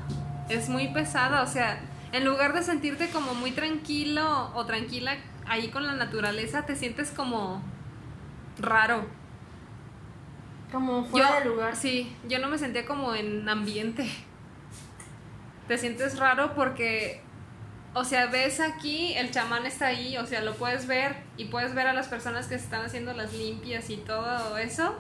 Es 0.48 0.70
muy 0.70 0.90
pesada, 0.90 1.42
o 1.42 1.48
sea, 1.48 1.80
en 2.12 2.24
lugar 2.24 2.54
de 2.54 2.62
sentirte 2.62 3.10
como 3.10 3.34
muy 3.34 3.50
tranquilo 3.50 4.52
o 4.54 4.64
tranquila 4.68 5.18
ahí 5.48 5.70
con 5.70 5.88
la 5.88 5.94
naturaleza, 5.94 6.68
te 6.68 6.76
sientes 6.76 7.10
como 7.10 7.64
raro. 8.60 9.08
Como 10.72 11.06
fuera 11.06 11.40
de 11.40 11.46
lugar. 11.46 11.76
Sí, 11.76 12.14
yo 12.28 12.40
no 12.40 12.50
me 12.50 12.58
sentía 12.58 12.86
como 12.86 13.16
en 13.16 13.48
ambiente. 13.48 14.10
Te 15.68 15.78
sientes 15.78 16.18
raro 16.20 16.54
porque, 16.56 17.22
o 17.94 18.04
sea, 18.04 18.28
ves 18.28 18.60
aquí, 18.60 19.14
el 19.14 19.32
chamán 19.32 19.66
está 19.66 19.88
ahí, 19.88 20.18
o 20.18 20.26
sea, 20.26 20.42
lo 20.42 20.56
puedes 20.56 20.88
ver 20.88 21.24
y 21.38 21.46
puedes 21.46 21.74
ver 21.74 21.88
a 21.88 21.94
las 21.94 22.08
personas 22.08 22.48
que 22.48 22.56
están 22.56 22.86
haciendo 22.86 23.14
las 23.14 23.34
limpias 23.34 23.90
y 23.90 23.98
todo 23.98 24.58
eso. 24.58 24.96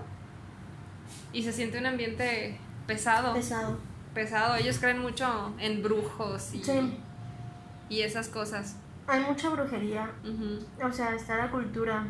Y 1.33 1.43
se 1.43 1.53
siente 1.53 1.77
un 1.77 1.85
ambiente 1.85 2.57
pesado. 2.85 3.33
Pesado. 3.33 3.77
Pesado. 4.13 4.55
Ellos 4.55 4.77
creen 4.79 4.99
mucho 4.99 5.53
en 5.59 5.83
brujos 5.83 6.53
y, 6.53 6.61
y 7.89 8.01
esas 8.01 8.29
cosas. 8.29 8.77
Hay 9.07 9.21
mucha 9.21 9.49
brujería. 9.49 10.11
O 10.83 10.91
sea, 10.91 11.13
está 11.15 11.37
la 11.37 11.51
cultura 11.51 12.05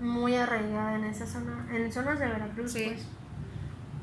muy 0.00 0.34
arraigada 0.34 0.96
en 0.96 1.04
esa 1.04 1.26
zona, 1.26 1.66
en 1.72 1.92
zonas 1.92 2.18
de 2.18 2.26
Veracruz. 2.26 2.72
Sí. 2.72 2.84
Pues. 2.86 3.06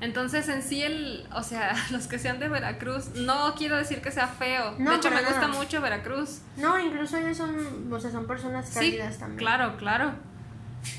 Entonces, 0.01 0.49
en 0.49 0.61
sí, 0.61 0.81
el, 0.81 1.27
o 1.33 1.41
sea, 1.41 1.75
los 1.91 2.07
que 2.07 2.19
sean 2.19 2.39
de 2.39 2.47
Veracruz, 2.47 3.15
no 3.15 3.55
quiero 3.55 3.77
decir 3.77 4.01
que 4.01 4.11
sea 4.11 4.27
feo. 4.27 4.75
de 4.75 4.95
hecho, 4.95 5.09
me 5.09 5.23
gusta 5.23 5.47
mucho 5.47 5.81
Veracruz. 5.81 6.41
No, 6.57 6.79
incluso 6.79 7.17
ellos 7.17 7.37
son, 7.37 7.91
o 7.91 7.99
sea, 7.99 8.11
son 8.11 8.27
personas 8.27 8.69
cálidas 8.73 9.17
también. 9.17 9.39
Claro, 9.39 9.77
claro. 9.77 10.11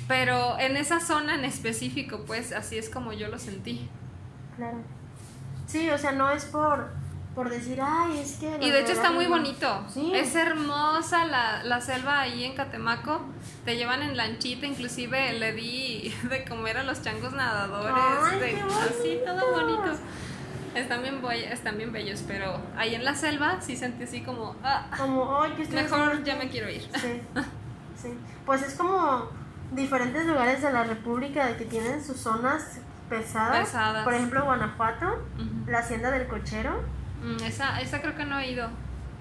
Pero 0.09 0.59
en 0.59 0.77
esa 0.77 0.99
zona 1.01 1.37
en 1.37 1.45
específico, 1.45 2.25
pues, 2.27 2.53
así 2.53 2.79
es 2.79 2.91
como 2.91 3.13
yo 3.13 3.29
lo 3.29 3.39
sentí. 3.39 3.89
Claro. 4.57 4.79
Sí, 5.67 5.91
o 5.91 5.99
sea, 5.99 6.13
no 6.13 6.31
es 6.31 6.45
por 6.47 6.91
por 7.37 7.51
decir, 7.51 7.79
ay, 7.83 8.19
es 8.19 8.37
que... 8.37 8.47
Y 8.63 8.71
de 8.71 8.81
hecho 8.81 8.93
está 8.93 9.13
muy 9.13 9.27
bonito. 9.27 9.85
Es 10.15 10.35
hermosa 10.35 11.27
la, 11.27 11.63
la, 11.65 11.83
selva 11.83 12.21
ahí 12.21 12.45
en 12.45 12.55
Catemaco. 12.55 13.21
Te 13.67 13.77
llevan 13.77 14.01
en 14.03 14.17
lanchita, 14.17 14.65
inclusive 14.65 15.35
le 15.35 15.53
di 15.53 16.15
de 16.31 16.47
comer 16.47 16.79
a 16.79 16.83
los 16.83 17.03
changos 17.03 17.35
nadadores. 17.35 18.59
así, 18.89 19.21
todo 19.23 19.53
bonito. 19.53 20.01
Están 20.75 21.03
bien, 21.03 21.21
están 21.53 21.77
bien 21.77 21.93
bellos, 21.93 22.25
pero 22.27 22.59
ahí 22.75 22.95
en 22.95 23.05
la 23.05 23.15
selva 23.15 23.61
sí 23.61 23.77
sentí 23.77 24.05
así 24.05 24.23
como... 24.23 24.57
Ah, 24.65 24.87
como, 24.97 25.43
ay, 25.43 25.53
que 25.53 25.67
Mejor 25.67 26.25
ya 26.25 26.37
me 26.37 26.49
quiero 26.49 26.71
ir. 26.71 26.89
Sí, 26.95 27.21
sí. 28.03 28.15
Pues 28.47 28.63
es 28.63 28.77
como 28.77 29.29
diferentes 29.73 30.25
lugares 30.25 30.63
de 30.63 30.73
la 30.73 30.85
República 30.85 31.47
de 31.49 31.59
que 31.59 31.67
tienen 31.67 32.03
sus 32.03 32.17
zonas 32.17 32.79
pesadas. 33.11 33.59
pesadas. 33.59 34.05
Por 34.05 34.15
ejemplo, 34.15 34.43
Guanajuato, 34.43 35.23
la 35.67 35.81
hacienda 35.81 36.11
del 36.11 36.29
cochero 36.29 36.96
Mm, 37.27 37.43
esa, 37.45 37.81
esa 37.81 38.01
creo 38.01 38.15
que 38.17 38.25
no 38.25 38.39
he 38.39 38.51
ido. 38.53 38.69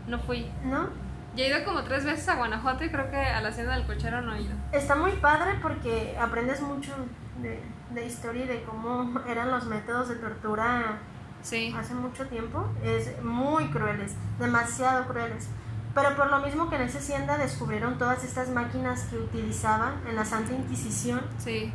No 0.07 0.19
fui. 0.19 0.49
¿No? 0.63 0.87
Ya 1.35 1.45
he 1.45 1.49
ido 1.49 1.65
como 1.65 1.83
tres 1.83 2.05
veces 2.05 2.27
a 2.29 2.35
Guanajuato 2.35 2.85
y 2.85 2.89
creo 2.89 3.09
que 3.11 3.17
a 3.17 3.41
la 3.41 3.49
hacienda 3.49 3.75
del 3.75 3.85
cochero 3.85 4.21
no 4.21 4.33
he 4.35 4.41
ido. 4.43 4.53
Está 4.71 4.95
muy 4.95 5.11
padre 5.13 5.55
porque 5.61 6.17
aprendes 6.21 6.61
mucho 6.61 6.93
de, 7.41 7.61
de 7.89 8.05
historia 8.05 8.45
y 8.45 8.47
de 8.47 8.63
cómo 8.63 9.19
eran 9.27 9.51
los 9.51 9.65
métodos 9.65 10.09
de 10.09 10.15
tortura 10.15 10.99
Sí. 11.41 11.75
hace 11.77 11.93
mucho 11.93 12.25
tiempo. 12.27 12.67
Es 12.83 13.21
muy 13.23 13.65
crueles, 13.69 14.15
demasiado 14.39 15.05
crueles. 15.05 15.47
Pero 15.93 16.15
por 16.15 16.29
lo 16.29 16.39
mismo 16.39 16.69
que 16.69 16.75
en 16.75 16.81
esa 16.83 16.97
hacienda 16.99 17.37
descubrieron 17.37 17.97
todas 17.97 18.23
estas 18.23 18.49
máquinas 18.49 19.03
que 19.03 19.17
utilizaban 19.17 19.93
en 20.09 20.15
la 20.15 20.25
Santa 20.25 20.53
Inquisición, 20.53 21.21
Sí, 21.37 21.71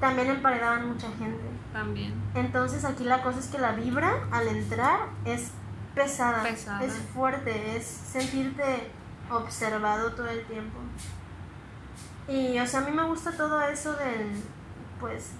también 0.00 0.28
emparedaban 0.30 0.86
mucha 0.88 1.08
gente. 1.18 1.40
también. 1.72 2.14
Entonces 2.34 2.84
aquí 2.84 3.02
la 3.04 3.22
cosa 3.22 3.38
es 3.40 3.48
que 3.48 3.58
la 3.58 3.72
vibra 3.72 4.12
al 4.30 4.46
entrar 4.48 5.00
es 5.24 5.50
pesada, 5.94 6.42
Pesada. 6.42 6.84
es 6.84 6.94
fuerte, 7.14 7.76
es 7.76 7.84
sentirte 7.86 8.90
observado 9.30 10.12
todo 10.12 10.28
el 10.28 10.44
tiempo. 10.46 10.78
Y 12.28 12.58
o 12.58 12.66
sea, 12.66 12.80
a 12.80 12.84
mí 12.84 12.90
me 12.90 13.04
gusta 13.04 13.32
todo 13.32 13.60
eso 13.62 13.92
del, 13.94 14.30
pues, 15.00 15.30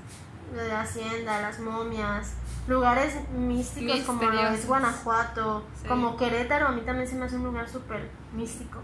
de 0.55 0.69
la 0.69 0.83
hacienda, 0.83 1.41
las 1.41 1.59
momias, 1.61 2.35
lugares 2.69 3.17
místicos 3.31 4.01
como 4.01 4.23
lo 4.23 4.49
es. 4.49 4.67
Guanajuato, 4.67 5.65
Sí. 5.81 5.89
como 5.89 6.17
Querétaro, 6.17 6.69
a 6.69 6.73
mí 6.73 6.83
también 6.83 7.09
se 7.09 7.17
me 7.17 7.25
hace 7.25 7.37
un 7.37 7.45
lugar 7.45 7.69
súper 7.69 8.11
místico. 8.33 8.79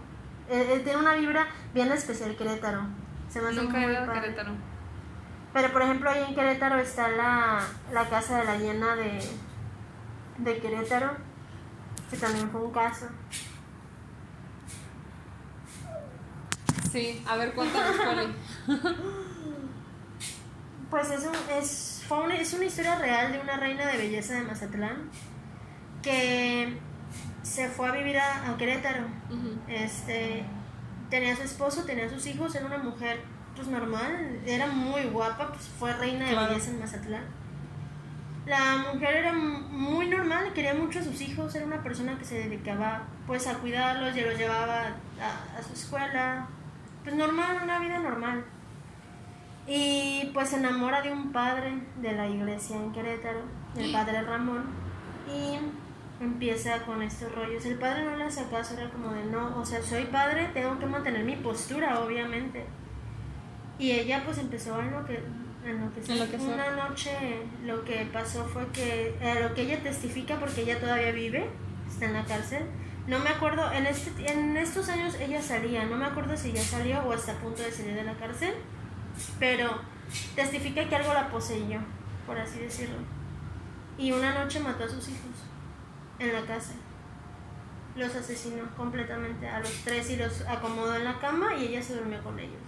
Eh, 0.49 0.73
eh, 0.75 0.79
tiene 0.83 0.99
una 0.99 1.13
vibra 1.13 1.47
bien 1.73 1.91
especial 1.91 2.35
Querétaro. 2.35 2.81
Se 3.29 3.39
me 3.41 3.49
hace 3.49 3.61
Nunca 3.61 3.77
he 3.77 3.83
muy 3.85 3.93
ido 3.93 4.03
a 4.03 4.05
padre. 4.05 4.21
Querétaro. 4.21 4.51
Pero 5.53 5.71
por 5.73 5.81
ejemplo 5.81 6.09
ahí 6.09 6.23
en 6.27 6.35
Querétaro 6.35 6.77
está 6.77 7.07
la, 7.09 7.59
la 7.93 8.09
casa 8.09 8.39
de 8.39 8.45
la 8.45 8.57
llena 8.57 8.95
de, 8.95 9.19
de 10.39 10.57
Querétaro, 10.59 11.11
que 12.11 12.17
también 12.17 12.49
fue 12.51 12.61
un 12.61 12.71
caso. 12.71 13.07
Sí, 16.91 17.23
a 17.27 17.37
ver, 17.37 17.53
cuéntanos, 17.53 17.95
Poli. 17.97 18.35
Pues 20.89 21.09
es, 21.09 21.23
un- 21.25 21.57
es, 21.57 22.03
fue 22.05 22.19
una, 22.21 22.35
es 22.35 22.51
una 22.51 22.65
historia 22.65 22.95
real 22.99 23.31
de 23.31 23.39
una 23.39 23.55
reina 23.55 23.87
de 23.87 23.97
belleza 23.97 24.33
de 24.33 24.41
Mazatlán 24.41 25.09
que 26.01 26.77
se 27.43 27.69
fue 27.69 27.87
a 27.87 27.91
vivir 27.93 28.17
a, 28.17 28.49
a 28.51 28.57
Querétaro. 28.57 29.05
Este, 29.69 30.43
tenía 31.09 31.31
a 31.31 31.37
su 31.37 31.43
esposo, 31.43 31.85
tenía 31.85 32.07
a 32.07 32.09
sus 32.09 32.25
hijos, 32.25 32.53
era 32.55 32.65
una 32.65 32.79
mujer 32.79 33.21
pues 33.55 33.69
normal, 33.69 34.41
era 34.45 34.67
muy 34.67 35.03
guapa, 35.05 35.47
pues 35.53 35.63
fue 35.79 35.93
reina 35.93 36.25
de 36.25 36.31
Claro. 36.33 36.49
belleza 36.49 36.71
en 36.71 36.79
Mazatlán. 36.81 37.23
La 38.45 38.85
mujer 38.91 39.17
era 39.17 39.33
muy 39.33 40.07
normal, 40.07 40.51
quería 40.53 40.73
mucho 40.73 40.99
a 40.99 41.03
sus 41.03 41.21
hijos, 41.21 41.53
era 41.53 41.65
una 41.65 41.83
persona 41.83 42.17
que 42.17 42.25
se 42.25 42.39
dedicaba 42.39 43.03
pues 43.27 43.45
a 43.47 43.59
cuidarlos 43.59 44.17
y 44.17 44.21
los 44.21 44.37
llevaba 44.37 44.87
a, 45.19 45.57
a 45.59 45.63
su 45.63 45.73
escuela, 45.73 46.47
pues 47.03 47.15
normal, 47.15 47.59
una 47.63 47.79
vida 47.79 47.99
normal. 47.99 48.43
Y 49.67 50.31
pues 50.33 50.49
se 50.49 50.57
enamora 50.57 51.01
de 51.01 51.11
un 51.11 51.31
padre 51.31 51.73
de 52.01 52.13
la 52.13 52.27
iglesia 52.27 52.77
en 52.77 52.91
Querétaro, 52.91 53.41
el 53.77 53.91
padre 53.91 54.21
Ramón, 54.23 54.63
y 55.27 55.59
empieza 56.23 56.83
con 56.83 57.01
estos 57.01 57.33
rollos. 57.33 57.65
El 57.65 57.77
padre 57.77 58.05
no 58.05 58.15
le 58.15 58.25
hace 58.25 58.45
caso, 58.49 58.75
era 58.77 58.89
como 58.89 59.13
de 59.13 59.25
no, 59.25 59.59
o 59.59 59.65
sea, 59.65 59.81
soy 59.81 60.05
padre, 60.05 60.49
tengo 60.53 60.77
que 60.79 60.85
mantener 60.85 61.23
mi 61.23 61.35
postura, 61.35 61.99
obviamente. 61.99 62.65
Y 63.79 63.91
ella 63.91 64.21
pues 64.25 64.37
empezó 64.37 64.75
a 64.75 64.85
enloque, 64.85 65.23
enloquecer. 65.65 66.15
Enloquecer. 66.15 66.53
Una 66.53 66.87
noche 66.87 67.11
lo 67.65 67.83
que 67.83 68.05
pasó 68.11 68.45
fue 68.45 68.67
que, 68.67 69.17
eh, 69.21 69.39
lo 69.41 69.53
que 69.53 69.63
ella 69.63 69.81
testifica, 69.81 70.39
porque 70.39 70.61
ella 70.61 70.79
todavía 70.79 71.11
vive, 71.11 71.49
está 71.87 72.05
en 72.05 72.13
la 72.13 72.25
cárcel. 72.25 72.63
No 73.07 73.19
me 73.19 73.29
acuerdo, 73.29 73.71
en, 73.71 73.87
este, 73.87 74.31
en 74.31 74.55
estos 74.57 74.89
años 74.89 75.15
ella 75.19 75.41
salía, 75.41 75.85
no 75.85 75.97
me 75.97 76.05
acuerdo 76.05 76.37
si 76.37 76.51
ya 76.51 76.61
salió 76.61 77.01
o 77.03 77.13
está 77.13 77.33
a 77.33 77.35
punto 77.35 77.61
de 77.63 77.71
salir 77.71 77.95
de 77.95 78.03
la 78.03 78.13
cárcel, 78.13 78.53
pero 79.39 79.81
testifica 80.35 80.87
que 80.87 80.95
algo 80.95 81.13
la 81.13 81.29
poseyó, 81.29 81.79
por 82.27 82.37
así 82.37 82.59
decirlo. 82.59 82.97
Y 83.97 84.11
una 84.11 84.33
noche 84.33 84.59
mató 84.59 84.83
a 84.83 84.89
sus 84.89 85.09
hijos 85.09 85.31
en 86.19 86.33
la 86.33 86.41
casa. 86.41 86.73
Los 87.95 88.15
asesinó 88.15 88.63
completamente 88.77 89.49
a 89.49 89.59
los 89.59 89.73
tres 89.83 90.09
y 90.11 90.15
los 90.15 90.41
acomodó 90.47 90.95
en 90.95 91.03
la 91.03 91.19
cama 91.19 91.55
y 91.55 91.67
ella 91.67 91.81
se 91.81 91.95
durmió 91.95 92.23
con 92.23 92.39
ellos. 92.39 92.61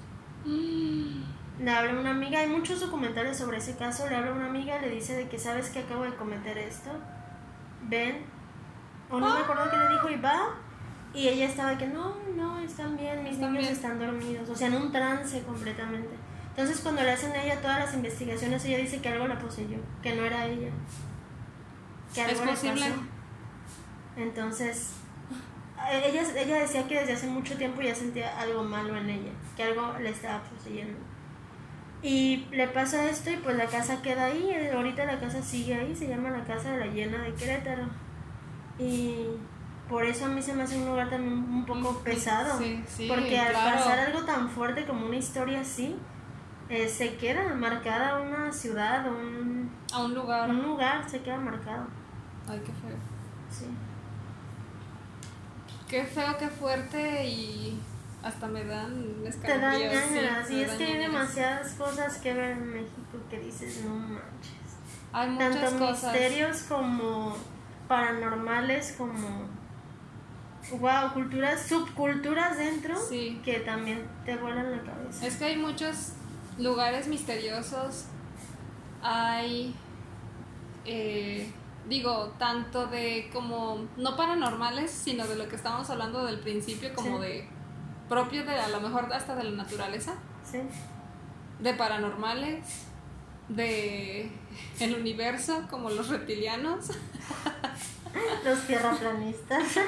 Le 1.60 1.72
habla 1.72 1.94
una 2.00 2.12
amiga, 2.12 2.40
hay 2.40 2.48
muchos 2.48 2.80
documentales 2.80 3.38
sobre 3.38 3.58
ese 3.58 3.76
caso, 3.78 4.10
le 4.10 4.16
habla 4.16 4.32
una 4.32 4.48
amiga, 4.48 4.80
le 4.82 4.90
dice 4.90 5.16
de 5.16 5.28
que 5.30 5.38
sabes 5.38 5.70
que 5.70 5.80
acabo 5.80 6.04
de 6.04 6.16
cometer 6.16 6.58
esto, 6.58 6.90
ven, 7.84 8.26
o 9.10 9.20
no 9.20 9.34
me 9.36 9.42
acuerdo 9.42 9.70
qué 9.70 9.78
le 9.78 9.90
dijo 9.90 10.10
y 10.10 10.16
va, 10.16 10.56
y 11.14 11.28
ella 11.28 11.46
estaba 11.46 11.78
que 11.78 11.88
no, 11.88 12.16
no, 12.36 12.60
están 12.60 12.98
bien, 12.98 13.22
mis 13.24 13.34
Están 13.34 13.52
niños 13.54 13.66
bien. 13.66 13.76
están 13.76 14.00
dormidos, 14.00 14.50
o 14.50 14.56
sea, 14.56 14.68
en 14.68 14.76
un 14.76 14.92
trance 14.92 15.44
completamente. 15.44 16.10
Entonces 16.50 16.80
cuando 16.82 17.04
le 17.04 17.12
hacen 17.12 17.32
a 17.32 17.44
ella 17.44 17.62
todas 17.62 17.80
las 17.80 17.94
investigaciones, 17.94 18.66
ella 18.66 18.78
dice 18.80 19.00
que 19.00 19.10
algo 19.10 19.28
la 19.28 19.38
poseyó, 19.38 19.78
que 20.02 20.16
no 20.16 20.24
era 20.24 20.46
ella, 20.48 20.70
que 22.16 22.22
¿Es 22.22 22.30
algo 22.30 22.46
le 22.46 22.52
posible? 22.52 22.82
pasó. 22.82 23.02
Entonces, 24.18 24.94
eh, 25.92 26.02
ella, 26.06 26.24
ella 26.36 26.60
decía 26.60 26.88
que 26.88 27.00
desde 27.00 27.14
hace 27.14 27.28
mucho 27.28 27.56
tiempo 27.58 27.82
ya 27.82 27.94
sentía 27.94 28.40
algo 28.40 28.64
malo 28.64 28.96
en 28.98 29.10
ella, 29.10 29.32
que 29.56 29.64
algo 29.64 29.98
le 30.00 30.10
estaba 30.10 30.42
poseyendo. 30.44 30.98
Y 32.04 32.46
le 32.52 32.68
pasa 32.68 33.10
esto 33.10 33.32
y 33.32 33.38
pues 33.38 33.56
la 33.56 33.66
casa 33.68 34.02
queda 34.02 34.26
ahí, 34.26 34.50
eh, 34.52 34.72
ahorita 34.76 35.06
la 35.06 35.20
casa 35.20 35.42
sigue 35.42 35.74
ahí, 35.74 35.96
se 35.96 36.08
llama 36.10 36.30
la 36.32 36.44
Casa 36.44 36.72
de 36.72 36.78
la 36.86 36.88
Llena 36.88 37.20
de 37.24 37.34
Querétaro. 37.34 37.86
Y 38.78 39.16
por 39.88 40.04
eso 40.04 40.26
a 40.26 40.28
mí 40.28 40.42
se 40.42 40.54
me 40.54 40.64
hace 40.64 40.78
un 40.78 40.88
lugar 40.88 41.10
también 41.10 41.34
un 41.34 41.66
poco 41.66 41.94
Mm, 41.94 42.04
pesado, 42.04 42.58
sí, 42.58 42.84
sí, 42.88 43.08
porque 43.08 43.40
al 43.40 43.52
claro. 43.54 43.78
pasar 43.78 44.00
algo 44.00 44.24
tan 44.26 44.50
fuerte 44.50 44.86
como 44.86 45.06
una 45.06 45.16
historia 45.16 45.62
así, 45.62 45.96
eh, 46.70 46.90
se 46.90 47.16
queda 47.16 47.54
marcada 47.54 48.20
una 48.22 48.52
ciudad, 48.52 49.06
un, 49.08 49.72
A 49.94 50.04
un 50.04 50.14
lugar. 50.14 50.50
un 50.50 50.62
lugar, 50.62 51.10
se 51.10 51.22
queda 51.22 51.38
marcado. 51.38 51.88
Ay, 52.50 52.60
qué 52.66 52.72
feo. 52.74 52.98
Sí. 53.50 53.66
Qué 55.88 56.04
feo, 56.04 56.38
qué 56.38 56.48
fuerte 56.50 57.26
y 57.28 57.80
hasta 58.24 58.48
me 58.48 58.64
dan 58.64 58.94
Te 59.41 59.58
dan 59.60 59.74
escalofríos, 59.82 60.48
sí, 60.48 60.54
y 60.56 60.62
es 60.62 60.72
que 60.72 60.84
hay 60.86 60.98
demasiadas 60.98 61.74
cosas 61.74 62.18
que 62.18 62.34
ver 62.34 62.52
en 62.52 62.72
México 62.74 63.18
que 63.30 63.40
dices, 63.40 63.84
no 63.86 63.95
manches. 63.95 64.52
Hay 65.12 65.30
muchas 65.30 65.60
Tanto 65.62 65.80
cosas. 65.88 66.04
misterios 66.14 66.62
como 66.64 67.36
paranormales, 67.88 68.94
como, 68.98 69.48
wow, 70.80 71.12
culturas, 71.14 71.68
subculturas 71.68 72.58
dentro 72.58 72.95
Sí. 72.98 73.41
que 73.44 73.60
también 73.60 74.08
te 74.26 74.38
vuelan 74.38 74.72
la 74.72 74.82
cabeza. 74.84 75.26
Es 75.28 75.36
que 75.36 75.45
hay 75.45 75.58
muchos 75.58 76.14
lugares 76.58 77.08
misteriosos. 77.08 78.06
Hay, 79.02 79.76
eh, 80.86 81.52
digo, 81.90 82.34
tanto 82.40 82.88
de 82.88 83.30
como, 83.34 83.86
no 83.98 84.16
paranormales, 84.16 84.90
sino 84.91 85.28
de 85.28 85.36
lo 85.36 85.48
que 85.50 85.56
estábamos 85.58 85.90
hablando 85.90 86.26
del 86.26 86.40
principio, 86.40 86.94
como 86.94 87.18
Sí. 87.22 87.28
de 87.28 87.50
propio 88.14 88.44
de 88.45 88.56
a 88.60 88.68
lo 88.69 88.80
mejor 88.81 89.11
hasta 89.14 89.35
de 89.35 89.44
la 89.45 89.52
naturaleza, 89.64 90.14
Sí. 90.49 90.60
de 91.60 91.73
paranormales, 91.73 92.65
de 93.49 94.30
el 94.80 94.95
universo, 94.95 95.65
como 95.69 95.90
los 95.90 96.07
reptilianos. 96.10 96.85
Los 98.45 98.60
tierraplanistas. 98.68 99.64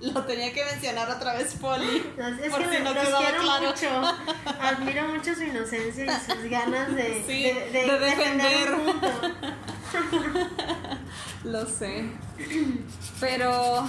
Lo 0.00 0.24
tenía 0.24 0.50
que 0.54 0.64
mencionar 0.64 1.10
otra 1.10 1.34
vez, 1.34 1.52
Poli. 1.56 2.02
Los- 2.16 2.38
es 2.38 2.50
Por 2.50 2.60
que 2.66 2.78
si 2.78 2.82
no 2.82 2.94
los 2.94 3.04
quiero 3.04 3.42
claro. 3.42 3.66
mucho. 3.66 3.90
Admiro 4.62 5.08
mucho 5.08 5.34
su 5.34 5.42
inocencia 5.42 6.06
y 6.06 6.32
sus 6.32 6.44
ganas 6.48 6.94
de, 6.94 7.22
Sí, 7.26 7.42
de, 7.42 7.86
de 7.86 7.98
defender. 7.98 8.70
Lo 11.44 11.66
sé. 11.66 12.10
Pero. 13.20 13.86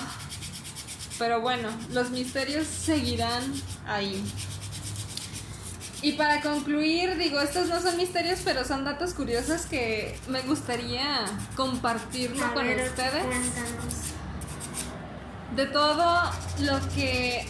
Pero 1.22 1.40
bueno, 1.40 1.70
los 1.92 2.10
misterios 2.10 2.66
seguirán 2.66 3.44
ahí. 3.86 4.24
Y 6.02 6.14
para 6.14 6.42
concluir, 6.42 7.16
digo, 7.18 7.40
estos 7.40 7.68
no 7.68 7.80
son 7.80 7.96
misterios, 7.96 8.40
pero 8.44 8.66
son 8.66 8.84
datos 8.86 9.14
curiosos 9.14 9.68
que 9.68 10.20
me 10.30 10.42
gustaría 10.42 11.24
compartirlo 11.56 12.44
A 12.44 12.56
con 12.56 12.66
ver, 12.66 12.90
ustedes. 12.90 13.24
cuéntanos. 13.24 13.94
De 15.56 15.68
todo 15.68 16.32
lo 16.62 16.80
que 16.96 17.46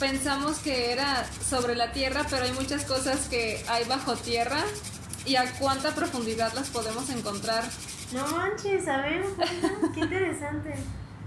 pensamos 0.00 0.58
que 0.58 0.90
era 0.90 1.24
sobre 1.48 1.76
la 1.76 1.92
Tierra, 1.92 2.26
pero 2.28 2.42
hay 2.42 2.52
muchas 2.54 2.84
cosas 2.86 3.28
que 3.28 3.64
hay 3.68 3.84
bajo 3.84 4.16
tierra. 4.16 4.64
¿Y 5.24 5.36
a 5.36 5.48
cuánta 5.60 5.94
profundidad 5.94 6.52
las 6.54 6.70
podemos 6.70 7.08
encontrar? 7.10 7.62
No 8.12 8.26
manches, 8.26 8.88
a 8.88 8.96
ver, 9.02 9.24
qué 9.94 10.00
interesante. 10.00 10.74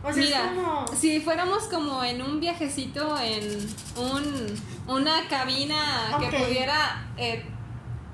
O 0.03 0.13
sea, 0.13 0.23
Mira, 0.23 0.43
como. 0.55 0.85
si 0.97 1.19
fuéramos 1.19 1.63
como 1.65 2.03
en 2.03 2.21
un 2.21 2.39
viajecito 2.39 3.19
en 3.19 3.43
un, 3.97 4.61
una 4.87 5.27
cabina 5.27 6.17
que 6.19 6.27
pudiera 6.37 7.05
eh, 7.17 7.45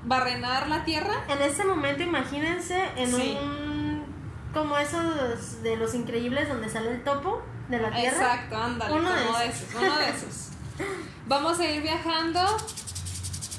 barrenar 0.04 0.68
la 0.68 0.84
Tierra, 0.84 1.24
En 1.28 1.40
este 1.42 1.64
momento, 1.64 2.02
imagínense 2.02 2.76
en 2.96 3.14
Sí. 3.14 3.38
un. 3.40 4.04
Como 4.52 4.76
esos 4.78 5.62
de 5.62 5.76
los 5.76 5.94
increíbles 5.94 6.48
donde 6.48 6.68
sale 6.68 6.90
el 6.92 7.04
topo. 7.04 7.42
de 7.68 7.78
la 7.80 7.90
Tierra. 7.90 8.16
Exacto, 8.16 8.56
ándale, 8.56 8.94
Uno 8.94 9.10
de 9.12 9.24
como 9.24 9.38
de 9.38 9.46
esos. 9.46 9.62
esos, 9.62 9.74
uno 9.82 9.96
de 9.98 10.08
esos. 10.08 10.48
Vamos 11.26 11.58
a 11.58 11.66
ir 11.68 11.82
viajando 11.82 12.40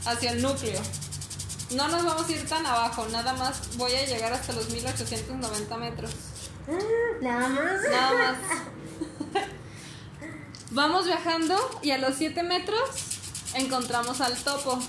hacia 0.06 0.32
el 0.32 0.42
núcleo. 0.42 0.80
No 1.76 1.88
nos 1.90 2.06
vamos 2.06 2.26
a 2.30 2.32
ir 2.32 2.48
tan 2.48 2.66
abajo, 2.66 3.06
nada 3.12 3.34
más 3.34 3.76
voy 3.76 3.92
a 3.94 4.06
llegar 4.06 4.32
hasta 4.32 4.54
los 4.54 4.70
1890 4.70 5.78
metros. 5.78 6.12
Nada 7.22 7.48
más. 7.50 7.82
Nada 7.90 8.14
más. 8.14 8.38
Vamos 10.72 11.06
viajando 11.06 11.56
y 11.82 11.92
a 11.92 11.98
los 11.98 12.16
7 12.16 12.44
metros 12.44 12.80
encontramos 13.56 14.20
al 14.22 14.36
topo. 14.38 14.80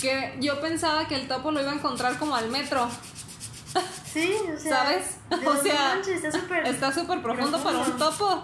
Que 0.00 0.36
yo 0.40 0.60
pensaba 0.60 1.08
que 1.08 1.14
el 1.16 1.26
topo 1.28 1.50
lo 1.50 1.60
iba 1.62 1.72
a 1.72 1.74
encontrar 1.74 2.18
como 2.18 2.36
al 2.36 2.50
metro. 2.50 2.88
Sí, 4.12 4.34
o 4.54 4.58
sea. 4.58 4.76
¿Sabes? 4.76 5.16
O 5.46 5.56
sea, 5.62 5.94
manches, 5.96 6.22
está 6.24 6.32
súper. 6.40 6.66
Está 6.66 6.92
súper 6.92 7.22
profundo 7.22 7.62
para 7.62 7.78
un 7.78 7.96
topo. 7.98 8.42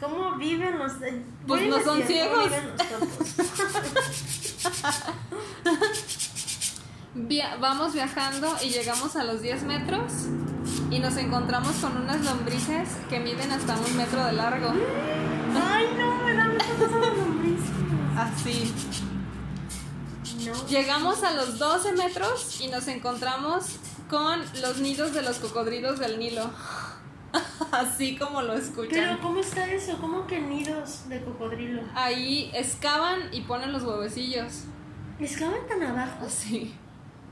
¿Cómo 0.00 0.36
viven 0.36 0.78
los.? 0.78 0.92
eh, 1.02 1.22
Pues 1.46 1.62
no 1.68 1.82
son 1.82 2.02
ciegos. 2.02 2.44
viven 2.44 2.68
los 2.76 2.88
topos. 2.88 3.34
Via- 7.14 7.56
vamos 7.60 7.92
viajando 7.92 8.56
y 8.62 8.70
llegamos 8.70 9.14
a 9.16 9.24
los 9.24 9.40
10 9.40 9.62
metros 9.64 10.12
y 10.90 10.98
nos 10.98 11.16
encontramos 11.16 11.76
con 11.76 11.96
unas 11.96 12.24
lombrices 12.24 12.88
que 13.08 13.20
miden 13.20 13.52
hasta 13.52 13.76
un 13.76 13.96
metro 13.96 14.24
de 14.24 14.32
largo. 14.32 14.70
Ay, 15.72 15.86
no, 15.96 16.16
me 16.24 16.34
da 16.34 16.48
mucho 16.48 16.74
cosa 16.78 16.98
las 16.98 17.16
lombrices. 17.16 17.70
Así. 18.16 18.74
No. 20.44 20.66
Llegamos 20.66 21.22
a 21.22 21.32
los 21.32 21.58
12 21.58 21.92
metros 21.92 22.60
y 22.60 22.68
nos 22.68 22.88
encontramos 22.88 23.76
con 24.10 24.40
los 24.60 24.78
nidos 24.78 25.14
de 25.14 25.22
los 25.22 25.38
cocodrilos 25.38 25.98
del 26.00 26.18
Nilo. 26.18 26.50
Así 27.72 28.16
como 28.16 28.42
lo 28.42 28.54
Pero, 28.54 28.58
escuchan. 28.64 29.18
¿cómo 29.22 29.38
está 29.40 29.66
eso? 29.72 29.96
¿Cómo 30.00 30.26
que 30.26 30.40
nidos 30.40 31.08
de 31.08 31.22
cocodrilo? 31.22 31.82
Ahí 31.94 32.50
excavan 32.54 33.20
y 33.32 33.42
ponen 33.42 33.72
los 33.72 33.82
huevecillos. 33.84 34.64
¿Excavan 35.20 35.66
tan 35.68 35.82
abajo? 35.82 36.26
Así. 36.26 36.74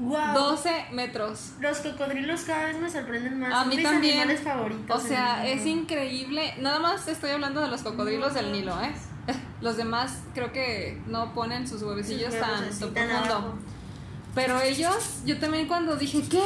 ¡Wow! 0.02 0.34
12 0.34 0.86
metros. 0.92 1.52
Los 1.60 1.78
cocodrilos 1.78 2.40
cada 2.42 2.66
vez 2.66 2.78
me 2.78 2.90
sorprenden 2.90 3.38
más. 3.38 3.52
A 3.52 3.60
Son 3.60 3.68
mí 3.68 3.76
mis 3.76 3.84
también. 3.84 4.16
animales 4.18 4.40
favoritos. 4.42 5.04
O 5.04 5.06
sea, 5.06 5.46
es 5.46 5.64
increíble. 5.64 6.54
Nada 6.58 6.78
más 6.80 7.06
estoy 7.08 7.30
hablando 7.30 7.60
de 7.60 7.68
los 7.68 7.82
cocodrilos 7.82 8.34
del 8.34 8.50
Nilo, 8.52 8.80
¿eh? 8.82 8.92
Los 9.60 9.76
demás 9.76 10.18
creo 10.34 10.50
que 10.52 11.00
no 11.06 11.32
ponen 11.34 11.68
sus 11.68 11.82
huevecillos 11.82 12.34
Sus 12.34 12.40
tan, 12.92 13.04
profundo. 13.04 13.54
Pero 14.34 14.60
ellos, 14.60 15.20
yo 15.24 15.38
también 15.38 15.68
cuando 15.68 15.94
dije, 15.96 16.22
¿qué? 16.28 16.42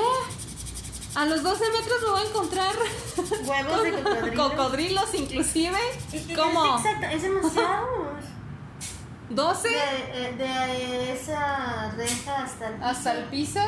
A 1.15 1.24
los 1.24 1.43
12 1.43 1.65
metros 1.70 2.03
me 2.03 2.11
voy 2.11 2.20
a 2.20 2.28
encontrar 2.28 2.74
Huevos 3.47 3.83
de 3.85 3.93
cocodrilo. 3.93 4.43
cocodrilos 4.51 5.15
inclusive. 5.15 5.78
Y- 6.12 6.35
¿Cómo? 6.35 6.77
Es 6.77 6.85
exacto, 6.85 7.07
es 7.07 7.23
demasiado. 7.23 8.15
¿12 9.31 9.62
De, 9.62 10.28
eh, 10.28 10.32
de 10.39 11.12
esa 11.12 11.90
reja 11.97 12.43
hasta 12.44 12.69
el 12.69 12.74
piso. 12.74 12.85
hasta 12.86 13.12
el 13.19 13.24
piso? 13.24 13.61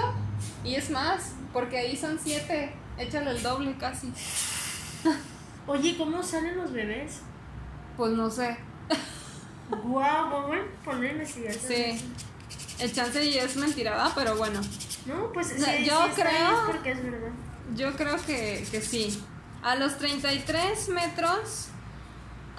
Y 0.65 0.75
es 0.77 0.91
más, 0.91 1.33
porque 1.53 1.79
ahí 1.79 1.97
son 1.97 2.19
7. 2.23 2.73
Échale 2.99 3.31
el 3.31 3.43
doble 3.43 3.77
casi. 3.79 4.13
Oye, 5.67 5.97
¿cómo 5.97 6.23
salen 6.23 6.57
los 6.57 6.73
bebés? 6.73 7.21
Pues 7.97 8.13
no 8.13 8.31
sé. 8.31 8.57
Guau, 9.71 10.27
a 10.27 10.47
poner 10.85 11.13
investigar. 11.13 11.53
sobre 11.55 11.99
Sí. 11.99 12.15
El 12.79 12.93
chance 12.93 13.23
y 13.25 13.37
es 13.39 13.57
mentirada, 13.57 14.11
pero 14.15 14.37
bueno. 14.37 14.61
No, 15.07 15.33
pues 15.33 15.49
sí 15.49 15.85
yo 15.85 16.09
creo- 16.15 16.27
es 16.27 16.59
porque 16.67 16.93
es 16.93 17.03
verdad. 17.05 17.29
Yo 17.75 17.93
creo 17.97 18.17
que, 18.25 18.67
que 18.71 18.81
sí. 18.81 19.23
A 19.63 19.75
los 19.75 19.99
33 19.99 20.89
metros 20.91 21.67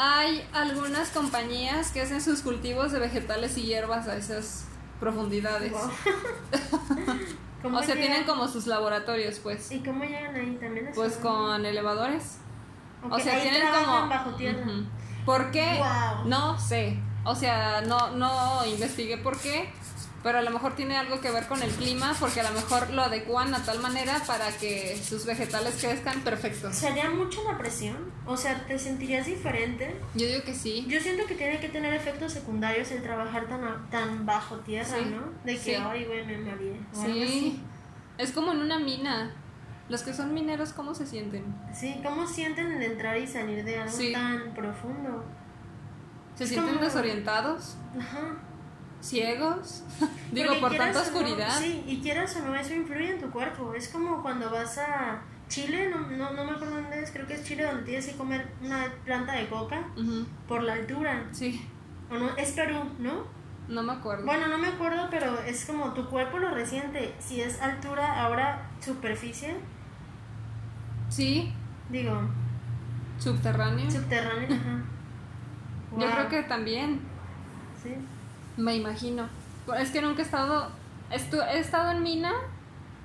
hay 0.02 0.48
algunas 0.54 1.10
compañías 1.10 1.92
que 1.92 2.02
hacen 2.02 2.22
sus 2.22 2.40
cultivos 2.42 2.94
de 2.94 3.00
vegetales 3.00 3.58
y 3.58 3.64
hierbas 3.64 4.08
a 4.08 4.16
esas 4.16 4.66
profundidades. 4.98 5.74
Guau. 5.74 5.90
¿Cómo 7.62 7.78
O 7.78 7.84
sea, 7.84 7.96
llegan? 7.96 8.10
tienen 8.10 8.24
como 8.26 8.48
sus 8.48 8.66
laboratorios, 8.66 9.40
pues. 9.40 9.70
¿Y 9.74 9.80
cómo 9.80 10.06
llegan 10.06 10.34
ahí 10.34 10.58
también? 10.60 10.88
es 10.88 10.96
Pues 10.96 11.18
con 11.18 11.66
elevadores. 11.66 12.38
O 13.10 13.20
sea, 13.20 13.36
ahí 13.36 13.42
tienen 13.42 13.68
como... 13.68 14.08
bajo 14.08 14.32
tierra. 14.36 14.62
Ujú. 14.62 14.86
¿Por 15.26 15.52
qué? 15.52 15.82
No 16.26 16.58
sé. 16.58 16.98
O 17.26 17.36
sea, 17.36 17.82
no, 17.82 18.12
no 18.12 18.66
investigué 18.66 19.18
por 19.18 19.38
qué. 19.38 19.70
Pero 20.22 20.40
a 20.40 20.42
lo 20.42 20.52
mejor 20.52 20.76
tiene 20.76 20.98
algo 20.98 21.22
que 21.22 21.32
ver 21.32 21.48
con 21.48 21.64
el 21.64 21.70
clima, 21.72 22.14
porque 22.20 22.42
a 22.42 22.44
lo 22.44 22.52
mejor 22.54 22.90
lo 22.90 23.04
adecuan 23.04 23.56
a 23.56 23.64
tal 23.64 23.80
manera 23.80 24.22
para 24.28 24.52
que 24.52 25.00
sus 25.02 25.26
vegetales 25.26 25.78
crezcan 25.80 26.20
perfectos. 26.22 26.76
¿Sería 26.76 27.10
mucho 27.10 27.42
la 27.50 27.58
presión? 27.58 27.96
O 28.26 28.36
sea, 28.36 28.66
¿te 28.68 28.78
sentirías 28.78 29.26
diferente? 29.28 29.96
Yo 30.16 30.28
digo 30.28 30.44
que 30.44 30.54
sí. 30.54 30.86
Yo 30.90 31.00
siento 31.00 31.26
que 31.26 31.36
tiene 31.36 31.62
que 31.62 31.70
tener 31.70 31.94
efectos 31.94 32.34
secundarios 32.34 32.92
el 32.92 33.02
trabajar 33.02 33.48
tan, 33.48 33.64
a- 33.64 33.88
tan 33.90 34.26
bajo 34.26 34.58
tierra, 34.58 34.98
Sí, 34.98 35.06
¿no? 35.10 35.22
De 35.46 35.54
que, 35.54 35.60
sí. 35.60 35.76
ay, 35.76 36.04
güey, 36.04 36.26
me 36.26 36.38
mareé. 36.38 36.80
Sí. 36.94 37.64
Es 38.18 38.32
como 38.34 38.52
en 38.52 38.60
una 38.60 38.78
mina. 38.78 39.34
Los 39.88 40.04
que 40.04 40.14
son 40.14 40.34
mineros, 40.34 40.74
¿cómo 40.74 40.94
se 40.94 41.08
sienten? 41.08 41.46
Sí, 41.74 42.00
¿cómo 42.04 42.28
sienten 42.28 42.74
el 42.74 42.84
entrar 42.84 43.18
y 43.18 43.26
salir 43.26 43.64
de 43.64 43.80
algo 43.80 43.92
Sí. 43.98 44.12
tan 44.12 44.54
profundo? 44.54 45.24
¿Se 46.36 46.44
Es 46.44 46.50
sienten 46.50 46.76
como- 46.76 46.86
desorientados? 46.86 47.78
Ajá. 47.98 48.20
¿Ciegos? 49.02 49.84
Digo, 50.32 50.48
Porque 50.48 50.62
por 50.62 50.76
tanta 50.76 51.00
no- 51.00 51.06
oscuridad. 51.06 51.58
sí, 51.58 51.84
y 51.88 52.00
quieras 52.02 52.36
o 52.36 52.46
no, 52.46 52.56
eso 52.56 52.74
influye 52.74 53.12
en 53.14 53.20
tu 53.22 53.30
cuerpo. 53.32 53.74
Es 53.74 53.88
como 53.90 54.22
cuando 54.22 54.50
vas 54.50 54.78
a 54.78 55.22
Chile, 55.48 55.90
no, 55.90 56.00
no, 56.02 56.32
no 56.32 56.44
me 56.46 56.52
acuerdo 56.52 56.76
dónde 56.82 57.02
es, 57.02 57.12
creo 57.12 57.26
que 57.26 57.34
es 57.36 57.44
Chile, 57.44 57.64
donde 57.64 57.84
tienes 57.84 58.06
que 58.08 58.16
comer 58.16 58.48
una 58.62 58.86
planta 59.06 59.34
de 59.34 59.48
coca 59.50 59.84
por 60.48 60.62
la 60.64 60.74
altura. 60.74 61.26
Sí, 61.32 61.68
¿O 62.12 62.16
no? 62.16 62.30
Es 62.38 62.52
Perú, 62.52 62.80
¿no? 63.00 63.24
no 63.68 63.84
me 63.84 63.94
acuerdo. 63.94 64.26
Bueno, 64.26 64.48
no 64.48 64.58
me 64.58 64.68
acuerdo, 64.68 65.08
pero 65.12 65.40
es 65.44 65.66
como 65.66 65.94
tu 65.94 66.10
cuerpo 66.10 66.40
lo 66.40 66.50
resiente. 66.50 67.14
Si 67.20 67.40
es 67.40 67.62
altura, 67.62 68.24
ahora 68.24 68.68
superficie, 68.84 69.56
Sí, 71.10 71.52
digo, 71.90 72.22
subterráneo. 73.18 73.90
subterráneo, 73.90 74.48
ajá. 74.56 74.84
Yo 76.00 76.12
creo 76.12 76.30
que 76.30 76.44
también, 76.44 77.00
Sí. 77.82 77.96
Me 78.60 78.76
imagino. 78.76 79.28
Es 79.78 79.92
que 79.92 80.02
nunca 80.02 80.22
he 80.22 80.26
estado, 80.26 80.70
he 81.12 81.60
estado 81.60 81.92
en 81.92 82.04
mina, 82.04 82.32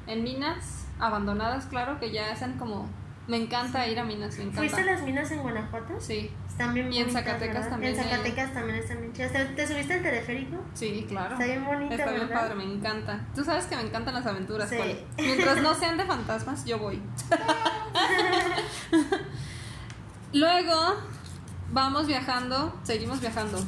en 0.07 0.25
minas 0.25 0.87
abandonadas, 0.99 1.67
claro, 1.67 1.99
que 2.01 2.11
ya 2.11 2.31
hacen 2.33 2.55
como, 2.59 2.89
me 3.27 3.37
encanta 3.37 3.87
ir 3.89 3.99
a 3.99 4.05
minas, 4.05 4.37
me 4.39 4.45
¿Fuiste 4.53 4.61
a 4.61 4.65
encanta. 4.81 4.93
las 4.93 5.03
minas 5.03 5.31
en 5.31 5.43
Guanajuato? 5.43 5.95
Sí, 6.01 6.31
Están 6.49 6.73
bien 6.75 6.93
Y 6.93 6.99
en 6.99 7.11
Zacatecas 7.11 7.55
¿verdad? 7.55 7.71
también 7.71 7.97
En. 7.99 8.05
Zacatecas 8.05 8.55
también 8.55 8.77
están 8.79 9.01
bien 9.01 9.13
chidas. 9.13 9.33
¿Te, 9.33 9.45
te 9.45 9.67
subiste 9.67 9.95
al 9.95 10.03
teleférico? 10.03 10.57
sí, 10.75 11.05
claro. 11.09 11.35
Está 11.35 11.47
bien 11.47 11.65
bonita, 11.65 11.95
Está 11.95 12.11
bien 12.13 12.29
¿verdad? 12.29 12.41
padre, 12.43 12.55
me 12.55 12.65
encanta. 12.65 13.21
Tú 13.35 13.45
sabes 13.45 13.67
que 13.67 13.77
me 13.77 13.83
encantan 13.83 14.15
las 14.15 14.27
aventuras, 14.27 14.69
Sí. 14.71 14.77
Mientras 15.19 15.63
no 15.63 15.75
sean 15.75 15.97
de 15.97 16.05
fantasmas, 16.05 16.65
yo 16.65 16.79
voy. 16.79 17.01
Luego 20.33 20.97
vamos 21.73 22.07
viajando, 22.07 22.75
seguimos 22.83 23.21
viajando. 23.21 23.59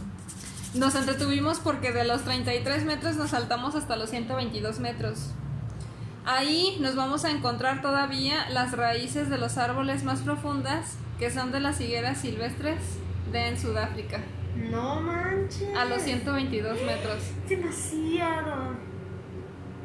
Nos 0.74 0.94
entretuvimos 0.94 1.58
porque 1.60 1.92
de 1.92 2.04
los 2.04 2.22
33 2.22 2.84
metros 2.84 3.16
nos 3.16 3.30
saltamos 3.30 3.74
hasta 3.74 3.96
los 3.96 4.10
122 4.10 4.78
metros. 4.80 5.30
Ahí 6.24 6.76
nos 6.80 6.96
vamos 6.96 7.24
a 7.24 7.30
encontrar 7.30 7.80
todavía 7.82 8.48
las 8.50 8.72
raíces 8.72 9.30
de 9.30 9.38
los 9.38 9.56
árboles 9.58 10.02
más 10.04 10.20
profundas, 10.20 10.96
que 11.18 11.30
son 11.30 11.52
de 11.52 11.60
las 11.60 11.80
higueras 11.80 12.18
silvestres 12.18 12.80
de 13.32 13.48
en 13.48 13.58
Sudáfrica, 13.58 14.20
No 14.56 15.00
manches. 15.00 15.74
a 15.76 15.84
los 15.84 16.02
122 16.02 16.82
metros. 16.82 17.22
Demasiado. 17.48 18.74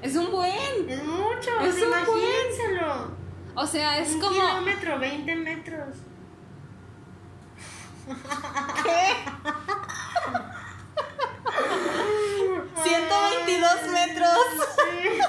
Es 0.01 0.15
un 0.15 0.31
buen. 0.31 0.89
Es 0.89 1.03
mucho. 1.03 1.59
Es 1.61 1.75
un 1.75 1.89
buen. 1.89 1.89
imagínenselo. 1.89 3.11
O 3.53 3.67
sea, 3.67 3.99
es 3.99 4.15
un 4.15 4.21
como... 4.21 4.33
kilómetro, 4.33 4.99
20 4.99 5.35
metros. 5.35 5.95
¿Qué? 8.83 9.13
122 12.83 13.91
metros. 13.91 14.38
Sí. 14.75 15.19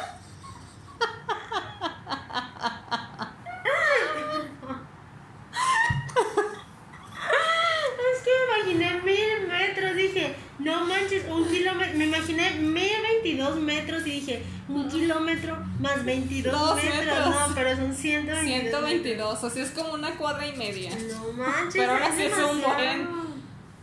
Es 8.12 8.22
que 8.22 8.30
me 8.30 8.72
imaginé 8.72 9.00
mil 9.02 9.48
metros, 9.48 9.96
dije, 9.96 10.34
no 10.58 10.84
manches, 10.86 11.24
un 11.28 11.48
kilómetro, 11.48 11.96
me 11.98 12.04
imaginé 12.04 12.50
mil 12.60 12.90
veintidós 13.02 13.56
metros 13.56 14.06
y 14.06 14.10
dije, 14.10 14.42
un 14.68 14.88
kilómetro 14.88 15.56
más 15.80 16.04
22 16.04 16.52
Dos 16.52 16.76
metros, 16.76 16.98
metros. 16.98 17.48
no, 17.48 17.54
pero 17.54 17.76
son 17.76 17.94
122. 17.94 18.70
122, 18.70 19.44
o 19.44 19.50
sea, 19.50 19.62
es 19.62 19.70
como 19.70 19.94
una 19.94 20.10
cuadra 20.16 20.46
y 20.46 20.56
media. 20.56 20.90
No 20.90 21.32
manches, 21.32 21.74
Pero 21.74 21.92
ahora 21.92 22.12
sí 22.16 22.22
es 22.22 22.38
un 22.38 22.60
buen. 22.60 23.08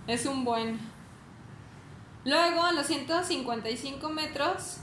Es 0.07 0.25
un 0.25 0.43
buen. 0.45 0.88
Luego, 2.29 2.63
a 2.63 2.71
los 2.73 2.85
155 2.87 4.09
metros, 4.09 4.77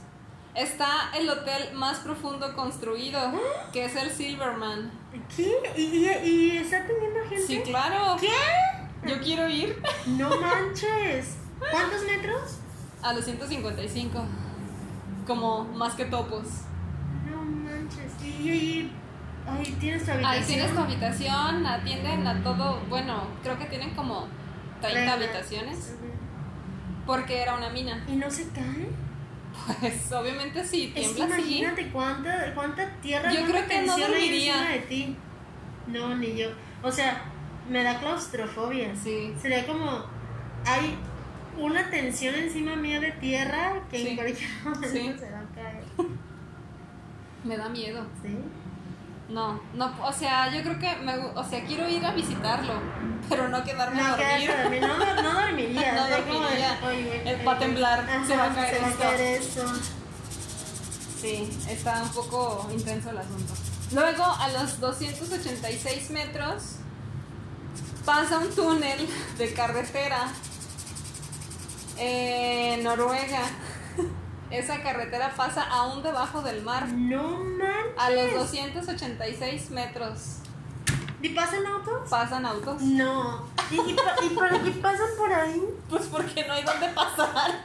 está 0.55 1.11
el 1.17 1.29
hotel 1.29 1.73
más 1.75 1.99
profundo 2.01 2.55
construido, 2.57 3.21
que 3.73 3.85
es 3.85 3.95
el 3.97 4.11
Silverman. 4.11 4.91
¿Qué? 5.37 5.53
¿Y, 5.77 5.83
y, 5.83 6.09
y 6.25 6.57
está 6.59 6.85
teniendo 6.87 7.21
gente? 7.29 7.47
Sí, 7.47 7.61
claro. 7.65 8.17
¿Qué? 8.21 8.29
Yo 9.09 9.21
quiero 9.21 9.49
ir 9.49 9.81
No 10.07 10.29
manches. 10.41 11.37
¿Cuántos 11.71 12.03
metros? 12.05 12.59
a 13.03 13.13
los 13.13 13.25
155. 13.25 14.25
Como 15.27 15.65
más 15.65 15.95
que 15.95 16.07
topos. 16.07 16.47
No 17.31 17.37
manches. 17.43 18.13
Y 18.43 18.51
ahí, 18.51 18.93
ahí 19.47 19.77
tienes 19.79 20.05
tu 20.05 20.11
habitación. 20.11 20.25
Ahí 20.43 20.45
tienes 20.45 20.75
tu 20.75 20.81
habitación, 20.81 21.67
atienden 21.67 22.27
a 22.27 22.43
todo. 22.43 22.81
Bueno, 22.89 23.29
creo 23.45 23.57
que 23.59 23.67
tienen 23.67 23.95
como 23.95 24.27
30 24.81 24.99
Regla. 24.99 25.13
habitaciones. 25.13 25.95
Porque 27.07 27.41
era 27.43 27.55
una 27.55 27.71
mina. 27.71 28.05
¿Y 28.09 28.17
no 28.17 28.31
se 28.31 28.49
cae? 28.51 28.89
Pues 29.81 30.13
obviamente 30.13 30.65
sí, 30.65 30.93
Es 30.95 31.09
que 31.09 31.15
tiembla 31.15 31.37
sí. 31.37 31.43
imagínate 31.43 31.89
cuánta, 31.91 32.55
cuánta 32.55 32.91
tierra, 33.01 33.33
Yo 33.33 33.41
cuánta 33.41 33.65
creo 33.67 33.69
que 33.69 33.87
no 33.87 33.99
dormiría. 33.99 34.53
encima 34.55 34.71
de 34.73 34.79
ti. 34.81 35.17
No, 35.87 36.15
ni 36.17 36.37
yo. 36.37 36.49
O 36.83 36.93
sea, 36.93 37.23
me 37.71 37.83
da 37.83 37.99
claustrofobia. 37.99 38.95
Sí. 38.95 39.33
Sería 39.41 39.67
como, 39.67 40.05
hay 40.67 40.97
una 41.59 41.89
tensión 41.91 42.35
encima 42.35 42.77
mía 42.77 43.01
de 43.01 43.13
tierra 43.13 43.81
que 43.91 43.99
Sí. 43.99 44.09
en 44.09 44.17
cualquier 44.17 44.51
momento 44.65 44.89
Sí. 44.89 45.15
se 45.19 45.31
va 45.31 45.41
a 45.41 45.55
caer. 45.55 45.85
Me 47.45 47.57
da 47.57 47.69
miedo. 47.69 48.05
¿Sí? 48.23 48.37
No, 49.29 49.61
no, 49.75 49.93
o 50.07 50.13
sea, 50.13 50.49
yo 50.55 50.63
creo 50.63 50.79
que 50.79 50.95
me, 51.03 51.17
o 51.17 51.45
sea, 51.49 51.65
quiero 51.65 51.89
ir 51.89 52.05
a 52.07 52.13
visitarlo, 52.13 52.75
pero 53.29 53.49
no 53.49 53.65
quedarme 53.65 54.01
a 54.01 54.05
No, 54.11 54.17
dormir. 54.17 54.51
a 54.51 54.63
dormir. 54.63 54.81
No, 54.83 55.23
no, 55.23 55.41
dormiría. 55.41 55.93
No 55.95 56.09
dormiría. 56.09 56.79
"Oye, 56.87 57.03
güey, 57.05 57.29
Eh, 57.29 57.45
va 57.45 57.53
a 57.55 57.59
temblar, 57.59 58.07
se 58.27 58.37
va 58.37 58.45
a 58.45 58.55
caer 58.55 58.75
se 58.75 58.81
va 58.81 58.87
a 58.87 58.91
esto". 58.91 59.03
caer 59.03 59.21
esto. 59.43 59.73
Sí, 61.21 61.59
está 61.69 62.03
un 62.03 62.11
poco 62.11 62.69
intenso 62.73 63.11
el 63.11 63.19
asunto. 63.19 63.53
Luego, 63.93 64.25
a 64.25 64.49
los 64.49 64.79
286 64.81 66.11
metros, 66.11 66.63
pasa 68.05 68.39
un 68.39 68.55
túnel 68.55 69.09
de 69.39 69.53
carretera 69.55 70.29
en 71.97 72.85
Noruega. 72.85 73.41
Esa 74.51 74.81
carretera 74.83 75.33
pasa 75.37 75.63
aún 75.63 76.03
debajo 76.03 76.41
del 76.43 76.63
mar, 76.63 76.87
No 76.89 77.39
manches. 77.39 77.95
a 77.99 78.11
los 78.11 78.35
286 78.35 79.71
metros. 79.71 80.39
¿Y 81.23 81.31
pasan 81.31 81.67
autos? 81.67 82.09
¿Pasan 82.09 82.47
autos? 82.47 82.81
No. 82.83 83.45
¿Y, 83.71 83.75
y, 83.81 83.95
pa- 83.95 84.15
y 84.25 84.29
para 84.31 84.61
qué 84.63 84.71
pasan 84.73 85.09
por 85.19 85.33
ahí? 85.33 85.63
Pues 85.91 86.07
porque 86.07 86.45
no 86.47 86.53
hay 86.53 86.63
dónde 86.63 86.89
pasar. 86.91 87.63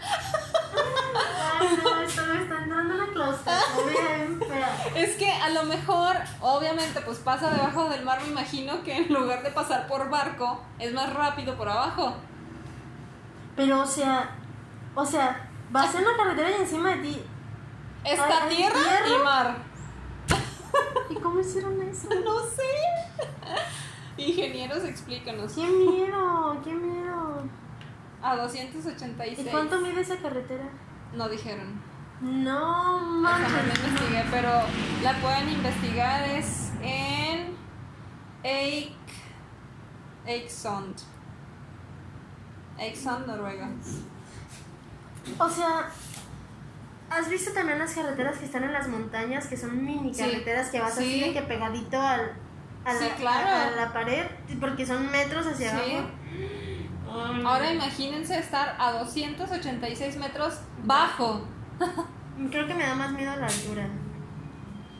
Ay, 1.60 1.68
no, 1.84 2.02
esto 2.02 2.22
me 2.26 2.42
está 2.42 2.58
entrando 2.64 2.96
una 2.96 3.08
claustrofobia. 3.14 4.28
Es 4.96 5.16
que 5.18 5.32
a 5.32 5.50
lo 5.50 5.64
mejor, 5.64 6.16
obviamente, 6.40 7.02
pues 7.02 7.20
pasa 7.20 7.52
debajo 7.52 7.88
del 7.90 8.04
mar. 8.04 8.20
Me 8.24 8.30
imagino 8.30 8.82
que 8.84 8.96
en 8.98 9.14
lugar 9.14 9.44
de 9.44 9.52
pasar 9.52 9.88
por 9.88 10.10
barco, 10.10 10.62
es 10.80 10.92
más 10.94 11.14
rápido 11.14 11.56
por 11.56 11.70
abajo. 11.70 12.16
Pero, 13.56 13.82
o 13.82 13.86
sea, 13.86 14.32
o 14.96 15.06
sea, 15.06 15.50
vas 15.72 15.96
en 15.96 16.06
la 16.06 16.16
carretera 16.18 16.52
y 16.52 16.62
encima 16.62 16.90
de 16.96 16.98
ti. 16.98 17.22
Está 18.04 18.26
Ay, 18.26 18.34
¿hay 18.50 18.56
tierra, 18.56 18.80
tierra? 18.80 19.20
y 19.20 19.24
mar. 19.24 19.58
¿Y 21.10 21.16
cómo 21.16 21.40
hicieron 21.40 21.82
eso? 21.82 22.08
No 22.24 22.40
sé. 22.42 22.62
Ingenieros, 24.18 24.84
explícanos. 24.84 25.54
¡Qué 25.54 25.66
miedo! 25.66 26.58
¡Qué 26.64 26.74
miedo! 26.74 27.44
A 28.22 28.36
286. 28.36 29.40
¿Y 29.40 29.50
cuánto 29.50 29.80
mide 29.82 30.02
esa 30.02 30.18
carretera? 30.18 30.70
No 31.14 31.28
dijeron. 31.28 31.82
No 32.22 33.02
no 33.02 33.22
manches. 33.22 33.52
la 33.52 33.74
investigué, 33.88 34.24
pero 34.30 34.50
la 35.02 35.14
pueden 35.22 35.50
investigar. 35.50 36.24
Es 36.30 36.72
en 36.84 37.56
Eik, 38.44 38.94
Eiksund. 40.28 40.98
Eiksund, 42.78 43.26
Noruega. 43.26 43.70
O 45.38 45.50
sea, 45.50 45.90
¿has 47.10 47.30
visto 47.30 47.52
también 47.54 47.80
las 47.80 47.94
carreteras 47.94 48.38
que 48.38 48.46
están 48.46 48.64
en 48.64 48.74
las 48.74 48.88
montañas, 48.88 49.48
que 49.48 49.58
son 49.58 49.84
mini 49.84 50.14
Sí. 50.14 50.22
carreteras 50.22 50.70
que 50.70 50.80
vas 50.80 50.94
así 50.98 51.06
Sí. 51.06 51.20
de 51.22 51.34
que 51.34 51.42
pegadito 51.44 52.00
al, 52.02 52.32
a, 52.86 52.94
Sí, 52.94 53.06
la, 53.10 53.16
claro. 53.16 53.48
a, 53.48 53.68
a 53.68 53.72
la 53.72 53.94
pared? 53.94 54.26
Porque 54.60 54.86
son 54.86 55.10
metros 55.12 55.46
hacia 55.48 55.72
Sí. 55.84 55.92
abajo. 55.96 56.10
Ahora 57.46 57.74
imagínense 57.74 58.38
estar 58.40 58.76
a 58.80 58.94
286 58.94 60.16
metros 60.18 60.60
bajo. 60.84 61.46
Creo 62.52 62.66
que 62.68 62.74
me 62.74 62.84
da 62.86 62.96
más 62.96 63.12
miedo 63.12 63.36
la 63.36 63.48
altura. 63.48 63.88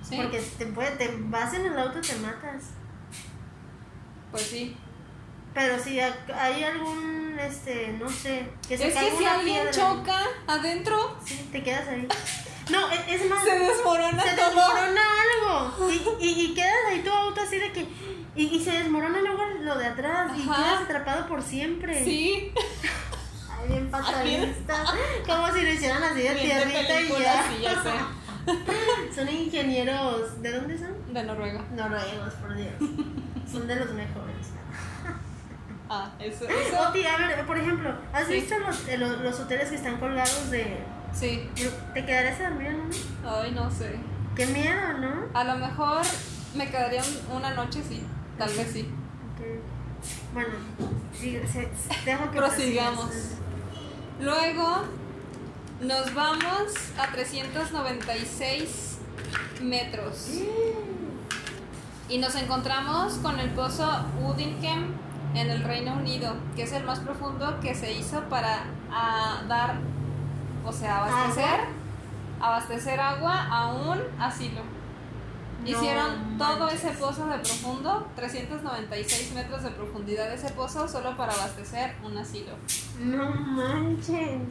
¿Sí? 0.02 0.18
Porque 0.18 0.40
te, 0.40 0.66
puede, 0.68 0.92
te 0.98 1.16
vas 1.30 1.54
en 1.54 1.66
el 1.68 1.80
auto 1.80 2.02
te 2.02 2.16
matas. 2.18 2.72
Pues 4.32 4.44
sí. 4.44 4.76
Pero 5.54 5.78
si 5.80 6.00
ha- 6.00 6.16
hay 6.38 6.64
algún, 6.64 7.31
este, 7.46 7.94
no 8.00 8.10
sé, 8.10 8.48
que 8.68 8.78
se 8.78 8.88
Es 8.88 8.94
que 8.94 9.00
caiga 9.00 9.18
si 9.18 9.24
una 9.24 9.34
alguien 9.34 9.56
piedra, 9.64 9.72
choca 9.72 10.20
adentro, 10.48 11.18
sí, 11.26 11.50
te 11.52 11.64
quedas 11.64 11.88
ahí. 11.88 12.08
No, 12.70 12.90
es, 12.90 13.02
es 13.22 13.30
más, 13.30 13.44
se 13.44 13.60
desmorona 13.60 14.24
se 14.24 14.36
todo. 14.36 14.46
desmorona 14.46 15.02
algo. 15.24 15.92
Y, 16.20 16.26
y, 16.26 16.42
y 16.46 16.54
quedas 16.54 16.76
ahí 16.90 17.00
tu 17.02 17.12
auto 17.12 17.42
así 17.42 17.58
de 17.58 17.72
que. 17.72 17.82
Y, 18.36 18.44
y 18.56 18.64
se 18.64 18.72
desmorona 18.72 19.20
luego 19.20 19.44
lo 19.62 19.78
de 19.78 19.88
atrás. 19.88 20.32
Y 20.38 20.42
Ajá. 20.50 20.56
quedas 20.56 20.82
atrapado 20.84 21.28
por 21.28 21.42
siempre. 21.42 22.04
Sí, 22.06 22.54
Ay, 23.50 23.68
bien 23.68 23.92
patadista. 23.92 24.86
Como 25.28 25.52
si 25.54 25.62
lo 25.62 25.72
hicieran 25.74 26.02
así 26.04 26.22
de 26.22 26.34
bien 26.34 26.36
de 26.36 26.42
tierrita 26.42 26.82
y 26.82 26.86
película, 26.88 27.24
ya. 27.26 27.44
sí, 27.50 27.62
ya 27.62 27.84
sé. 27.84 27.92
Son 29.16 29.30
ingenieros. 29.30 30.42
¿De 30.42 30.52
dónde 30.52 30.78
son? 30.78 31.14
De 31.14 31.24
Noruega. 31.24 31.64
Noruegos, 31.76 32.34
por 32.36 32.56
Dios. 32.56 32.74
Son 33.52 33.68
de 33.68 33.76
los 33.76 33.92
mejores. 33.92 34.48
Ah, 35.94 36.10
eso, 36.20 36.46
eso. 36.50 36.90
Oti, 36.90 37.06
a 37.06 37.18
ver, 37.18 37.46
por 37.46 37.58
ejemplo, 37.58 37.94
¿has 38.14 38.28
Sí. 38.28 38.34
visto 38.36 38.58
los, 38.60 38.88
eh, 38.88 38.98
los, 38.98 39.20
los 39.20 39.40
hoteles 39.42 39.70
que 39.70 39.76
están 39.76 39.98
colgados 40.00 40.50
de. 40.50 40.78
Sí. 41.14 41.50
¿Te 41.94 42.06
quedarías 42.06 42.40
a 42.40 42.44
dormir 42.50 42.68
en 42.68 42.76
uno? 42.80 42.96
Ay, 43.28 43.52
no 43.52 43.70
sé. 43.70 44.00
Qué 44.36 44.46
miedo, 44.46 44.94
¿no? 45.00 45.26
A 45.34 45.44
lo 45.44 45.56
mejor 45.58 46.02
me 46.56 46.70
quedaría 46.70 47.02
un- 47.04 47.36
una 47.38 47.54
noche, 47.54 47.84
sí. 47.88 48.02
Tal 48.38 48.50
vez 48.54 48.72
sí. 48.72 48.90
Ok. 49.34 49.46
Bueno, 50.34 50.50
sigue- 51.14 51.46
se- 51.48 51.70
dejo 52.06 52.32
que 52.32 52.38
Prosigamos. 52.38 53.06
prosigas. 53.08 53.38
Luego 54.22 54.84
nos 55.82 56.14
vamos 56.14 56.72
a 56.98 57.12
396 57.12 58.98
metros. 59.62 60.30
Y 62.08 62.18
nos 62.18 62.36
encontramos 62.36 63.16
con 63.16 63.40
el 63.40 63.50
pozo 63.52 64.06
Udinkem 64.24 64.94
en 65.34 65.50
el 65.50 65.64
Reino 65.64 65.94
Unido, 65.96 66.36
que 66.56 66.64
es 66.64 66.72
el 66.74 66.84
más 66.84 67.00
profundo 67.00 67.60
que 67.62 67.74
se 67.76 67.92
hizo 67.94 68.22
para 68.30 68.64
ah, 68.92 69.42
dar, 69.48 69.76
o 70.66 70.72
sea, 70.72 70.98
abastecer, 70.98 71.44
¿Agua? 71.46 71.68
abastecer 72.42 73.00
agua 73.00 73.48
a 73.50 73.74
un 73.74 74.00
asilo. 74.20 74.62
No 75.62 75.68
Hicieron 75.70 76.38
todo 76.40 76.70
ese 76.70 76.90
pozo 76.90 77.28
de 77.28 77.38
profundo, 77.38 78.08
396 78.16 79.34
metros 79.36 79.62
de 79.62 79.70
profundidad 79.70 80.28
de 80.30 80.34
ese 80.36 80.50
pozo, 80.54 80.88
solo 80.88 81.16
para 81.16 81.32
abastecer 81.34 81.94
un 82.04 82.18
asilo. 82.18 82.54
No 83.00 83.30
manches. 83.30 84.42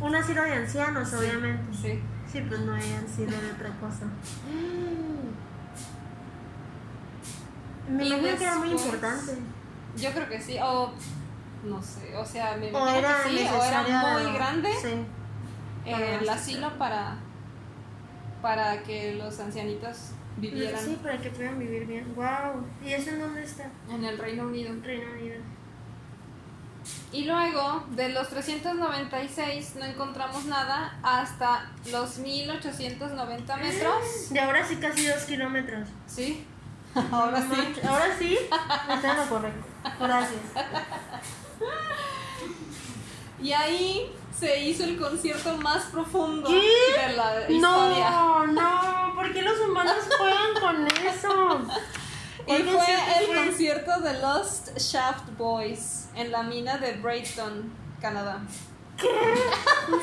Un 0.00 0.16
asilo 0.16 0.42
de 0.42 0.54
ancianos, 0.54 1.12
obviamente. 1.12 1.76
Sí. 1.76 2.00
Sí, 2.32 2.40
pues 2.48 2.60
no 2.62 2.72
hay 2.72 2.92
asilo 2.94 3.32
de 3.38 3.52
otra 3.52 3.68
cosa. 3.78 4.06
Me 7.90 8.04
Y 8.04 8.06
imagino 8.08 8.38
que 8.38 8.44
era 8.44 8.58
muy 8.58 8.70
después- 8.70 8.94
importante. 8.94 9.32
Yo 9.96 10.10
creo 10.12 10.28
que 10.28 10.40
sí, 10.40 10.56
o 10.62 10.92
no 11.64 11.82
sé, 11.82 12.16
o 12.16 12.24
sea, 12.24 12.56
me 12.56 12.68
imagino 12.68 12.98
era 12.98 13.22
que 13.22 13.28
sí, 13.30 13.46
o 13.52 13.64
era 13.64 13.82
muy 13.82 14.32
grande 14.34 14.68
Sí. 14.80 14.94
eh, 15.86 16.18
el 16.20 16.28
asilo 16.28 16.76
para, 16.78 17.16
para 18.42 18.82
que 18.82 19.14
los 19.14 19.38
ancianitos 19.40 20.10
vivieran 20.36 20.80
Sí, 20.80 20.98
para 21.02 21.18
que 21.18 21.30
puedan 21.30 21.58
vivir 21.58 21.86
bien. 21.86 22.12
Wow. 22.14 22.66
¿Y 22.84 22.92
eso 22.92 23.10
en 23.10 23.20
dónde 23.20 23.44
está? 23.44 23.70
en 23.90 24.04
el 24.04 24.18
Reino 24.18 24.44
Unido. 24.46 24.74
Reino 24.82 25.10
Unido. 25.12 25.36
Y 27.12 27.24
luego, 27.24 27.84
de 27.92 28.10
los 28.10 28.28
396 28.28 29.76
no 29.76 29.84
encontramos 29.86 30.44
nada 30.46 30.98
hasta 31.02 31.70
los 31.90 32.18
1890 32.18 33.56
metros. 33.56 33.94
De 34.30 34.40
ahora 34.40 34.66
sí 34.66 34.76
casi 34.76 35.06
dos 35.06 35.22
kilómetros. 35.22 35.88
¿Sí? 36.06 36.44
Ahora 37.10 37.40
sí. 37.40 37.80
Ahora 37.88 38.06
sí. 38.18 38.38
Está 38.94 39.12
en 39.12 39.16
lo 39.16 39.28
correcto. 39.28 39.66
Gracias. 40.00 40.40
Y 43.42 43.52
ahí 43.52 44.12
se 44.38 44.60
hizo 44.64 44.84
el 44.84 44.98
concierto 44.98 45.56
más 45.58 45.84
profundo 45.84 46.48
¿Qué? 46.48 47.08
de 47.08 47.16
la 47.16 47.40
historia. 47.50 48.10
No, 48.10 48.46
no. 48.46 49.12
¿Por 49.14 49.32
qué 49.32 49.42
los 49.42 49.58
humanos 49.60 49.96
juegan 50.16 50.54
con 50.60 50.86
eso? 50.86 51.60
Y 52.46 52.46
¿Cuál 52.46 52.62
fue 52.64 52.94
el 53.20 53.26
fue? 53.26 53.36
concierto 53.46 54.00
de 54.00 54.18
Lost 54.20 54.76
Shaft 54.78 55.30
Boys 55.38 56.08
en 56.14 56.30
la 56.32 56.42
mina 56.42 56.78
de 56.78 56.92
Brayton, 56.94 57.72
Canadá. 58.00 58.40
¿Qué? 58.96 59.08
No. 59.90 59.98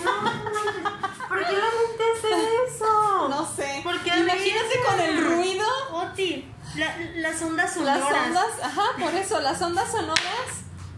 ¿Por 1.29 1.39
qué 1.39 1.53
la 1.53 1.69
gente 1.71 2.03
hace 2.17 2.27
eso? 2.67 3.29
No 3.29 3.45
sé. 3.55 3.81
¿Por 3.83 3.99
qué 4.01 4.09
Imagínate 4.19 4.79
con 4.87 4.99
el 4.99 5.23
ruido. 5.25 5.65
Oti, 5.93 6.45
la- 6.75 6.97
las 7.15 7.41
ondas 7.41 7.73
sonoras. 7.73 7.99
Las 7.99 8.25
ondas, 8.27 8.45
ajá, 8.63 8.81
por 8.99 9.13
eso, 9.15 9.39
las 9.41 9.61
ondas 9.61 9.91
sonoras. 9.91 10.21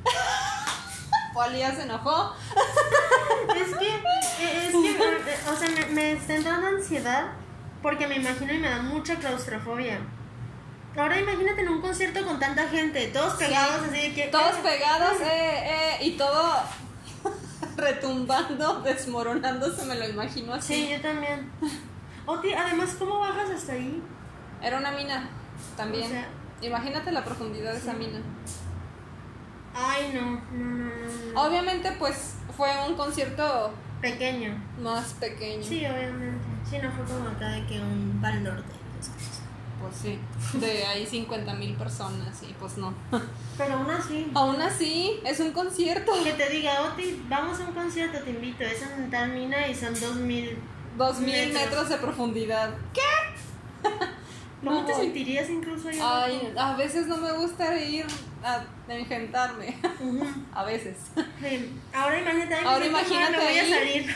Poli 1.33 1.59
ya 1.59 1.73
se 1.75 1.83
enojó. 1.83 2.35
Es 3.55 3.75
que, 3.77 3.87
eh, 3.87 4.67
es 4.67 4.71
que, 4.71 4.91
eh, 4.91 5.37
o 5.51 5.55
sea, 5.55 5.69
me, 5.69 5.85
me 5.87 6.11
está 6.13 6.35
entrando 6.35 6.67
ansiedad 6.67 7.25
porque 7.81 8.07
me 8.07 8.15
imagino 8.17 8.53
y 8.53 8.59
me 8.59 8.69
da 8.69 8.81
mucha 8.81 9.15
claustrofobia. 9.15 9.99
Ahora 10.95 11.19
imagínate 11.19 11.61
en 11.61 11.69
un 11.69 11.81
concierto 11.81 12.23
con 12.23 12.39
tanta 12.39 12.67
gente, 12.69 13.07
todos 13.07 13.33
pegados 13.33 13.81
así 13.89 13.99
de 13.99 14.13
que... 14.13 14.27
Todos 14.27 14.57
eh, 14.57 14.61
pegados, 14.61 15.19
eh, 15.21 15.97
eh, 15.99 16.05
y 16.05 16.11
todo 16.17 16.53
retumbando, 17.75 18.81
desmoronándose, 18.81 19.85
me 19.85 19.95
lo 19.95 20.07
imagino 20.07 20.53
así. 20.53 20.73
Sí, 20.75 20.89
yo 20.91 21.01
también. 21.01 21.51
Oti, 22.27 22.53
además, 22.53 22.91
¿cómo 22.99 23.17
bajas 23.19 23.49
hasta 23.49 23.73
ahí? 23.73 24.03
Era 24.61 24.77
una 24.77 24.91
mina 24.91 25.29
también. 25.77 26.05
O 26.05 26.09
sea- 26.09 26.29
Imagínate 26.61 27.11
la 27.11 27.23
profundidad 27.25 27.73
de 27.73 27.77
esa 27.79 27.93
mina. 27.93 28.19
Ay, 29.75 30.11
no, 30.13 30.41
no, 30.51 30.75
no, 30.75 30.85
no. 31.33 31.41
Obviamente, 31.41 31.91
pues 31.99 32.35
fue 32.55 32.69
un 32.87 32.95
concierto 32.95 33.71
Pequeño. 34.01 34.55
más 34.81 35.13
pequeño. 35.15 35.63
Sí, 35.63 35.79
obviamente. 35.85 36.45
Sí, 36.69 36.77
no 36.77 36.91
fue 36.91 37.03
como 37.05 37.27
acá 37.29 37.49
de 37.49 37.65
que 37.65 37.81
un 37.81 38.19
pal 38.21 38.43
norte. 38.43 38.71
Pues 39.81 39.95
sí, 40.01 40.19
de 40.59 40.85
ahí 40.85 41.05
50 41.05 41.53
mil 41.55 41.75
personas 41.75 42.41
y 42.43 42.53
pues 42.53 42.77
no. 42.77 42.93
Pero 43.57 43.73
aún 43.73 43.89
así. 43.89 44.31
Aún 44.33 44.61
así, 44.61 45.19
es 45.25 45.39
un 45.41 45.51
concierto. 45.51 46.13
Que 46.23 46.33
te 46.33 46.49
diga, 46.49 46.81
Oti, 46.83 47.25
vamos 47.27 47.59
a 47.59 47.63
un 47.65 47.73
concierto, 47.73 48.19
te 48.21 48.29
invito. 48.29 48.63
Es 48.63 48.81
en 48.83 49.09
tal 49.09 49.31
mina 49.33 49.67
y 49.67 49.75
son 49.75 49.93
dos 49.99 50.15
mil. 50.15 50.57
Dos 50.97 51.19
mil 51.19 51.31
Metros. 51.47 51.53
metros 51.61 51.89
de 51.89 51.97
profundidad. 51.97 52.69
¿Cómo 54.63 54.79
No. 54.81 54.85
te 54.85 54.93
sentirías 54.95 55.49
incluso 55.49 55.89
ahí 55.89 55.99
Ay, 56.01 56.53
a 56.57 56.75
veces 56.75 57.07
no 57.07 57.17
me 57.17 57.31
gusta 57.33 57.77
ir 57.79 58.05
a 58.43 58.63
engentarme. 58.87 59.77
A 60.53 60.63
veces. 60.63 60.97
Sí. 61.41 61.79
Ahora 61.93 62.19
imagínate, 62.19 62.55
Ahora 62.65 62.85
imagínate 62.85 63.37
me 63.37 63.43
voy 63.43 63.57
a 63.59 63.69
salir. 63.69 64.15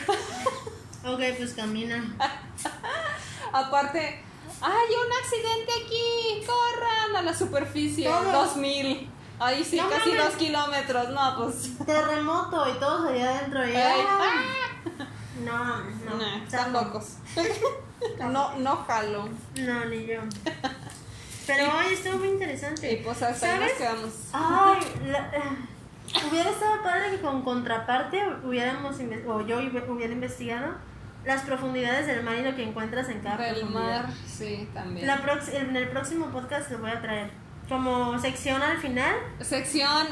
ok, 1.04 1.36
pues 1.38 1.54
camina. 1.54 2.16
Aparte, 3.52 4.22
¡ay, 4.60 4.86
un 5.06 5.12
accidente 5.12 5.72
aquí! 5.84 6.46
¡Corran 6.46 7.16
a 7.16 7.22
la 7.22 7.34
superficie! 7.34 8.08
Dos 8.08 8.56
mil. 8.56 9.10
Ahí 9.40 9.62
sí, 9.64 9.76
No 9.76 9.88
casi 9.88 10.10
mames. 10.10 10.24
dos 10.24 10.34
kilómetros. 10.34 11.08
No, 11.10 11.36
pues. 11.38 11.70
Terremoto 11.86 12.68
y 12.68 12.78
todos 12.78 13.10
allá 13.10 13.38
adentro. 13.38 13.66
y- 13.68 13.76
Ay, 13.76 14.00
¡ah! 14.06 15.06
No, 15.44 15.76
no. 16.16 16.44
están 16.44 16.72
locos. 16.72 17.14
No, 18.18 18.56
no 18.58 18.76
jalo. 18.76 19.28
No, 19.60 19.84
ni 19.86 20.06
yo. 20.06 20.20
Pero 21.46 21.64
hoy 21.78 21.94
estuvo 21.94 22.18
muy 22.18 22.28
interesante. 22.28 22.92
Y 22.92 22.96
pues 22.96 23.22
hasta 23.22 23.46
ahí 23.54 23.60
nos 23.60 23.70
¿Sabes? 23.70 23.78
quedamos. 23.78 24.12
Ay, 24.32 24.80
la- 25.10 25.30
eh, 25.32 26.22
hubiera 26.30 26.50
estado 26.50 26.82
padre 26.82 27.10
que 27.10 27.20
con 27.20 27.42
contraparte 27.42 28.22
hubiéramos 28.44 28.96
o 29.26 29.40
yo 29.46 29.58
hubiera 29.58 30.12
investigado 30.12 30.74
las 31.24 31.42
profundidades 31.42 32.06
del 32.06 32.22
mar 32.22 32.36
y 32.36 32.42
lo 32.42 32.54
que 32.54 32.62
encuentras 32.64 33.08
en 33.08 33.20
cada 33.20 33.36
Del 33.38 33.56
profundidad. 33.60 34.04
mar, 34.04 34.12
sí, 34.26 34.68
también. 34.74 35.06
La 35.06 35.20
en 35.52 35.76
el 35.76 35.88
próximo 35.88 36.26
podcast 36.26 36.70
lo 36.70 36.78
voy 36.78 36.90
a 36.90 37.00
traer 37.00 37.30
como 37.68 38.18
sección 38.18 38.62
al 38.62 38.78
final 38.78 39.14
Sección 39.40 40.06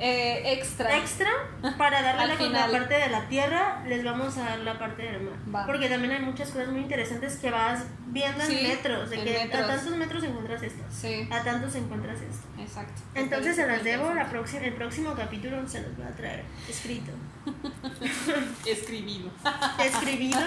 eh, 0.00 0.52
extra. 0.54 0.96
extra 0.96 1.30
para 1.78 2.02
darle 2.02 2.26
la 2.26 2.36
contraparte 2.38 2.94
de 2.94 3.08
la 3.10 3.28
tierra 3.28 3.84
les 3.86 4.02
vamos 4.02 4.36
a 4.38 4.44
dar 4.44 4.58
la 4.60 4.78
parte 4.78 5.02
del 5.02 5.20
mar 5.22 5.34
Va. 5.54 5.66
porque 5.66 5.88
también 5.88 6.12
hay 6.12 6.22
muchas 6.22 6.50
cosas 6.50 6.68
muy 6.68 6.80
interesantes 6.80 7.36
que 7.36 7.50
vas 7.50 7.84
viendo 8.06 8.44
Sí, 8.44 8.58
en 8.58 8.68
metros 8.68 9.10
de 9.10 9.16
en 9.18 9.24
que 9.24 9.32
metros. 9.44 9.62
a 9.62 9.66
tantos 9.66 9.96
metros 9.96 10.24
encuentras 10.24 10.62
esto 10.62 10.82
Sí, 10.90 11.28
a 11.30 11.42
tantos 11.44 11.74
encuentras 11.74 12.16
esto 12.20 12.46
exacto. 12.58 13.02
Entonces 13.14 13.56
se 13.56 13.66
las 13.66 13.84
debo, 13.84 14.12
la 14.14 14.28
próxima, 14.28 14.64
el 14.64 14.74
próximo 14.74 15.14
capítulo 15.14 15.66
se 15.68 15.82
los 15.82 15.96
voy 15.96 16.06
a 16.06 16.10
traer 16.16 16.44
escrito. 16.68 17.12
Escribido. 18.66 19.30
Escribido. 19.82 20.40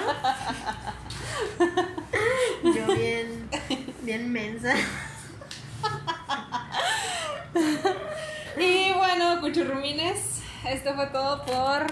Yo 2.63 2.95
bien, 2.95 3.49
bien 4.03 4.31
mensa. 4.31 4.73
Y 8.59 8.91
bueno, 8.93 9.39
cuchurrumines, 9.41 10.41
esto 10.69 10.93
fue 10.95 11.07
todo 11.07 11.43
por 11.45 11.87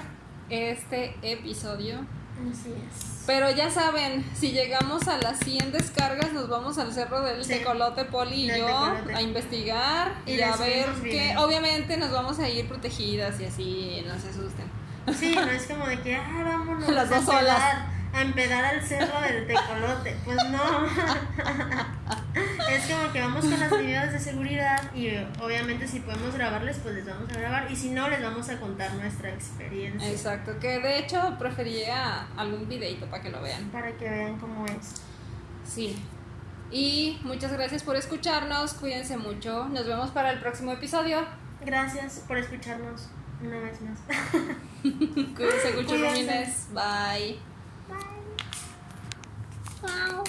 este 0.49 1.15
episodio. 1.21 2.05
Así 2.51 2.69
es. 2.71 3.23
Pero 3.27 3.51
ya 3.51 3.69
saben, 3.69 4.25
si 4.33 4.51
llegamos 4.51 5.07
a 5.07 5.17
las 5.19 5.39
100 5.39 5.71
descargas, 5.71 6.33
nos 6.33 6.49
vamos 6.49 6.77
al 6.79 6.91
cerro 6.91 7.21
del 7.21 7.43
Sí. 7.43 7.51
Tecolote, 7.53 8.05
Poli 8.05 8.45
y 8.45 8.47
Del 8.47 8.61
yo, 8.61 8.67
Tecolote. 8.67 9.13
a 9.13 9.21
investigar 9.21 10.13
y, 10.25 10.31
Y 10.33 10.41
a 10.41 10.55
ver 10.55 10.89
que 11.03 11.35
obviamente 11.38 11.97
nos 11.97 12.11
vamos 12.11 12.39
a 12.39 12.49
ir 12.49 12.67
protegidas 12.67 13.39
y 13.39 13.45
así, 13.45 14.03
no 14.07 14.19
se 14.19 14.29
asusten. 14.29 14.65
Sí, 15.15 15.35
no 15.35 15.49
es 15.51 15.65
como 15.67 15.85
de 15.88 15.99
que, 16.01 16.15
ah, 16.15 16.41
vámonos 16.43 16.88
Las 16.93 17.09
dos. 17.09 17.25
A 18.13 18.21
empedar 18.21 18.65
al 18.65 18.81
cerro 18.81 19.21
del 19.21 19.47
tecolote. 19.47 20.15
Pues 20.25 20.38
no. 20.49 20.85
es 22.69 22.88
como 22.88 23.11
que 23.11 23.21
vamos 23.21 23.45
con 23.45 23.59
las 23.59 23.71
medidas 23.71 24.13
de 24.13 24.19
seguridad 24.19 24.93
y 24.93 25.09
obviamente 25.41 25.88
si 25.88 25.99
podemos 25.99 26.33
grabarles, 26.33 26.79
pues 26.79 26.95
les 26.95 27.05
vamos 27.05 27.29
a 27.29 27.39
grabar. 27.39 27.71
Y 27.71 27.75
si 27.75 27.89
no, 27.91 28.09
les 28.09 28.21
vamos 28.21 28.49
a 28.49 28.59
contar 28.59 28.93
nuestra 28.95 29.29
experiencia. 29.29 30.09
Exacto, 30.09 30.59
que 30.59 30.79
de 30.79 30.99
hecho 30.99 31.35
preferiría 31.39 32.27
algún 32.38 32.67
videito 32.67 33.05
para 33.07 33.23
que 33.23 33.29
lo 33.29 33.41
vean. 33.41 33.69
Para 33.69 33.91
que 33.93 34.09
vean 34.09 34.38
cómo 34.39 34.65
es. 34.65 35.01
Sí. 35.65 36.01
Y 36.71 37.19
muchas 37.23 37.51
gracias 37.51 37.83
por 37.83 37.97
escucharnos, 37.97 38.73
cuídense 38.75 39.17
mucho, 39.17 39.65
nos 39.65 39.85
vemos 39.85 40.09
para 40.11 40.31
el 40.31 40.39
próximo 40.39 40.71
episodio. 40.71 41.25
Gracias 41.65 42.23
por 42.27 42.38
escucharnos 42.38 43.09
una 43.43 43.59
vez 43.59 43.81
más. 43.81 43.99
Cuídense, 44.81 45.33
Cuídense. 45.35 45.73
cuchurrumines. 45.75 46.67
Bye. 46.73 47.50
Tchau. 49.81 50.21